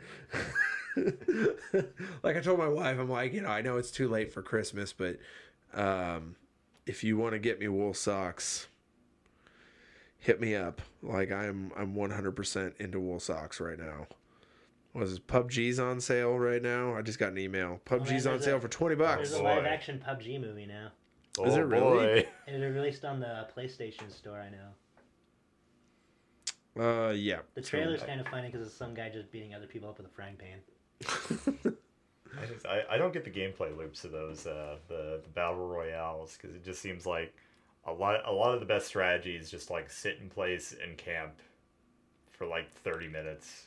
like 2.23 2.37
I 2.37 2.41
told 2.41 2.59
my 2.61 2.69
wife, 2.69 2.99
I'm 2.99 3.11
like, 3.11 3.33
you 3.33 3.41
know, 3.41 3.49
I 3.49 3.61
know 3.61 3.77
it's 3.77 3.91
too 3.91 4.09
late 4.09 4.33
for 4.33 4.41
Christmas, 4.41 4.93
but 4.93 5.19
um, 5.75 6.37
if 6.87 7.03
you 7.03 7.17
want 7.17 7.33
to 7.33 7.41
get 7.41 7.59
me 7.59 7.67
wool 7.67 7.93
socks, 7.93 8.69
hit 10.19 10.41
me 10.41 10.55
up. 10.55 10.81
Like 11.03 11.33
I'm, 11.33 11.73
I'm 11.77 11.95
100% 11.95 12.81
into 12.81 13.01
wool 13.01 13.19
socks 13.19 13.59
right 13.59 13.79
now. 13.79 14.07
Was 14.93 15.13
it 15.15 15.27
PUBG's 15.27 15.79
on 15.79 16.01
sale 16.01 16.37
right 16.39 16.61
now? 16.63 16.97
I 16.97 17.03
just 17.03 17.19
got 17.19 17.31
an 17.33 17.39
email. 17.39 17.81
PUBG's 17.87 18.27
on 18.27 18.41
sale 18.43 18.57
a- 18.57 18.61
for 18.61 18.69
20 18.69 18.97
bucks. 18.97 19.17
there's 19.17 19.31
bucks. 19.31 19.41
a 19.41 19.45
live 19.45 19.65
action 19.65 20.03
PUBG 20.05 20.41
movie 20.41 20.67
now. 20.67 20.89
Oh, 21.39 21.45
Is 21.45 21.55
it 21.57 21.61
really? 21.61 22.23
boy. 22.23 22.29
It 22.49 22.57
released 22.59 23.05
on 23.05 23.21
the 23.21 23.47
PlayStation 23.57 24.11
Store. 24.11 24.41
I 24.41 24.51
know. 24.51 24.71
Uh, 27.09 27.11
yeah. 27.11 27.41
The 27.55 27.63
So- 27.63 27.71
trailer's 27.71 28.03
kind 28.03 28.21
of 28.21 28.27
funny 28.29 28.49
because 28.51 28.67
it's 28.67 28.77
some 28.77 28.95
guy 28.95 29.09
just 29.11 29.31
beating 29.31 29.55
other 29.55 29.67
people 29.67 29.89
up 29.89 29.99
with 29.99 30.07
a 30.07 30.11
frying 30.11 30.37
pan. 30.37 30.59
I, 32.41 32.47
just, 32.47 32.67
I, 32.67 32.83
I 32.91 32.97
don't 32.99 33.13
get 33.13 33.25
the 33.25 33.31
gameplay 33.31 33.77
loops 33.77 34.05
of 34.05 34.13
those 34.13 34.47
uh, 34.47 34.77
the, 34.89 35.21
the 35.23 35.29
battle 35.35 35.67
royales 35.69 36.37
because 36.41 36.55
it 36.57 36.65
just 36.65 36.81
seems 36.81 37.05
like 37.07 37.35
a 37.87 37.93
lot 37.93 38.21
a 38.27 38.33
lot 38.33 38.55
of 38.55 38.61
the 38.61 38.67
best 38.67 38.87
strategies 38.87 39.51
just 39.51 39.69
like 39.71 39.91
sit 39.91 40.19
in 40.23 40.29
place 40.29 40.75
and 40.83 40.97
camp 40.97 41.33
for 42.31 42.47
like 42.47 42.71
30 42.71 43.09
minutes 43.09 43.67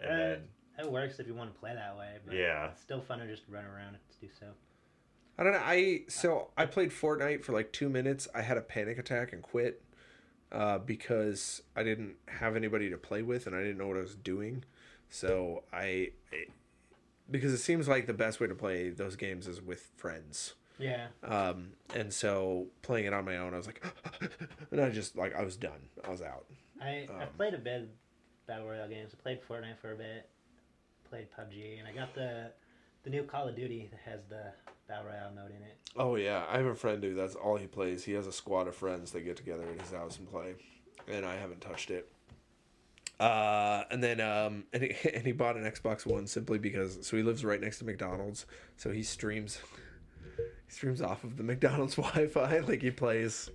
and 0.00 0.10
Uh, 0.10 0.16
then 0.16 0.38
It 0.78 0.90
works 0.90 1.18
if 1.18 1.26
you 1.26 1.34
want 1.34 1.52
to 1.54 1.58
play 1.58 1.74
that 1.74 1.96
way, 1.96 2.16
but 2.24 2.34
Yeah. 2.34 2.70
it's 2.70 2.82
still 2.82 3.00
fun 3.00 3.18
to 3.20 3.26
just 3.26 3.42
run 3.48 3.64
around 3.64 3.88
and 3.94 3.98
do 4.20 4.28
so. 4.38 4.46
I 5.38 5.42
don't 5.42 5.52
know. 5.52 5.62
I 5.62 6.04
so 6.08 6.50
I 6.56 6.66
played 6.66 6.90
Fortnite 6.90 7.44
for 7.44 7.52
like 7.52 7.72
two 7.72 7.88
minutes. 7.88 8.26
I 8.34 8.42
had 8.42 8.56
a 8.56 8.62
panic 8.62 8.98
attack 8.98 9.32
and 9.32 9.42
quit 9.42 9.82
uh, 10.52 10.78
because 10.78 11.62
I 11.74 11.82
didn't 11.82 12.16
have 12.26 12.56
anybody 12.56 12.88
to 12.90 12.96
play 12.96 13.22
with 13.22 13.46
and 13.46 13.54
I 13.54 13.60
didn't 13.60 13.78
know 13.78 13.86
what 13.88 13.96
I 13.98 14.00
was 14.02 14.14
doing. 14.14 14.64
So 15.10 15.64
I, 15.72 16.12
it, 16.32 16.50
because 17.30 17.52
it 17.52 17.58
seems 17.58 17.86
like 17.86 18.06
the 18.06 18.14
best 18.14 18.40
way 18.40 18.46
to 18.46 18.54
play 18.54 18.88
those 18.90 19.16
games 19.16 19.46
is 19.46 19.60
with 19.60 19.90
friends. 19.96 20.54
Yeah. 20.78 21.08
Um, 21.22 21.72
and 21.94 22.12
so 22.12 22.66
playing 22.82 23.06
it 23.06 23.12
on 23.12 23.24
my 23.24 23.36
own, 23.38 23.52
I 23.54 23.56
was 23.58 23.66
like, 23.66 23.84
and 24.70 24.80
I 24.80 24.90
just 24.90 25.16
like 25.16 25.34
I 25.34 25.42
was 25.42 25.56
done. 25.56 25.88
I 26.04 26.10
was 26.10 26.22
out. 26.22 26.46
I 26.80 27.06
I 27.10 27.22
Um, 27.24 27.28
played 27.36 27.54
a 27.54 27.58
bit 27.58 27.82
of 27.82 27.88
battle 28.46 28.66
royale 28.68 28.88
games. 28.88 29.12
I 29.18 29.22
played 29.22 29.40
Fortnite 29.42 29.78
for 29.80 29.92
a 29.92 29.96
bit. 29.96 30.28
Played 31.10 31.28
PUBG, 31.38 31.78
and 31.78 31.86
I 31.86 31.92
got 31.92 32.14
the 32.14 32.50
the 33.04 33.10
new 33.10 33.22
Call 33.22 33.48
of 33.48 33.54
Duty 33.54 33.88
that 33.92 34.00
has 34.10 34.20
the 34.28 34.52
battle 34.88 35.06
royale 35.06 35.30
mode 35.34 35.50
in 35.50 35.62
it. 35.62 35.76
Oh 35.96 36.16
yeah, 36.16 36.44
I 36.48 36.56
have 36.58 36.66
a 36.66 36.74
friend 36.74 37.02
who 37.02 37.14
that's 37.14 37.34
all 37.34 37.56
he 37.56 37.66
plays. 37.66 38.04
He 38.04 38.12
has 38.12 38.26
a 38.26 38.32
squad 38.32 38.68
of 38.68 38.74
friends 38.74 39.12
that 39.12 39.20
get 39.20 39.36
together 39.36 39.64
at 39.72 39.80
his 39.80 39.92
house 39.92 40.18
and 40.18 40.30
play, 40.30 40.54
and 41.08 41.24
I 41.24 41.36
haven't 41.36 41.60
touched 41.60 41.90
it. 41.90 42.10
Uh, 43.18 43.84
and 43.90 44.02
then 44.02 44.20
um, 44.20 44.64
and 44.72 44.82
he, 44.82 44.94
and 45.10 45.24
he 45.24 45.32
bought 45.32 45.56
an 45.56 45.64
Xbox 45.64 46.06
One 46.06 46.26
simply 46.26 46.58
because 46.58 47.06
so 47.06 47.16
he 47.16 47.22
lives 47.22 47.44
right 47.44 47.60
next 47.60 47.78
to 47.78 47.84
McDonald's, 47.84 48.46
so 48.76 48.90
he 48.90 49.02
streams. 49.02 49.60
He 50.36 50.72
streams 50.72 51.00
off 51.00 51.22
of 51.22 51.36
the 51.36 51.44
McDonald's 51.44 51.94
Wi-Fi, 51.96 52.58
like 52.60 52.82
he 52.82 52.90
plays 52.90 53.50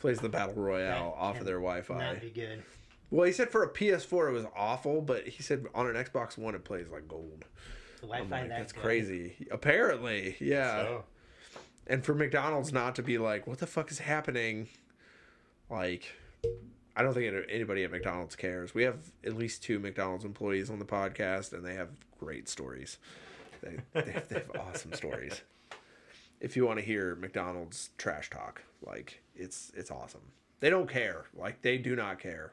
plays 0.00 0.18
the 0.18 0.28
battle 0.28 0.54
royale 0.54 1.14
That 1.16 1.22
off 1.22 1.38
of 1.38 1.46
their 1.46 1.60
Wi-Fi. 1.60 1.98
That'd 1.98 2.20
be 2.20 2.30
good. 2.30 2.62
Well, 3.10 3.26
he 3.26 3.32
said 3.32 3.50
for 3.50 3.62
a 3.62 3.68
PS4 3.72 4.30
it 4.30 4.32
was 4.32 4.46
awful, 4.56 5.00
but 5.00 5.26
he 5.28 5.42
said 5.42 5.66
on 5.74 5.86
an 5.86 5.94
Xbox 5.94 6.36
One 6.36 6.54
it 6.54 6.64
plays 6.64 6.88
like 6.90 7.06
gold. 7.08 7.44
Like, 8.02 8.28
that 8.30 8.48
that's 8.48 8.72
good. 8.72 8.82
crazy. 8.82 9.46
Apparently, 9.50 10.36
yeah. 10.40 10.82
So, 10.82 11.04
And 11.86 12.04
for 12.04 12.14
McDonald's 12.14 12.72
not 12.72 12.94
to 12.96 13.02
be 13.02 13.18
like, 13.18 13.46
what 13.46 13.58
the 13.58 13.66
fuck 13.66 13.90
is 13.90 13.98
happening? 14.00 14.68
Like, 15.70 16.12
I 16.96 17.02
don't 17.02 17.14
think 17.14 17.34
anybody 17.48 17.84
at 17.84 17.90
McDonald's 17.90 18.36
cares. 18.36 18.74
We 18.74 18.84
have 18.84 18.98
at 19.24 19.36
least 19.36 19.62
two 19.62 19.78
McDonald's 19.78 20.24
employees 20.24 20.70
on 20.70 20.78
the 20.78 20.84
podcast, 20.84 21.52
and 21.52 21.64
they 21.64 21.74
have 21.74 21.88
great 22.18 22.48
stories. 22.48 22.98
They, 23.62 23.76
they, 23.92 24.12
have, 24.12 24.28
they 24.28 24.34
have 24.36 24.50
awesome 24.68 24.92
stories. 24.92 25.42
If 26.40 26.56
you 26.56 26.66
want 26.66 26.78
to 26.78 26.84
hear 26.84 27.16
McDonald's 27.16 27.90
trash 27.98 28.30
talk, 28.30 28.62
like 28.86 29.22
it's 29.34 29.72
it's 29.74 29.90
awesome. 29.90 30.20
They 30.60 30.70
don't 30.70 30.88
care. 30.88 31.24
Like 31.34 31.62
they 31.62 31.78
do 31.78 31.96
not 31.96 32.18
care. 32.18 32.52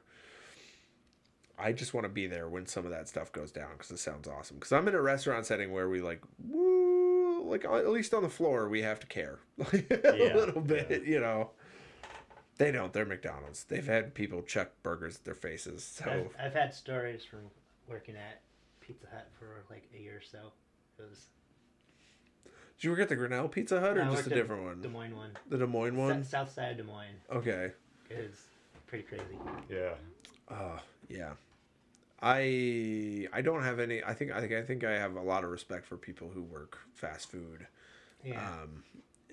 I 1.58 1.72
just 1.72 1.94
want 1.94 2.06
to 2.06 2.10
be 2.10 2.28
there 2.28 2.48
when 2.50 2.66
some 2.66 2.86
of 2.86 2.92
that 2.92 3.08
stuff 3.08 3.32
goes 3.32 3.52
down 3.52 3.70
because 3.74 3.92
it 3.92 4.00
sounds 4.00 4.28
awesome. 4.28 4.58
Because 4.58 4.72
I'm 4.72 4.88
in 4.88 4.96
a 4.96 5.02
restaurant 5.02 5.46
setting 5.46 5.72
where 5.72 5.88
we 5.90 6.02
like, 6.02 6.22
woo, 6.50 7.44
like 7.50 7.64
at 7.66 7.90
least 7.90 8.14
on 8.14 8.24
the 8.24 8.30
floor 8.30 8.68
we 8.70 8.82
have 8.82 9.00
to 9.02 9.08
care 9.08 9.40
like, 9.58 9.74
a 9.92 10.16
Yeah, 10.18 10.36
little 10.36 10.62
bit, 10.62 10.88
yeah. 10.90 10.98
you 11.14 11.20
know. 11.20 11.52
They 12.58 12.72
don't. 12.72 12.94
They're 12.94 13.06
McDonald's. 13.06 13.64
They've 13.64 13.86
had 13.86 14.14
people 14.14 14.42
chuck 14.44 14.70
burgers 14.84 15.16
at 15.16 15.26
their 15.26 15.34
faces. 15.36 15.84
So 15.84 16.06
I've, 16.40 16.46
I've 16.48 16.54
had 16.54 16.74
stories 16.74 17.24
from 17.26 17.40
working 17.90 18.16
at 18.16 18.42
Pizza 18.80 19.08
Hut 19.12 19.28
for 19.40 19.64
like 19.72 19.90
a 19.98 20.00
year 20.02 20.18
or 20.18 20.22
so. 20.22 20.52
It 21.00 21.10
was 21.10 21.26
did 22.78 22.84
you 22.86 22.90
work 22.92 23.00
at 23.02 23.10
the 23.10 23.16
Grinnell 23.16 23.48
Pizza 23.48 23.80
Hut 23.80 23.98
or 23.98 24.06
No, 24.06 24.12
just 24.12 24.28
a 24.28 24.30
different 24.30 24.64
one? 24.64 24.82
Des 24.82 24.88
Moines 24.88 25.16
one. 25.16 25.32
the 25.50 25.58
Des 25.58 25.66
Moines 25.68 25.98
one. 25.98 26.20
S- 26.22 26.30
South 26.30 26.52
side 26.52 26.72
of 26.72 26.78
Des 26.78 26.84
Moines. 26.84 27.16
Okay. 27.32 27.72
It 28.10 28.18
was 28.30 28.42
pretty 28.88 29.04
crazy. 29.06 29.24
yeah. 29.70 29.94
Uh, 30.50 30.78
yeah. 31.10 31.32
I 32.24 33.28
I 33.34 33.42
don't 33.42 33.64
have 33.64 33.80
any. 33.80 34.02
I 34.04 34.14
think 34.14 34.32
I 34.32 34.40
think 34.40 34.54
I 34.54 34.62
think 34.64 34.84
I 34.86 34.94
have 34.94 35.16
a 35.18 35.22
lot 35.22 35.44
of 35.44 35.50
respect 35.52 35.86
for 35.86 35.98
people 35.98 36.30
who 36.34 36.42
work 36.42 36.78
fast 36.94 37.30
food, 37.30 37.68
Yeah. 38.24 38.40
um, 38.62 38.84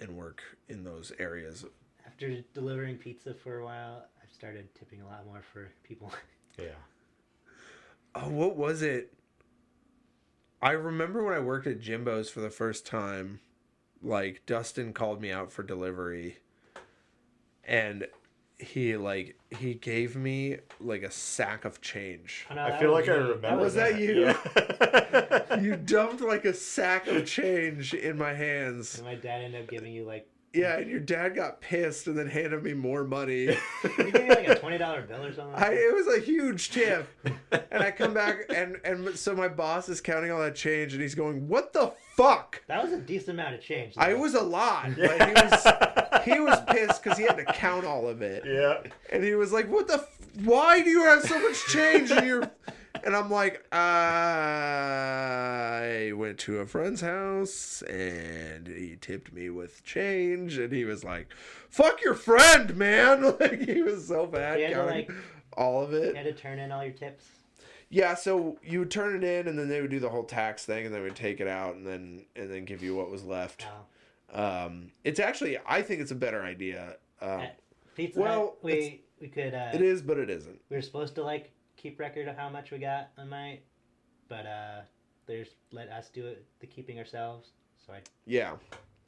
and 0.01 0.17
work 0.17 0.43
in 0.69 0.83
those 0.83 1.12
areas. 1.21 1.65
After 2.05 2.43
delivering 2.53 2.97
pizza 2.99 3.33
for 3.33 3.59
a 3.61 3.65
while, 3.65 4.07
I've 4.23 4.33
started 4.33 4.75
tipping 4.75 5.01
a 5.03 5.07
lot 5.07 5.25
more 5.27 5.43
for 5.53 5.71
people. 5.85 6.12
Yeah. 6.59 6.75
Oh, 8.15 8.29
what 8.29 8.55
was 8.57 8.83
it? 8.83 9.15
I 10.61 10.73
remember 10.73 11.25
when 11.25 11.33
I 11.33 11.39
worked 11.39 11.67
at 11.67 11.81
Jimbo's 11.81 12.29
for 12.29 12.41
the 12.41 12.51
first 12.51 12.85
time, 12.85 13.41
like 14.03 14.43
Dustin 14.45 14.93
called 14.93 15.23
me 15.23 15.31
out 15.31 15.53
for 15.53 15.62
delivery 15.62 16.39
and 17.65 18.09
he 18.61 18.97
like 18.97 19.37
he 19.51 19.74
gave 19.74 20.15
me 20.16 20.59
like 20.81 21.03
a 21.03 21.11
sack 21.11 21.65
of 21.65 21.81
change. 21.81 22.47
Oh, 22.51 22.55
no, 22.55 22.62
I 22.65 22.78
feel 22.78 22.93
was 22.93 23.07
like 23.07 23.16
I 23.16 23.19
me. 23.20 23.28
remember. 23.31 23.62
Was 23.62 23.74
that 23.74 23.99
you? 23.99 24.20
Yeah. 24.27 25.57
You 25.61 25.77
dumped 25.77 26.20
like 26.20 26.45
a 26.45 26.55
sack 26.55 27.07
of 27.09 27.27
change 27.27 27.93
in 27.93 28.16
my 28.16 28.32
hands. 28.32 28.97
And 28.97 29.05
my 29.07 29.16
dad 29.16 29.43
ended 29.43 29.62
up 29.62 29.69
giving 29.69 29.93
you 29.93 30.05
like 30.05 30.28
Yeah, 30.53 30.78
and 30.78 30.89
your 30.91 31.01
dad 31.01 31.35
got 31.35 31.61
pissed 31.61 32.07
and 32.07 32.16
then 32.16 32.28
handed 32.28 32.62
me 32.62 32.73
more 32.73 33.05
money. 33.05 33.45
you 33.99 34.12
gave 34.12 34.15
me 34.15 34.28
like 34.28 34.49
a 34.49 34.55
twenty 34.59 34.78
dollar 34.78 35.03
bill 35.03 35.24
or 35.24 35.32
something. 35.32 35.55
I, 35.57 35.73
it 35.73 35.95
was 35.95 36.07
a 36.16 36.20
huge 36.20 36.70
tip, 36.70 37.09
and 37.51 37.82
I 37.82 37.91
come 37.91 38.15
back 38.15 38.47
and 38.55 38.77
and 38.85 39.16
so 39.19 39.35
my 39.35 39.49
boss 39.49 39.89
is 39.89 40.01
counting 40.01 40.31
all 40.31 40.41
that 40.41 40.55
change, 40.55 40.93
and 40.93 41.03
he's 41.03 41.15
going, 41.16 41.49
"What 41.49 41.73
the 41.73 41.93
fuck?" 42.16 42.62
that 42.69 42.82
was 42.82 42.93
a 42.93 42.99
decent 42.99 43.31
amount 43.31 43.55
of 43.57 43.61
change. 43.61 43.95
I 43.97 44.15
was 44.15 44.35
a 44.35 44.43
lot, 44.43 44.91
but 44.97 45.23
he 45.23 45.32
was 45.32 45.66
he 46.24 46.38
was 46.40 46.59
pissed 46.68 47.02
because 47.02 47.18
he 47.18 47.24
had 47.24 47.36
to 47.38 47.44
count 47.44 47.84
all 47.84 48.09
of 48.09 48.22
it, 48.22 48.44
yeah. 48.47 48.78
and 49.12 49.22
he 49.24 49.34
was 49.34 49.52
like, 49.52 49.68
"What 49.70 49.86
the? 49.88 49.94
F- 49.94 50.18
why 50.44 50.80
do 50.82 50.90
you 50.90 51.02
have 51.05 51.22
so 51.22 51.38
much 51.40 51.66
change 51.66 52.10
in 52.10 52.24
your?" 52.26 52.51
And 53.02 53.16
I'm 53.16 53.30
like, 53.30 53.64
I 55.01 56.12
went 56.14 56.38
to 56.40 56.59
a 56.59 56.66
friend's 56.66 57.01
house 57.01 57.82
and 57.82 58.66
he 58.66 58.97
tipped 59.01 59.32
me 59.32 59.48
with 59.48 59.82
change, 59.84 60.59
and 60.59 60.72
he 60.72 60.84
was 60.84 61.02
like, 61.05 61.32
"Fuck 61.70 62.02
your 62.02 62.14
friend, 62.14 62.76
man!" 62.76 63.22
Like 63.40 63.60
he 63.62 63.80
was 63.82 64.06
so 64.09 64.26
bad 64.26 64.59
You 64.59 64.66
had 64.66 64.70
to, 64.70 64.76
counting 64.76 64.94
like- 64.97 65.10
all 65.56 65.82
of 65.82 65.94
it. 65.94 66.09
You 66.10 66.14
had 66.16 66.24
to 66.24 66.32
turn 66.32 66.59
in 66.59 66.72
all 66.72 66.82
your 66.84 66.92
tips. 66.92 67.24
Yeah, 67.88 68.14
so 68.14 68.59
you 68.62 68.80
would 68.80 68.90
turn 68.90 69.16
it 69.16 69.24
in, 69.24 69.48
and 69.48 69.59
then 69.59 69.68
they 69.68 69.80
would 69.80 69.90
do 69.90 69.98
the 70.01 70.10
whole 70.10 70.24
tax 70.24 70.64
thing, 70.64 70.86
and 70.86 70.94
then 70.94 71.02
would 71.02 71.16
take 71.16 71.40
it 71.40 71.48
out, 71.48 71.74
and 71.76 71.86
then 71.86 72.24
and 72.36 72.51
then 72.51 72.64
give 72.64 72.82
you 72.82 72.94
what 72.94 73.10
was 73.10 73.24
left. 73.24 73.64
Wow. 73.64 73.86
Um, 74.32 74.93
it's 75.05 75.20
actually, 75.20 75.59
I 75.66 75.82
think 75.82 76.01
it's 76.01 76.11
a 76.11 76.16
better 76.16 76.43
idea. 76.43 76.97
At 77.20 77.59
Pizza 77.94 78.20
well, 78.20 78.40
Hut, 78.40 78.59
we 78.62 79.02
we 79.20 79.28
could 79.28 79.55
uh, 79.55 79.70
it 79.74 79.82
is, 79.82 80.02
but 80.02 80.19
it 80.19 80.31
isn't. 80.31 80.61
we 80.70 80.77
were 80.77 80.82
supposed 80.82 81.15
to 81.16 81.23
like 81.23 81.52
keep 81.77 81.98
record 81.98 82.28
of 82.28 82.36
how 82.36 82.48
much 82.48 82.70
we 82.70 82.78
got 82.78 83.11
on 83.19 83.31
night, 83.31 83.62
but 84.28 84.47
uh, 84.47 84.81
they 85.27 85.40
just 85.40 85.57
let 85.73 85.89
us 85.89 86.09
do 86.09 86.27
it, 86.27 86.44
the 86.61 86.66
keeping 86.66 86.98
ourselves. 86.98 87.51
So 87.86 87.93
I 87.93 88.01
Yeah. 88.27 88.55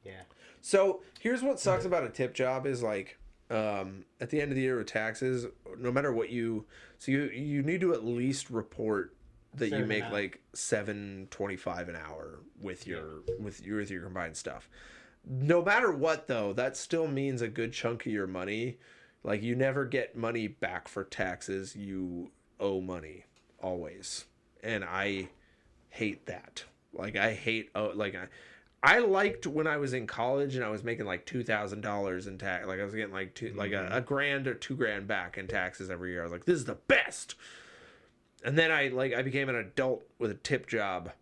yeah. 0.04 0.22
So 0.60 1.02
here's 1.20 1.42
what 1.42 1.58
sucks 1.58 1.84
about 1.84 2.04
a 2.04 2.08
tip 2.08 2.34
job 2.34 2.66
is 2.66 2.82
like, 2.82 3.18
um, 3.50 4.04
at 4.20 4.30
the 4.30 4.40
end 4.40 4.50
of 4.50 4.56
the 4.56 4.62
year 4.62 4.78
with 4.78 4.86
taxes, 4.86 5.46
no 5.78 5.92
matter 5.92 6.12
what 6.12 6.30
you, 6.30 6.66
so 6.98 7.12
you 7.12 7.24
you 7.24 7.62
need 7.62 7.80
to 7.80 7.92
at 7.92 8.04
least 8.04 8.50
report 8.50 9.14
that 9.54 9.70
you 9.70 9.84
make 9.84 10.04
like 10.10 10.40
seven 10.54 11.28
twenty 11.30 11.56
five 11.56 11.88
an 11.88 11.96
hour 11.96 12.40
with 12.60 12.86
your 12.86 13.22
with 13.38 13.60
your 13.64 13.78
with 13.78 13.90
your 13.90 14.02
combined 14.02 14.36
stuff. 14.36 14.68
No 15.24 15.62
matter 15.62 15.92
what 15.92 16.26
though, 16.26 16.52
that 16.54 16.76
still 16.76 17.06
means 17.06 17.42
a 17.42 17.48
good 17.48 17.72
chunk 17.72 18.06
of 18.06 18.12
your 18.12 18.26
money. 18.26 18.78
Like 19.22 19.42
you 19.42 19.54
never 19.54 19.84
get 19.84 20.16
money 20.16 20.48
back 20.48 20.88
for 20.88 21.04
taxes. 21.04 21.76
You 21.76 22.30
owe 22.58 22.80
money 22.80 23.24
always, 23.60 24.24
and 24.62 24.84
I 24.84 25.28
hate 25.90 26.26
that. 26.26 26.64
Like 26.92 27.16
I 27.16 27.34
hate 27.34 27.70
oh 27.74 27.92
like 27.94 28.14
I. 28.14 28.26
I 28.84 28.98
liked 28.98 29.46
when 29.46 29.68
I 29.68 29.76
was 29.76 29.92
in 29.92 30.08
college 30.08 30.56
and 30.56 30.64
I 30.64 30.68
was 30.68 30.82
making 30.82 31.06
like 31.06 31.24
two 31.24 31.44
thousand 31.44 31.82
dollars 31.82 32.26
in 32.26 32.36
tax. 32.36 32.66
Like 32.66 32.80
I 32.80 32.84
was 32.84 32.94
getting 32.94 33.14
like 33.14 33.32
two, 33.32 33.54
like 33.54 33.70
a, 33.70 33.76
mm-hmm. 33.76 33.94
a 33.94 34.00
grand 34.00 34.48
or 34.48 34.54
two 34.54 34.74
grand 34.74 35.06
back 35.06 35.38
in 35.38 35.46
taxes 35.46 35.88
every 35.88 36.10
year. 36.10 36.22
I 36.22 36.24
was 36.24 36.32
like, 36.32 36.46
this 36.46 36.56
is 36.56 36.64
the 36.64 36.74
best. 36.88 37.36
And 38.44 38.58
then 38.58 38.72
I 38.72 38.88
like 38.88 39.14
I 39.14 39.22
became 39.22 39.48
an 39.48 39.54
adult 39.54 40.02
with 40.18 40.32
a 40.32 40.34
tip 40.34 40.66
job, 40.66 41.12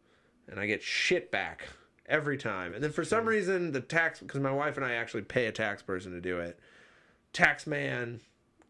and 0.48 0.58
I 0.58 0.66
get 0.66 0.82
shit 0.82 1.30
back 1.30 1.68
every 2.10 2.36
time. 2.36 2.74
And 2.74 2.84
then 2.84 2.92
for 2.92 3.04
some 3.04 3.26
reason 3.26 3.72
the 3.72 3.80
tax 3.80 4.20
because 4.20 4.40
my 4.40 4.52
wife 4.52 4.76
and 4.76 4.84
I 4.84 4.92
actually 4.92 5.22
pay 5.22 5.46
a 5.46 5.52
tax 5.52 5.82
person 5.82 6.12
to 6.12 6.20
do 6.20 6.38
it. 6.40 6.58
Tax 7.32 7.66
man, 7.66 8.20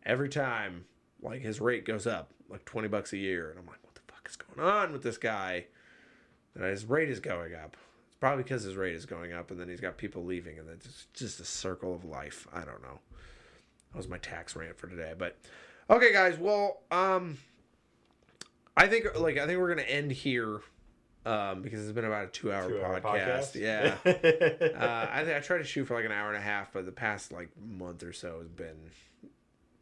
every 0.04 0.28
time 0.28 0.84
like 1.22 1.40
his 1.40 1.60
rate 1.60 1.84
goes 1.84 2.06
up 2.06 2.30
like 2.48 2.64
twenty 2.64 2.88
bucks 2.88 3.12
a 3.12 3.16
year, 3.16 3.50
and 3.50 3.58
I'm 3.58 3.66
like, 3.66 3.82
what 3.82 3.94
the 3.94 4.00
fuck 4.12 4.28
is 4.28 4.36
going 4.36 4.60
on 4.60 4.92
with 4.92 5.02
this 5.02 5.18
guy? 5.18 5.66
And 6.54 6.64
his 6.64 6.84
rate 6.84 7.08
is 7.08 7.20
going 7.20 7.54
up. 7.54 7.76
It's 8.08 8.16
probably 8.16 8.42
because 8.42 8.64
his 8.64 8.76
rate 8.76 8.94
is 8.94 9.06
going 9.06 9.32
up, 9.32 9.50
and 9.50 9.58
then 9.58 9.68
he's 9.68 9.80
got 9.80 9.96
people 9.96 10.24
leaving, 10.24 10.58
and 10.58 10.68
it's 10.68 11.06
just 11.14 11.40
a 11.40 11.44
circle 11.44 11.94
of 11.94 12.04
life. 12.04 12.46
I 12.52 12.64
don't 12.64 12.82
know. 12.82 12.98
That 13.92 13.96
was 13.96 14.08
my 14.08 14.18
tax 14.18 14.54
rant 14.56 14.78
for 14.78 14.88
today. 14.88 15.14
But 15.16 15.38
okay, 15.88 16.12
guys. 16.12 16.38
Well, 16.38 16.80
um, 16.90 17.38
I 18.76 18.88
think 18.88 19.06
like 19.18 19.38
I 19.38 19.46
think 19.46 19.58
we're 19.58 19.68
gonna 19.68 19.82
end 19.82 20.10
here, 20.10 20.60
um, 21.26 21.62
because 21.62 21.82
it's 21.82 21.92
been 21.92 22.04
about 22.04 22.24
a 22.24 22.28
two-hour 22.28 22.68
Two-hour 22.68 23.00
podcast. 23.00 23.54
podcast. 23.54 23.54
Yeah. 23.54 23.96
uh, 24.78 25.08
I 25.10 25.24
think 25.24 25.36
I 25.36 25.40
tried 25.40 25.58
to 25.58 25.64
shoot 25.64 25.84
for 25.86 25.94
like 25.94 26.04
an 26.04 26.12
hour 26.12 26.28
and 26.28 26.36
a 26.36 26.40
half, 26.40 26.72
but 26.72 26.86
the 26.86 26.92
past 26.92 27.32
like 27.32 27.50
month 27.60 28.02
or 28.02 28.12
so 28.12 28.38
has 28.38 28.48
been 28.48 28.90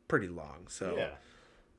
pretty 0.09 0.29
long. 0.29 0.67
So 0.69 0.97
yeah. 0.97 1.11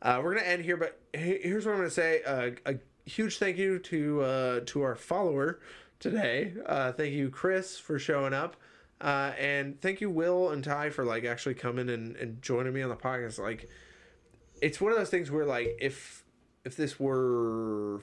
uh, 0.02 0.22
we're 0.23 0.36
gonna 0.36 0.48
end 0.48 0.64
here, 0.64 0.77
but 0.77 0.99
he- 1.14 1.40
here's 1.44 1.65
what 1.65 1.73
I'm 1.73 1.80
gonna 1.80 1.90
say: 1.90 2.22
uh, 2.26 2.52
a 2.65 2.76
huge 3.10 3.38
thank 3.38 3.57
you 3.57 3.80
to 3.80 4.22
uh, 4.22 4.60
to 4.68 4.81
our 4.81 4.95
follower 4.95 5.60
today. 5.99 6.53
Uh, 6.65 6.91
thank 6.94 7.14
you, 7.14 7.30
Chris, 7.30 7.77
for 7.77 7.99
showing 7.99 8.34
up, 8.34 8.56
uh, 9.02 9.34
and 9.38 9.80
thank 9.81 9.99
you, 9.99 10.10
Will 10.10 10.52
and 10.52 10.64
Ty, 10.64 10.91
for 10.91 11.03
like 11.03 11.26
actually 11.26 11.56
coming 11.56 11.90
and, 11.90 12.15
and 12.15 12.41
joining 12.41 12.73
me 12.73 12.81
on 12.81 12.90
the 12.90 12.95
podcast. 12.95 13.40
Like, 13.40 13.69
it's 14.61 14.80
one 14.80 14.91
of 14.91 14.98
those 14.98 15.10
things 15.10 15.30
where 15.30 15.45
like 15.45 15.77
if 15.81 16.23
if 16.64 16.77
this 16.77 16.99
were 16.99 17.99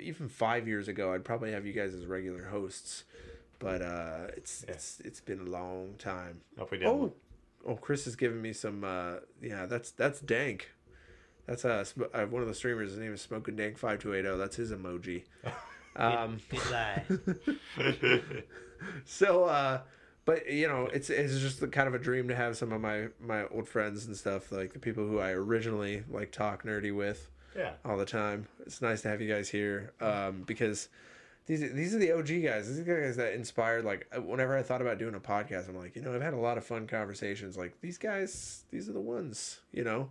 even 0.00 0.28
five 0.28 0.66
years 0.68 0.88
ago, 0.88 1.12
I'd 1.12 1.24
probably 1.24 1.52
have 1.52 1.66
you 1.66 1.72
guys 1.72 1.94
as 1.94 2.06
regular 2.06 2.44
hosts. 2.44 3.04
But 3.58 3.82
uh, 3.82 4.26
it's 4.36 4.64
Yeah. 4.66 4.74
it's 4.74 5.00
it's 5.04 5.20
been 5.20 5.40
a 5.40 5.50
long 5.50 5.94
time. 5.98 6.40
Hope 6.58 6.70
we 6.70 6.78
didn't. 6.78 6.92
Oh, 6.92 7.12
oh, 7.66 7.74
Chris 7.76 8.04
has 8.04 8.14
given 8.16 8.40
me 8.40 8.52
some. 8.52 8.84
Uh, 8.84 9.16
yeah, 9.42 9.66
that's 9.66 9.90
that's 9.90 10.20
dank. 10.20 10.70
That's 11.46 11.64
uh, 11.64 11.84
uh, 12.14 12.26
one 12.26 12.42
of 12.42 12.48
the 12.48 12.54
streamers. 12.54 12.90
His 12.90 13.00
name 13.00 13.12
is 13.14 13.20
Smoking 13.20 13.56
Dank 13.56 13.78
five 13.78 13.98
two 14.00 14.14
eight 14.14 14.22
zero. 14.22 14.36
That's 14.36 14.56
his 14.56 14.70
emoji. 14.72 15.24
Um, 15.96 16.38
so, 19.04 19.44
uh, 19.44 19.80
but 20.24 20.50
you 20.50 20.68
know, 20.68 20.86
it's 20.92 21.10
it's 21.10 21.38
just 21.40 21.60
the 21.60 21.68
kind 21.68 21.88
of 21.88 21.94
a 21.94 21.98
dream 21.98 22.28
to 22.28 22.34
have 22.36 22.56
some 22.56 22.72
of 22.72 22.80
my 22.80 23.08
my 23.20 23.46
old 23.48 23.68
friends 23.68 24.06
and 24.06 24.16
stuff, 24.16 24.52
like 24.52 24.72
the 24.72 24.78
people 24.78 25.06
who 25.06 25.18
I 25.18 25.30
originally 25.32 26.04
like 26.08 26.30
talk 26.30 26.64
nerdy 26.64 26.94
with 26.94 27.30
yeah. 27.58 27.72
all 27.84 27.96
the 27.96 28.04
time. 28.06 28.46
It's 28.64 28.80
nice 28.80 29.02
to 29.02 29.08
have 29.08 29.20
you 29.20 29.28
guys 29.32 29.48
here 29.48 29.92
um, 30.00 30.44
because 30.46 30.88
these 31.46 31.60
these 31.72 31.94
are 31.94 31.98
the 31.98 32.12
OG 32.12 32.26
guys. 32.44 32.68
These 32.68 32.78
are 32.80 32.84
the 32.84 33.00
guys 33.02 33.16
that 33.16 33.32
inspired. 33.34 33.84
Like 33.84 34.06
uh, 34.16 34.20
whenever 34.22 34.56
I 34.56 34.62
thought 34.62 34.80
about 34.82 34.98
doing 34.98 35.14
a 35.14 35.20
podcast, 35.20 35.68
I'm 35.68 35.76
like, 35.76 35.96
you 35.96 36.02
know, 36.02 36.14
I've 36.14 36.22
had 36.22 36.34
a 36.34 36.38
lot 36.38 36.58
of 36.58 36.64
fun 36.64 36.86
conversations. 36.86 37.56
Like 37.56 37.80
these 37.80 37.98
guys, 37.98 38.64
these 38.70 38.88
are 38.88 38.92
the 38.92 39.00
ones. 39.00 39.60
You 39.72 39.84
know, 39.84 40.10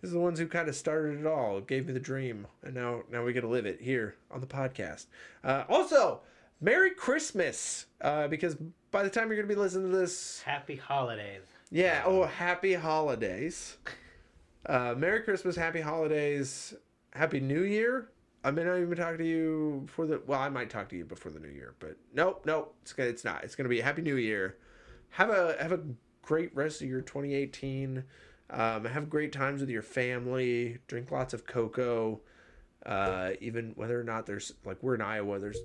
these 0.00 0.10
are 0.10 0.14
the 0.14 0.20
ones 0.20 0.38
who 0.38 0.46
kind 0.46 0.68
of 0.68 0.74
started 0.74 1.20
it 1.20 1.26
all, 1.26 1.60
gave 1.60 1.86
me 1.86 1.92
the 1.92 2.00
dream, 2.00 2.46
and 2.62 2.74
now 2.74 3.02
now 3.10 3.22
we 3.24 3.32
get 3.32 3.42
to 3.42 3.48
live 3.48 3.66
it 3.66 3.80
here 3.80 4.14
on 4.30 4.40
the 4.40 4.46
podcast. 4.46 5.06
Uh, 5.44 5.64
also, 5.68 6.20
Merry 6.60 6.90
Christmas, 6.90 7.86
uh, 8.00 8.28
because 8.28 8.56
by 8.90 9.02
the 9.02 9.10
time 9.10 9.28
you're 9.28 9.36
gonna 9.36 9.48
be 9.48 9.54
listening 9.54 9.90
to 9.90 9.96
this, 9.96 10.40
Happy 10.42 10.76
holidays. 10.76 11.42
yeah. 11.70 12.02
Oh, 12.06 12.24
happy 12.24 12.74
holidays. 12.74 13.76
Uh, 14.66 14.94
Merry 14.96 15.22
Christmas, 15.22 15.56
happy 15.56 15.80
holidays, 15.80 16.74
happy 17.12 17.40
New 17.40 17.62
Year. 17.62 18.08
I 18.44 18.50
may 18.50 18.64
not 18.64 18.78
even 18.78 18.96
talk 18.96 19.18
to 19.18 19.26
you 19.26 19.82
before 19.86 20.06
the. 20.06 20.20
Well, 20.26 20.40
I 20.40 20.48
might 20.48 20.70
talk 20.70 20.88
to 20.90 20.96
you 20.96 21.04
before 21.04 21.30
the 21.32 21.38
New 21.40 21.48
Year, 21.48 21.74
but 21.78 21.96
nope, 22.14 22.42
nope. 22.44 22.74
It's 22.82 22.92
gonna. 22.92 23.08
It's 23.08 23.24
not. 23.24 23.44
It's 23.44 23.54
gonna 23.54 23.68
be 23.68 23.80
a 23.80 23.84
Happy 23.84 24.02
New 24.02 24.16
Year. 24.16 24.56
Have 25.10 25.30
a 25.30 25.56
have 25.60 25.72
a 25.72 25.80
great 26.22 26.54
rest 26.54 26.82
of 26.82 26.88
your 26.88 27.00
2018. 27.00 28.04
Um, 28.50 28.84
have 28.84 29.08
great 29.08 29.32
times 29.32 29.60
with 29.60 29.70
your 29.70 29.82
family. 29.82 30.78
Drink 30.86 31.10
lots 31.10 31.34
of 31.34 31.46
cocoa. 31.46 32.20
Uh, 32.84 33.30
even 33.40 33.72
whether 33.76 33.98
or 33.98 34.04
not 34.04 34.26
there's 34.26 34.52
like 34.64 34.82
we're 34.82 34.96
in 34.96 35.00
Iowa, 35.00 35.38
there's 35.38 35.60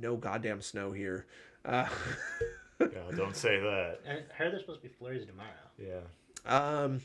no 0.00 0.16
goddamn 0.16 0.60
snow 0.60 0.90
here. 0.92 1.26
Uh, 1.64 1.86
Yeah, 2.80 3.16
don't 3.16 3.36
say 3.36 3.60
that. 3.60 4.00
I 4.06 4.10
heard 4.34 4.52
there's 4.52 4.62
supposed 4.62 4.82
to 4.82 4.88
be 4.88 4.94
flurries 4.94 5.26
tomorrow. 5.26 5.48
Yeah. 5.78 6.00
Um, 6.44 7.00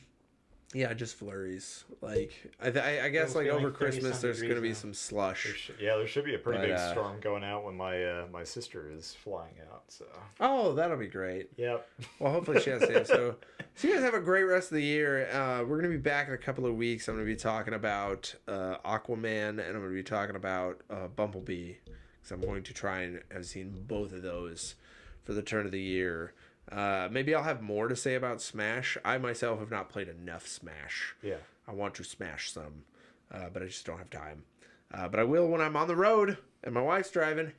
yeah, 0.73 0.93
just 0.93 1.15
flurries. 1.15 1.83
Like 2.01 2.31
I, 2.61 2.69
th- 2.69 2.83
I, 2.83 3.05
I 3.05 3.09
guess 3.09 3.33
like 3.35 3.47
over 3.47 3.69
like 3.69 3.73
Christmas, 3.73 4.21
there's 4.21 4.41
gonna 4.41 4.61
be 4.61 4.69
now. 4.69 4.73
some 4.75 4.89
There 4.91 4.95
slush. 4.95 5.45
sh- 5.57 5.71
yeah, 5.79 5.95
there 5.95 6.05
should 6.07 6.25
be 6.25 6.35
a 6.35 6.37
pretty 6.39 6.59
But, 6.59 6.67
big 6.67 6.75
uh, 6.75 6.91
storm 6.91 7.19
going 7.19 7.43
out 7.43 7.65
when 7.65 7.75
my 7.75 8.03
uh, 8.03 8.27
my 8.31 8.43
sister 8.43 8.89
is 8.91 9.15
flying 9.23 9.55
out. 9.71 9.83
So. 9.87 10.05
Oh, 10.39 10.73
that'll 10.73 10.97
be 10.97 11.07
great. 11.07 11.49
Yep. 11.57 11.87
Well, 12.19 12.31
hopefully 12.31 12.61
she 12.61 12.69
has 12.69 12.81
safe. 12.81 13.07
So, 13.07 13.35
so 13.75 13.87
you 13.87 13.95
guys 13.95 14.03
have 14.03 14.13
a 14.13 14.19
great 14.21 14.43
rest 14.43 14.71
of 14.71 14.75
the 14.75 14.83
year. 14.83 15.29
Uh, 15.31 15.63
we're 15.65 15.77
gonna 15.77 15.89
be 15.89 15.97
back 15.97 16.27
in 16.27 16.33
a 16.33 16.37
couple 16.37 16.65
of 16.67 16.75
weeks. 16.75 17.07
I'm 17.07 17.15
gonna 17.15 17.25
be 17.25 17.35
talking 17.35 17.73
about 17.73 18.33
uh, 18.47 18.77
Aquaman, 18.85 19.49
and 19.49 19.61
I'm 19.61 19.81
gonna 19.81 19.89
be 19.89 20.03
talking 20.03 20.35
about 20.35 20.81
uh, 20.89 21.07
Bumblebee, 21.07 21.73
because 21.85 22.31
I'm 22.31 22.41
going 22.41 22.61
to 22.63 22.73
try 22.73 23.01
and 23.01 23.21
have 23.31 23.45
seen 23.47 23.83
both 23.87 24.13
of 24.13 24.21
those 24.21 24.75
for 25.23 25.33
the 25.33 25.41
turn 25.41 25.65
of 25.65 25.71
the 25.71 25.81
year. 25.81 26.33
Uh, 26.71 27.07
maybe 27.11 27.33
I'll 27.33 27.43
have 27.43 27.61
more 27.61 27.87
to 27.87 27.95
say 27.95 28.15
about 28.15 28.41
Smash. 28.41 28.97
I 29.03 29.17
myself 29.17 29.59
have 29.59 29.71
not 29.71 29.89
played 29.89 30.07
enough 30.07 30.47
Smash. 30.47 31.15
Yeah. 31.21 31.37
I 31.67 31.73
want 31.73 31.93
to 31.95 32.03
smash 32.03 32.51
some, 32.51 32.83
uh, 33.31 33.49
but 33.53 33.61
I 33.61 33.67
just 33.67 33.85
don't 33.85 33.99
have 33.99 34.09
time. 34.09 34.43
Uh, 34.91 35.07
but 35.07 35.19
I 35.19 35.23
will 35.23 35.47
when 35.47 35.61
I'm 35.61 35.75
on 35.75 35.87
the 35.87 35.95
road 35.95 36.37
and 36.63 36.73
my 36.73 36.81
wife's 36.81 37.11
driving. 37.11 37.51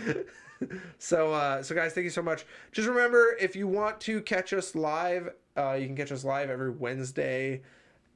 so, 0.98 1.32
uh, 1.32 1.62
so 1.62 1.74
guys, 1.74 1.92
thank 1.92 2.04
you 2.04 2.10
so 2.10 2.22
much. 2.22 2.44
Just 2.72 2.88
remember, 2.88 3.36
if 3.40 3.54
you 3.54 3.68
want 3.68 4.00
to 4.02 4.20
catch 4.22 4.52
us 4.52 4.74
live, 4.74 5.30
uh, 5.56 5.74
you 5.74 5.86
can 5.86 5.96
catch 5.96 6.10
us 6.10 6.24
live 6.24 6.50
every 6.50 6.70
Wednesday 6.70 7.62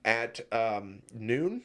at 0.05 0.41
um, 0.53 1.03
noon, 1.15 1.62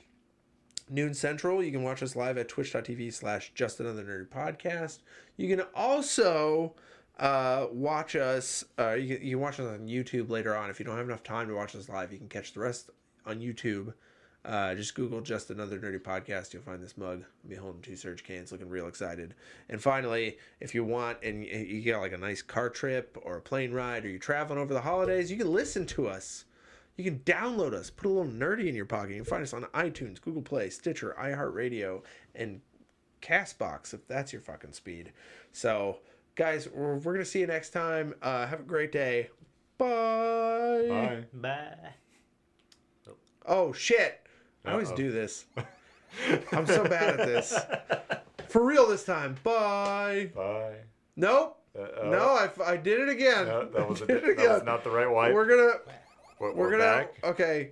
noon 0.89 1.13
central. 1.13 1.63
You 1.63 1.71
can 1.71 1.83
watch 1.83 2.03
us 2.03 2.15
live 2.15 2.37
at 2.37 2.47
twitch.tv 2.47 3.11
slash 3.13 3.51
just 3.55 3.79
another 3.79 4.03
nerdy 4.03 4.27
podcast. 4.27 4.99
You 5.37 5.55
can 5.55 5.65
also 5.73 6.75
uh, 7.21 7.67
watch 7.71 8.15
us. 8.15 8.65
Uh, 8.79 8.93
you, 8.93 9.15
can, 9.15 9.25
you 9.25 9.37
watch 9.37 9.59
us 9.59 9.67
on 9.67 9.87
YouTube 9.87 10.29
later 10.29 10.57
on. 10.57 10.71
If 10.71 10.79
you 10.79 10.85
don't 10.85 10.97
have 10.97 11.07
enough 11.07 11.23
time 11.23 11.47
to 11.47 11.53
watch 11.53 11.75
us 11.75 11.87
live, 11.87 12.11
you 12.11 12.17
can 12.17 12.27
catch 12.27 12.53
the 12.53 12.59
rest 12.59 12.89
on 13.27 13.39
YouTube. 13.39 13.93
Uh, 14.43 14.73
just 14.73 14.95
Google 14.95 15.21
just 15.21 15.51
another 15.51 15.77
nerdy 15.77 16.01
podcast. 16.01 16.51
You'll 16.51 16.63
find 16.63 16.81
this 16.81 16.97
mug. 16.97 17.23
Be 17.47 17.55
holding 17.55 17.83
two 17.83 17.95
surge 17.95 18.23
cans, 18.23 18.51
looking 18.51 18.69
real 18.69 18.87
excited. 18.87 19.35
And 19.69 19.79
finally, 19.79 20.39
if 20.59 20.73
you 20.73 20.83
want 20.83 21.19
and 21.21 21.45
you 21.45 21.81
get 21.81 21.99
like 21.99 22.13
a 22.13 22.17
nice 22.17 22.41
car 22.41 22.71
trip 22.71 23.15
or 23.21 23.37
a 23.37 23.41
plane 23.41 23.71
ride, 23.71 24.03
or 24.03 24.09
you're 24.09 24.17
traveling 24.17 24.57
over 24.57 24.73
the 24.73 24.81
holidays, 24.81 25.29
you 25.29 25.37
can 25.37 25.53
listen 25.53 25.85
to 25.87 26.07
us. 26.07 26.45
You 26.97 27.03
can 27.03 27.19
download 27.19 27.73
us, 27.73 27.91
put 27.91 28.07
a 28.07 28.09
little 28.09 28.31
nerdy 28.31 28.67
in 28.67 28.75
your 28.75 28.85
pocket. 28.85 29.11
You 29.11 29.17
can 29.17 29.25
find 29.25 29.43
us 29.43 29.53
on 29.53 29.63
iTunes, 29.75 30.19
Google 30.19 30.41
Play, 30.41 30.71
Stitcher, 30.71 31.15
iHeartRadio, 31.19 32.01
and 32.33 32.61
Castbox 33.21 33.93
if 33.93 34.07
that's 34.07 34.33
your 34.33 34.41
fucking 34.41 34.73
speed. 34.73 35.13
So, 35.51 35.99
guys, 36.41 36.67
we're, 36.73 36.95
we're 36.97 37.13
gonna 37.13 37.23
see 37.23 37.39
you 37.41 37.45
next 37.45 37.69
time. 37.69 38.15
Uh, 38.19 38.47
have 38.47 38.61
a 38.61 38.63
great 38.63 38.91
day. 38.91 39.29
Bye. 39.77 40.87
Bye. 40.89 41.23
Bye. 41.35 43.13
Oh 43.45 43.71
shit! 43.73 44.25
I 44.65 44.71
always 44.71 44.91
do 44.93 45.11
this. 45.11 45.45
I'm 46.51 46.65
so 46.65 46.83
bad 46.83 47.19
at 47.19 47.27
this. 47.27 47.55
For 48.47 48.65
real 48.65 48.87
this 48.87 49.03
time. 49.03 49.35
Bye. 49.43 50.31
Bye. 50.35 50.77
Nope. 51.15 51.59
Uh, 51.77 52.05
no, 52.05 52.49
I 52.65 52.75
did 52.75 53.01
it 53.01 53.09
again. 53.09 53.45
no, 53.45 53.65
that 53.65 53.87
was, 53.87 54.01
I 54.01 54.05
a, 54.05 54.07
did 54.07 54.23
it 54.23 54.37
that 54.37 54.47
was 54.47 54.55
again. 54.57 54.65
not 54.65 54.83
the 54.83 54.89
right 54.89 55.09
wipe. 55.09 55.35
We're 55.35 55.45
gonna 55.45 55.73
We're, 56.39 56.53
we're, 56.53 56.55
we're 56.55 56.71
gonna 56.71 56.83
back. 56.83 57.13
okay. 57.23 57.71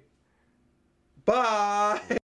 Bye. 1.25 2.01